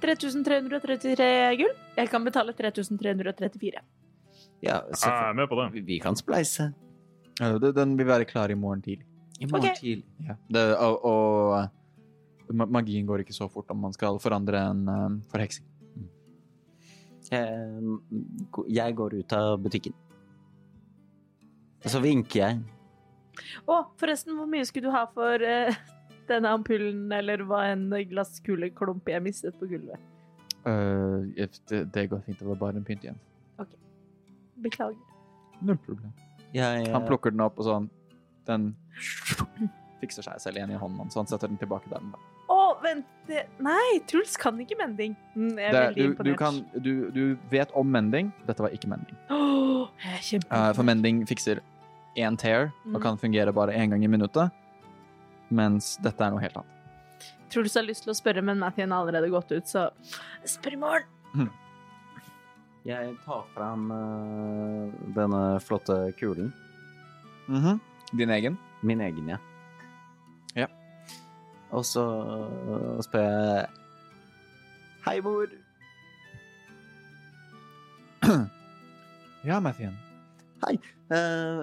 3333 0.00 1.28
gull. 1.60 1.72
Jeg 1.96 2.10
kan 2.12 2.24
betale 2.24 2.54
3334. 2.56 3.82
Ja, 4.64 4.80
Jeg 4.88 5.12
er 5.12 5.34
med 5.34 5.48
på 5.48 5.56
det. 5.60 5.84
Vi- 5.84 5.98
kan 6.00 6.16
spleise. 6.16 6.74
Eh, 7.40 7.58
den 7.58 7.96
vil 7.96 8.06
være 8.06 8.24
klar 8.24 8.50
i 8.50 8.54
morgen 8.54 8.82
tidlig. 8.82 9.04
I 9.40 9.46
morgen 9.46 9.70
okay. 9.70 9.74
tidlig. 9.76 10.04
Ja. 10.26 10.34
Det, 10.48 10.76
og, 10.78 11.04
og 11.04 11.58
eh, 11.62 12.66
magien 12.66 13.06
går 13.06 13.20
ikke 13.20 13.34
så 13.36 13.50
fort 13.50 13.70
om 13.70 13.78
man 13.78 13.92
skal 13.92 14.18
forandre 14.18 14.70
en 14.70 14.88
um, 14.88 15.22
forheksing. 15.30 15.66
Eh, 17.32 17.80
Jeg 18.68 18.94
går 18.96 19.18
ut 19.18 19.32
av 19.32 19.58
butikken. 19.60 19.92
Og 21.84 21.90
så 21.90 22.00
vinker 22.00 22.40
jeg. 22.40 22.62
Å, 23.68 23.84
forresten, 24.00 24.34
hvor 24.38 24.46
mye 24.46 24.64
skulle 24.64 24.88
du 24.88 24.94
ha 24.94 25.04
for 25.12 25.42
eh, 25.42 25.74
denne 26.28 26.48
ampullen, 26.52 27.06
eller 27.12 27.42
hva 27.48 27.64
en 27.72 27.88
glasskuleklump 28.10 29.08
jeg 29.08 29.22
mistet 29.22 29.58
på 29.60 29.68
gulvet? 29.70 29.98
Uh, 30.66 31.22
det, 31.36 31.84
det 31.94 32.06
går 32.10 32.22
fint. 32.26 32.38
Det 32.38 32.46
var 32.48 32.56
bare 32.60 32.76
en 32.80 32.84
pynt 32.84 33.04
igjen. 33.06 33.18
OK. 33.62 33.74
Beklager. 34.64 34.98
Null 35.62 35.78
problem. 35.86 36.12
jeg 36.52 36.88
Han 36.92 37.06
plukker 37.06 37.30
den 37.32 37.40
opp, 37.40 37.58
og 37.58 37.64
sånn 37.64 37.86
Den 38.46 38.74
fikser 40.00 40.22
seg 40.26 40.40
selv 40.42 40.58
igjen 40.60 40.70
i 40.74 40.78
hånden 40.78 40.98
hans, 41.00 41.14
så 41.14 41.22
han 41.22 41.26
setter 41.30 41.48
den 41.50 41.58
tilbake 41.60 41.88
der 41.90 42.02
den 42.02 42.10
var. 42.12 42.20
Å, 42.52 42.58
vent 42.82 43.06
det- 43.26 43.46
Nei, 43.58 44.00
Truls 44.06 44.36
kan 44.38 44.58
ikke 44.62 44.76
mending. 44.78 45.16
Mm, 45.34 45.56
jeg 45.58 45.66
er 45.66 45.72
Det, 45.72 45.80
veldig 45.86 45.96
du, 45.96 46.10
imponert. 46.10 46.26
du, 46.26 46.34
kan, 46.36 46.82
du, 46.82 47.10
du 47.10 47.38
vet 47.50 47.72
om 47.74 47.88
mending. 47.90 48.32
Dette 48.46 48.62
var 48.62 48.70
ikke 48.70 48.88
mending. 48.92 49.16
Oh, 49.30 49.88
jeg. 50.04 50.42
Eh, 50.50 50.72
for 50.72 50.82
mending 50.86 51.24
fikser 51.26 51.60
én 52.16 52.36
tear 52.38 52.70
Mm. 52.86 52.94
og 52.96 53.02
kan 53.02 53.18
fungere 53.18 53.52
bare 53.52 53.72
én 53.74 53.90
gang 53.90 54.04
i 54.04 54.06
minuttet. 54.08 54.52
Mens 55.48 55.94
dette 56.02 56.24
er 56.24 56.32
noe 56.34 56.42
helt 56.42 56.56
annet. 56.58 56.72
Truls 57.52 57.76
har 57.78 57.86
lyst 57.86 58.04
til 58.04 58.12
å 58.12 58.16
spørre, 58.18 58.42
men 58.42 58.58
Mathien 58.58 58.90
har 58.90 59.04
allerede 59.04 59.30
gått 59.30 59.52
ut, 59.54 59.68
så 59.70 59.86
spør 60.46 60.74
i 60.74 60.80
morgen. 60.82 61.50
Jeg 62.86 63.14
tar 63.24 63.42
fram 63.54 63.88
uh, 63.90 64.90
denne 65.14 65.42
flotte 65.62 65.98
kulen. 66.20 66.52
Mhm. 67.50 67.80
Din 68.18 68.30
egen? 68.30 68.58
Min 68.86 69.02
egen, 69.02 69.30
ja. 69.34 69.38
Ja. 70.54 70.68
Og 71.74 71.82
så 71.86 72.04
uh, 72.06 73.02
spør 73.02 73.26
jeg 73.26 73.66
Hei, 75.06 75.20
mor. 75.22 75.50
Ja, 79.46 79.60
Mathien. 79.62 79.94
Eh, 80.66 81.60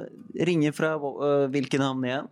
ringer 0.48 0.72
fra 0.72 0.94
uh, 0.96 1.50
hvilken 1.52 1.84
havn 1.84 2.06
igjen? 2.08 2.30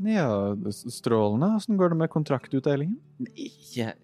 Ja, 0.00 0.56
strålende. 0.70 1.50
Åssen 1.56 1.76
går 1.76 1.92
det 1.92 1.98
med 2.00 2.10
kontraktutdelingen? 2.12 2.96
Jeg, 3.74 3.96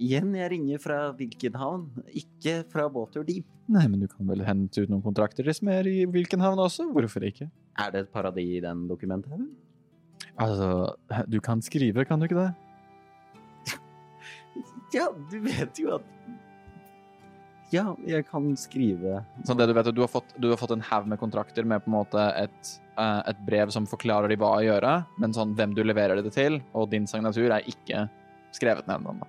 igjen, 0.00 0.30
jeg 0.38 0.50
ringer 0.54 0.80
fra 0.80 1.00
hvilken 1.18 1.58
havn? 1.60 1.82
Ikke 2.16 2.62
fra 2.72 2.86
Waterdeep. 2.92 3.44
Nei, 3.72 3.84
men 3.88 4.00
du 4.00 4.08
kan 4.08 4.28
vel 4.28 4.44
hente 4.46 4.84
ut 4.84 4.90
noen 4.92 5.04
kontrakter 5.04 5.46
i 5.48 5.54
Smer 5.56 5.86
i 5.88 6.02
hvilken 6.08 6.40
havn 6.44 6.60
også? 6.62 6.88
Hvorfor 6.94 7.24
ikke? 7.28 7.50
Er 7.80 7.92
det 7.92 8.06
et 8.06 8.12
paradis 8.14 8.56
i 8.58 8.62
den 8.64 8.86
dokumenthaugen? 8.88 9.50
Altså, 10.40 10.94
du 11.28 11.38
kan 11.44 11.60
skrive, 11.64 12.06
kan 12.08 12.20
du 12.20 12.28
ikke 12.28 12.40
det? 12.40 12.52
Ja, 14.96 15.06
du 15.12 15.38
vet 15.44 15.78
jo 15.80 15.94
at 15.96 16.08
Ja, 17.72 17.94
jeg 18.04 18.26
kan 18.28 18.50
skrive 18.60 19.22
Sånn 19.48 19.56
det 19.56 19.70
Du 19.70 19.72
vet, 19.78 19.88
du 19.96 20.02
har 20.04 20.10
fått, 20.12 20.34
du 20.36 20.50
har 20.50 20.60
fått 20.60 20.74
en 20.76 20.84
haug 20.84 21.08
med 21.08 21.20
kontrakter 21.20 21.64
med 21.64 21.84
på 21.84 21.88
en 21.88 21.96
måte 21.96 22.26
et, 22.36 22.72
et 23.00 23.38
brev 23.46 23.70
som 23.72 23.86
forklarer 23.88 24.28
de 24.28 24.36
hva 24.40 24.54
å 24.58 24.64
gjøre, 24.64 24.94
men 25.22 25.34
sånn 25.34 25.54
hvem 25.56 25.74
du 25.76 25.82
leverer 25.84 26.20
det 26.22 26.34
til, 26.34 26.60
og 26.76 26.90
din 26.92 27.06
signatur 27.08 27.48
er 27.48 27.68
ikke 27.68 28.06
skrevet 28.52 28.88
ned 28.88 29.06
ennå. 29.08 29.28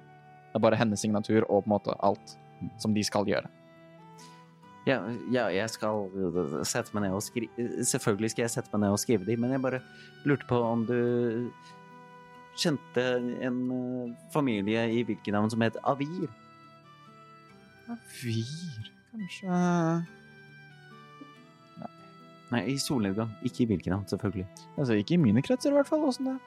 Det 0.51 0.59
er 0.59 0.63
bare 0.65 0.79
hennes 0.79 1.01
signatur 1.01 1.45
og 1.47 1.63
på 1.63 1.69
en 1.69 1.75
måte 1.77 1.95
alt 2.03 2.35
som 2.81 2.93
de 2.95 3.03
skal 3.05 3.27
gjøre. 3.27 3.49
Ja, 4.83 4.97
ja, 5.31 5.47
jeg 5.47 5.69
skal 5.71 6.09
sette 6.67 6.91
meg 6.91 7.05
ned 7.05 7.13
og 7.15 7.21
skrive 7.23 7.69
Selvfølgelig 7.87 8.33
skal 8.33 8.43
jeg 8.43 8.51
sette 8.51 8.73
meg 8.73 8.83
ned 8.83 8.97
og 8.97 8.99
skrive 8.99 9.23
de, 9.29 9.37
men 9.39 9.55
jeg 9.55 9.63
bare 9.63 9.79
lurte 10.27 10.47
på 10.49 10.59
om 10.59 10.83
du 10.89 10.97
kjente 12.59 13.05
en 13.47 13.61
eh, 13.73 14.11
familie 14.33 14.83
i 14.91 15.05
Birkenhavn 15.07 15.49
som 15.49 15.63
het 15.63 15.79
Avir? 15.87 16.27
Avir, 17.89 18.91
kanskje 19.13 19.61
Nei, 22.53 22.63
i 22.73 22.75
solnedgang. 22.81 23.31
Ikke 23.47 23.63
i 23.65 23.69
Birkenhavn, 23.71 24.05
selvfølgelig. 24.11 24.45
Altså, 24.77 24.97
ikke 24.99 25.15
i 25.17 25.21
mine 25.21 25.41
kretser, 25.45 25.73
i 25.73 25.77
hvert 25.79 25.89
fall. 25.89 26.05
Åssen 26.09 26.29
det 26.29 26.37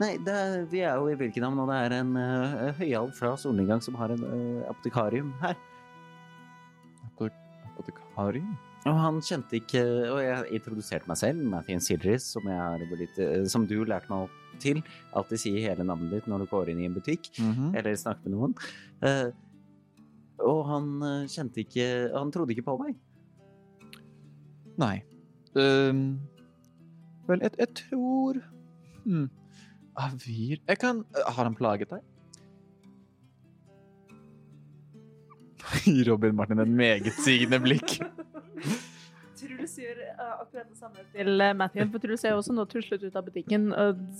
Nei, 0.00 0.16
det 0.26 0.32
er, 0.34 0.54
vi 0.66 0.80
er 0.82 0.96
jo 0.98 1.06
i 1.12 1.14
Birkenhavn, 1.20 1.58
og 1.62 1.68
det 1.70 1.76
er 1.84 1.92
en 2.00 2.16
uh, 2.18 2.72
høyalv 2.80 3.12
fra 3.14 3.36
solnedgang 3.38 3.82
som 3.84 3.94
har 4.00 4.10
en 4.10 4.24
uh, 4.26 4.64
apotekarium 4.72 5.30
her. 5.44 5.54
Apotekarium? 7.74 8.54
Og 8.84 8.98
han 9.00 9.20
kjente 9.24 9.56
ikke 9.58 9.80
Og 10.12 10.18
jeg 10.20 10.58
introduserte 10.58 11.08
meg 11.08 11.18
selv, 11.20 11.40
Mathien 11.50 11.80
Silris, 11.82 12.26
som, 12.34 12.46
blitt, 12.90 13.16
eh, 13.22 13.46
som 13.50 13.64
du 13.68 13.78
lærte 13.88 14.10
meg 14.12 14.26
opp 14.26 14.58
til. 14.62 14.82
Alltid 15.16 15.40
si 15.40 15.54
hele 15.64 15.86
navnet 15.86 16.12
ditt 16.12 16.28
når 16.30 16.44
du 16.44 16.50
går 16.52 16.70
inn 16.72 16.82
i 16.84 16.86
en 16.90 16.94
butikk, 16.94 17.30
Mhm. 17.40 17.72
eller 17.74 17.96
snakker 17.96 18.28
med 18.28 18.36
noen. 18.36 18.54
Uh, 19.02 19.30
og 20.44 20.60
han 20.68 20.86
eh, 21.02 21.26
kjente 21.30 21.62
ikke 21.62 22.10
Han 22.18 22.30
trodde 22.34 22.50
ikke 22.54 22.66
på 22.66 22.78
meg. 22.82 22.94
Nei. 24.80 25.04
Um, 25.54 26.18
vel, 27.28 27.44
jeg, 27.44 27.54
jeg 27.60 27.70
tror 27.78 28.40
hmm. 29.04 29.28
Avir 30.02 30.58
Jeg 30.66 30.78
kan 30.82 31.04
Har 31.14 31.46
han 31.46 31.54
plaget 31.54 31.92
deg? 31.92 32.02
Robin 36.08 36.34
Martin 36.36 36.60
et 36.60 36.68
meget 36.68 37.14
sigende 37.24 37.60
blikk. 37.62 37.94
Truls 39.38 39.72
gjør 39.78 40.02
eh, 40.02 40.34
akkurat 40.42 40.66
det 40.68 40.76
samme 40.76 41.00
til 41.14 41.30
Mathien, 41.30 41.56
Matthew, 41.56 41.86
for 41.94 42.02
Truls 42.02 42.24
er 42.28 42.36
også 42.36 42.52
nå 42.52 42.66
tuslet 42.68 43.06
ut 43.06 43.16
av 43.16 43.24
butikken. 43.24 43.70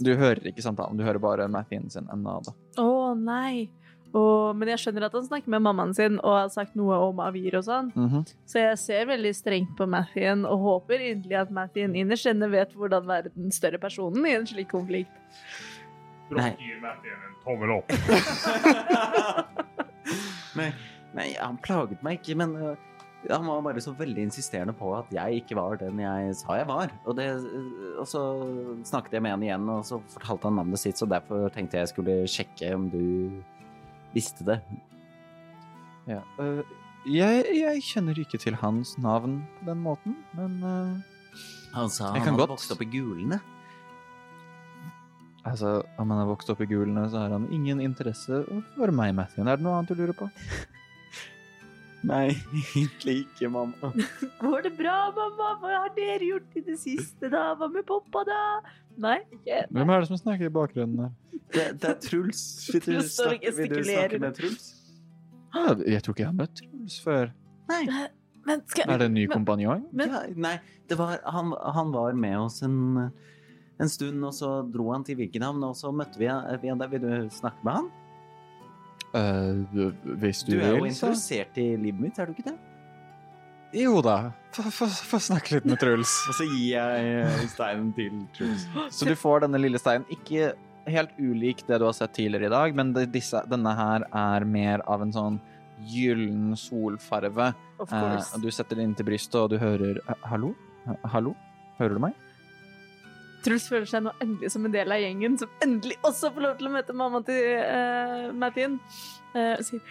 Du 0.01 0.15
hører 0.17 0.49
ikke 0.49 0.65
samtalen, 0.65 0.97
du 0.97 1.05
hører 1.05 1.21
bare 1.21 1.47
Mathien 1.53 1.91
sin 1.93 2.09
ennå. 2.13 2.39
Å 2.81 2.89
nei. 3.19 3.69
Og, 4.15 4.55
men 4.55 4.70
jeg 4.70 4.78
skjønner 4.85 5.09
at 5.09 5.16
han 5.19 5.27
snakker 5.27 5.51
med 5.51 5.65
mammaen 5.66 5.95
sin 5.97 6.20
og 6.20 6.36
har 6.36 6.51
sagt 6.55 6.77
noe 6.78 6.95
om 7.09 7.19
Avir 7.24 7.57
og 7.59 7.65
sånn. 7.66 7.91
Mhm. 7.97 8.23
Så 8.47 8.62
jeg 8.62 8.78
ser 8.78 9.09
veldig 9.11 9.35
strengt 9.35 9.74
på 9.78 9.89
Mathien 9.91 10.47
og 10.47 10.62
håper 10.62 11.03
inderlig 11.03 11.41
at 11.43 11.55
Mathien 11.55 11.97
innerst 11.99 12.31
inne 12.31 12.49
vet 12.53 12.74
hvordan 12.78 13.09
være 13.11 13.35
den 13.35 13.51
større 13.55 13.81
personen 13.82 14.27
i 14.28 14.36
en 14.39 14.47
slik 14.47 14.70
konflikt. 14.70 15.15
Nei. 16.31 16.55
Brokk 16.55 16.62
gir 16.62 16.78
Mathien 16.85 17.19
en 17.27 17.35
tommel 17.45 17.70
opp. 17.81 17.89
Nei, 20.55 20.69
nei, 21.16 21.31
han 21.35 21.57
plaget 21.62 22.03
meg 22.05 22.20
ikke, 22.20 22.36
men 22.39 22.53
uh, 22.55 22.74
han 23.27 23.47
var 23.49 23.62
bare 23.65 23.82
så 23.82 23.95
veldig 23.97 24.27
insisterende 24.28 24.74
på 24.77 24.93
at 24.95 25.11
jeg 25.15 25.41
ikke 25.41 25.57
var 25.59 25.78
den 25.81 25.99
jeg 26.03 26.36
sa 26.39 26.59
jeg 26.61 26.69
var. 26.69 26.93
Og, 27.05 27.16
det, 27.19 27.27
uh, 27.43 27.97
og 28.03 28.07
så 28.07 28.23
snakket 28.86 29.16
jeg 29.16 29.24
med 29.24 29.35
han 29.35 29.47
igjen, 29.47 29.66
og 29.74 29.82
så 29.89 29.99
fortalte 30.12 30.51
han 30.51 30.61
navnet 30.61 30.82
sitt, 30.82 31.01
så 31.01 31.09
derfor 31.11 31.49
tenkte 31.55 31.81
jeg 31.81 31.91
skulle 31.91 32.20
sjekke 32.31 32.70
om 32.77 32.86
du 32.93 33.03
visste 34.15 34.47
det. 34.47 34.61
Ja. 36.09 36.20
Uh, 36.39 36.62
jeg, 37.09 37.45
jeg 37.59 37.82
kjenner 37.85 38.16
ikke 38.20 38.39
til 38.41 38.57
hans 38.61 38.95
navn 39.03 39.43
på 39.59 39.66
den 39.69 39.81
måten, 39.85 40.15
men 40.36 40.57
uh, 40.65 41.41
Han 41.74 41.91
sa 41.93 42.12
han 42.15 42.23
hadde 42.23 42.39
godt- 42.39 42.55
vokst 42.55 42.73
opp 42.73 42.82
i 42.85 42.89
Gulene. 42.95 43.41
altså, 45.45 45.82
om 45.99 46.11
han 46.11 46.23
har 46.23 46.28
vokst 46.31 46.49
opp 46.55 46.61
i 46.65 46.66
gulene, 46.70 47.03
så 47.12 47.19
har 47.24 47.35
han 47.36 47.49
ingen 47.53 47.81
interesse 47.85 48.45
for 48.77 48.93
meg, 48.97 49.12
Mathien. 49.15 49.49
Er 49.49 49.59
det 49.61 49.66
noe 49.66 49.77
annet 49.77 49.91
du 49.93 49.99
lurer 50.01 50.16
på? 50.16 50.31
Nei, 52.09 52.31
egentlig 52.77 53.15
ikke, 53.27 53.49
mamma. 53.53 53.91
Går 54.43 54.65
det 54.66 54.73
bra, 54.78 54.97
mamma? 55.16 55.51
Hva 55.61 55.74
har 55.85 55.93
dere 55.97 56.31
gjort 56.31 56.57
i 56.57 56.65
det 56.65 56.78
siste, 56.81 57.28
da? 57.32 57.51
Hva 57.61 57.69
med 57.73 57.85
pappa, 57.89 58.24
da? 58.28 58.41
Nei, 58.97 59.19
ikke 59.33 59.65
Hvem 59.75 59.91
er 59.91 60.01
det 60.01 60.09
som 60.09 60.16
snakker 60.21 60.47
i 60.47 60.53
bakgrunnen 60.55 60.97
der? 60.97 61.12
Det, 61.55 61.65
det 61.83 61.89
er 61.91 61.97
Truls. 62.03 62.43
Truls 62.85 63.12
står 63.15 63.33
og 63.35 63.41
vil 63.41 63.41
du 63.41 63.47
gestikulerer. 63.49 64.09
snakke 64.09 64.21
med 64.21 64.35
Truls? 64.39 64.69
Ah, 65.55 65.75
jeg 65.87 66.03
tror 66.03 66.15
ikke 66.15 66.23
jeg 66.25 66.31
har 66.31 66.39
møtt 66.39 66.55
Truls 66.61 67.01
før. 67.03 67.33
Nei. 67.69 67.83
Men 68.47 68.61
skal 68.69 68.91
Er 68.93 68.99
det 68.99 69.07
en 69.07 69.15
ny 69.15 69.27
Men- 69.27 69.35
kompanjong? 69.39 69.85
Men- 69.93 70.11
ja, 70.11 70.23
nei, 70.37 70.59
det 70.89 70.99
var, 70.99 71.19
han, 71.25 71.53
han 71.75 71.93
var 71.93 72.12
med 72.12 72.37
oss 72.39 72.62
en, 72.62 73.11
en 73.81 73.89
stund, 73.89 74.23
og 74.25 74.33
så 74.37 74.51
dro 74.71 74.93
han 74.93 75.03
til 75.05 75.16
Vikenhavn, 75.16 75.62
og 75.65 75.75
så 75.75 75.91
møtte 75.95 76.19
vi 76.19 76.27
han 76.27 76.45
vi 76.61 76.69
han 76.69 76.79
der. 76.79 76.89
Vil 76.89 77.01
du 77.01 77.29
snakke 77.31 77.65
med 77.65 77.73
han? 77.73 77.91
Eh, 79.15 79.65
hvis 80.19 80.43
du, 80.45 80.53
Du 80.53 80.61
er 80.61 80.75
jo 80.77 80.83
vil, 80.85 80.93
så 80.95 81.07
interessert 81.12 81.57
i 81.62 81.77
livet 81.77 82.01
mitt, 82.01 82.19
er 82.19 82.27
du 82.27 82.33
ikke 82.35 82.51
det? 82.51 82.59
Jo 83.75 83.99
da. 84.05 84.33
Få- 84.55 85.19
snakke 85.19 85.57
litt 85.57 85.65
med 85.67 85.81
Truls. 85.83 86.13
Og 86.31 86.37
så 86.39 86.47
gir 86.47 86.77
jeg 86.77 87.49
steinen 87.51 87.91
til 87.97 88.23
Truls. 88.37 88.69
Så 88.95 89.09
du 89.09 89.17
får 89.19 89.47
denne 89.49 89.59
lille 89.59 89.81
steinen. 89.83 90.07
Ikke 90.15 90.53
helt 90.87 91.17
ulik 91.19 91.65
det 91.67 91.79
du 91.81 91.87
har 91.89 91.97
sett 91.97 92.15
tidligere 92.15 92.47
i 92.47 92.53
dag, 92.53 92.75
men 92.77 92.93
det, 92.95 93.09
disse, 93.15 93.41
denne 93.51 93.73
her 93.75 94.05
er 94.11 94.47
mer 94.47 94.85
av 94.91 95.03
en 95.03 95.15
sånn 95.15 95.41
gyllen 95.91 96.55
solfarve. 96.59 97.53
Eh, 97.83 98.37
du 98.41 98.51
setter 98.53 98.79
det 98.79 98.87
inntil 98.87 99.09
brystet, 99.09 99.41
og 99.41 99.51
du 99.53 99.59
hører 99.59 99.99
eh, 100.05 100.29
Hallo? 100.31 100.53
Eh, 100.87 101.09
Hallo? 101.15 101.35
Hører 101.81 101.99
du 101.99 102.05
meg? 102.07 102.21
Truls 103.45 103.67
føler 103.69 103.89
seg 103.91 104.05
nå 104.07 104.13
endelig 104.25 104.53
som 104.55 104.65
en 104.65 104.73
del 104.73 104.93
av 104.95 105.03
gjengen, 105.03 105.35
som 105.41 105.51
endelig 105.65 105.99
også 106.07 106.31
får 106.33 106.47
lov 106.47 106.55
til 106.61 106.71
å 106.71 106.75
møte 106.77 106.97
mamma 106.97 107.21
til 107.27 107.43
uh, 107.61 108.31
Mathien. 108.33 108.79
Uh, 109.35 109.59
og 109.59 109.67
sier 109.67 109.83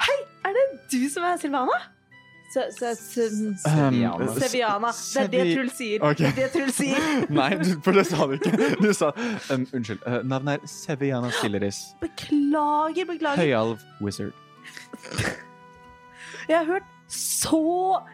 Hei, 0.00 0.18
er 0.46 0.54
det 0.56 0.66
du 0.92 1.00
som 1.10 1.26
er 1.26 1.40
Silvana? 1.40 1.80
Se, 2.50 2.64
se, 2.74 2.94
se, 2.98 3.24
Seviana. 3.62 4.26
Seviana. 4.34 4.88
Det 4.90 5.20
er 5.22 5.28
det 5.30 5.42
Truls 5.54 5.76
sier. 5.78 6.02
Okay. 6.02 6.32
Det 6.34 6.44
er 6.44 6.48
det 6.48 6.48
Truls 6.56 6.78
sier. 6.80 7.04
Nei, 7.38 7.50
du, 7.60 7.68
for 7.84 7.94
det 7.94 8.02
sa 8.08 8.26
du 8.26 8.34
ikke. 8.34 8.70
Du 8.80 8.88
sa 8.96 9.12
um, 9.54 9.66
Unnskyld. 9.70 10.00
Uh, 10.02 10.16
navnet 10.26 10.56
er 10.56 10.72
Seviana 10.72 11.30
Stilleris. 11.36 11.78
Beklager, 12.02 13.06
beklager. 13.06 13.38
Høyalv 13.38 13.84
wizard. 14.02 14.34
Jeg 16.48 16.56
har 16.56 16.66
hørt 16.66 16.88
så 17.10 17.58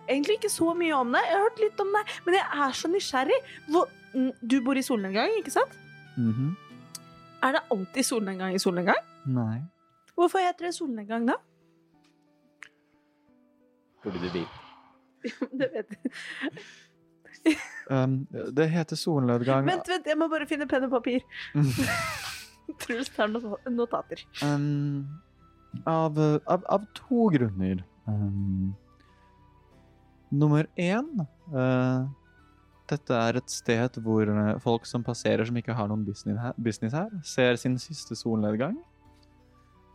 Egentlig 0.08 0.38
ikke 0.38 0.52
så 0.52 0.72
mye 0.76 0.94
om 0.96 1.10
det. 1.12 1.20
Jeg 1.26 1.36
har 1.36 1.42
hørt 1.44 1.58
litt 1.60 1.80
om 1.84 1.96
det, 1.96 2.04
men 2.26 2.36
jeg 2.38 2.62
er 2.66 2.76
så 2.76 2.88
nysgjerrig. 2.92 3.40
Hvor, 3.72 3.90
mm, 4.14 4.30
du 4.40 4.60
bor 4.64 4.76
i 4.76 4.84
solnedgang, 4.84 5.32
ikke 5.40 5.52
sant? 5.52 5.72
Mhm. 6.16 6.54
Er 7.44 7.52
det 7.56 7.60
alltid 7.72 8.04
solnedgang 8.04 8.54
i 8.56 8.60
solnedgang? 8.60 9.02
Nei. 9.28 9.60
Hvorfor 10.16 10.40
heter 10.40 10.68
det 10.68 10.74
solnedgang 10.76 11.26
da? 11.28 11.36
Burde 14.06 14.22
du 14.22 14.28
vite. 14.30 14.62
Det 15.58 15.66
vet 15.72 15.96
jeg. 15.96 16.12
Um, 17.90 18.24
det 18.56 18.64
heter 18.72 18.98
solnedgang 18.98 19.66
Vent, 19.68 19.86
vent, 19.86 20.06
jeg 20.10 20.18
må 20.18 20.26
bare 20.30 20.46
finne 20.50 20.66
penn 20.70 20.86
og 20.88 20.92
papir. 20.96 21.22
Truls 22.82 23.10
tar 23.14 23.30
notater. 23.30 24.22
um, 24.42 25.06
av, 25.86 26.18
av, 26.18 26.64
av 26.66 26.86
to 26.98 27.28
grunner. 27.34 27.84
Um, 28.06 28.74
nummer 30.30 30.66
én 30.78 31.06
uh, 31.54 32.06
Dette 32.90 33.18
er 33.18 33.38
et 33.40 33.50
sted 33.50 33.98
hvor 34.02 34.30
eh, 34.30 34.52
folk 34.62 34.86
som 34.86 35.02
passerer 35.06 35.46
som 35.46 35.56
ikke 35.58 35.74
har 35.74 35.88
noen 35.90 36.04
business 36.06 36.38
her, 36.38 36.54
business 36.54 36.94
her, 36.94 37.10
ser 37.26 37.58
sin 37.58 37.74
siste 37.82 38.14
solnedgang. 38.14 38.76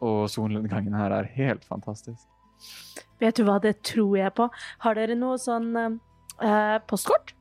Og 0.04 0.26
solnedgangen 0.34 0.98
her 1.00 1.16
er 1.16 1.30
helt 1.38 1.64
fantastisk. 1.64 2.28
Vet 3.22 3.38
du 3.38 3.46
hva, 3.46 3.60
det 3.62 3.78
tror 3.86 4.16
jeg 4.18 4.34
på. 4.38 4.48
Har 4.86 4.98
dere 4.98 5.18
noe 5.18 5.38
sånn 5.42 5.70
eh, 5.78 6.78
postkort? 6.90 7.36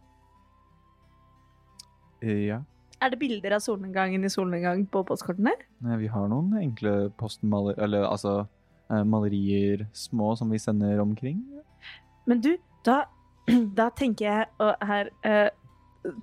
Ja. 2.20 2.60
Er 3.00 3.12
det 3.12 3.20
bilder 3.22 3.56
av 3.56 3.62
solnedgangen 3.64 4.24
i 4.28 4.32
solnedgang 4.32 4.82
på 4.92 5.00
postkortene? 5.08 5.54
Nei, 5.80 6.00
Vi 6.02 6.10
har 6.12 6.28
noen 6.28 6.52
enkle 6.60 7.08
postmaler... 7.20 7.78
Eller 7.80 8.04
altså 8.04 8.42
eh, 8.90 9.04
malerier 9.08 9.86
små 9.96 10.34
som 10.36 10.52
vi 10.52 10.60
sender 10.60 11.00
omkring. 11.00 11.40
Men 12.28 12.42
du, 12.44 12.52
da, 12.84 13.06
da 13.80 13.88
tenker 13.96 14.28
jeg 14.28 14.50
å 14.60 14.74
her 14.84 15.08
eh, 15.24 15.48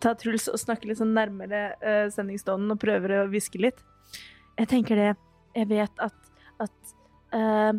ta 0.01 0.13
Truls 0.17 0.47
og 0.51 0.61
snakke 0.61 0.89
litt 0.89 1.01
sånn 1.01 1.13
nærmere 1.13 1.61
uh, 1.81 2.07
sendingsstånden 2.13 2.73
og 2.73 2.79
prøver 2.81 3.13
å 3.19 3.27
hviske 3.29 3.61
litt. 3.61 3.83
Jeg 4.57 4.69
tenker 4.71 4.97
det 4.97 5.11
Jeg 5.57 5.67
vet 5.69 6.01
at, 6.01 6.15
at 6.61 6.91
eh, 7.33 7.73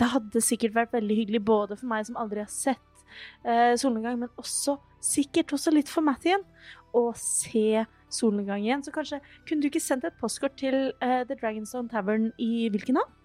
det 0.00 0.08
hadde 0.14 0.42
sikkert 0.44 0.76
vært 0.76 0.94
veldig 0.96 1.16
hyggelig 1.18 1.42
både 1.44 1.76
for 1.78 1.90
meg 1.90 2.06
som 2.08 2.18
aldri 2.20 2.42
har 2.42 2.52
sett 2.52 3.04
eh, 3.44 3.74
solnedgang, 3.78 4.18
men 4.22 4.32
også 4.40 4.78
sikkert 5.02 5.52
også 5.56 5.72
litt 5.74 5.90
for 5.90 6.04
Mathien 6.06 6.44
å 6.96 7.10
se 7.18 7.84
solnedgang 8.12 8.64
igjen. 8.64 8.84
Så 8.84 8.94
kanskje 8.94 9.20
kunne 9.48 9.64
du 9.64 9.70
ikke 9.70 9.82
sendt 9.82 10.06
et 10.08 10.16
postkort 10.20 10.56
til 10.60 10.92
eh, 11.04 11.22
The 11.28 11.36
Dragonstone 11.36 11.92
Tavern 11.92 12.30
i 12.42 12.68
hvilken 12.72 13.00
havn? 13.00 13.18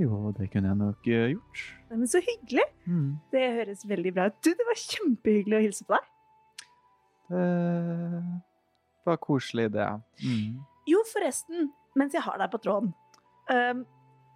Jo, 0.00 0.32
det 0.34 0.48
kunne 0.50 0.72
jeg 0.72 0.80
nok 0.80 1.06
eh, 1.06 1.28
gjort. 1.36 1.64
Men 1.92 2.10
så 2.10 2.20
hyggelig! 2.24 2.66
Mm. 2.90 3.10
Det 3.30 3.44
høres 3.60 3.86
veldig 3.88 4.14
bra 4.16 4.28
ut. 4.30 4.40
Du, 4.42 4.50
det 4.50 4.66
var 4.66 4.80
kjempehyggelig 4.80 5.58
å 5.58 5.64
hilse 5.68 5.86
på 5.86 5.94
deg. 5.94 6.10
Det 7.34 9.08
var 9.08 9.20
koselig, 9.22 9.70
det. 9.72 9.86
Mm. 10.24 10.58
Jo, 10.90 11.00
forresten, 11.08 11.70
mens 11.96 12.16
jeg 12.16 12.24
har 12.26 12.40
deg 12.40 12.50
på 12.52 12.60
tråden. 12.64 12.90
Um, 13.48 13.84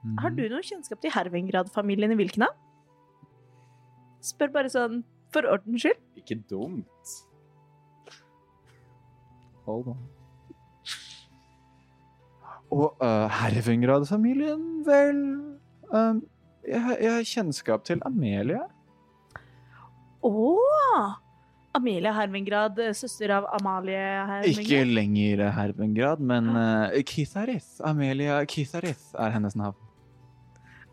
Mhm. 0.05 0.19
har 0.23 0.31
du 0.31 0.45
noe 0.49 0.62
kjennskap 0.62 1.01
til 1.03 1.11
Hervengrad-familien 1.11 2.12
i 2.15 2.19
Vilkenhavn? 2.20 2.55
Spør 4.23 4.53
bare 4.55 4.70
sånn 4.70 5.03
for 5.35 5.47
ordens 5.47 5.83
skyld. 5.83 5.99
Ikke 6.20 6.39
dumt. 6.51 7.15
Hold 9.66 9.93
on. 9.95 10.07
Og 12.70 12.97
uh, 13.01 13.29
Hervengrad-familien, 13.33 14.65
vel 14.87 15.23
um, 15.93 16.20
jeg, 16.69 16.99
jeg 17.01 17.12
har 17.15 17.31
kjennskap 17.31 17.87
til 17.89 18.03
Amelie. 18.05 18.61
Å! 20.25 20.35
Amelia 21.79 22.12
Hervengrad, 22.16 22.81
søster 22.97 23.31
av 23.37 23.47
Amalie 23.55 23.99
Hervengrad. 23.99 24.65
Ikke 24.65 24.85
lenger 24.89 25.45
Hervengrad, 25.55 26.20
men 26.20 26.51
uh, 26.57 26.97
Kitharith. 27.07 27.79
Amelia 27.87 28.41
Kitharith 28.51 29.12
er 29.16 29.37
hennes 29.37 29.57
navn. 29.57 29.88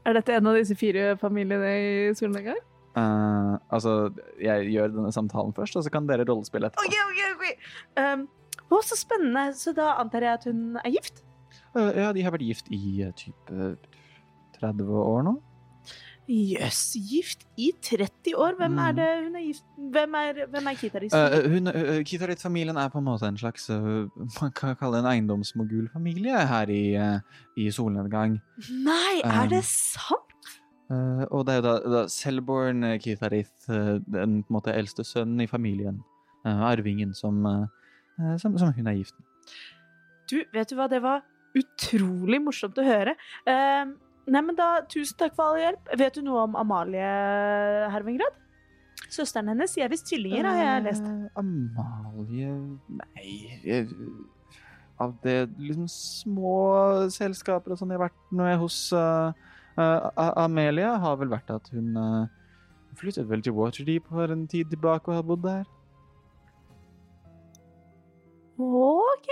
Er 0.05 0.17
dette 0.19 0.37
en 0.37 0.47
av 0.51 0.57
disse 0.59 0.77
fire 0.77 1.15
familiene 1.21 1.69
i 1.81 1.93
solnedgang? 2.17 2.59
Uh, 2.95 3.57
altså, 3.73 4.13
jeg 4.39 4.69
gjør 4.71 4.93
denne 4.93 5.11
samtalen 5.11 5.51
først, 5.55 5.75
og 5.75 5.83
så 5.83 5.91
kan 5.91 6.05
dere 6.07 6.27
rollespille 6.29 6.69
etterpå. 6.69 6.85
Okay, 6.87 7.01
okay, 7.09 7.31
okay. 7.35 7.55
Um, 7.99 8.27
å, 8.69 8.79
så 8.85 8.97
spennende. 8.99 9.49
Så 9.57 9.73
da 9.75 9.95
antar 9.99 10.23
jeg 10.23 10.39
at 10.39 10.47
hun 10.47 10.79
er 10.83 10.93
gift? 10.93 11.25
Uh, 11.75 11.91
ja, 11.91 12.13
de 12.15 12.23
har 12.23 12.35
vært 12.35 12.47
gift 12.47 12.71
i 12.71 12.81
uh, 13.03 13.11
type 13.17 13.73
30 14.61 14.93
år 15.01 15.27
nå. 15.27 15.35
Jøss, 16.27 16.95
gift 17.05 17.43
i 17.61 17.67
30 17.85 18.33
år? 18.41 18.55
Hvem 18.57 18.77
er 18.81 18.91
Mm. 18.91 18.95
det 18.97 19.09
hun 19.25 19.35
er 19.35 19.43
gift 19.45 19.65
Hvem 19.93 20.15
er, 20.17 20.39
hvem 20.49 20.67
er 20.71 20.73
Kitaris? 20.79 21.13
Uh, 21.13 21.49
hun, 21.53 21.67
uh, 21.67 21.99
Kitharith-familien 22.03 22.77
er 22.81 22.89
på 22.89 22.97
en 22.97 23.05
måte 23.05 23.27
en 23.29 23.37
slags 23.37 23.69
uh, 23.69 24.07
Man 24.41 24.51
kan 24.57 24.75
kalle 24.79 24.97
det 24.97 25.03
en 25.05 25.11
eiendomsmogulfamilie 25.11 26.47
her 26.49 26.71
i, 26.73 26.95
uh, 26.97 27.19
i 27.57 27.67
solnedgang. 27.71 28.39
Nei, 28.71 29.21
er 29.23 29.47
det 29.51 29.63
sant? 29.69 30.21
Uh, 30.89 31.25
og 31.31 31.45
det 31.45 31.53
er 31.55 31.61
jo 31.61 31.65
da, 31.65 31.75
da 31.93 32.01
Selborn 32.09 32.83
Kitarith, 33.01 33.53
uh, 33.69 33.97
den 34.05 34.41
på 34.43 34.49
en 34.49 34.57
måte 34.59 34.73
eldste 34.73 35.05
sønnen 35.05 35.41
i 35.45 35.47
familien. 35.49 36.01
Uh, 36.45 36.65
arvingen 36.71 37.13
som, 37.17 37.45
uh, 37.45 37.65
uh, 38.21 38.35
som, 38.41 38.57
som 38.57 38.73
hun 38.73 38.87
er 38.87 38.97
gift 38.99 39.15
med. 39.17 39.55
Du, 40.29 40.39
vet 40.53 40.69
du 40.69 40.75
hva, 40.77 40.89
det 40.89 41.01
var 41.05 41.21
utrolig 41.55 42.41
morsomt 42.43 42.77
å 42.81 42.85
høre. 42.85 43.13
Um, 43.47 43.95
nei, 44.27 44.41
men 44.41 44.57
da, 44.57 44.69
tusen 44.89 45.17
takk 45.19 45.35
for 45.37 45.53
all 45.53 45.61
hjelp. 45.61 45.91
Vet 45.99 46.17
du 46.17 46.23
noe 46.25 46.45
om 46.47 46.57
Amalie 46.59 47.09
Hervengrad? 47.93 48.39
Søsteren 49.11 49.51
hennes. 49.51 49.75
Jeg 49.77 49.85
er 49.85 49.91
visst 49.91 50.07
tvillinger, 50.09 50.47
har 50.49 50.61
jeg 50.61 50.85
lest. 50.87 51.05
Uh, 51.05 51.27
Amalie 51.41 52.53
Nei 52.99 53.59
jeg, 53.63 53.89
Av 55.01 55.13
det 55.23 55.37
liksom 55.59 55.89
små 55.91 56.55
selskaper 57.13 57.75
og 57.75 57.79
sånn 57.79 57.93
jeg 57.93 57.99
har 57.99 58.07
vært 58.07 58.35
med 58.39 58.57
hos 58.61 58.79
uh, 58.95 59.35
uh, 59.77 60.09
Amelia, 60.41 60.95
har 61.03 61.19
vel 61.21 61.33
vært 61.35 61.51
at 61.53 61.69
hun 61.75 61.93
flyttet 62.95 63.27
vel 63.27 63.41
til 63.43 63.55
Waterdeep 63.57 64.07
for 64.07 64.31
en 64.31 64.45
tid 64.47 64.71
tilbake 64.71 65.11
og 65.11 65.19
har 65.19 65.27
bodd 65.27 65.43
der. 65.43 65.65
OK. 68.55 69.29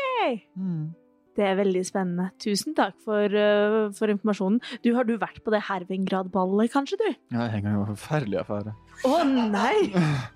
Mm. 0.59 0.91
Det 1.33 1.45
er 1.47 1.57
veldig 1.57 1.81
spennende. 1.87 2.27
Tusen 2.41 2.75
takk 2.77 2.93
for, 3.01 3.25
uh, 3.33 3.89
for 3.97 4.11
informasjonen. 4.13 4.59
Du, 4.85 4.91
Har 4.93 5.07
du 5.07 5.15
vært 5.17 5.41
på 5.41 5.53
det 5.53 5.63
Hervingrad-ballet, 5.65 6.69
kanskje, 6.73 6.99
du? 7.01 7.09
Ja, 7.33 7.47
en 7.47 7.65
gang 7.65 7.79
var 7.79 7.89
det 7.89 7.97
forferdelig 7.97 8.41
affære. 8.43 8.75
Å 9.09 9.19
nei! 9.25 9.77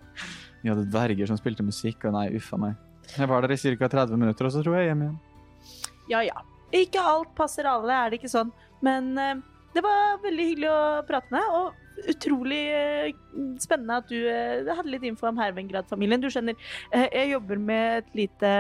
Vi 0.64 0.72
hadde 0.72 0.88
dverger 0.90 1.30
som 1.30 1.38
spilte 1.38 1.66
musikk, 1.66 2.02
og 2.10 2.16
nei, 2.18 2.32
uffa 2.40 2.58
meg. 2.62 2.78
Jeg 3.14 3.30
var 3.30 3.46
der 3.46 3.54
i 3.54 3.60
ca. 3.62 3.90
30 3.94 4.18
minutter, 4.20 4.50
og 4.50 4.56
så 4.56 4.64
tror 4.66 4.80
jeg 4.80 4.90
hjem 4.90 5.04
igjen. 5.06 5.18
Ja 6.10 6.24
ja. 6.26 6.42
Ikke 6.76 7.00
alt 7.00 7.30
passer 7.38 7.68
alle, 7.70 7.94
er 7.94 8.10
det 8.10 8.18
ikke 8.20 8.32
sånn. 8.34 8.50
Men 8.84 9.14
uh, 9.22 9.36
det 9.78 9.84
var 9.86 10.18
veldig 10.24 10.48
hyggelig 10.50 10.72
å 10.74 10.80
prate 11.08 11.30
med, 11.36 11.54
og 11.54 12.08
utrolig 12.10 12.60
eh, 12.78 13.08
spennende 13.58 13.96
at 14.04 14.10
du 14.12 14.20
hadde 14.70 14.92
litt 14.92 15.06
info 15.08 15.32
om 15.32 15.40
Hervengrad-familien. 15.42 16.22
Du 16.22 16.30
skjønner, 16.30 16.54
jeg 16.94 17.32
jobber 17.32 17.62
med 17.62 18.04
et 18.04 18.20
lite 18.20 18.52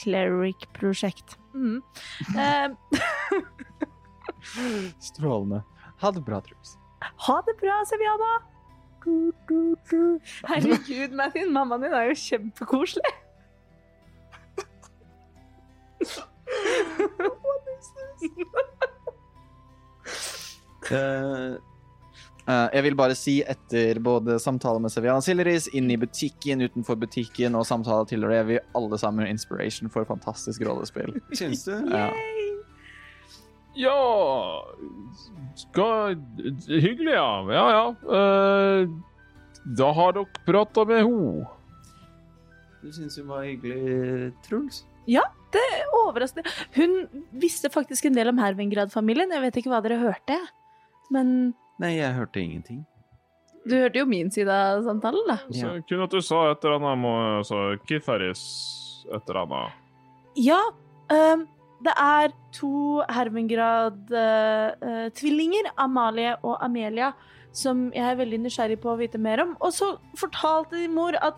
cleric-prosjekt. 0.00 1.36
Mhm. 1.54 1.82
Eh, 2.36 2.68
Strålende. 5.08 5.62
Ha 6.02 6.10
det 6.10 6.24
bra, 6.26 6.40
Truls. 6.40 6.76
ha 7.26 7.36
det 7.46 7.54
bra, 7.60 7.82
Seviana! 7.86 8.32
Herregud, 10.48 11.12
Mathin, 11.12 11.50
mammaen 11.52 11.82
din 11.84 11.92
er 11.92 12.08
jo 12.08 12.14
kjempekoselig. 12.16 13.12
Eh, 20.90 21.56
eh, 22.48 22.66
jeg 22.76 22.84
vil 22.86 22.96
bare 22.98 23.16
si 23.18 23.38
etter 23.42 24.00
både 24.04 24.38
samtale 24.42 24.82
med 24.82 24.92
Seviana 24.92 25.24
Silleris, 25.24 25.68
inn 25.76 25.90
i 25.90 25.98
butikken, 26.00 26.64
utenfor 26.64 26.98
butikken 27.00 27.56
og 27.58 27.66
samtale 27.68 28.08
til 28.10 28.24
dere, 28.24 28.40
er 28.42 28.48
vi 28.48 28.60
alle 28.76 29.00
sammen 29.00 29.28
inspiration 29.30 29.92
for 29.92 30.06
fantastisk 30.08 30.64
rollespill. 30.66 31.16
Syns 31.32 31.64
du? 31.68 31.74
Ja. 31.92 32.08
Ja 33.74 33.94
Skal 35.58 36.14
Hyggelig, 36.68 37.10
ja. 37.16 37.30
Ja, 37.50 37.64
ja. 37.74 37.84
Uh, 38.06 38.88
da 39.64 39.90
har 39.96 40.14
dere 40.14 40.44
prata 40.46 40.84
med 40.86 41.02
henne. 41.02 41.46
Du 42.84 42.92
syns 42.92 43.16
hun 43.16 43.30
var 43.32 43.46
hyggelig, 43.46 44.34
Truls? 44.44 44.84
Ja, 45.08 45.24
Det 45.54 45.62
er 45.76 45.92
overraskende. 45.94 46.50
Hun 46.74 47.24
visste 47.38 47.70
faktisk 47.70 48.08
en 48.08 48.16
del 48.16 48.28
om 48.32 48.40
Hervengrad-familien. 48.42 49.30
Jeg 49.30 49.42
vet 49.44 49.58
ikke 49.60 49.70
hva 49.70 49.78
dere 49.84 50.00
hørte, 50.00 50.38
men 51.14 51.54
Nei, 51.82 51.96
jeg 51.96 52.14
hørte 52.14 52.40
ingenting. 52.40 52.84
du 53.64 53.74
hørte 53.78 53.98
jo 53.98 54.04
min 54.06 54.30
side 54.30 54.48
av 54.52 54.82
samtalen, 54.84 55.24
da. 55.26 55.38
Så 55.50 55.80
Kun 55.88 56.02
at 56.04 56.10
du 56.12 56.20
sa 56.20 56.50
et 56.50 56.64
eller 56.64 56.76
annet 56.76 56.92
om 56.92 57.04
altså, 57.40 57.76
Kitharis 57.88 58.42
et 59.08 59.28
eller 59.28 59.40
annet. 59.46 59.72
Ja, 60.36 60.60
Um, 61.12 61.44
det 61.84 61.92
er 62.00 62.32
to 62.56 63.02
Hermengrad-tvillinger, 63.12 65.66
Amalie 65.76 66.32
og 66.42 66.56
Amelia, 66.64 67.10
som 67.52 67.92
jeg 67.94 68.02
er 68.08 68.16
veldig 68.18 68.38
nysgjerrig 68.46 68.78
på 68.82 68.88
å 68.94 68.96
vite 68.98 69.18
mer 69.20 69.42
om. 69.44 69.52
Og 69.60 69.72
så 69.76 69.90
fortalte 70.18 70.76
din 70.80 70.94
mor 70.96 71.12
at 71.20 71.34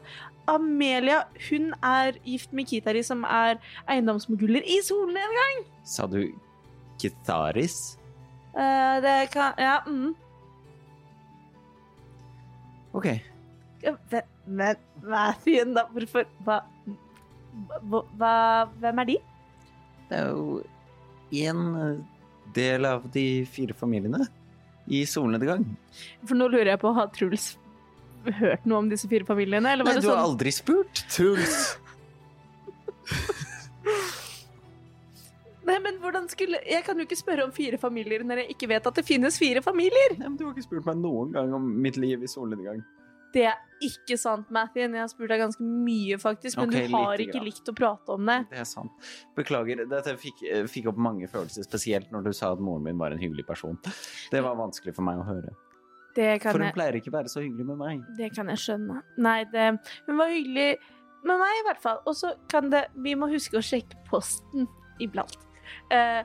Amelia 0.47 1.25
hun 1.49 1.75
er 1.83 2.15
gift 2.23 2.53
med 2.55 2.67
Kitari, 2.71 3.03
som 3.03 3.25
er 3.27 3.59
eiendomsmoguler 3.91 4.63
i 4.63 4.79
solnedgang. 4.87 5.67
Sa 5.83 6.07
du 6.07 6.31
Kitharis? 7.03 7.99
Uh, 8.55 9.03
det 9.03 9.35
kan 9.35 9.51
Ja. 9.59 9.83
Mm. 9.87 10.15
OK. 12.97 13.09
Men 14.47 14.81
hva 15.05 15.29
er 15.31 15.39
fienden, 15.45 15.77
da? 15.77 15.87
Hvorfor 15.93 16.27
Hva, 16.47 16.61
hva, 17.87 18.33
Hvem 18.81 19.03
er 19.03 19.11
de? 19.13 19.17
Det 20.07 20.19
er 20.23 20.33
jo 20.33 20.63
én 21.35 21.63
del 22.57 22.87
av 22.89 23.07
de 23.13 23.45
fire 23.51 23.75
familiene 23.77 24.27
i 24.87 25.03
solnedgang. 25.09 25.65
For 26.25 26.39
nå 26.39 26.47
lurer 26.53 26.71
jeg 26.73 26.81
på, 26.83 26.93
har 26.95 27.11
Truls 27.15 27.57
hørt 28.39 28.67
noe 28.67 28.85
om 28.85 28.91
disse 28.91 29.09
fire 29.11 29.27
familiene? 29.27 29.73
Eller 29.75 29.87
var 29.87 29.97
Nei, 29.97 30.01
det 30.01 30.07
du 30.07 30.13
har 30.13 30.21
sånn 30.21 30.31
aldri 30.31 30.53
spurt, 30.55 31.03
Truls. 31.13 31.59
Nei, 35.67 35.79
men 35.83 35.97
hvordan 35.99 36.29
skulle 36.31 36.61
Jeg 36.63 36.85
kan 36.87 36.99
jo 36.99 37.07
ikke 37.09 37.19
spørre 37.19 37.47
om 37.49 37.53
fire 37.55 37.79
familier 37.83 38.23
når 38.23 38.45
jeg 38.45 38.55
ikke 38.55 38.69
vet 38.71 38.87
at 38.87 39.01
det 39.01 39.07
finnes 39.07 39.39
fire 39.41 39.63
familier! 39.65 40.15
Nei, 40.19 40.29
men 40.29 40.37
Du 40.39 40.45
har 40.47 40.55
ikke 40.55 40.69
spurt 40.69 40.87
meg 40.87 41.01
noen 41.03 41.33
gang 41.35 41.53
om 41.57 41.67
mitt 41.83 41.99
liv 42.01 42.23
i 42.23 42.31
solnedgang. 42.31 42.85
Det 43.35 43.43
er 43.51 43.59
ikke 43.85 44.17
sant, 44.17 44.49
Mathien. 44.55 44.95
Jeg 44.95 45.03
har 45.03 45.11
spurt 45.11 45.29
deg 45.29 45.43
ganske 45.43 45.61
mye, 45.67 46.17
faktisk, 46.23 46.57
men 46.57 46.71
okay, 46.71 46.87
du 46.87 46.95
har 46.95 47.21
ikke 47.21 47.35
grann. 47.35 47.45
likt 47.51 47.69
å 47.69 47.75
prate 47.77 48.15
om 48.15 48.31
det. 48.31 48.37
Det 48.49 48.61
er 48.63 48.69
sant. 48.71 49.11
Beklager. 49.37 49.83
Dette 49.91 50.15
fikk, 50.23 50.41
eh, 50.49 50.65
fikk 50.71 50.89
opp 50.93 50.97
mange 51.09 51.29
følelser, 51.29 51.67
spesielt 51.67 52.15
når 52.15 52.31
du 52.31 52.33
sa 52.33 52.53
at 52.55 52.63
moren 52.65 52.87
min 52.87 52.97
var 52.97 53.13
en 53.13 53.21
hyggelig 53.21 53.45
person. 53.51 53.77
Det 54.33 54.41
var 54.47 54.57
vanskelig 54.57 54.95
for 54.97 55.05
meg 55.05 55.21
å 55.21 55.27
høre. 55.27 55.53
Det 56.17 56.31
For 56.47 56.57
hun 56.57 56.71
jeg, 56.71 56.77
pleier 56.79 56.97
ikke 56.97 57.13
å 57.13 57.17
være 57.19 57.29
så 57.29 57.43
hyggelig 57.45 57.67
med 57.75 57.77
meg. 57.83 58.07
det 58.17 58.31
kan 58.33 58.49
jeg 58.49 58.63
skjønne. 58.63 59.03
Nei, 59.19 59.43
det 59.53 59.67
Hun 60.07 60.17
var 60.17 60.33
hyggelig 60.33 60.79
med 61.27 61.43
meg, 61.43 61.59
i 61.61 61.65
hvert 61.67 61.83
fall. 61.83 62.01
Og 62.07 62.17
så 62.17 62.33
kan 62.49 62.71
det 62.73 62.87
Vi 62.95 63.15
må 63.19 63.29
huske 63.29 63.59
å 63.59 63.65
sjekke 63.65 64.01
posten 64.09 64.65
iblant. 64.99 65.37
Eh, 65.95 66.23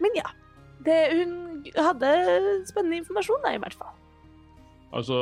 men 0.00 0.18
ja. 0.18 0.28
Det, 0.80 0.96
hun 1.12 1.32
hadde 1.76 2.10
spennende 2.68 3.02
informasjon, 3.02 3.42
da, 3.44 3.52
i 3.52 3.60
hvert 3.60 3.76
fall. 3.76 3.96
Altså, 4.96 5.16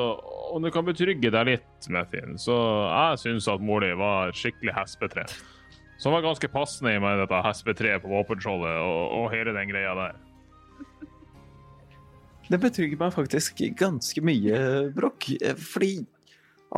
om 0.55 0.63
du 0.65 0.71
kan 0.73 0.87
betrygge 0.87 1.33
deg 1.35 1.49
litt, 1.51 1.89
Methin, 1.93 2.39
så 2.41 2.55
jeg 2.87 3.19
syns 3.25 3.49
at 3.51 3.65
mor 3.65 3.83
di 3.85 3.91
var 3.99 4.31
et 4.31 4.39
skikkelig 4.39 4.77
hespetre. 4.79 5.27
Som 5.99 6.15
var 6.15 6.23
ganske 6.23 6.49
passende 6.53 6.95
i 6.95 7.01
med 7.03 7.19
dette 7.21 7.43
hespetreet 7.43 8.05
på 8.05 8.13
våpenskjoldet 8.13 8.77
og, 8.85 9.03
og 9.19 9.27
hele 9.35 9.53
den 9.57 9.73
greia 9.73 9.97
der. 9.99 10.21
Det 12.49 12.61
betrygger 12.63 13.01
meg 13.03 13.13
faktisk 13.13 13.61
ganske 13.77 14.23
mye, 14.25 14.61
Brokk. 14.97 15.27
Fordi 15.59 15.99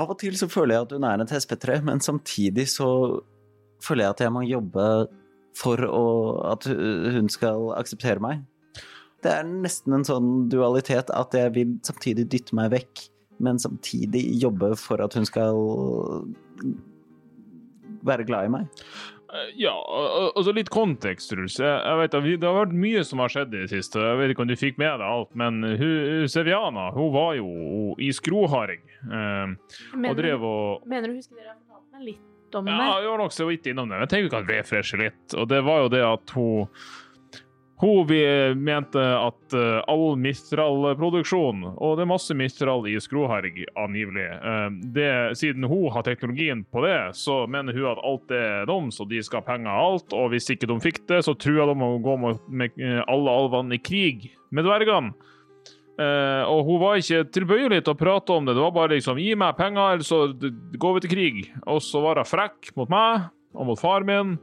av 0.00 0.10
og 0.10 0.18
til 0.22 0.34
så 0.38 0.48
føler 0.50 0.76
jeg 0.76 0.86
at 0.86 0.94
hun 0.96 1.06
er 1.06 1.22
et 1.22 1.34
hespetre, 1.34 1.78
men 1.86 2.02
samtidig 2.02 2.66
så 2.72 2.88
føler 3.84 4.06
jeg 4.06 4.16
at 4.16 4.24
jeg 4.24 4.34
må 4.34 4.42
jobbe 4.48 4.86
for 5.58 5.82
å, 5.86 6.04
at 6.52 6.64
hun 6.70 7.28
skal 7.32 7.70
akseptere 7.76 8.20
meg. 8.22 8.42
Det 9.20 9.32
er 9.34 9.44
nesten 9.44 9.92
en 9.98 10.04
sånn 10.08 10.28
dualitet 10.48 11.10
at 11.12 11.34
jeg 11.36 11.52
vil 11.58 11.74
samtidig 11.84 12.28
dytte 12.32 12.56
meg 12.56 12.70
vekk, 12.72 13.02
men 13.44 13.58
samtidig 13.60 14.22
jobbe 14.40 14.72
for 14.80 15.02
at 15.04 15.12
hun 15.18 15.26
skal 15.28 15.56
være 18.06 18.24
glad 18.28 18.46
i 18.48 18.52
meg. 18.54 18.68
Eh, 19.30 19.50
Ja, 19.62 19.70
al- 19.76 20.32
altså 20.34 20.52
litt 20.56 20.70
kontekst, 20.72 21.30
Truls. 21.30 21.58
Jeg, 21.60 21.68
jeg 21.84 21.98
vet, 22.00 22.40
Det 22.40 22.48
har 22.48 22.56
vært 22.66 22.72
mye 22.74 23.04
som 23.04 23.18
har 23.22 23.28
skjedd 23.28 23.54
i 23.54 23.60
det 23.62 23.70
siste. 23.70 24.00
Jeg 24.02 24.18
vet 24.18 24.30
ikke 24.34 24.42
om 24.42 24.48
du 24.50 24.56
fikk 24.56 24.78
med 24.80 24.98
deg 24.98 25.06
alt, 25.06 25.34
men 25.38 25.62
hun, 25.62 26.26
Seviana 26.28 26.88
hun 26.96 27.12
var 27.14 27.34
jo 27.38 27.94
i 27.98 28.10
skroharing 28.12 28.80
Eh, 29.00 29.54
og 29.96 30.16
drev 30.18 30.42
og 30.44 30.82
mener 30.86 31.08
du 31.08 31.14
husker 31.16 31.36
dere 31.38 31.54
har 31.54 31.60
fortalt 31.62 31.92
meg 31.94 32.02
litt 32.10 32.26
om 32.54 32.66
Ja, 32.66 32.78
det? 32.78 33.02
jeg 33.04 33.10
var 33.12 33.18
nok 33.24 33.32
så 33.36 33.46
vidt 33.50 33.66
innom 33.70 33.88
det. 33.92 34.00
Jeg 34.04 34.08
tenker 34.14 34.28
vi 34.28 34.34
kan 34.36 34.50
refreshe 34.50 34.98
litt. 35.00 35.36
Og 35.36 35.48
det 35.48 35.62
var 35.66 35.84
jo 35.84 35.88
det 35.92 36.02
at 36.06 36.34
hun 36.36 36.66
hun 37.80 38.02
vi 38.10 38.20
mente 38.60 39.00
at 39.00 39.54
eh, 39.56 39.78
all 39.88 40.12
Mistral-produksjon, 40.20 41.62
og 41.80 41.94
det 41.96 42.04
er 42.04 42.10
masse 42.10 42.34
Mistral 42.36 42.84
i 42.90 42.98
Skroherg 43.00 43.62
angivelig, 43.80 44.26
eh, 44.36 44.66
det, 44.92 45.06
siden 45.40 45.64
hun 45.64 45.86
har 45.94 46.04
teknologien 46.04 46.60
på 46.68 46.82
det, 46.84 46.98
så 47.16 47.46
mener 47.48 47.72
hun 47.72 47.88
at 47.94 48.02
alt 48.04 48.34
er 48.36 48.68
deres, 48.68 49.00
og 49.00 49.08
de 49.08 49.22
skal 49.24 49.40
ha 49.40 49.46
penger 49.48 49.72
av 49.72 49.94
alt. 49.94 50.12
Og 50.12 50.28
hvis 50.34 50.50
ikke 50.52 50.68
de 50.68 50.76
fikk 50.84 51.00
det, 51.08 51.22
så 51.24 51.32
tror 51.32 51.56
jeg 51.62 51.70
de 51.72 51.78
må 51.80 51.88
gå 52.04 52.18
med, 52.20 52.76
eh, 52.76 53.00
alle 53.08 53.36
alvene 53.40 53.78
i 53.78 53.80
krig 53.80 54.28
med 54.52 54.68
dvergene. 54.68 55.14
Eh, 56.00 56.42
og 56.48 56.64
hun 56.64 56.80
var 56.80 57.00
ikke 57.00 57.26
tilbøyelig 57.34 57.82
til 57.84 57.92
å 57.92 57.98
prate 57.98 58.32
om 58.32 58.46
det. 58.46 58.54
Det 58.56 58.64
var 58.64 58.76
bare 58.76 58.94
liksom 58.96 59.18
'gi 59.20 59.34
meg 59.36 59.56
penger, 59.58 59.96
eller 59.96 60.06
så 60.06 60.20
går 60.32 60.94
vi 60.94 61.00
til 61.04 61.12
krig'. 61.14 61.50
Og 61.66 61.82
så 61.84 62.00
var 62.00 62.16
hun 62.16 62.24
frekk 62.24 62.72
mot 62.76 62.88
meg 62.88 63.28
og 63.54 63.66
mot 63.66 63.78
far 63.78 64.06
min 64.06 64.38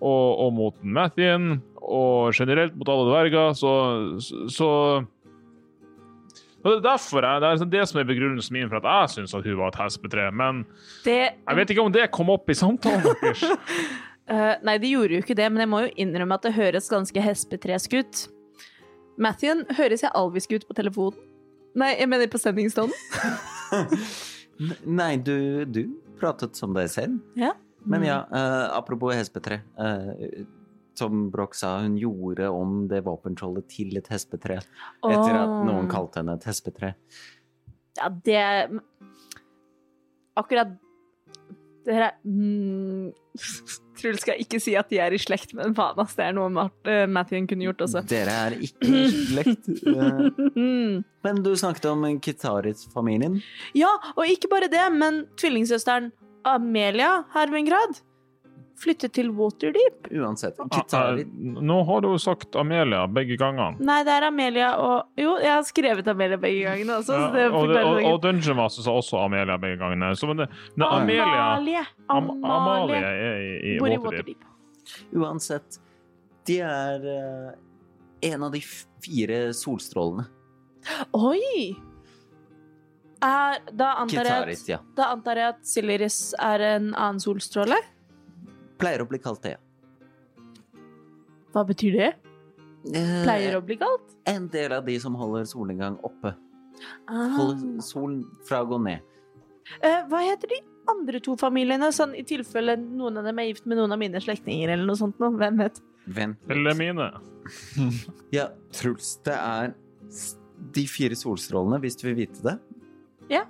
og, 0.00 0.38
og 0.44 0.52
mot 0.52 0.76
Mathien 0.82 1.62
og 1.80 2.32
generelt 2.36 2.76
mot 2.76 2.88
alle 2.88 3.10
dverger, 3.10 3.52
så, 3.58 3.72
så 4.48 4.70
og 6.64 6.70
Det 6.70 6.78
er 6.78 6.84
derfor 6.86 7.20
jeg, 7.20 7.40
det 7.40 7.46
er 7.46 7.56
liksom 7.58 7.70
det 7.70 7.88
som 7.88 7.98
er 8.00 8.06
begrunnelsen 8.08 8.56
min 8.56 8.70
for 8.70 8.80
at 8.80 8.86
jeg 8.88 9.10
syns 9.12 9.34
hun 9.36 9.58
var 9.58 9.68
et 9.68 9.82
hespetre. 9.82 10.30
Men 10.32 10.64
Det, 11.04 11.36
jeg 11.36 11.56
vet 11.56 11.70
ikke 11.70 11.82
om 11.84 11.92
det 11.92 12.10
kom 12.10 12.30
opp 12.32 12.48
i 12.48 12.56
samtalen 12.56 13.04
deres. 13.04 13.42
uh, 14.30 14.54
nei, 14.66 14.78
det 14.80 14.94
gjorde 14.94 15.18
jo 15.18 15.20
ikke 15.20 15.36
det, 15.36 15.50
men 15.52 15.60
jeg 15.60 15.68
må 15.68 15.82
jo 15.84 15.92
innrømme 16.06 16.38
at 16.40 16.46
det 16.46 16.54
høres 16.56 16.88
ganske 16.88 17.20
hespetresk 17.20 17.98
ut. 18.00 18.24
Matthew, 19.20 19.64
høres 19.78 20.02
jeg 20.04 20.14
alvisk 20.14 20.54
ut 20.56 20.66
på 20.68 20.76
telefonen? 20.76 21.18
Nei, 21.78 21.90
jeg 21.98 22.10
mener 22.10 22.30
på 22.30 22.38
sendingstonen. 22.38 22.94
Nei, 25.00 25.14
du, 25.18 25.64
du 25.66 25.82
pratet 26.20 26.58
som 26.58 26.74
deg 26.76 26.90
selv. 26.92 27.18
Ja. 27.38 27.52
Men 27.84 28.06
ja, 28.06 28.20
uh, 28.30 28.76
apropos 28.78 29.14
hespetre. 29.16 29.60
Uh, 29.74 30.44
som 30.94 31.26
Broch 31.34 31.56
sa, 31.58 31.76
hun 31.82 31.96
gjorde 31.98 32.46
om 32.54 32.84
det 32.90 33.02
våpenskjoldet 33.06 33.66
til 33.72 33.98
et 33.98 34.10
hespetre. 34.14 34.60
Etter 35.02 35.38
at 35.40 35.54
noen 35.66 35.90
kalte 35.90 36.22
henne 36.22 36.38
et 36.38 36.46
hespetre. 36.48 36.94
Ja, 37.98 38.10
det 38.26 38.42
Akkurat 40.34 40.72
det 41.84 41.94
her 41.94 42.06
er 42.06 42.14
mm, 42.24 43.12
Truls 43.98 44.20
skal 44.24 44.40
ikke 44.42 44.58
si 44.62 44.74
at 44.76 44.88
de 44.90 44.98
er 44.98 45.14
i 45.14 45.18
slekt, 45.22 45.52
men 45.54 45.74
faen, 45.76 45.98
ass, 46.02 46.14
det 46.18 46.24
er 46.26 46.32
noe 46.36 46.50
Mart- 46.50 46.88
eh, 46.90 47.04
Mathien 47.06 47.46
kunne 47.50 47.66
gjort 47.68 47.84
også. 47.86 48.02
Dere 48.10 48.34
er 48.48 48.56
ikke 48.58 48.90
i 48.90 49.04
slekt. 49.10 49.68
eh, 49.86 51.02
Men 51.24 51.42
du 51.44 51.52
snakket 51.56 51.86
om 51.92 52.02
Kitarit-familien. 52.20 53.38
ja, 53.74 53.92
og 54.16 54.26
ikke 54.28 54.50
bare 54.52 54.68
det, 54.68 54.84
men 54.92 55.24
tvillingsøsteren 55.40 56.10
Amelia 56.44 57.22
Hermengrad 57.34 58.00
flyttet 58.80 59.14
til 59.16 59.30
Waterdeep. 59.34 60.08
Uansett. 60.10 60.58
Ah, 60.60 60.68
Kitarit 60.72 61.30
Nå 61.34 61.76
har 61.88 62.02
du 62.04 62.08
jo 62.12 62.18
sagt 62.20 62.56
Amelia 62.58 63.04
begge 63.10 63.36
gangene. 63.40 63.78
Nei, 63.84 64.00
det 64.06 64.14
er 64.16 64.28
Amelia 64.28 64.70
og 64.82 65.20
Jo, 65.20 65.36
jeg 65.42 65.52
har 65.52 65.62
skrevet 65.68 66.08
Amelia 66.10 66.38
begge 66.40 66.64
gangene 66.66 66.98
også. 67.00 67.14
Ja, 67.16 67.28
så 67.28 67.36
det 67.36 67.46
og, 67.50 67.68
det, 67.70 67.84
og, 67.84 68.00
og 68.12 68.18
Dungeon 68.24 68.58
Master 68.58 68.86
sa 68.86 68.96
også 68.98 69.20
Amelia 69.24 69.58
begge 69.62 69.78
gangene. 69.82 70.10
Så 70.18 70.30
men 70.30 70.44
det, 70.44 70.50
ne, 70.74 70.88
Amelia 70.88 71.28
Amalie. 71.28 71.86
Am, 72.08 72.30
Amalie 72.42 72.58
Amalie. 72.58 73.00
er 73.00 73.46
i, 73.46 73.54
i 73.74 73.78
Bor 73.78 73.92
i 73.92 73.98
Waterdeep. 73.98 74.44
Waterdeep. 74.44 75.18
Uansett. 75.22 75.80
De 76.44 76.60
er 76.60 77.08
uh, 77.08 77.50
en 78.32 78.46
av 78.48 78.52
de 78.52 78.60
fire 79.04 79.40
solstrålene. 79.56 80.28
Oi! 81.16 81.74
Er, 83.24 83.60
da, 83.72 83.94
antar 84.02 84.28
jeg 84.28 84.52
at, 84.52 84.68
ja. 84.68 84.78
da 84.98 85.08
antar 85.14 85.38
jeg 85.40 85.52
at 85.54 85.60
Siliris 85.64 86.18
er 86.36 86.60
en 86.74 86.90
annen 86.92 87.22
solstråle? 87.22 87.78
Pleier 88.84 89.02
å 89.04 89.08
bli 89.08 89.18
kalt 89.24 89.40
det, 89.46 89.54
ja. 89.56 89.62
Hva 91.54 91.62
betyr 91.68 91.96
det? 91.96 92.10
Eh, 92.92 93.22
Pleier 93.24 93.56
å 93.56 93.62
bli 93.64 93.78
kalt? 93.80 94.12
En 94.28 94.48
del 94.52 94.74
av 94.76 94.84
de 94.84 94.98
som 95.00 95.14
holder 95.16 95.46
solnedgang 95.48 95.96
oppe. 96.04 96.34
Ah. 97.08 97.30
Holder 97.38 97.80
solen 97.86 98.22
fra 98.48 98.60
å 98.64 98.68
gå 98.68 98.80
ned. 98.82 99.00
Eh, 99.80 100.02
hva 100.10 100.20
heter 100.26 100.50
de 100.52 100.58
andre 100.92 101.20
to 101.24 101.36
familiene, 101.40 101.88
sånn 101.96 102.12
i 102.18 102.24
tilfelle 102.28 102.74
noen 102.76 103.16
av 103.22 103.24
dem 103.24 103.38
er 103.40 103.46
gift 103.52 103.64
med 103.70 103.78
noen 103.80 103.94
av 103.94 104.00
mine 104.02 104.20
slektninger, 104.20 104.68
eller 104.74 104.84
noe 104.84 105.00
sånt 105.00 105.16
noe? 105.22 105.32
Hvem 105.40 105.62
vet? 105.62 105.80
Vent. 106.18 106.42
Eller 106.52 106.76
mine. 106.76 107.10
Ja, 108.34 108.50
Truls, 108.72 109.14
det 109.24 109.34
er 109.36 109.72
de 110.74 110.84
fire 110.88 111.16
solstrålene, 111.16 111.78
hvis 111.80 111.96
du 112.00 112.06
vil 112.10 112.18
vite 112.24 112.40
det. 112.44 112.58
Ja. 113.32 113.46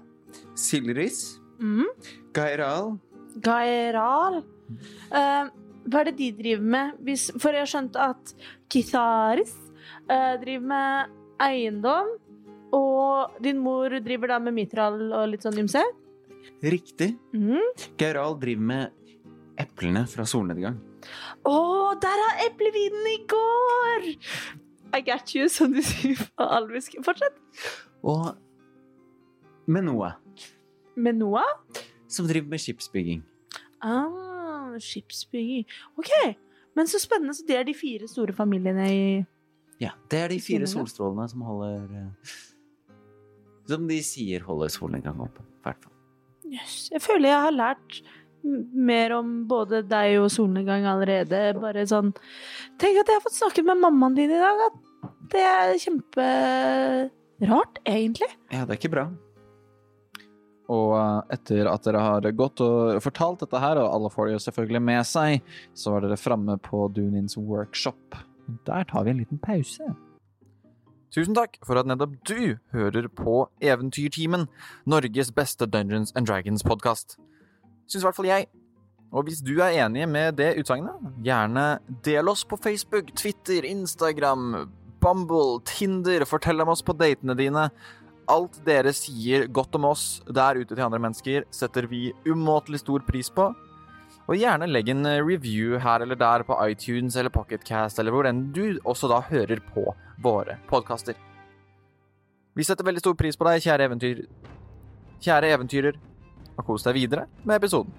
Silris, 0.59 1.41
Mm. 1.63 1.87
Gairal 2.35 2.97
Gairal. 3.39 4.41
Eh, 5.15 5.51
hva 5.85 6.01
er 6.01 6.11
det 6.11 6.17
de 6.19 6.31
driver 6.39 6.69
med? 6.75 6.95
Hvis, 7.05 7.27
for 7.37 7.53
jeg 7.53 7.65
har 7.67 7.71
skjønt 7.71 7.97
at 8.01 8.33
Kitharis 8.73 9.53
uh, 10.09 10.35
driver 10.41 10.65
med 10.71 11.13
eiendom, 11.45 12.15
og 12.75 13.37
din 13.45 13.61
mor 13.63 13.93
driver 14.03 14.33
da 14.33 14.39
med 14.43 14.57
mitral 14.57 14.97
og 15.13 15.29
litt 15.31 15.45
sånn 15.45 15.61
ymse? 15.61 15.83
Riktig. 16.65 17.13
Mm. 17.37 17.61
Geiral 18.01 18.39
driver 18.41 18.65
med 18.73 19.61
eplene 19.61 20.07
fra 20.11 20.25
solnedgang. 20.27 20.81
Å, 21.45 21.57
der 22.01 22.23
er 22.31 22.41
eplevinen 22.49 23.11
i 23.13 23.19
går! 23.29 24.09
I 24.95 25.03
got 25.05 25.35
you, 25.37 25.51
som 25.53 25.75
du 25.75 25.83
sier 25.85 26.17
på 26.17 26.49
alvisk. 26.49 26.97
Fortsett. 27.05 27.37
Og 28.07 28.33
Menoa, 29.67 30.15
Med 30.97 31.17
Noah? 31.19 31.49
som 32.09 32.29
driver 32.29 32.53
med 32.53 32.61
skipsbygging. 32.63 33.23
Ah, 33.83 34.34
skipsbygging. 34.83 35.65
OK. 36.01 36.11
Men 36.75 36.85
så 36.91 36.99
spennende. 37.03 37.35
Så 37.37 37.43
det 37.47 37.57
er 37.59 37.65
de 37.69 37.75
fire 37.77 38.09
store 38.11 38.33
familiene 38.37 38.87
i 38.91 39.25
Ja, 39.83 39.91
det 40.11 40.19
er 40.19 40.29
de 40.33 40.41
fire 40.43 40.67
solstrålene 40.71 41.27
som 41.31 41.41
holder 41.47 41.81
eh, 41.99 42.11
Som 43.69 43.89
de 43.89 43.99
sier 44.05 44.41
holder 44.47 44.69
solnedgang 44.73 45.21
oppe, 45.25 45.41
i 45.43 45.45
hvert 45.67 45.81
fall. 45.83 45.93
Jøss. 46.55 46.77
Jeg 46.93 47.01
føler 47.03 47.29
jeg 47.31 47.41
har 47.47 47.55
lært 47.57 47.91
mer 48.45 49.15
om 49.17 49.29
både 49.49 49.83
deg 49.89 50.19
og 50.21 50.31
solnedgang 50.33 50.85
allerede. 50.89 51.55
Bare 51.61 51.87
sånn 51.89 52.13
Tenk 52.81 52.95
at 53.01 53.09
jeg 53.09 53.17
har 53.17 53.25
fått 53.25 53.39
snakket 53.39 53.65
med 53.71 53.81
mammaen 53.81 54.17
din 54.19 54.33
i 54.35 54.41
dag. 54.41 54.57
At 54.69 54.77
det 55.33 55.45
er 55.49 55.79
kjemperart, 55.81 57.75
egentlig. 57.89 58.29
Ja, 58.53 58.65
det 58.65 58.71
er 58.77 58.79
ikke 58.79 58.93
bra. 58.93 59.07
Og 60.73 60.95
eh, 60.97 61.35
etter 61.37 61.69
at 61.69 61.85
dere 61.85 62.05
har 62.05 62.31
gått 62.37 62.63
og 62.65 63.03
fortalt 63.05 63.45
dette 63.45 63.61
her, 63.61 63.81
og 63.83 63.91
alle 63.91 64.13
får 64.13 64.31
det 64.31 64.37
jo 64.39 64.45
selvfølgelig 64.47 64.83
med 64.87 65.09
seg, 65.09 65.53
så 65.77 65.95
var 65.95 66.07
dere 66.07 66.21
framme 66.21 66.57
på 66.65 66.87
Dunins 66.95 67.37
workshop. 67.37 68.17
Der 68.69 68.89
tar 68.89 69.05
vi 69.05 69.13
en 69.13 69.23
liten 69.23 69.41
pause. 69.43 69.93
Tusen 71.15 71.37
takk 71.37 71.61
for 71.63 71.79
at 71.79 71.87
nettopp 71.87 72.17
du 72.27 72.57
hører 72.75 73.07
på 73.07 73.45
Eventyrtimen, 73.63 74.49
Norges 74.91 75.31
beste 75.37 75.69
Dungeons 75.71 76.11
and 76.17 76.27
Dragons-podkast. 76.27 77.19
Syns 77.87 78.03
i 78.03 78.07
hvert 78.09 78.17
fall 78.17 78.31
jeg. 78.33 78.49
Og 79.15 79.29
hvis 79.29 79.45
du 79.47 79.53
er 79.63 79.77
enig 79.85 80.09
med 80.11 80.41
det 80.41 80.57
utsagnet, 80.59 80.97
gjerne 81.23 81.79
del 82.03 82.33
oss 82.33 82.43
på 82.51 82.59
Facebook, 82.59 83.13
Twitter, 83.15 83.63
Instagram, 83.69 84.73
Bumble, 85.05 85.61
Tinder. 85.69 86.25
Fortell 86.27 86.65
om 86.65 86.73
oss 86.73 86.83
på 86.83 86.97
datene 86.99 87.37
dine. 87.39 87.69
Alt 88.31 88.57
dere 88.65 88.93
sier 88.97 89.45
godt 89.53 89.77
om 89.77 89.91
oss 89.91 90.23
der 90.25 90.57
ute 90.57 90.73
til 90.73 90.85
andre 90.85 91.01
mennesker, 91.03 91.45
setter 91.53 91.89
vi 91.91 92.09
umåtelig 92.25 92.81
stor 92.81 93.05
pris 93.05 93.29
på. 93.29 93.51
Og 94.25 94.41
gjerne 94.41 94.71
legg 94.71 94.89
en 94.89 95.05
review 95.27 95.77
her 95.83 96.01
eller 96.01 96.17
der 96.17 96.47
på 96.49 96.57
iTunes 96.65 97.19
eller 97.21 97.33
Pocketcast 97.35 98.01
eller 98.01 98.15
hvor 98.15 98.29
enn 98.29 98.47
du 98.57 98.79
også 98.81 99.11
da 99.13 99.21
hører 99.29 99.61
på 99.75 99.85
våre 100.25 100.57
podkaster. 100.71 101.19
Vi 102.57 102.65
setter 102.65 102.87
veldig 102.87 103.03
stor 103.03 103.19
pris 103.19 103.37
på 103.37 103.49
deg, 103.49 103.61
kjære 103.65 103.91
eventyr... 103.91 104.25
Kjære 105.25 105.53
eventyrer, 105.57 105.97
og 106.55 106.67
kos 106.69 106.85
deg 106.85 106.97
videre 106.99 107.23
med 107.49 107.57
episoden. 107.57 107.93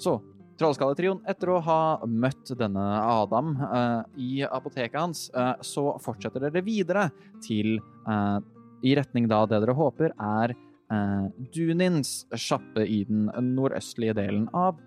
Så, 0.00 0.18
Trollskalletrioen, 0.60 1.22
etter 1.28 1.52
å 1.52 1.60
ha 1.64 1.78
møtt 2.08 2.52
denne 2.58 2.84
Adam 3.00 3.54
uh, 3.60 4.02
i 4.20 4.44
apoteket 4.44 4.98
hans, 5.00 5.26
uh, 5.36 5.54
så 5.64 5.94
fortsetter 6.04 6.46
dere 6.46 6.64
videre 6.64 7.08
til 7.44 7.78
eh, 7.78 8.38
i 8.84 8.96
retning 8.98 9.28
da 9.30 9.44
det 9.48 9.62
dere 9.64 9.76
håper 9.76 10.12
er 10.12 10.52
eh, 10.52 11.24
Dunins 11.54 12.26
sjappe 12.36 12.84
i 12.84 13.04
den 13.08 13.30
nordøstlige 13.54 14.16
delen 14.18 14.50
av 14.54 14.80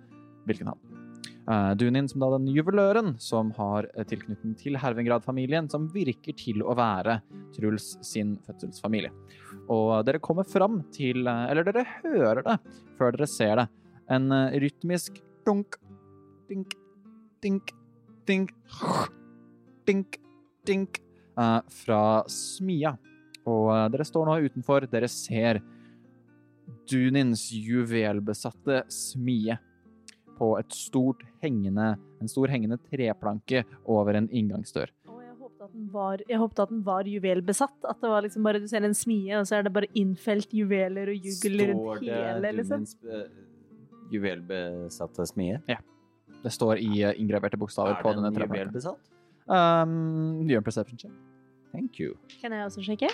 Birkenhavn. 0.48 0.80
Uh, 1.50 1.74
Dunin 1.74 2.06
som 2.06 2.22
da 2.22 2.28
den 2.36 2.46
juveløren 2.54 3.16
som 3.18 3.50
har 3.58 3.88
eh, 3.96 4.06
tilknytning 4.06 4.54
til 4.60 4.78
Hervengrad-familien, 4.78 5.66
som 5.72 5.88
virker 5.90 6.36
til 6.38 6.62
å 6.62 6.76
være 6.78 7.24
Truls 7.56 7.96
sin 8.06 8.36
fødselsfamilie. 8.46 9.10
Og 9.74 10.04
dere 10.06 10.22
kommer 10.22 10.46
fram 10.46 10.84
til 10.94 11.26
eh, 11.26 11.46
Eller 11.50 11.66
dere 11.66 11.86
hører 12.04 12.44
det 12.46 12.58
før 13.00 13.16
dere 13.16 13.30
ser 13.30 13.56
det. 13.62 13.68
En 14.14 14.30
eh, 14.36 14.58
rytmisk 14.62 15.20
dunk, 15.48 15.78
dink, 16.50 16.74
dink, 17.42 17.74
dink, 18.30 18.54
dink, 19.90 20.20
dink 20.70 21.02
eh, 21.34 21.60
fra 21.82 22.04
smia. 22.30 22.94
Og 23.48 23.72
eh, 23.74 23.88
dere 23.94 24.08
står 24.08 24.30
nå 24.30 24.38
utenfor. 24.50 24.88
Dere 24.92 25.10
ser 25.12 25.62
Dunins 26.90 27.48
juvelbesatte 27.54 28.84
smie 28.94 29.58
på 30.40 30.54
et 30.60 30.76
stort 30.76 31.26
hengende, 31.44 31.94
en 32.22 32.32
stor 32.32 32.52
hengende 32.52 32.80
treplanke 32.88 33.66
over 33.90 34.16
en 34.20 34.30
inngangsdør. 34.32 34.92
Å, 35.10 35.18
jeg 35.20 35.36
håpet 35.36 35.66
at 35.66 35.74
den 35.74 35.90
var, 35.94 36.24
jeg 36.30 36.40
håpet 36.40 36.64
at 36.64 36.72
den 36.72 36.82
var 36.88 37.10
juvelbesatt. 37.12 37.78
At 37.84 38.00
det 38.04 38.14
var 38.14 38.26
liksom 38.26 38.48
bare, 38.48 38.64
du 38.64 38.70
ser 38.72 38.88
en 38.88 38.96
smie, 38.98 39.34
og 39.40 39.48
så 39.50 39.60
er 39.60 39.68
det 39.68 39.76
bare 39.76 39.92
innfelt 40.00 40.56
juveler 40.56 41.12
og 41.12 41.30
jugel 41.30 41.66
rundt 41.74 42.08
hele, 42.08 42.54
liksom. 42.62 42.88
Dunins 42.88 42.98
eh, 43.04 43.30
juvelbesatte 44.14 45.28
smie? 45.30 45.62
Ja. 45.70 45.82
Det 46.40 46.54
står 46.56 46.80
i 46.80 47.04
eh, 47.04 47.18
inngraverte 47.20 47.60
bokstaver 47.60 48.00
på 48.00 48.16
denne 48.16 48.32
treplanken. 48.32 48.70
juvelbesatt? 48.70 49.16
Um, 49.50 50.46
gjør 50.48 50.62
en 50.62 50.70
perception 50.70 51.02
check. 51.02 51.29
Thank 51.74 52.00
you. 52.02 52.16
Kan 52.42 52.56
jeg 52.56 52.66
også 52.66 52.84
sjekke? 52.86 53.10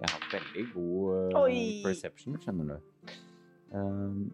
Jeg 0.00 0.08
har 0.12 0.28
veldig 0.32 0.64
god 0.74 1.34
uh, 1.36 1.58
perception, 1.84 2.38
skjønner 2.40 2.72
du. 2.72 3.16
Um, 3.76 4.30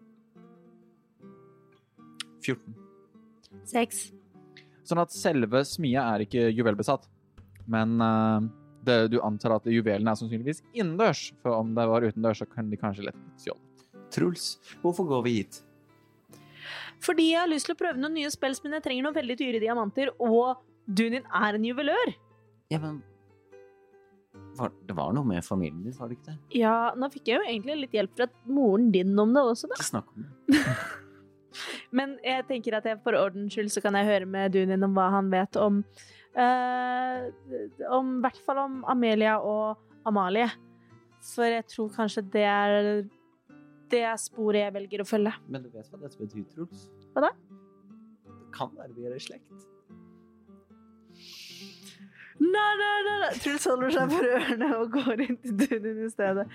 14. 2.45 2.77
6. 3.67 3.99
Sånn 4.87 5.01
at 5.03 5.11
selve 5.11 5.61
smia 5.67 6.05
er 6.13 6.23
ikke 6.23 6.47
juvelbesatt, 6.55 7.09
men 7.67 7.99
uh, 7.99 8.39
det, 8.87 8.99
du 9.11 9.19
antar 9.25 9.57
at 9.57 9.67
juvelene 9.67 10.13
er 10.13 10.19
sannsynligvis 10.19 10.63
innendørs, 10.71 11.29
for 11.43 11.59
om 11.59 11.73
det 11.75 11.87
var 11.91 12.05
utendørs, 12.07 12.41
så 12.41 12.47
kan 12.49 12.71
de 12.71 12.79
kanskje 12.79 13.09
lett 13.09 13.23
stjålet. 13.41 13.87
Truls, 14.15 14.53
hvorfor 14.81 15.09
går 15.09 15.25
vi 15.25 15.33
hit? 15.41 15.59
Fordi 17.03 17.27
jeg 17.33 17.41
har 17.43 17.51
lyst 17.51 17.67
til 17.67 17.75
å 17.75 17.79
prøve 17.79 17.99
noen 17.99 18.15
nye 18.15 18.31
spills, 18.33 18.63
men 18.63 18.77
jeg 18.77 18.85
trenger 18.87 19.05
noen 19.05 19.17
veldig 19.17 19.37
dyre 19.37 19.61
diamanter, 19.61 20.13
og 20.23 20.63
Dunin 20.87 21.27
er 21.35 21.57
en 21.57 21.67
juvelør. 21.67 22.13
Ja, 22.71 22.79
men 22.83 23.01
var, 24.57 24.71
Det 24.87 24.95
var 24.97 25.13
noe 25.15 25.27
med 25.27 25.45
familien 25.45 25.83
din, 25.85 25.95
var 25.97 26.09
det 26.09 26.17
ikke 26.17 26.31
det? 26.31 26.37
Ja, 26.59 26.75
nå 26.97 27.09
fikk 27.13 27.29
jeg 27.31 27.39
jo 27.39 27.47
egentlig 27.47 27.75
litt 27.83 27.97
hjelp 27.97 28.15
fra 28.17 28.27
moren 28.49 28.89
din 28.93 29.13
om 29.19 29.33
det 29.35 29.43
også, 29.53 29.69
da. 29.71 29.77
Ikke 29.77 29.91
snakk 29.91 30.13
om 30.13 30.25
det. 30.25 30.63
Men 31.97 32.17
jeg 32.25 32.45
tenker 32.49 32.77
at 32.77 32.85
jeg, 32.85 32.99
for 33.01 33.17
ordens 33.17 33.55
skyld 33.55 33.71
så 33.73 33.81
kan 33.81 33.95
jeg 33.97 34.09
høre 34.09 34.29
med 34.29 34.53
Dunin 34.53 34.83
om 34.85 34.93
hva 34.97 35.07
han 35.15 35.29
vet 35.31 35.57
om 35.57 35.79
eh, 36.37 37.27
Om 37.97 38.11
i 38.17 38.25
hvert 38.25 38.41
fall 38.45 38.59
om 38.61 38.81
Amelia 38.91 39.37
og 39.39 39.79
Amalie. 40.07 40.49
For 41.33 41.49
jeg 41.49 41.65
tror 41.71 41.93
kanskje 41.95 42.25
det 42.33 42.43
er 42.45 43.07
det 43.87 44.03
er 44.03 44.19
sporet 44.19 44.65
jeg 44.65 44.75
velger 44.75 45.01
å 45.03 45.07
følge. 45.07 45.31
Men 45.47 45.63
du 45.63 45.71
vet 45.71 45.87
hva 45.87 46.01
dette 46.01 46.19
betyr, 46.19 46.43
Truls? 46.51 46.87
Hva 47.15 47.29
da? 47.29 47.33
Det 48.27 48.51
kan 48.55 48.73
være 48.75 48.95
vi 48.97 49.07
er 49.07 49.15
i 49.15 49.23
slekt. 49.23 49.67
Nei, 52.37 52.73
nei, 52.79 52.97
nei, 53.07 53.17
nei. 53.23 53.31
Truls 53.41 53.65
holder 53.65 53.93
seg 53.95 54.11
for 54.13 54.27
ørene 54.37 54.67
og 54.77 54.91
går 54.93 55.23
inn 55.25 55.37
til 55.41 55.55
Dunin 55.57 56.03
i 56.05 56.09
stedet. 56.11 56.45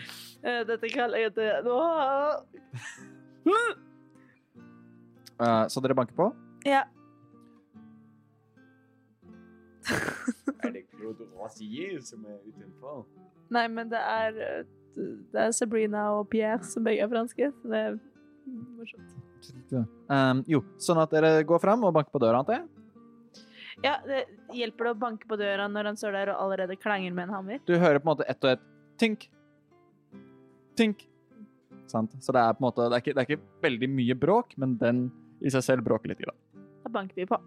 Eh, 0.42 0.60
Dette 0.68 0.90
kaller 0.92 1.24
jeg 1.24 1.34
til 1.38 1.70
Åh! 1.72 2.36
Eh, 5.42 5.64
så 5.68 5.82
dere 5.82 5.96
banker 5.98 6.14
på? 6.18 6.28
Ja. 6.68 6.84
Er 10.62 10.70
det 10.70 10.84
Claude 10.92 11.26
Rosier 11.34 11.98
som 12.06 12.22
er 12.30 12.38
utenfor? 12.46 13.02
Nei, 13.52 13.66
men 13.68 13.90
det 13.90 13.98
er 13.98 14.38
eh, 14.38 14.62
Det 14.94 15.40
er 15.48 15.50
Sabrina 15.56 16.06
og 16.18 16.28
Pierre 16.30 16.62
som 16.68 16.84
begge 16.86 17.02
er 17.02 17.10
franske. 17.10 17.50
Det 17.64 17.82
er 17.88 17.98
morsomt. 18.76 19.18
Um, 19.72 20.42
jo, 20.46 20.60
sånn 20.82 21.00
at 21.02 21.10
dere 21.14 21.40
går 21.48 21.58
fram 21.62 21.82
og 21.88 21.94
banker 21.96 22.12
på 22.14 22.20
døra, 22.22 22.42
antar 22.42 22.60
jeg? 22.60 22.81
Ja, 23.82 23.96
det 24.06 24.24
hjelper 24.54 24.88
det 24.88 24.92
å 24.94 24.98
banke 24.98 25.26
på 25.30 25.38
døra 25.40 25.66
når 25.70 25.90
han 25.90 25.98
står 25.98 26.14
der 26.14 26.32
og 26.34 26.44
allerede 26.44 26.76
klanger 26.78 27.14
med 27.14 27.28
en 27.28 27.34
hammer? 27.36 27.62
Du 27.66 27.74
hører 27.74 27.98
på 27.98 28.06
en 28.06 28.12
måte 28.12 28.28
ett 28.30 28.44
og 28.46 28.54
ett 28.54 28.62
tink, 29.00 29.26
tink. 30.78 31.02
Sant? 31.90 32.14
Så 32.22 32.32
det 32.34 32.40
er 32.40 32.54
på 32.54 32.62
en 32.62 32.68
måte, 32.68 32.86
det 32.86 32.96
er, 32.96 33.02
ikke, 33.02 33.14
det 33.16 33.24
er 33.24 33.28
ikke 33.28 33.66
veldig 33.66 33.88
mye 33.92 34.16
bråk, 34.16 34.54
men 34.62 34.76
den 34.80 35.04
i 35.42 35.50
seg 35.50 35.64
selv 35.66 35.86
bråker 35.86 36.12
litt. 36.12 36.22
Grann. 36.22 36.38
Da 36.84 36.92
banker 36.94 37.18
vi 37.18 37.26
på. 37.26 37.38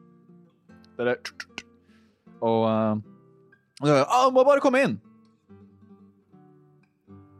Dere 0.99 1.15
Og 2.45 2.65
uh, 2.67 2.99
du 3.79 3.87
så 3.87 3.91
hører 3.91 4.11
ah, 4.11 4.29
må 4.31 4.43
bare 4.47 4.63
komme 4.63 4.83
inn! 4.85 4.97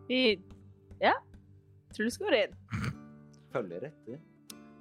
Vi 0.10 0.38
Ja. 1.02 1.16
Truls 1.96 2.18
går 2.20 2.36
inn. 2.38 2.56
Følger 3.56 3.88
etter. 3.88 4.20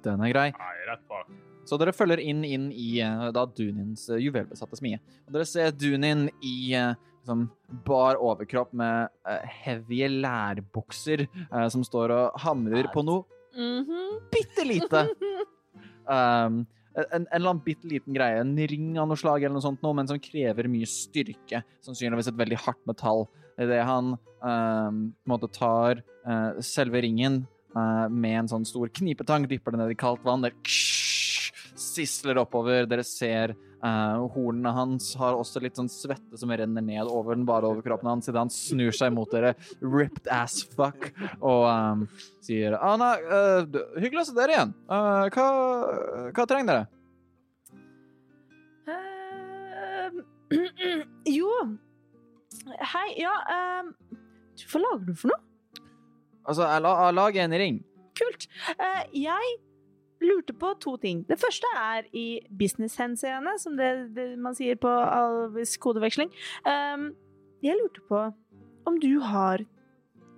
Den 0.03 0.23
er 0.23 0.31
grei. 0.33 0.49
Nei, 0.55 0.73
rett 0.89 1.05
bak. 1.09 1.31
Så 1.65 1.79
dere 1.81 1.95
følger 1.95 2.21
inn, 2.21 2.43
inn 2.45 2.69
i 2.71 2.99
eh, 3.03 3.27
da 3.35 3.45
Dunins 3.49 4.07
eh, 4.09 4.21
juvelbesatte 4.21 4.77
smie. 4.79 5.01
Og 5.25 5.35
dere 5.35 5.47
ser 5.49 5.73
Dunin 5.73 6.27
i 6.45 6.73
eh, 6.77 6.93
liksom, 7.25 7.47
bar 7.87 8.19
overkropp 8.21 8.73
med 8.77 9.09
uh, 9.25 9.41
heavy 9.63 10.03
lærbukser 10.21 11.25
uh, 11.49 11.65
som 11.73 11.83
står 11.85 12.13
og 12.13 12.39
hamrer 12.45 12.91
på 12.93 13.05
noe 13.05 13.25
Mhm. 13.55 14.29
bitte 14.31 14.65
lite. 14.67 15.07
Um, 16.05 16.67
en, 16.93 17.23
en 17.23 17.23
eller 17.33 17.49
annen 17.49 17.61
bitte 17.65 17.87
liten 17.89 18.13
greie, 18.13 18.37
en 18.37 18.51
ring 18.69 18.91
av 19.01 19.07
noe 19.09 19.17
slag, 19.17 19.41
eller 19.41 19.55
noe 19.55 19.63
sånt, 19.63 19.79
noe, 19.81 19.95
men 19.97 20.05
som 20.05 20.19
krever 20.21 20.67
mye 20.69 20.85
styrke. 20.85 21.63
Sannsynligvis 21.81 22.29
et 22.29 22.37
veldig 22.37 22.59
hardt 22.61 22.83
metall. 22.85 23.23
Idet 23.57 23.79
han 23.89 24.11
um, 24.13 24.99
måte 25.25 25.49
tar 25.49 26.03
uh, 26.29 26.61
selve 26.61 27.01
ringen 27.01 27.47
med 27.73 28.37
en 28.37 28.51
sånn 28.53 28.69
stor 28.69 28.93
knipetang, 28.93 29.49
dypper 29.49 29.73
det 29.73 29.81
ned 29.81 29.95
i 29.95 29.97
kaldt 29.97 30.21
vann, 30.23 30.45
det 30.45 30.53
sisler 31.95 32.39
oppover. 32.41 32.85
Dere 32.89 33.05
ser 33.07 33.55
uh, 33.55 34.25
hornene 34.35 34.73
hans 34.75 35.11
har 35.19 35.37
også 35.37 35.61
litt 35.63 35.79
sånn 35.79 35.91
svette 35.91 36.39
som 36.39 36.51
renner 36.51 36.83
ned 36.85 37.09
over 37.09 37.37
den 37.37 37.45
bare 37.47 37.69
overkroppen 37.69 38.09
hans 38.11 38.29
idet 38.29 38.41
han 38.41 38.53
snur 38.53 38.95
seg 38.95 39.13
mot 39.15 39.31
dere, 39.31 39.55
ripped 39.81 40.29
as 40.31 40.61
fuck, 40.75 41.09
og 41.39 41.63
um, 41.69 42.05
sier 42.45 42.77
Anna, 42.79 43.15
uh, 43.23 43.79
hyggelig 44.01 44.25
å 44.25 44.29
se 44.29 44.37
dere 44.37 44.57
igjen. 44.57 44.75
Uh, 44.89 45.25
hva, 45.33 45.47
hva 46.35 46.47
trenger 46.49 46.73
dere? 46.73 46.91
Jo 51.25 51.49
Hei, 52.91 53.07
ja 53.17 53.31
Hva 54.69 54.81
lager 54.83 55.07
du 55.07 55.15
for 55.17 55.31
noe? 55.31 55.41
Altså, 56.45 56.61
jeg, 56.61 56.81
la, 56.85 56.91
jeg 57.07 57.15
lager 57.17 57.41
en 57.41 57.55
ring. 57.57 57.77
Kult. 58.15 58.45
Eh, 58.77 59.03
jeg 59.25 59.55
lurte 60.23 60.55
på 60.57 60.71
to 60.81 60.95
ting. 61.01 61.23
Det 61.27 61.37
første 61.41 61.69
er 61.79 62.07
i 62.15 62.41
business-henseende, 62.49 63.57
som 63.61 63.75
det, 63.79 63.91
det 64.15 64.31
man 64.41 64.55
sier 64.57 64.79
på 64.79 64.89
Alvis 64.89 65.75
kodeveksling. 65.81 66.31
Um, 66.65 67.11
jeg 67.65 67.79
lurte 67.79 68.03
på 68.09 68.25
om 68.85 68.99
du 69.01 69.17
har 69.25 69.63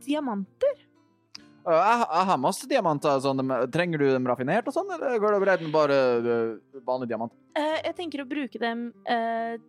diamanter? 0.05 0.83
Eh, 1.67 1.75
jeg, 1.75 2.05
jeg 2.05 2.27
har 2.29 2.39
masse 2.39 2.69
diamanter. 2.69 3.19
Sånn, 3.23 3.43
trenger 3.73 4.01
du 4.01 4.07
dem 4.13 4.27
raffinert 4.29 4.69
og 4.69 4.75
sånn, 4.75 4.91
eller 4.95 5.19
går 5.21 5.35
det 5.35 5.43
greit 5.43 5.65
med 5.65 5.75
bare 5.75 5.99
eh, 6.17 6.81
vanlig 6.87 7.11
diamant? 7.11 7.35
Eh, 7.57 7.77
jeg 7.89 7.97
tenker 7.97 8.23
å 8.23 8.29
bruke 8.29 8.61
dem 8.61 8.89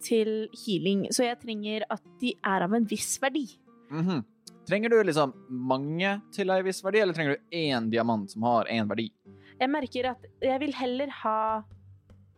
til 0.05 0.33
healing, 0.65 1.09
så 1.15 1.27
jeg 1.27 1.41
trenger 1.43 1.87
at 1.91 2.05
de 2.23 2.35
er 2.37 2.67
av 2.67 2.75
en 2.77 2.89
viss 2.89 3.17
verdi. 3.23 3.47
Mhm. 3.93 4.27
Trenger 4.69 4.93
du 4.93 4.99
liksom 5.01 5.31
mange 5.49 6.11
til 6.37 6.53
ei 6.53 6.61
viss 6.67 6.83
verdi, 6.85 7.01
eller 7.01 7.17
trenger 7.17 7.39
du 7.39 7.57
én 7.57 7.87
diamant 7.89 8.29
som 8.29 8.45
har 8.45 8.69
én 8.69 8.89
verdi? 8.91 9.07
Jeg 9.61 9.71
merker 9.71 10.11
at 10.13 10.27
jeg 10.43 10.61
vil 10.61 10.75
heller 10.75 11.13
ha 11.23 11.39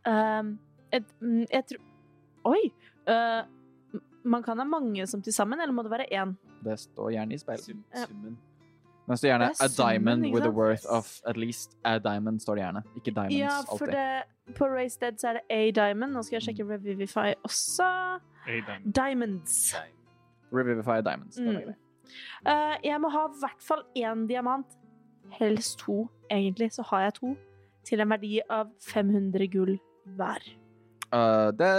um, 0.09 0.59
et, 0.93 1.09
mm, 1.21 1.47
Jeg 1.53 1.65
tror 1.69 2.53
Oi! 2.53 2.71
Uh, 3.09 3.43
man 4.25 4.43
kan 4.43 4.59
ha 4.59 4.65
mange 4.65 5.07
som 5.07 5.23
til 5.23 5.33
sammen, 5.33 5.61
eller 5.61 5.73
må 5.73 5.83
det 5.83 5.91
være 5.91 6.07
én? 6.13 6.33
Det 6.65 6.79
står 6.81 7.11
gjerne 7.11 7.35
i 7.35 7.39
speilet. 7.41 7.65
Sum, 7.65 7.85
summen. 7.97 8.39
Men 9.07 9.13
det 9.13 9.19
står 9.19 9.29
gjerne 9.29 9.49
Det 9.49 9.61
a 9.61 9.69
diamond 9.77 10.25
summen, 10.25 10.35
with 10.35 10.47
a 10.47 10.51
worth 10.51 10.87
of 10.89 11.21
at 11.27 11.37
least 11.37 11.77
a 11.85 11.99
diamond, 11.99 12.41
står 12.41 12.55
det 12.55 12.65
gjerne. 12.65 12.83
Ikke 12.97 13.11
diamonds 13.11 13.37
Ja, 13.37 13.61
for 13.69 13.85
alltid. 13.85 13.97
det, 13.97 14.55
på 14.57 14.65
Race 14.65 14.99
Dead 15.01 15.19
så 15.19 15.29
er 15.29 15.33
det 15.33 15.43
A 15.51 15.71
diamond. 15.71 16.13
Nå 16.13 16.23
skal 16.23 16.37
jeg 16.37 16.43
sjekke 16.43 16.69
Revivify 16.73 17.33
også. 17.45 18.19
-diamond. 18.47 18.93
Diamonds. 18.93 19.75
Revivify 20.53 21.01
Diamonds. 21.05 21.39
Mm. 21.39 21.75
Eh, 22.47 22.77
jeg 22.85 23.01
må 23.01 23.09
ha 23.09 23.27
i 23.27 23.41
hvert 23.41 23.63
fall 23.63 23.83
én 23.99 24.27
diamant. 24.29 24.67
Helst 25.39 25.79
to, 25.79 26.09
egentlig. 26.31 26.73
Så 26.73 26.83
har 26.91 27.09
jeg 27.09 27.15
to. 27.21 27.35
Til 27.87 28.01
en 28.01 28.11
verdi 28.11 28.41
av 28.51 28.71
500 28.85 29.49
gull 29.53 29.79
hver. 30.17 30.45
Uh, 31.11 31.51
det, 31.59 31.71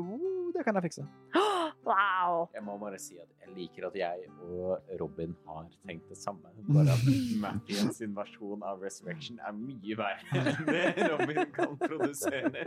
uh, 0.00 0.20
det 0.56 0.64
kan 0.64 0.78
jeg 0.78 0.90
fikse. 0.90 1.06
Wow! 1.80 2.48
Jeg 2.54 2.62
må 2.62 2.74
bare 2.78 2.98
si 3.00 3.16
at 3.16 3.28
jeg 3.40 3.54
liker 3.56 3.86
at 3.88 3.94
jeg 3.96 4.26
og 4.44 4.90
Robin 5.00 5.32
har 5.48 5.64
tenkt 5.88 6.10
det 6.12 6.18
samme. 6.20 6.50
Bare 6.68 6.92
at 6.92 7.06
Mattian 7.42 7.88
sin 7.96 8.12
versjon 8.16 8.60
av 8.66 8.82
Resurrection 8.84 9.40
er 9.46 9.54
mye 9.56 9.96
verre 9.96 10.42
enn 10.42 10.68
det 10.68 11.08
Robin 11.08 11.40
kan 11.56 11.78
produsere. 11.80 12.66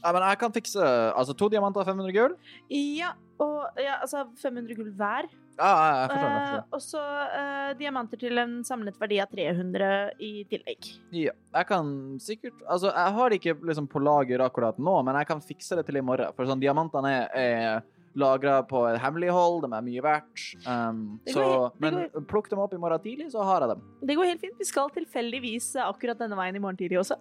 Ja, 0.00 0.12
men 0.14 0.22
jeg 0.22 0.38
kan 0.40 0.54
fikse 0.54 0.80
altså 1.12 1.36
to 1.36 1.50
diamanter 1.52 1.84
og 1.84 1.90
500 1.90 2.16
gull. 2.16 2.38
Ja, 2.72 3.12
og 3.42 3.68
ja, 3.76 4.00
altså 4.00 4.24
500 4.40 4.78
gull 4.78 4.90
hver. 4.96 5.28
Ja, 5.58 5.68
jeg, 5.74 6.10
forstår 6.12 6.28
jeg 6.30 6.38
forstår 6.38 6.56
det. 6.56 6.64
og 6.78 6.82
så 6.84 7.02
eh, 7.40 7.72
diamanter 7.80 8.20
til 8.22 8.38
en 8.38 8.52
samlet 8.64 8.98
verdi 9.00 9.18
av 9.20 9.28
300 9.32 9.88
i 10.22 10.32
tillegg. 10.50 10.88
Ja, 11.18 11.32
jeg 11.58 11.66
kan 11.68 11.90
sikkert 12.22 12.62
Altså, 12.68 12.92
jeg 12.94 13.14
har 13.18 13.30
det 13.34 13.40
ikke 13.42 13.56
liksom 13.66 13.88
på 13.90 14.02
lager 14.02 14.44
akkurat 14.46 14.78
nå, 14.78 14.96
men 15.04 15.18
jeg 15.18 15.26
kan 15.32 15.40
fikse 15.42 15.76
det 15.80 15.86
til 15.88 15.98
i 15.98 16.04
morgen. 16.04 16.30
For 16.36 16.46
sånn, 16.46 16.62
diamantene 16.62 17.10
er, 17.10 17.28
er 17.34 17.82
lagra 18.18 18.60
på 18.66 18.80
hemmelighold, 18.98 19.66
de 19.66 19.72
er 19.76 19.84
mye 19.86 20.02
verdt. 20.02 20.46
Um, 20.66 21.02
så, 21.28 21.42
helt- 21.44 21.76
men 21.84 21.98
men 22.14 22.24
plukk 22.30 22.48
dem 22.50 22.58
opp 22.64 22.72
i 22.74 22.80
morgen 22.80 23.02
tidlig, 23.04 23.28
så 23.34 23.44
har 23.46 23.62
jeg 23.66 23.74
dem. 23.74 23.82
Det 24.08 24.16
går 24.18 24.30
helt 24.32 24.40
fint. 24.46 24.56
Vi 24.58 24.66
skal 24.66 24.90
tilfeldigvis 24.94 25.72
akkurat 25.84 26.18
denne 26.18 26.38
veien 26.38 26.56
i 26.56 26.62
morgen 26.62 26.78
tidlig 26.80 26.98
også. 27.02 27.18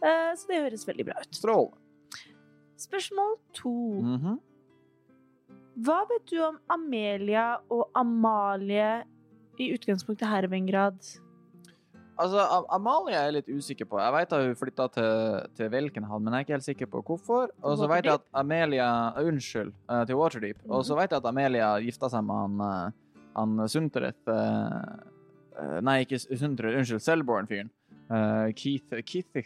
Eh, 0.00 0.30
så 0.36 0.48
det 0.48 0.62
høres 0.62 0.86
veldig 0.88 1.04
bra 1.10 1.18
ut. 1.20 1.34
Strål. 1.36 1.66
Spørsmål 2.80 3.34
to. 3.52 3.72
Mhm. 4.00 4.38
Hva 5.80 6.02
vet 6.10 6.28
du 6.28 6.36
om 6.44 6.58
Amelia 6.68 7.54
og 7.72 7.88
Amalie 7.96 9.02
i 9.60 9.70
utgangspunktet 9.72 10.28
Hervengrad? 10.28 10.98
Altså, 12.20 12.42
Am 12.42 12.66
Amalie 12.76 13.16
er 13.16 13.28
jeg 13.28 13.36
litt 13.38 13.48
usikker 13.48 13.88
på. 13.88 14.00
Jeg 14.02 14.12
vet 14.12 14.34
at 14.36 14.42
hun 14.44 14.58
flytta 14.58 14.86
til, 14.92 15.46
til 15.56 15.70
Velkenhavn, 15.72 16.24
men 16.24 16.34
jeg 16.34 16.42
er 16.42 16.46
ikke 16.46 16.56
helt 16.58 16.66
sikker 16.66 16.90
på 16.92 17.00
hvorfor. 17.06 17.54
Og 17.64 17.78
så 17.80 17.88
vet 17.88 18.04
jeg 18.04 18.18
at 18.18 18.26
Amelia 18.36 18.88
uh, 19.14 19.22
Unnskyld, 19.30 19.72
uh, 19.88 20.02
til 20.08 20.20
Waterdeep. 20.20 20.60
Og 20.68 20.84
så 20.84 20.98
vet 20.98 21.14
jeg 21.14 21.22
at 21.22 21.30
Amelia 21.30 21.70
gifta 21.80 22.10
seg 22.12 22.26
med 22.28 22.42
han, 22.42 22.60
uh, 22.60 23.22
han 23.38 23.68
Suntereth 23.70 24.34
eh, 24.34 24.76
eh, 25.62 25.76
Nei, 25.86 26.00
ikke 26.04 26.18
Suntereth, 26.20 26.82
unnskyld, 26.82 27.04
Selborn-fyren. 27.06 27.72
Eh, 28.10 28.48
Keith, 28.58 28.90
Keith 29.06 29.36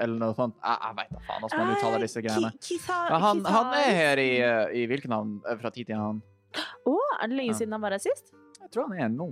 eller 0.00 0.14
noe 0.16 0.32
sånt. 0.36 0.54
Jeg, 0.64 0.78
jeg 0.86 0.96
veit 0.96 1.10
da 1.12 1.18
faen 1.26 1.42
hvordan 1.44 1.60
man 1.60 1.74
uttaler 1.76 2.04
disse 2.06 2.22
greiene. 2.24 2.52
Han, 3.20 3.42
han 3.44 3.74
er 3.76 3.90
her 3.98 4.22
i, 4.22 4.30
eh, 4.40 4.76
i 4.80 4.86
hvilken 4.88 5.12
navn 5.12 5.34
fra 5.60 5.72
tid 5.74 5.90
til 5.90 5.98
annen. 5.98 6.22
Å, 6.88 6.94
er 7.20 7.28
det 7.28 7.36
lenge 7.36 7.52
Ja. 7.52 7.58
siden 7.60 7.76
han 7.76 7.84
var 7.84 7.92
her 7.98 8.00
sist? 8.00 8.32
Jeg 8.62 8.70
tror 8.72 8.88
han 8.88 8.96
er 9.04 9.12
nå. 9.12 9.28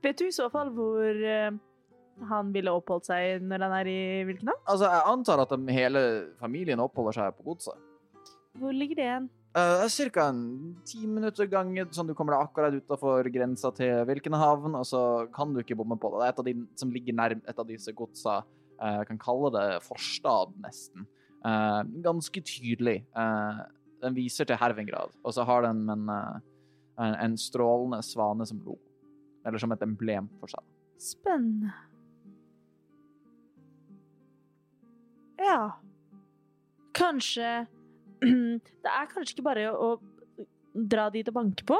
Vet 0.00 0.16
du 0.22 0.24
i 0.28 0.32
så 0.32 0.46
fall 0.52 0.70
hvor 0.74 1.04
eh, 1.34 1.50
han 2.30 2.52
ville 2.54 2.72
oppholdt 2.72 3.10
seg 3.10 3.42
når 3.44 3.66
han 3.66 3.74
er 3.82 3.90
i 3.90 3.98
hvilken 4.28 4.48
navn? 4.52 4.62
Altså, 4.70 4.86
jeg 4.88 5.02
antar 5.12 5.42
at 5.44 5.52
de, 5.52 5.74
hele 5.76 6.02
familien 6.40 6.80
oppholder 6.80 7.18
seg 7.18 7.36
på 7.36 7.50
godset. 7.50 7.76
Hvor 8.60 8.74
ligger 8.74 8.98
det 8.98 9.06
igjen? 9.08 9.28
Uh, 9.50 9.82
Cirka 9.90 10.28
en 10.30 10.76
ti 10.86 11.00
minutter 11.10 11.48
gang, 11.50 11.72
sånn 11.90 12.06
du 12.06 12.14
kommer 12.14 12.36
deg 12.36 12.44
akkurat 12.44 12.74
utafor 12.78 13.26
grensa 13.34 13.72
til 13.74 14.04
Vilkenhavn, 14.06 14.76
og 14.78 14.84
så 14.86 15.00
kan 15.34 15.50
du 15.50 15.58
ikke 15.64 15.74
bomme 15.80 15.96
på 15.98 16.12
det. 16.12 16.20
Det 16.20 16.26
er 16.28 16.34
et 16.34 16.42
av 16.42 16.46
de 16.46 16.54
som 16.78 16.92
ligger 16.94 17.16
nærm 17.18 17.40
et 17.42 17.58
av 17.58 17.66
disse 17.66 17.94
godsa. 17.98 18.40
Uh, 18.78 19.02
kan 19.08 19.18
kalle 19.20 19.50
det 19.56 19.64
forstad, 19.82 20.54
nesten. 20.62 21.08
Uh, 21.42 21.82
ganske 22.04 22.44
tydelig. 22.46 23.00
Uh, 23.16 23.66
den 24.04 24.14
viser 24.16 24.46
til 24.46 24.60
Hervingrad, 24.60 25.18
og 25.26 25.34
så 25.34 25.42
har 25.44 25.66
den 25.66 25.82
en, 25.92 26.06
en, 26.14 27.16
en 27.26 27.34
strålende 27.36 27.98
svane 28.06 28.46
som 28.46 28.62
lo. 28.64 28.78
Eller 29.44 29.58
som 29.58 29.74
et 29.74 29.82
emblem 29.82 30.30
for 30.38 30.54
seg. 30.54 30.62
Spennende. 31.02 31.74
Ja. 35.42 35.74
Kanskje 36.96 37.66
Det 38.20 38.90
er 38.90 39.08
kanskje 39.10 39.34
ikke 39.36 39.46
bare 39.46 39.68
å 39.72 39.94
dra 40.74 41.08
dit 41.10 41.26
og 41.28 41.34
banke 41.34 41.64
på? 41.66 41.78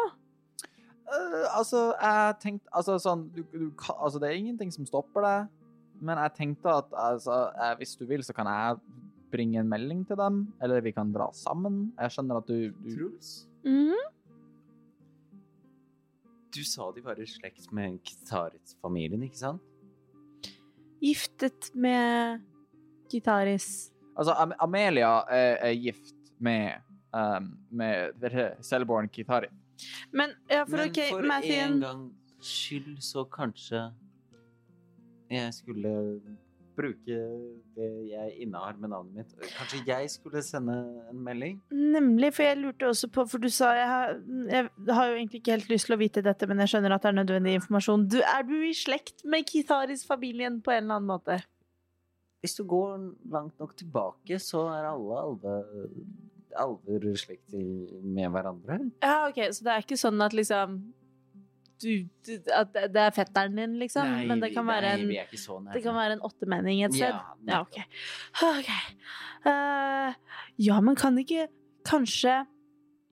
Uh, 1.10 1.46
altså, 1.58 1.90
jeg 1.98 2.36
tenkte 2.42 2.70
Altså, 2.76 2.94
sånn 3.02 3.24
du, 3.34 3.40
du, 3.50 3.64
altså, 3.96 4.20
Det 4.22 4.28
er 4.28 4.36
ingenting 4.38 4.70
som 4.72 4.86
stopper 4.86 5.24
deg, 5.26 5.48
men 6.00 6.20
jeg 6.22 6.34
tenkte 6.38 6.70
at 6.70 6.92
altså, 6.94 7.38
jeg, 7.58 7.78
hvis 7.80 7.96
du 7.98 8.04
vil, 8.08 8.22
så 8.24 8.32
kan 8.36 8.46
jeg 8.50 8.78
bringe 9.30 9.60
en 9.60 9.68
melding 9.70 10.04
til 10.08 10.16
dem, 10.18 10.40
eller 10.62 10.80
vi 10.82 10.90
kan 10.96 11.10
dra 11.14 11.28
sammen. 11.36 11.90
Jeg 12.00 12.14
skjønner 12.16 12.40
at 12.40 12.48
du, 12.50 12.70
du 12.82 12.88
Truls, 12.96 13.34
Mhm. 13.62 13.98
du 16.50 16.62
sa 16.66 16.88
de 16.96 17.02
var 17.04 17.20
i 17.20 17.26
slekt 17.30 17.68
med 17.76 18.00
Kitaris-familien, 18.02 19.22
ikke 19.22 19.38
sant? 19.38 19.62
Giftet 21.00 21.70
med 21.74 22.40
Gitaris. 23.12 23.90
Altså, 24.16 24.34
Am 24.34 24.52
Amelia 24.60 25.12
er, 25.30 25.54
er 25.68 25.76
gift 25.78 26.16
med 26.40 26.80
um, 27.12 27.50
med 27.70 28.12
Selborn 28.64 29.08
Kitari. 29.08 29.48
Men 30.12 30.30
ja, 30.48 30.64
for 30.64 30.76
Men 30.76 30.90
OK, 30.90 31.00
for 31.08 31.24
en 31.24 31.80
gangs 31.80 32.46
skyld 32.46 33.02
så 33.04 33.24
kanskje 33.24 33.90
jeg 35.30 35.54
skulle 35.54 35.90
bruke 36.80 37.16
det 37.76 37.88
jeg 38.08 38.34
innehar 38.42 38.78
med 38.80 38.90
navnet 38.92 39.20
mitt. 39.20 39.52
Kanskje 39.56 39.82
jeg 39.86 40.10
skulle 40.10 40.42
sende 40.42 40.76
en 41.10 41.20
melding? 41.24 41.60
Nemlig, 41.70 42.32
for 42.34 42.46
jeg 42.46 42.58
lurte 42.60 42.88
også 42.88 43.10
på 43.12 43.26
For 43.28 43.42
du 43.42 43.48
sa 43.52 43.72
jeg 43.76 43.88
har, 43.88 44.16
jeg 44.48 44.68
har 44.96 45.10
jo 45.10 45.18
egentlig 45.18 45.42
ikke 45.42 45.56
helt 45.58 45.72
lyst 45.72 45.90
til 45.90 45.96
å 45.96 46.00
vite 46.00 46.24
dette, 46.24 46.48
men 46.48 46.62
jeg 46.64 46.74
skjønner 46.74 46.96
at 46.96 47.04
det 47.04 47.12
er 47.12 47.18
nødvendig 47.20 47.56
informasjon. 47.60 48.08
Du, 48.10 48.18
er 48.24 48.46
du 48.48 48.56
i 48.64 48.74
slekt 48.76 49.24
med 49.24 49.48
Kitaris-familien 49.50 50.60
på 50.64 50.74
en 50.74 50.84
eller 50.84 51.00
annen 51.00 51.10
måte? 51.10 51.40
Hvis 52.40 52.56
du 52.56 52.64
går 52.64 52.96
langt 53.32 53.58
nok 53.60 53.74
tilbake, 53.76 54.38
så 54.40 54.64
er 54.72 54.88
alle 54.88 55.18
alve, 55.20 55.56
alver 56.56 57.10
slekt 57.20 57.52
med 57.52 58.32
hverandre. 58.32 58.78
Ja, 59.02 59.26
OK, 59.28 59.42
så 59.52 59.66
det 59.66 59.74
er 59.74 59.84
ikke 59.84 60.00
sånn 60.00 60.24
at 60.24 60.36
liksom 60.36 60.80
du, 61.80 62.08
At 62.52 62.74
det 62.92 63.00
er 63.00 63.12
fetteren 63.16 63.56
din, 63.56 63.78
liksom? 63.80 64.08
men 64.28 64.42
det 64.42 64.50
kan 64.52 64.66
være 64.68 64.90
nei, 64.90 64.96
en 65.00 65.08
vi 65.08 65.16
ikke 65.22 65.40
så 65.40 65.56
nærme. 65.60 65.72
Det 65.72 65.80
kan 65.84 65.96
være 65.96 66.16
en 66.18 66.24
åttemenning 66.28 66.82
et 66.84 66.96
sted? 66.96 67.14
Ja, 67.14 67.36
Ja, 67.48 67.60
OK. 67.64 67.78
okay. 68.50 68.82
Uh, 69.40 70.12
ja, 70.60 70.80
men 70.84 70.98
kan 71.00 71.16
ikke 71.20 71.46
kanskje 71.88 72.42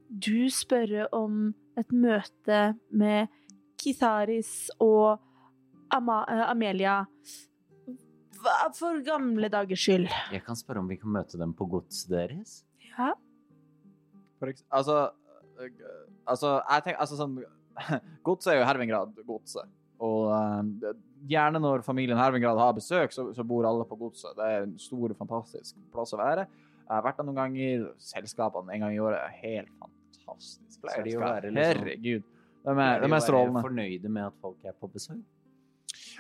du 0.09 0.49
spørre 0.53 1.09
om 1.17 1.55
et 1.79 1.93
møte 1.93 2.61
med 2.91 3.33
Kitharis 3.81 4.69
og 4.83 5.21
Ama 5.95 6.23
eh, 6.29 6.45
Amelia 6.51 6.99
for 8.79 9.01
gamle 9.07 9.49
dagers 9.53 9.81
skyld? 9.85 10.09
Jeg 10.33 10.43
kan 10.47 10.57
spørre 10.59 10.79
om 10.83 10.89
vi 10.91 10.97
kan 11.01 11.11
møte 11.15 11.39
dem 11.41 11.53
på 11.57 11.67
godset 11.69 12.11
deres. 12.13 12.65
Ja. 12.99 13.13
For 14.39 14.47
eks- 14.53 14.65
Altså, 14.71 15.11
altså, 16.27 16.63
jeg 16.71 16.85
tenker 16.85 17.01
Altså 17.03 17.17
sånn 17.19 17.39
Godset 18.27 18.53
er 18.55 18.61
jo 18.61 18.67
Hervingrad 18.69 19.13
godset. 19.27 19.69
Og 20.01 20.29
uh, 20.31 20.95
gjerne 21.27 21.59
når 21.63 21.83
familien 21.87 22.19
Hervingrad 22.19 22.59
har 22.59 22.73
besøk, 22.77 23.11
så, 23.15 23.29
så 23.35 23.43
bor 23.47 23.67
alle 23.67 23.85
på 23.87 23.97
godset. 23.99 24.35
Det 24.39 24.47
er 24.47 24.63
en 24.67 24.77
stor, 24.79 25.15
fantastisk 25.19 25.77
plass 25.95 26.15
å 26.15 26.19
være. 26.21 26.47
Jeg 26.89 26.95
har 26.95 27.03
vært 27.05 27.19
der 27.21 27.27
noen 27.29 27.39
ganger. 27.43 27.89
Selskapene 28.03 28.75
en 28.77 28.85
gang 28.87 28.95
i 28.95 29.01
året 29.03 29.19
er 29.25 29.35
helt 29.43 29.73
fantastisk. 29.83 30.79
Pleier 30.83 31.03
de 31.07 31.17
å 31.19 31.23
være 31.25 31.51
liksom- 31.51 31.83
Herregud. 31.83 32.23
De 32.69 32.71
Er 32.75 32.79
er, 32.83 33.01
de 33.01 33.09
de 33.09 33.15
er 33.15 33.21
strålende. 33.25 33.63
fornøyde 33.65 34.09
med 34.11 34.27
at 34.27 34.39
folk 34.43 34.65
er 34.65 34.73
på 34.79 34.91
besøk? 34.93 35.23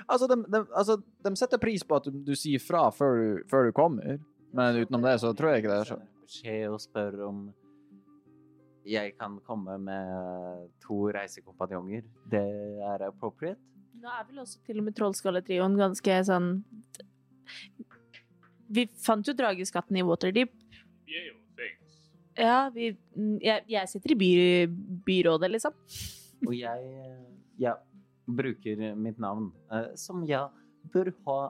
Altså, 0.07 0.29
de, 0.31 0.37
de, 0.47 0.62
altså, 0.73 0.99
de 1.27 1.33
setter 1.37 1.61
pris 1.62 1.85
på 1.85 1.99
at 1.99 2.09
du, 2.09 2.19
du 2.25 2.35
sier 2.39 2.62
fra 2.62 2.89
før 2.95 3.19
du, 3.19 3.47
før 3.51 3.69
du 3.69 3.73
kommer. 3.77 4.19
Men 4.57 4.83
utenom 4.83 5.05
det, 5.05 5.19
så 5.23 5.33
tror 5.37 5.53
jeg 5.53 5.65
ikke 5.65 5.73
det 5.73 5.81
er 5.83 5.91
sånn. 5.93 6.05
Beskjed 6.29 6.75
og 6.75 6.83
spør 6.83 7.25
om 7.29 7.41
jeg 8.89 9.12
kan 9.19 9.35
komme 9.45 9.75
med 9.83 10.69
to 10.81 11.09
reisekompanjonger. 11.12 12.07
Det 12.33 12.45
er 12.89 13.05
appropriate. 13.09 13.61
Nå 13.99 14.09
er 14.15 14.29
vel 14.29 14.41
også 14.45 14.62
til 14.65 14.79
og 14.81 14.87
med 14.87 14.95
Trollskalletrioen 14.97 15.75
ganske 15.75 16.19
sånn 16.29 16.61
Vi 18.70 18.85
fant 19.03 19.27
jo 19.27 19.35
drageskatten 19.35 19.99
i 19.99 20.05
Waterdeep. 20.07 20.53
Er. 21.09 21.35
Ja, 22.39 22.59
vi, 22.70 22.93
jeg, 23.43 23.65
jeg 23.66 23.91
sitter 23.91 24.15
i 24.15 24.19
by, 24.20 24.31
byrådet, 25.09 25.51
liksom. 25.57 25.75
Og 26.47 26.55
jeg 26.55 26.85
ja, 27.59 27.75
bruker 28.28 28.94
mitt 28.94 29.18
navn, 29.18 29.50
eh, 29.72 29.94
som 29.96 30.24
ja, 30.28 30.48
bør 30.92 31.12
ha 31.26 31.40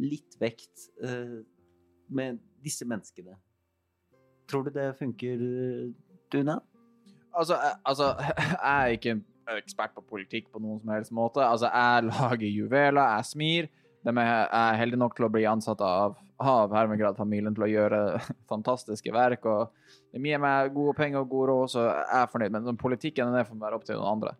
litt 0.00 0.36
vekt 0.40 0.88
eh, 1.04 1.40
med 2.08 2.40
disse 2.64 2.86
menneskene. 2.88 3.36
Tror 4.50 4.66
du 4.66 4.72
det 4.74 4.92
funker, 4.98 5.40
eh, 5.40 5.90
Duna? 6.32 6.60
Altså, 7.32 7.56
jeg, 7.56 7.76
altså, 7.90 8.14
jeg 8.20 8.56
er 8.70 8.96
ikke 8.96 9.18
ekspert 9.58 9.94
på 9.96 10.06
politikk 10.06 10.50
på 10.52 10.62
noen 10.62 10.80
som 10.82 10.92
helst 10.94 11.14
måte. 11.14 11.44
Altså, 11.44 11.70
jeg 11.70 12.10
lager 12.10 12.48
juveler, 12.50 13.02
jeg 13.16 13.30
smir. 13.32 13.70
De 14.00 14.12
er 14.16 14.78
heldig 14.80 14.96
nok 15.00 15.16
til 15.16 15.26
å 15.26 15.32
bli 15.32 15.42
ansatt 15.44 15.82
av, 15.84 16.14
av 16.40 16.72
Hermegrad-familien 16.72 17.52
til 17.56 17.66
å 17.66 17.70
gjøre 17.70 18.02
fantastiske 18.52 19.12
verk. 19.12 19.44
og 19.44 20.14
De 20.14 20.22
gir 20.24 20.40
meg 20.40 20.72
gode 20.76 20.96
penger 20.96 21.24
og 21.24 21.32
god 21.32 21.50
råd, 21.52 21.72
så 21.74 21.88
jeg 21.88 22.22
er 22.22 22.30
fornøyd. 22.32 22.54
Men 22.54 22.64
politikken 22.64 22.80
politikken 22.86 23.36
er 23.36 23.48
for 23.48 23.60
meg 23.60 23.76
opp 23.76 23.84
til 23.88 24.00
noen 24.00 24.14
andre. 24.16 24.36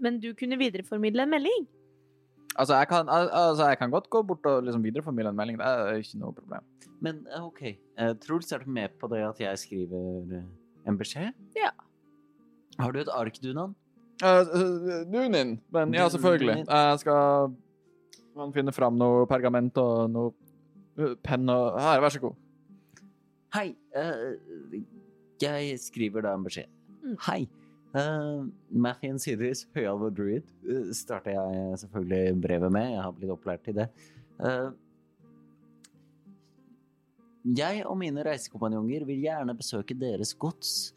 Men 0.00 0.18
du 0.20 0.32
kunne 0.34 0.58
videreformidle 0.60 1.26
en 1.26 1.34
melding. 1.34 1.68
Altså, 2.56 2.74
jeg 2.80 2.88
kan, 2.90 3.08
altså, 3.08 3.68
jeg 3.68 3.78
kan 3.78 3.92
godt 3.92 4.10
gå 4.10 4.22
bort 4.26 4.46
og 4.46 4.64
liksom 4.66 4.82
videreformidle 4.84 5.30
en 5.30 5.36
melding. 5.36 5.60
Det 5.60 5.66
er 5.66 6.00
ikke 6.02 6.20
noe 6.22 6.34
problem. 6.34 6.66
Men 7.00 7.22
eh, 7.30 7.44
OK. 7.44 7.62
Eh, 7.62 8.14
Truls, 8.20 8.52
er 8.52 8.64
du 8.64 8.70
med 8.70 8.96
på 9.00 9.08
det 9.12 9.22
at 9.24 9.40
jeg 9.40 9.58
skriver 9.58 10.34
eh, 10.40 10.48
en 10.88 10.98
beskjed? 10.98 11.36
Ja. 11.56 11.70
Har 12.80 12.92
du 12.92 13.00
et 13.00 13.12
ark, 13.12 13.38
Dunan? 13.42 13.76
Uh, 14.20 15.04
Dunin. 15.12 15.60
Men 15.72 15.94
ja, 15.94 16.08
selvfølgelig. 16.08 16.64
Jeg 16.68 16.98
skal 17.00 17.54
man 18.36 18.52
finne 18.52 18.72
fram 18.72 18.98
noe 19.00 19.24
pergament 19.28 19.76
og 19.80 20.10
noe 20.12 21.14
penn 21.24 21.48
og 21.48 21.80
Her, 21.80 22.02
vær 22.04 22.12
så 22.12 22.20
god. 22.20 22.36
Hei. 23.56 23.70
Uh, 23.96 24.80
jeg 25.40 25.80
skriver 25.80 26.26
da 26.26 26.34
en 26.36 26.44
beskjed. 26.44 26.68
Mm. 27.00 27.16
Hei. 27.26 27.40
Uh, 27.90 28.44
Mathien 28.70 29.18
Sidris, 29.18 29.64
høyalvor 29.74 30.12
druid, 30.14 30.46
uh, 30.68 30.92
starter 30.94 31.34
jeg 31.34 31.78
selvfølgelig 31.82 32.36
brevet 32.44 32.70
med. 32.72 32.92
Jeg 32.94 33.02
har 33.02 33.16
blitt 33.16 33.32
opplært 33.34 33.64
til 33.66 33.74
det. 33.80 33.88
Uh, 34.38 34.70
jeg 37.56 37.82
og 37.88 37.96
mine 37.98 38.22
reisekompanjonger 38.26 39.06
vil 39.08 39.22
gjerne 39.24 39.54
besøke 39.56 39.96
deres 39.98 40.34
gods. 40.38 40.92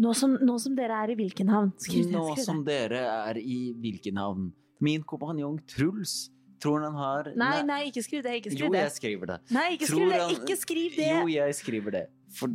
Nå 0.00 0.14
som, 0.16 0.38
nå 0.40 0.56
som 0.62 0.74
dere 0.74 0.96
er 1.04 1.12
i 1.12 1.16
hvilken 1.18 1.50
havn? 1.52 1.72
Skriv 1.76 2.06
det. 2.08 2.14
Nå 2.16 2.36
som 2.40 2.62
dere 2.64 3.02
er 3.28 3.38
i 3.38 3.58
hvilken 3.78 4.16
havn? 4.18 4.46
Min 4.82 5.04
kompanjong 5.06 5.60
Truls 5.68 6.30
tror 6.62 6.82
han 6.86 6.96
har 6.96 7.28
Nei, 7.38 7.60
nei, 7.66 7.80
ikke 7.90 8.02
skriv 8.06 8.22
det. 8.24 8.38
Ikke 8.40 8.54
skriv 8.54 8.64
Jo, 8.66 8.72
det. 8.72 8.82
jeg 8.86 8.94
skriver 8.96 9.30
det. 9.34 9.38
Nei, 9.52 9.66
ikke 9.76 9.88
skriv 9.90 10.08
det. 10.08 10.20
han- 10.22 10.34
Ikke 10.38 10.56
skriv 10.58 10.96
det. 10.96 11.10
Jo, 11.12 11.28
jeg 11.28 11.54
skriver 11.58 11.90
det. 11.98 12.04
For 12.32 12.52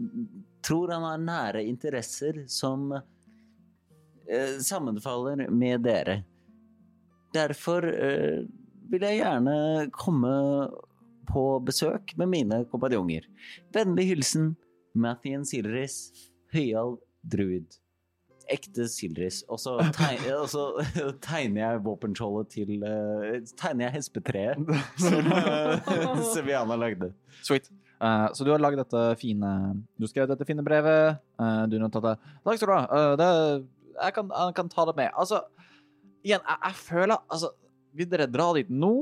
tror 0.65 0.91
han 0.95 1.05
har 1.05 1.21
nære 1.21 1.63
interesser 1.67 2.43
som 2.51 2.91
eh, 2.95 4.57
sammenfaller 4.63 5.47
med 5.53 5.85
dere. 5.85 6.21
Derfor 7.35 7.87
eh, 7.87 8.45
vil 8.91 9.03
jeg 9.03 9.21
gjerne 9.21 9.57
komme 9.95 10.35
på 11.27 11.43
besøk 11.65 12.13
med 12.17 12.31
mine 12.31 12.61
kompanjonger. 12.71 13.27
Vennlig 13.75 14.07
hilsen 14.13 14.53
Mathien 14.97 15.43
Silris, 15.45 16.07
høyalv 16.53 16.97
druid. 17.21 17.77
Ekte 18.47 18.87
Silris. 18.87 19.41
Og 19.51 19.59
så 19.59 19.75
tegner, 19.95 20.45
tegner 21.27 21.61
jeg 21.61 21.81
våpenskjoldet 21.83 22.53
til 22.55 22.85
uh, 22.85 23.35
Tegner 23.59 23.89
jeg 23.89 23.97
hespetreet 23.97 24.71
som 25.03 25.27
uh, 25.35 26.23
Seviana 26.31 26.79
lagde. 26.79 27.11
Sweet. 27.43 27.69
Eh, 27.97 28.27
så 28.33 28.45
du 28.45 28.51
har 28.53 28.61
lagd 28.61 28.77
dette 28.77 29.03
fine 29.17 29.49
Du 29.97 30.05
har 30.05 30.11
skrevet 30.11 30.29
dette 30.29 30.45
fine 30.45 30.61
brevet. 30.65 31.17
Uh, 31.41 31.65
du 31.65 31.79
har 31.81 31.89
tatt 31.93 32.05
det 32.05 32.15
Takk 32.45 32.59
skal 32.59 32.69
du 32.69 32.73
ha. 32.75 32.83
Uh, 32.91 33.13
det, 33.17 33.29
jeg, 33.95 34.13
kan, 34.13 34.29
jeg 34.29 34.57
kan 34.59 34.69
ta 34.69 34.85
det 34.89 34.95
med. 34.99 35.11
Altså, 35.17 35.41
igjen, 36.21 36.43
jeg, 36.43 36.59
jeg 36.63 36.79
føler 36.83 37.17
Altså, 37.25 37.53
vil 37.97 38.09
dere 38.11 38.29
dra 38.29 38.51
dit 38.57 38.69
nå? 38.69 38.93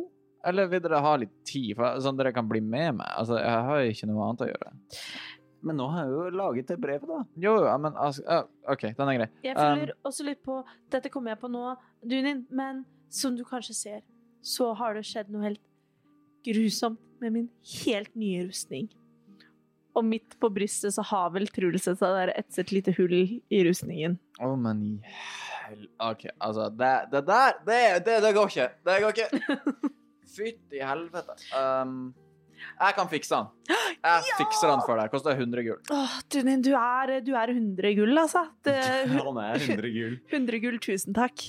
Eller 0.46 0.70
vil 0.70 0.84
dere 0.84 1.02
ha 1.02 1.16
litt 1.18 1.34
tid, 1.48 1.74
for, 1.76 1.98
sånn 2.06 2.18
dere 2.20 2.32
kan 2.36 2.48
bli 2.48 2.62
med 2.62 3.00
meg? 3.02 3.08
Altså, 3.18 3.40
jeg 3.42 3.64
har 3.68 3.82
jo 3.82 3.96
ikke 3.96 4.10
noe 4.12 4.28
annet 4.28 4.44
å 4.46 4.50
gjøre. 4.52 4.74
Men 5.66 5.80
nå 5.82 5.88
har 5.90 6.04
jeg 6.06 6.14
jo 6.14 6.26
laget 6.38 6.68
det 6.70 6.78
brevet, 6.84 7.08
da. 7.10 7.24
Jo, 7.42 7.56
ja, 7.66 7.74
men 7.82 7.96
altså, 7.98 8.44
OK, 8.70 8.84
den 8.94 9.10
er 9.10 9.18
grei. 9.18 9.28
Jeg 9.48 9.56
Um, 9.58 9.80
føler 9.80 9.94
også 10.06 10.26
litt 10.28 10.44
på 10.46 10.60
Dette 10.94 11.10
kommer 11.10 11.34
jeg 11.34 11.42
på 11.42 11.50
nå, 11.50 11.64
Dunin, 12.06 12.44
men 12.54 12.84
som 13.10 13.34
du 13.34 13.42
kanskje 13.48 13.74
ser, 13.74 14.04
så 14.46 14.70
har 14.78 14.94
det 14.94 15.02
skjedd 15.10 15.34
noe 15.34 15.48
helt 15.48 15.64
grusomt 16.46 17.02
med 17.24 17.34
min 17.34 17.50
helt 17.86 18.14
nye 18.16 18.46
rustning. 18.48 18.90
Og 19.96 20.04
midt 20.04 20.36
på 20.42 20.50
brystet 20.52 20.94
så 20.96 21.04
har 21.08 21.32
vel 21.32 21.48
Truls 21.56 21.88
et 21.88 22.04
etset 22.36 22.74
lite 22.76 22.94
hull 22.98 23.16
i 23.16 23.62
rustningen. 23.68 24.18
Å, 24.44 24.52
men 24.60 24.82
i 24.84 24.98
hel... 25.08 25.88
OK, 26.04 26.28
altså, 26.36 26.68
det, 26.76 26.92
det 27.14 27.24
der 27.30 27.56
det, 27.68 27.80
det, 28.08 28.20
det 28.26 28.34
går 28.36 28.52
ikke. 28.52 28.68
Det 28.90 29.00
går 29.06 29.16
ikke. 29.16 29.72
Fytti 30.36 30.84
helvete. 30.84 31.38
Um, 31.56 32.12
jeg 32.76 32.96
kan 32.98 33.10
fikse 33.12 33.38
den. 33.38 33.76
Jeg 34.06 34.36
fikser 34.38 34.70
den 34.70 34.82
for 34.86 35.00
deg. 35.00 35.10
Koster 35.10 35.34
100 35.34 35.64
gull. 35.66 35.80
Åh, 35.96 36.16
du, 36.30 36.40
du 36.62 36.72
er, 36.78 37.14
du 37.26 37.32
er 37.34 37.52
100 37.56 37.94
gull, 37.98 38.18
altså. 38.22 38.44
Det, 38.66 38.76
Han 39.16 39.40
er 39.42 39.62
100 39.62 39.94
gull. 39.96 40.18
100 40.34 40.62
gull, 40.66 40.78
tusen 40.84 41.16
takk. 41.16 41.46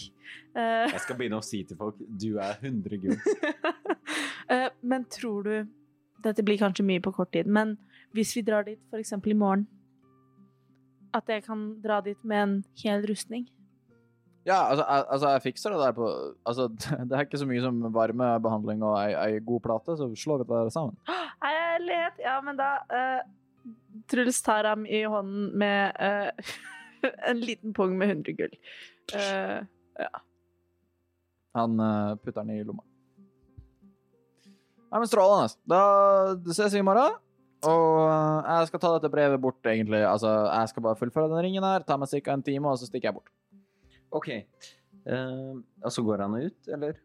Uh, 0.57 0.87
Jeg 0.89 1.03
skal 1.05 1.19
begynne 1.19 1.41
å 1.41 1.45
si 1.45 1.61
til 1.69 1.79
folk 1.79 1.99
du 1.99 2.39
er 2.43 2.57
100 2.63 3.03
gull. 3.03 3.19
Eh, 4.51 4.69
men 4.83 5.05
tror 5.05 5.43
du 5.43 5.73
Dette 6.25 6.43
blir 6.43 6.59
kanskje 6.59 6.83
mye 6.83 7.01
på 7.05 7.13
kort 7.13 7.31
tid, 7.33 7.47
men 7.47 7.77
hvis 8.17 8.33
vi 8.35 8.43
drar 8.43 8.65
dit 8.67 8.81
f.eks. 8.91 9.13
i 9.13 9.35
morgen 9.37 9.67
At 11.15 11.29
jeg 11.29 11.45
kan 11.45 11.69
dra 11.85 12.01
dit 12.01 12.19
med 12.25 12.43
en 12.43 12.57
hel 12.83 13.07
rustning? 13.07 13.47
Ja, 14.47 14.71
altså 14.71 14.85
jeg, 14.89 15.05
altså, 15.11 15.31
jeg 15.35 15.43
fikser 15.43 15.75
det 15.75 15.81
der 15.81 15.93
på 15.93 16.11
Altså, 16.47 16.69
det 17.09 17.13
er 17.13 17.27
ikke 17.27 17.43
så 17.43 17.49
mye 17.49 17.63
som 17.63 17.83
varmebehandling 17.95 18.85
og 18.87 18.97
ei, 19.01 19.13
ei 19.15 19.41
god 19.45 19.61
plate, 19.61 19.99
så 19.99 20.09
slå 20.17 20.39
det 20.43 20.49
der 20.49 20.71
sammen. 20.73 20.97
Herlighet! 21.43 22.23
Ja, 22.23 22.41
men 22.41 22.59
da 22.59 22.71
uh, 22.91 23.21
Truls 24.09 24.43
tar 24.43 24.69
ham 24.69 24.87
i 24.87 25.03
hånden 25.05 25.51
med 25.59 25.99
uh, 26.01 26.55
en 27.31 27.41
liten 27.41 27.75
pung 27.75 27.99
med 27.99 28.09
100 28.09 28.33
gull. 28.33 28.55
Eh, 29.15 29.63
Han 31.55 31.81
eh, 31.81 32.17
putter 32.17 32.41
den 32.43 32.51
i 32.51 32.65
lomma. 32.65 32.83
Ja, 34.97 35.01
men 35.03 35.09
strålende. 35.11 35.53
Da 35.69 35.81
ses 36.57 36.73
vi 36.73 36.81
i 36.81 36.85
morgen. 36.87 37.19
Og 37.69 37.99
eh, 38.01 38.47
jeg 38.49 38.69
skal 38.71 38.81
ta 38.81 38.93
dette 38.95 39.11
brevet 39.13 39.43
bort, 39.45 39.59
egentlig. 39.69 39.99
Altså, 40.09 40.31
jeg 40.49 40.71
skal 40.71 40.85
bare 40.87 40.97
fullføre 40.97 41.29
den 41.35 41.43
ringen 41.45 41.67
her, 41.69 41.83
ta 41.85 41.99
meg 42.01 42.09
ca. 42.15 42.33
en 42.33 42.45
time, 42.47 42.71
og 42.71 42.81
så 42.81 42.89
stikker 42.89 43.11
jeg 43.11 43.17
bort. 43.19 43.29
OK. 44.17 44.31
Uh, 45.05 45.61
og 45.85 45.93
så 45.93 46.05
går 46.07 46.23
han 46.25 46.39
ut, 46.47 46.71
eller? 46.73 46.97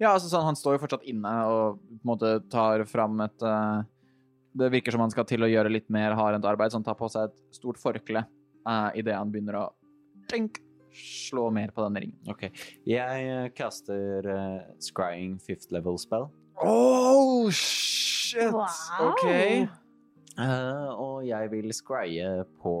Ja, 0.00 0.14
altså 0.14 0.30
sånn, 0.30 0.46
han 0.48 0.56
står 0.56 0.78
jo 0.78 0.82
fortsatt 0.86 1.04
inne 1.10 1.34
og 1.50 1.76
på 1.82 1.98
en 1.98 2.08
måte 2.08 2.32
tar 2.52 2.86
fram 2.88 3.20
et 3.24 3.44
uh, 3.44 3.84
Det 4.56 4.70
virker 4.72 4.96
som 4.96 5.04
han 5.04 5.12
skal 5.12 5.28
til 5.28 5.44
å 5.44 5.50
gjøre 5.50 5.74
litt 5.74 5.92
mer 5.92 6.16
hardhendt 6.16 6.48
arbeid, 6.48 6.72
så 6.72 6.80
han 6.80 6.88
tar 6.88 6.96
på 6.96 7.10
seg 7.12 7.28
et 7.28 7.60
stort 7.60 7.82
forkle 7.82 8.24
uh, 8.24 8.88
idet 8.96 9.18
han 9.20 9.28
begynner 9.34 9.60
å 9.60 9.66
tenk, 10.32 10.62
slå 10.96 11.50
mer 11.52 11.76
på 11.76 11.84
den 11.84 12.00
ringen. 12.06 12.18
OK. 12.32 12.48
Jeg 12.88 13.52
kaster 13.60 14.32
uh, 14.32 14.58
scrying 14.80 15.36
fifth 15.44 15.68
level 15.76 16.00
spell. 16.00 16.30
Oh, 16.62 17.50
shit! 17.50 18.52
Wow! 18.52 18.66
OK. 19.00 19.68
Uh, 20.36 20.92
og 21.00 21.26
jeg 21.26 21.50
vil 21.52 21.72
scrye 21.72 22.44
på 22.60 22.72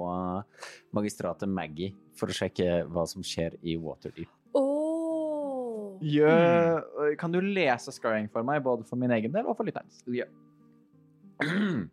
magistratet 0.96 1.48
Maggie 1.48 1.94
for 2.16 2.28
å 2.28 2.36
sjekke 2.36 2.82
hva 2.92 3.06
som 3.08 3.24
skjer 3.24 3.56
i 3.64 3.78
Waterdeep. 3.80 4.28
Oh. 4.56 5.96
Yeah. 6.00 6.82
Mm. 6.98 7.16
kan 7.16 7.32
du 7.32 7.40
lese 7.40 7.92
scrying 7.92 8.28
for 8.32 8.44
meg, 8.44 8.62
både 8.62 8.84
for 8.84 9.00
min 9.00 9.10
egen 9.10 9.32
del 9.32 9.48
og 9.48 9.56
for 9.56 9.64
lytterens? 9.64 10.02
Yeah. 10.06 10.28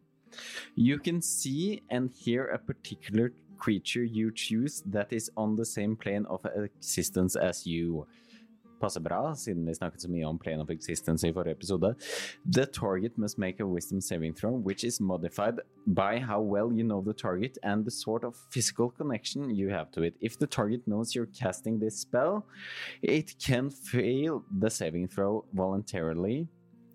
you 0.76 1.00
can 1.00 1.22
see 1.22 1.82
and 1.90 2.12
hear 2.12 2.48
a 2.48 2.58
particular 2.58 3.32
creature 3.58 4.04
you 4.04 4.32
choose 4.32 4.84
that 4.86 5.14
is 5.14 5.32
on 5.38 5.56
the 5.56 5.66
same 5.66 5.96
plane 5.96 6.26
of 6.26 6.46
existence 6.56 7.36
as 7.36 7.66
you. 7.66 8.06
Passer 8.84 9.00
bra, 9.00 9.32
siden 9.40 9.64
vi 9.64 9.74
snakket 9.78 10.04
så 10.04 10.10
mye 10.12 10.28
om 10.28 10.36
plane 10.40 10.60
of 10.60 10.72
existence 10.74 11.24
i 11.24 11.32
forrige 11.32 11.56
episode. 11.56 11.94
The 12.44 12.66
target 12.66 13.18
must 13.18 13.38
make 13.40 13.64
a 13.64 13.68
wisdom 13.68 14.02
saving 14.02 14.34
throw, 14.36 14.52
which 14.52 14.84
is 14.84 15.00
modified 15.00 15.62
by 15.88 16.20
how 16.20 16.42
well 16.42 16.74
you 16.74 16.84
know 16.84 17.00
the 17.02 17.14
target 17.14 17.58
and 17.64 17.86
the 17.86 17.92
sort 17.92 18.26
of 18.26 18.36
physical 18.52 18.92
connection 18.92 19.50
you 19.56 19.70
have 19.70 19.90
to 19.92 20.04
it. 20.04 20.16
If 20.20 20.38
the 20.38 20.48
target 20.48 20.86
knows 20.86 21.16
you're 21.16 21.32
casting 21.32 21.80
this 21.80 22.02
spell, 22.02 22.46
it 23.02 23.36
can 23.40 23.70
fail 23.70 24.44
the 24.60 24.70
saving 24.70 25.08
throw 25.08 25.46
voluntarily 25.54 26.50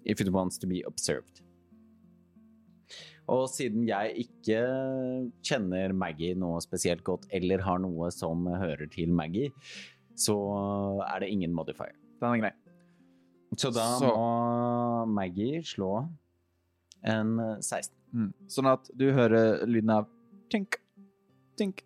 if 0.04 0.20
it 0.20 0.30
wants 0.30 0.58
to 0.58 0.66
be 0.66 0.84
observed. 0.86 1.40
Og 3.28 3.48
siden 3.52 3.82
jeg 3.84 4.24
ikke 4.24 4.60
kjenner 5.44 5.92
Maggie 5.92 6.36
noe 6.36 6.60
spesielt 6.64 7.02
godt, 7.04 7.26
eller 7.32 7.60
har 7.60 7.80
noe 7.82 8.08
som 8.12 8.46
hører 8.48 8.88
til 8.92 9.12
Maggie, 9.12 9.52
så 10.18 10.36
er 11.06 11.22
det 11.22 11.30
ingen 11.34 11.54
modifier. 11.54 11.94
Den 12.18 12.34
er 12.34 12.42
grei. 12.42 12.54
Så 13.56 13.70
da 13.72 13.86
Så- 13.98 14.10
må 14.10 15.06
Maggie 15.06 15.62
slå 15.62 16.08
en 17.04 17.38
16. 17.62 17.94
Mm. 18.12 18.32
Sånn 18.48 18.66
at 18.66 18.90
du 18.96 19.12
hører 19.12 19.66
lyden 19.66 19.90
av 19.90 20.06
tink, 20.50 20.80
tink, 21.56 21.84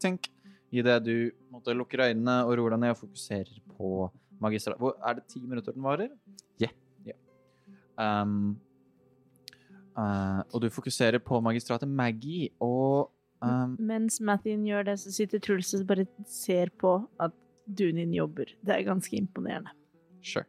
tink 0.00 0.30
idet 0.70 1.04
du 1.04 1.30
måtte, 1.50 1.74
lukker 1.74 2.06
øynene 2.08 2.40
og 2.46 2.56
roer 2.58 2.70
deg 2.76 2.82
ned 2.84 2.94
og 2.94 3.00
fokuserer 3.02 3.60
på 3.76 4.10
magistrat... 4.40 4.78
Hvor, 4.80 4.96
er 5.04 5.18
det 5.18 5.26
ti 5.28 5.42
minutter 5.42 5.74
den 5.74 5.84
varer? 5.84 6.10
Ja. 6.62 6.70
Ja. 7.04 7.16
Um, 7.98 8.60
uh, 9.98 10.42
og 10.52 10.62
du 10.62 10.70
fokuserer 10.72 11.20
på 11.22 11.40
magistratet 11.44 11.88
Maggie, 11.88 12.50
og 12.60 13.10
um, 13.42 13.76
Mens 13.78 14.20
Mathien 14.20 14.64
gjør 14.68 14.92
det, 14.92 14.98
så 15.02 15.12
sitter 15.12 15.42
Truls 15.42 15.74
og 15.74 15.86
bare 15.90 16.06
ser 16.28 16.72
på 16.80 16.96
at 17.20 17.34
Dunin 17.76 18.14
jobber. 18.14 18.52
Det 18.62 18.76
er 18.76 18.86
ganske 18.86 19.16
imponerende. 19.16 19.72
Sure. 20.24 20.46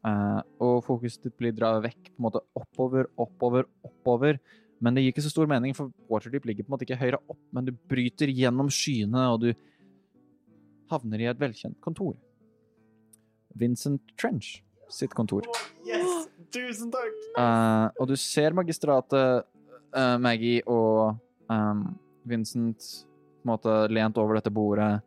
Uh, 0.00 0.40
og 0.64 0.78
fokuset 0.86 1.26
ditt 1.26 1.36
blir 1.36 1.52
dratt 1.52 1.82
vekk 1.84 2.08
på 2.08 2.16
en 2.16 2.26
måte 2.26 2.40
oppover, 2.56 3.10
oppover, 3.20 3.68
oppover. 3.84 4.40
Men 4.80 4.96
det 4.96 5.04
gir 5.04 5.12
ikke 5.12 5.26
så 5.26 5.32
stor 5.34 5.50
mening, 5.50 5.74
for 5.76 5.92
Waterdeep 6.08 6.46
ligger 6.48 6.64
på 6.64 6.70
en 6.70 6.76
måte 6.76 6.86
ikke 6.86 7.00
høyre 7.02 7.20
opp, 7.20 7.40
men 7.52 7.66
du 7.68 7.74
bryter 7.90 8.32
gjennom 8.32 8.70
skyene, 8.72 9.26
og 9.34 9.42
du 9.44 9.50
havner 10.90 11.20
i 11.20 11.28
et 11.28 11.40
velkjent 11.40 11.76
kontor. 11.84 12.16
Vincent 13.60 14.14
Trench 14.16 14.62
sitt 14.90 15.12
kontor. 15.14 15.44
Yes! 15.86 16.28
Tusen 16.50 16.90
takk! 16.90 17.18
Uh, 17.36 17.92
og 18.00 18.08
du 18.10 18.16
ser 18.18 18.56
magistratet, 18.56 19.44
uh, 19.94 20.16
Maggie 20.18 20.64
og 20.66 21.20
um, 21.52 21.84
Vincent 22.26 22.80
på 22.80 23.46
en 23.46 23.52
måte 23.52 23.76
lent 23.92 24.18
over 24.20 24.40
dette 24.40 24.52
bordet, 24.52 24.98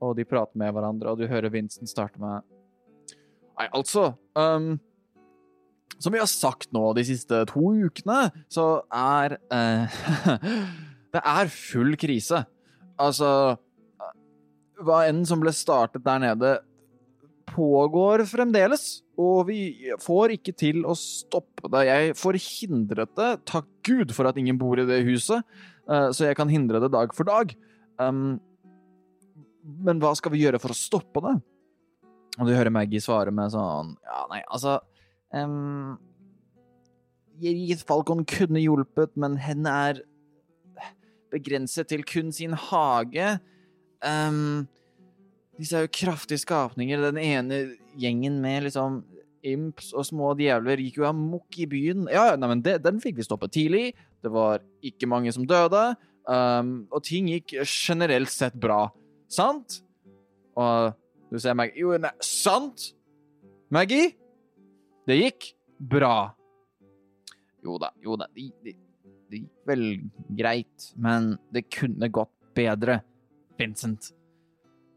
og 0.00 0.16
de 0.18 0.26
prater 0.28 0.58
med 0.60 0.72
hverandre, 0.74 1.12
og 1.12 1.20
du 1.20 1.28
hører 1.30 1.52
Vincent 1.52 1.90
starte 1.90 2.20
med 2.20 2.44
Nei, 3.60 3.66
altså 3.76 4.14
um, 4.38 4.78
Som 5.98 6.14
vi 6.14 6.22
har 6.22 6.30
sagt 6.30 6.70
nå 6.72 6.94
de 6.96 7.04
siste 7.04 7.42
to 7.50 7.74
ukene, 7.84 8.30
så 8.48 8.82
er 8.88 9.36
uh, 9.52 10.00
Det 11.12 11.20
er 11.26 11.50
full 11.50 11.96
krise. 11.98 12.44
Altså 13.00 13.28
Hva 14.80 15.04
enn 15.08 15.24
som 15.28 15.42
ble 15.42 15.52
startet 15.52 16.04
der 16.06 16.20
nede, 16.22 16.52
pågår 17.50 18.22
fremdeles, 18.30 19.00
og 19.20 19.48
vi 19.48 19.90
får 20.00 20.36
ikke 20.36 20.54
til 20.56 20.84
å 20.88 20.94
stoppe 20.96 21.68
det. 21.72 21.82
Jeg 21.88 22.14
forhindret 22.16 23.10
det, 23.18 23.30
takk 23.50 23.66
Gud 23.86 24.14
for 24.16 24.30
at 24.30 24.38
ingen 24.40 24.60
bor 24.60 24.80
i 24.80 24.86
det 24.88 25.02
huset, 25.08 25.42
eh, 25.90 26.08
så 26.14 26.28
jeg 26.28 26.38
kan 26.38 26.52
hindre 26.52 26.80
det 26.84 26.92
dag 26.94 27.12
for 27.16 27.28
dag. 27.28 27.52
Um, 28.00 28.38
men 29.86 30.00
hva 30.02 30.12
skal 30.18 30.34
vi 30.34 30.42
gjøre 30.44 30.60
for 30.62 30.74
å 30.74 30.78
stoppe 30.78 31.22
det? 31.24 31.36
Og 32.38 32.46
du 32.48 32.54
hører 32.54 32.72
Maggie 32.72 33.02
svare 33.02 33.32
med 33.34 33.52
sånn 33.52 33.96
Ja, 34.06 34.22
nei, 34.30 34.40
altså 34.46 34.78
um, 35.34 35.98
Jerith 37.40 37.86
Falcon 37.88 38.24
kunne 38.28 38.60
hjulpet, 38.60 39.14
men 39.20 39.38
henne 39.40 39.76
er 39.88 40.02
begrenset 41.32 41.88
til 41.88 42.02
kun 42.04 42.34
sin 42.34 42.52
hage. 42.52 43.38
Um, 44.04 44.66
disse 45.60 45.78
er 45.78 45.86
jo 45.86 45.94
kraftige 45.94 46.42
skapninger. 46.42 47.00
Den 47.00 47.20
ene 47.20 47.60
gjengen 48.00 48.40
med 48.42 48.66
liksom 48.66 49.00
imps 49.46 49.94
og 49.96 50.04
små 50.04 50.34
djevler 50.36 50.82
gikk 50.82 51.00
jo 51.00 51.08
amok 51.08 51.56
i 51.62 51.66
byen. 51.70 52.06
Ja, 52.12 52.34
nei, 52.36 52.50
men 52.52 52.64
det, 52.64 52.80
den 52.84 53.00
fikk 53.00 53.20
vi 53.20 53.26
stoppet 53.26 53.54
tidlig. 53.56 53.90
Det 54.20 54.32
var 54.32 54.60
ikke 54.84 55.08
mange 55.08 55.32
som 55.32 55.46
døde. 55.48 55.94
Um, 56.28 56.84
og 56.92 57.04
ting 57.08 57.30
gikk 57.30 57.56
generelt 57.64 58.32
sett 58.32 58.58
bra. 58.60 58.88
Sant? 59.30 59.80
Og 60.58 60.90
du 61.30 61.38
ser 61.38 61.54
meg 61.58 61.76
Jo, 61.78 61.94
nei, 62.00 62.12
sant? 62.24 62.90
Maggie? 63.70 64.10
Det 65.06 65.16
gikk 65.16 65.50
bra. 65.78 66.32
Jo 67.64 67.76
da, 67.80 67.92
jo 68.02 68.16
da. 68.18 68.26
Det, 68.34 68.48
det, 68.64 68.74
det 69.30 69.42
gikk 69.44 69.70
vel 69.70 69.84
greit, 70.38 70.90
men 70.98 71.36
det 71.54 71.68
kunne 71.70 72.10
gått 72.12 72.34
bedre. 72.56 73.00
Vincent. 73.60 74.10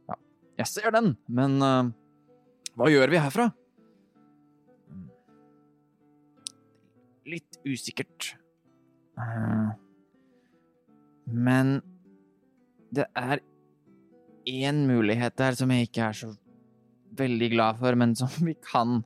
Ja, 0.09 0.17
jeg 0.63 0.71
ser 0.71 0.93
den, 0.95 1.13
men 1.27 1.59
uh, 1.61 1.91
hva 2.79 2.89
gjør 2.89 3.11
vi 3.13 3.21
herfra? 3.21 3.49
Litt 7.29 7.59
usikkert. 7.67 8.33
Uh, 9.19 9.75
men 11.29 11.77
det 12.93 13.05
er 13.17 13.43
én 14.49 14.85
mulighet 14.87 15.35
der 15.39 15.55
som 15.57 15.71
jeg 15.71 15.87
ikke 15.87 16.03
er 16.07 16.17
så 16.17 16.29
veldig 17.17 17.49
glad 17.53 17.79
for, 17.81 17.95
men 17.99 18.15
som 18.17 18.29
vi 18.47 18.55
kan 18.59 19.03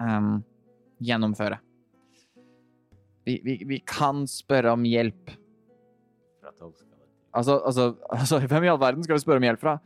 um, 0.00 0.44
gjennomføre. 1.02 1.58
Vi, 3.26 3.40
vi, 3.44 3.64
vi 3.66 3.78
kan 3.82 4.26
spørre 4.30 4.72
om 4.76 4.84
hjelp. 4.86 5.30
Altså, 7.36 7.58
altså, 7.58 7.94
altså, 8.10 8.38
hvem 8.50 8.64
i 8.64 8.70
all 8.72 8.80
verden 8.80 9.04
skal 9.04 9.14
vi 9.18 9.24
spørre 9.24 9.42
om 9.42 9.46
hjelp 9.48 9.60
fra? 9.60 9.78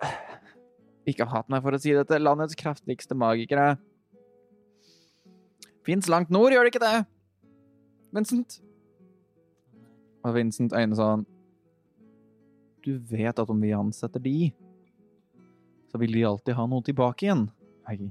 Ikke 1.10 1.28
hat 1.30 1.50
meg 1.52 1.62
for 1.62 1.76
å 1.76 1.80
si 1.82 1.92
dette, 1.94 2.18
landets 2.22 2.56
kraftigste 2.58 3.14
magikere. 3.18 3.76
Fins 5.84 6.08
langt 6.08 6.32
nord, 6.32 6.52
gjør 6.54 6.64
det 6.64 6.72
ikke 6.72 6.86
det? 6.86 7.04
Vincent? 8.16 8.64
Og 10.24 10.36
Vincent 10.36 10.72
øyne 10.72 10.96
sånn 10.96 11.24
Du 12.84 12.96
vet 13.10 13.38
at 13.38 13.50
om 13.50 13.60
vi 13.60 13.72
ansetter 13.76 14.20
de, 14.20 14.52
så 15.88 16.00
vil 16.00 16.12
de 16.12 16.24
alltid 16.28 16.56
ha 16.58 16.66
noe 16.68 16.84
tilbake 16.84 17.24
igjen, 17.26 17.46
Hei. 17.88 18.10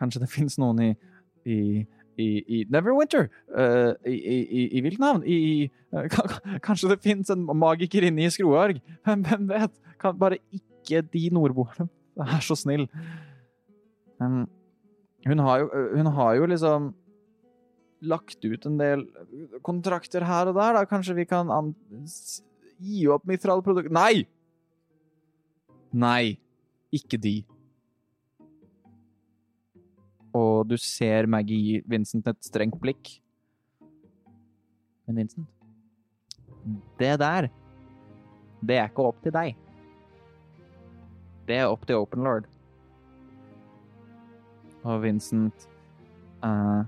Kanskje 0.00 0.22
det 0.22 0.30
fins 0.32 0.56
noen 0.60 0.80
i, 0.80 0.90
i 1.44 1.58
i, 2.20 2.28
i 2.48 2.64
Neverwinter. 2.70 3.28
Uh, 3.48 3.94
i, 4.06 4.12
i, 4.12 4.78
I? 4.78 4.82
I, 5.24 5.70
uh, 5.94 6.36
kanskje 6.66 6.92
det 6.92 7.00
fins 7.04 7.32
en 7.32 7.46
magiker 7.56 8.06
inne 8.08 8.26
i 8.26 8.32
Skroarg? 8.32 8.80
Hvem, 9.06 9.24
hvem 9.26 9.48
vet? 9.50 9.74
Kan 10.00 10.18
bare 10.20 10.40
ikke 10.54 11.02
de 11.12 11.28
nordboerne 11.32 11.88
være 12.20 12.40
så 12.44 12.56
snill? 12.58 12.88
Um, 14.20 14.44
hun, 15.26 15.44
har 15.46 15.62
jo, 15.62 15.70
hun 15.96 16.12
har 16.16 16.34
jo 16.40 16.50
liksom 16.50 16.90
lagt 18.00 18.44
ut 18.44 18.66
en 18.66 18.78
del 18.80 19.04
kontrakter 19.66 20.24
her 20.24 20.50
og 20.50 20.56
der, 20.56 20.78
da. 20.78 20.84
Kanskje 20.88 21.16
vi 21.18 21.26
kan 21.28 21.50
an 21.52 21.74
gi 22.80 23.06
opp 23.12 23.26
Mithral 23.28 23.62
produkt... 23.64 23.92
Nei! 23.92 24.26
Nei. 25.92 26.38
Ikke 26.94 27.18
de. 27.20 27.40
Og 30.34 30.66
du 30.70 30.76
ser 30.78 31.28
Maggie 31.30 31.58
gi 31.60 31.80
Vincent 31.90 32.26
et 32.30 32.38
strengt 32.46 32.78
blikk. 32.82 33.18
Men 35.06 35.22
Vincent 35.22 35.48
Det 37.00 37.16
der 37.18 37.48
Det 38.60 38.76
er 38.76 38.88
ikke 38.90 39.06
opp 39.08 39.20
til 39.24 39.34
deg. 39.34 39.56
Det 41.48 41.56
er 41.58 41.70
opp 41.70 41.86
til 41.86 41.98
Open 41.98 42.22
Lord. 42.22 42.46
Og 44.84 45.02
Vincent 45.02 45.66
eh, 46.44 46.82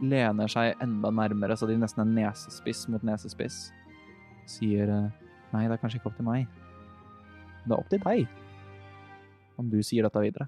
lener 0.00 0.50
seg 0.50 0.80
enda 0.82 1.10
nærmere, 1.12 1.56
så 1.56 1.68
de 1.68 1.76
nesten 1.78 2.02
er 2.04 2.12
nesespiss 2.14 2.86
mot 2.92 3.04
nesespiss. 3.06 3.68
Sier 4.48 4.90
eh, 4.90 5.26
Nei, 5.50 5.64
det 5.66 5.74
er 5.74 5.80
kanskje 5.82 5.98
ikke 5.98 6.12
opp 6.12 6.18
til 6.20 6.28
meg. 6.28 6.46
Det 7.64 7.72
er 7.74 7.80
opp 7.80 7.88
til 7.90 8.02
deg. 8.04 8.28
Om 9.58 9.70
du 9.72 9.80
sier 9.82 10.06
dette 10.06 10.22
videre. 10.22 10.46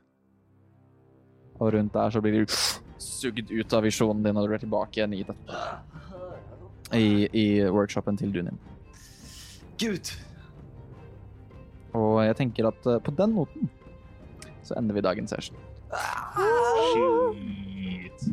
Og 1.59 1.73
rundt 1.75 1.95
der 1.95 2.15
så 2.15 2.23
blir 2.23 2.37
du 2.39 2.55
sugd 3.03 3.51
ut 3.51 3.75
av 3.75 3.83
visjonen 3.83 4.23
din, 4.23 4.39
og 4.39 4.47
du 4.47 4.55
er 4.55 4.63
tilbake 4.63 5.01
igjen 5.01 5.17
i 5.19 5.25
dette. 5.27 5.65
I, 6.95 7.27
i 7.35 7.47
workshopen 7.73 8.21
til 8.21 8.31
Dunin. 8.35 8.61
Gud! 9.81 10.13
Og 11.99 12.23
jeg 12.25 12.39
tenker 12.39 12.71
at 12.71 12.87
eh, 12.89 13.03
på 13.03 13.15
den 13.19 13.35
noten 13.37 13.71
så 14.63 14.79
ender 14.79 14.95
vi 14.97 15.05
dagens 15.05 15.35
session. 15.35 15.59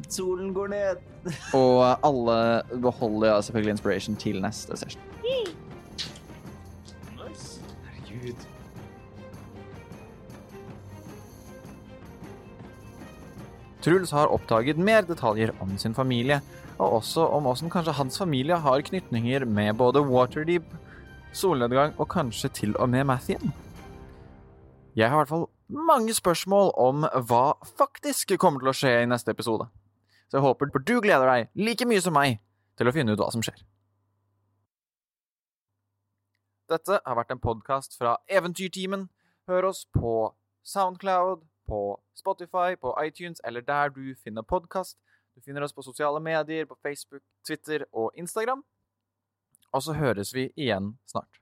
Solen 0.09 0.53
går 0.53 0.71
ned. 0.73 1.01
Og 1.57 1.81
alle 2.05 2.37
beholder 2.81 3.33
ja, 3.33 3.41
selvfølgelig 3.41 3.75
inspiration 3.77 4.15
til 4.19 4.41
neste 4.41 4.77
session. 4.77 5.03
Herregud. 8.09 8.47
Truls 13.79 14.11
har 14.11 14.27
oppdaget 14.27 14.77
mer 14.77 15.05
detaljer 15.07 15.53
om 15.63 15.77
sin 15.79 15.95
familie, 15.95 16.41
og 16.79 16.99
også 16.99 17.23
om 17.31 17.47
åssen 17.47 17.71
kanskje 17.71 17.95
hans 17.95 18.19
familie 18.19 18.57
har 18.59 18.81
knytninger 18.81 19.45
med 19.45 19.77
både 19.79 20.03
Waterdeep, 20.03 20.67
solnedgang 21.33 21.93
og 21.97 22.09
kanskje 22.11 22.49
til 22.49 22.75
og 22.77 22.89
med 22.89 23.03
Mathien. 23.07 23.53
Jeg 24.95 25.09
har 25.09 25.15
i 25.15 25.19
hvert 25.21 25.31
fall 25.31 25.47
mange 25.69 26.13
spørsmål 26.13 26.73
om 26.75 27.05
hva 27.29 27.53
faktisk 27.77 28.33
kommer 28.41 28.59
til 28.59 28.71
å 28.71 28.75
skje 28.75 28.95
i 29.03 29.09
neste 29.09 29.31
episode. 29.31 29.69
Så 30.29 30.37
jeg 30.37 30.45
håper 30.45 30.69
du 30.85 30.99
gleder 31.01 31.25
deg 31.25 31.49
like 31.57 31.85
mye 31.89 32.01
som 32.05 32.13
meg 32.13 32.37
til 32.77 32.87
å 32.87 32.93
finne 32.93 33.13
ut 33.13 33.19
hva 33.19 33.31
som 33.33 33.43
skjer. 33.43 33.57
Dette 36.69 36.99
har 37.01 37.17
vært 37.17 37.33
en 37.33 37.41
podkast 37.41 37.97
fra 37.97 38.19
Eventyrtimen. 38.29 39.07
Hør 39.49 39.71
oss 39.71 39.87
på 39.89 40.35
Soundcloud, 40.61 41.41
på 41.65 41.81
Spotify, 42.13 42.77
på 42.77 42.93
iTunes 43.01 43.41
eller 43.43 43.65
der 43.65 43.89
du 43.89 44.13
finner 44.23 44.45
podkast. 44.45 44.99
Du 45.33 45.41
finner 45.41 45.65
oss 45.65 45.73
på 45.73 45.81
sosiale 45.81 46.21
medier, 46.21 46.65
på 46.69 46.77
Facebook, 46.83 47.23
Twitter 47.47 47.87
og 47.91 48.11
Instagram. 48.13 48.61
Og 49.73 49.83
så 49.83 49.93
høres 49.97 50.33
vi 50.33 50.49
igjen 50.57 50.97
snart. 51.09 51.41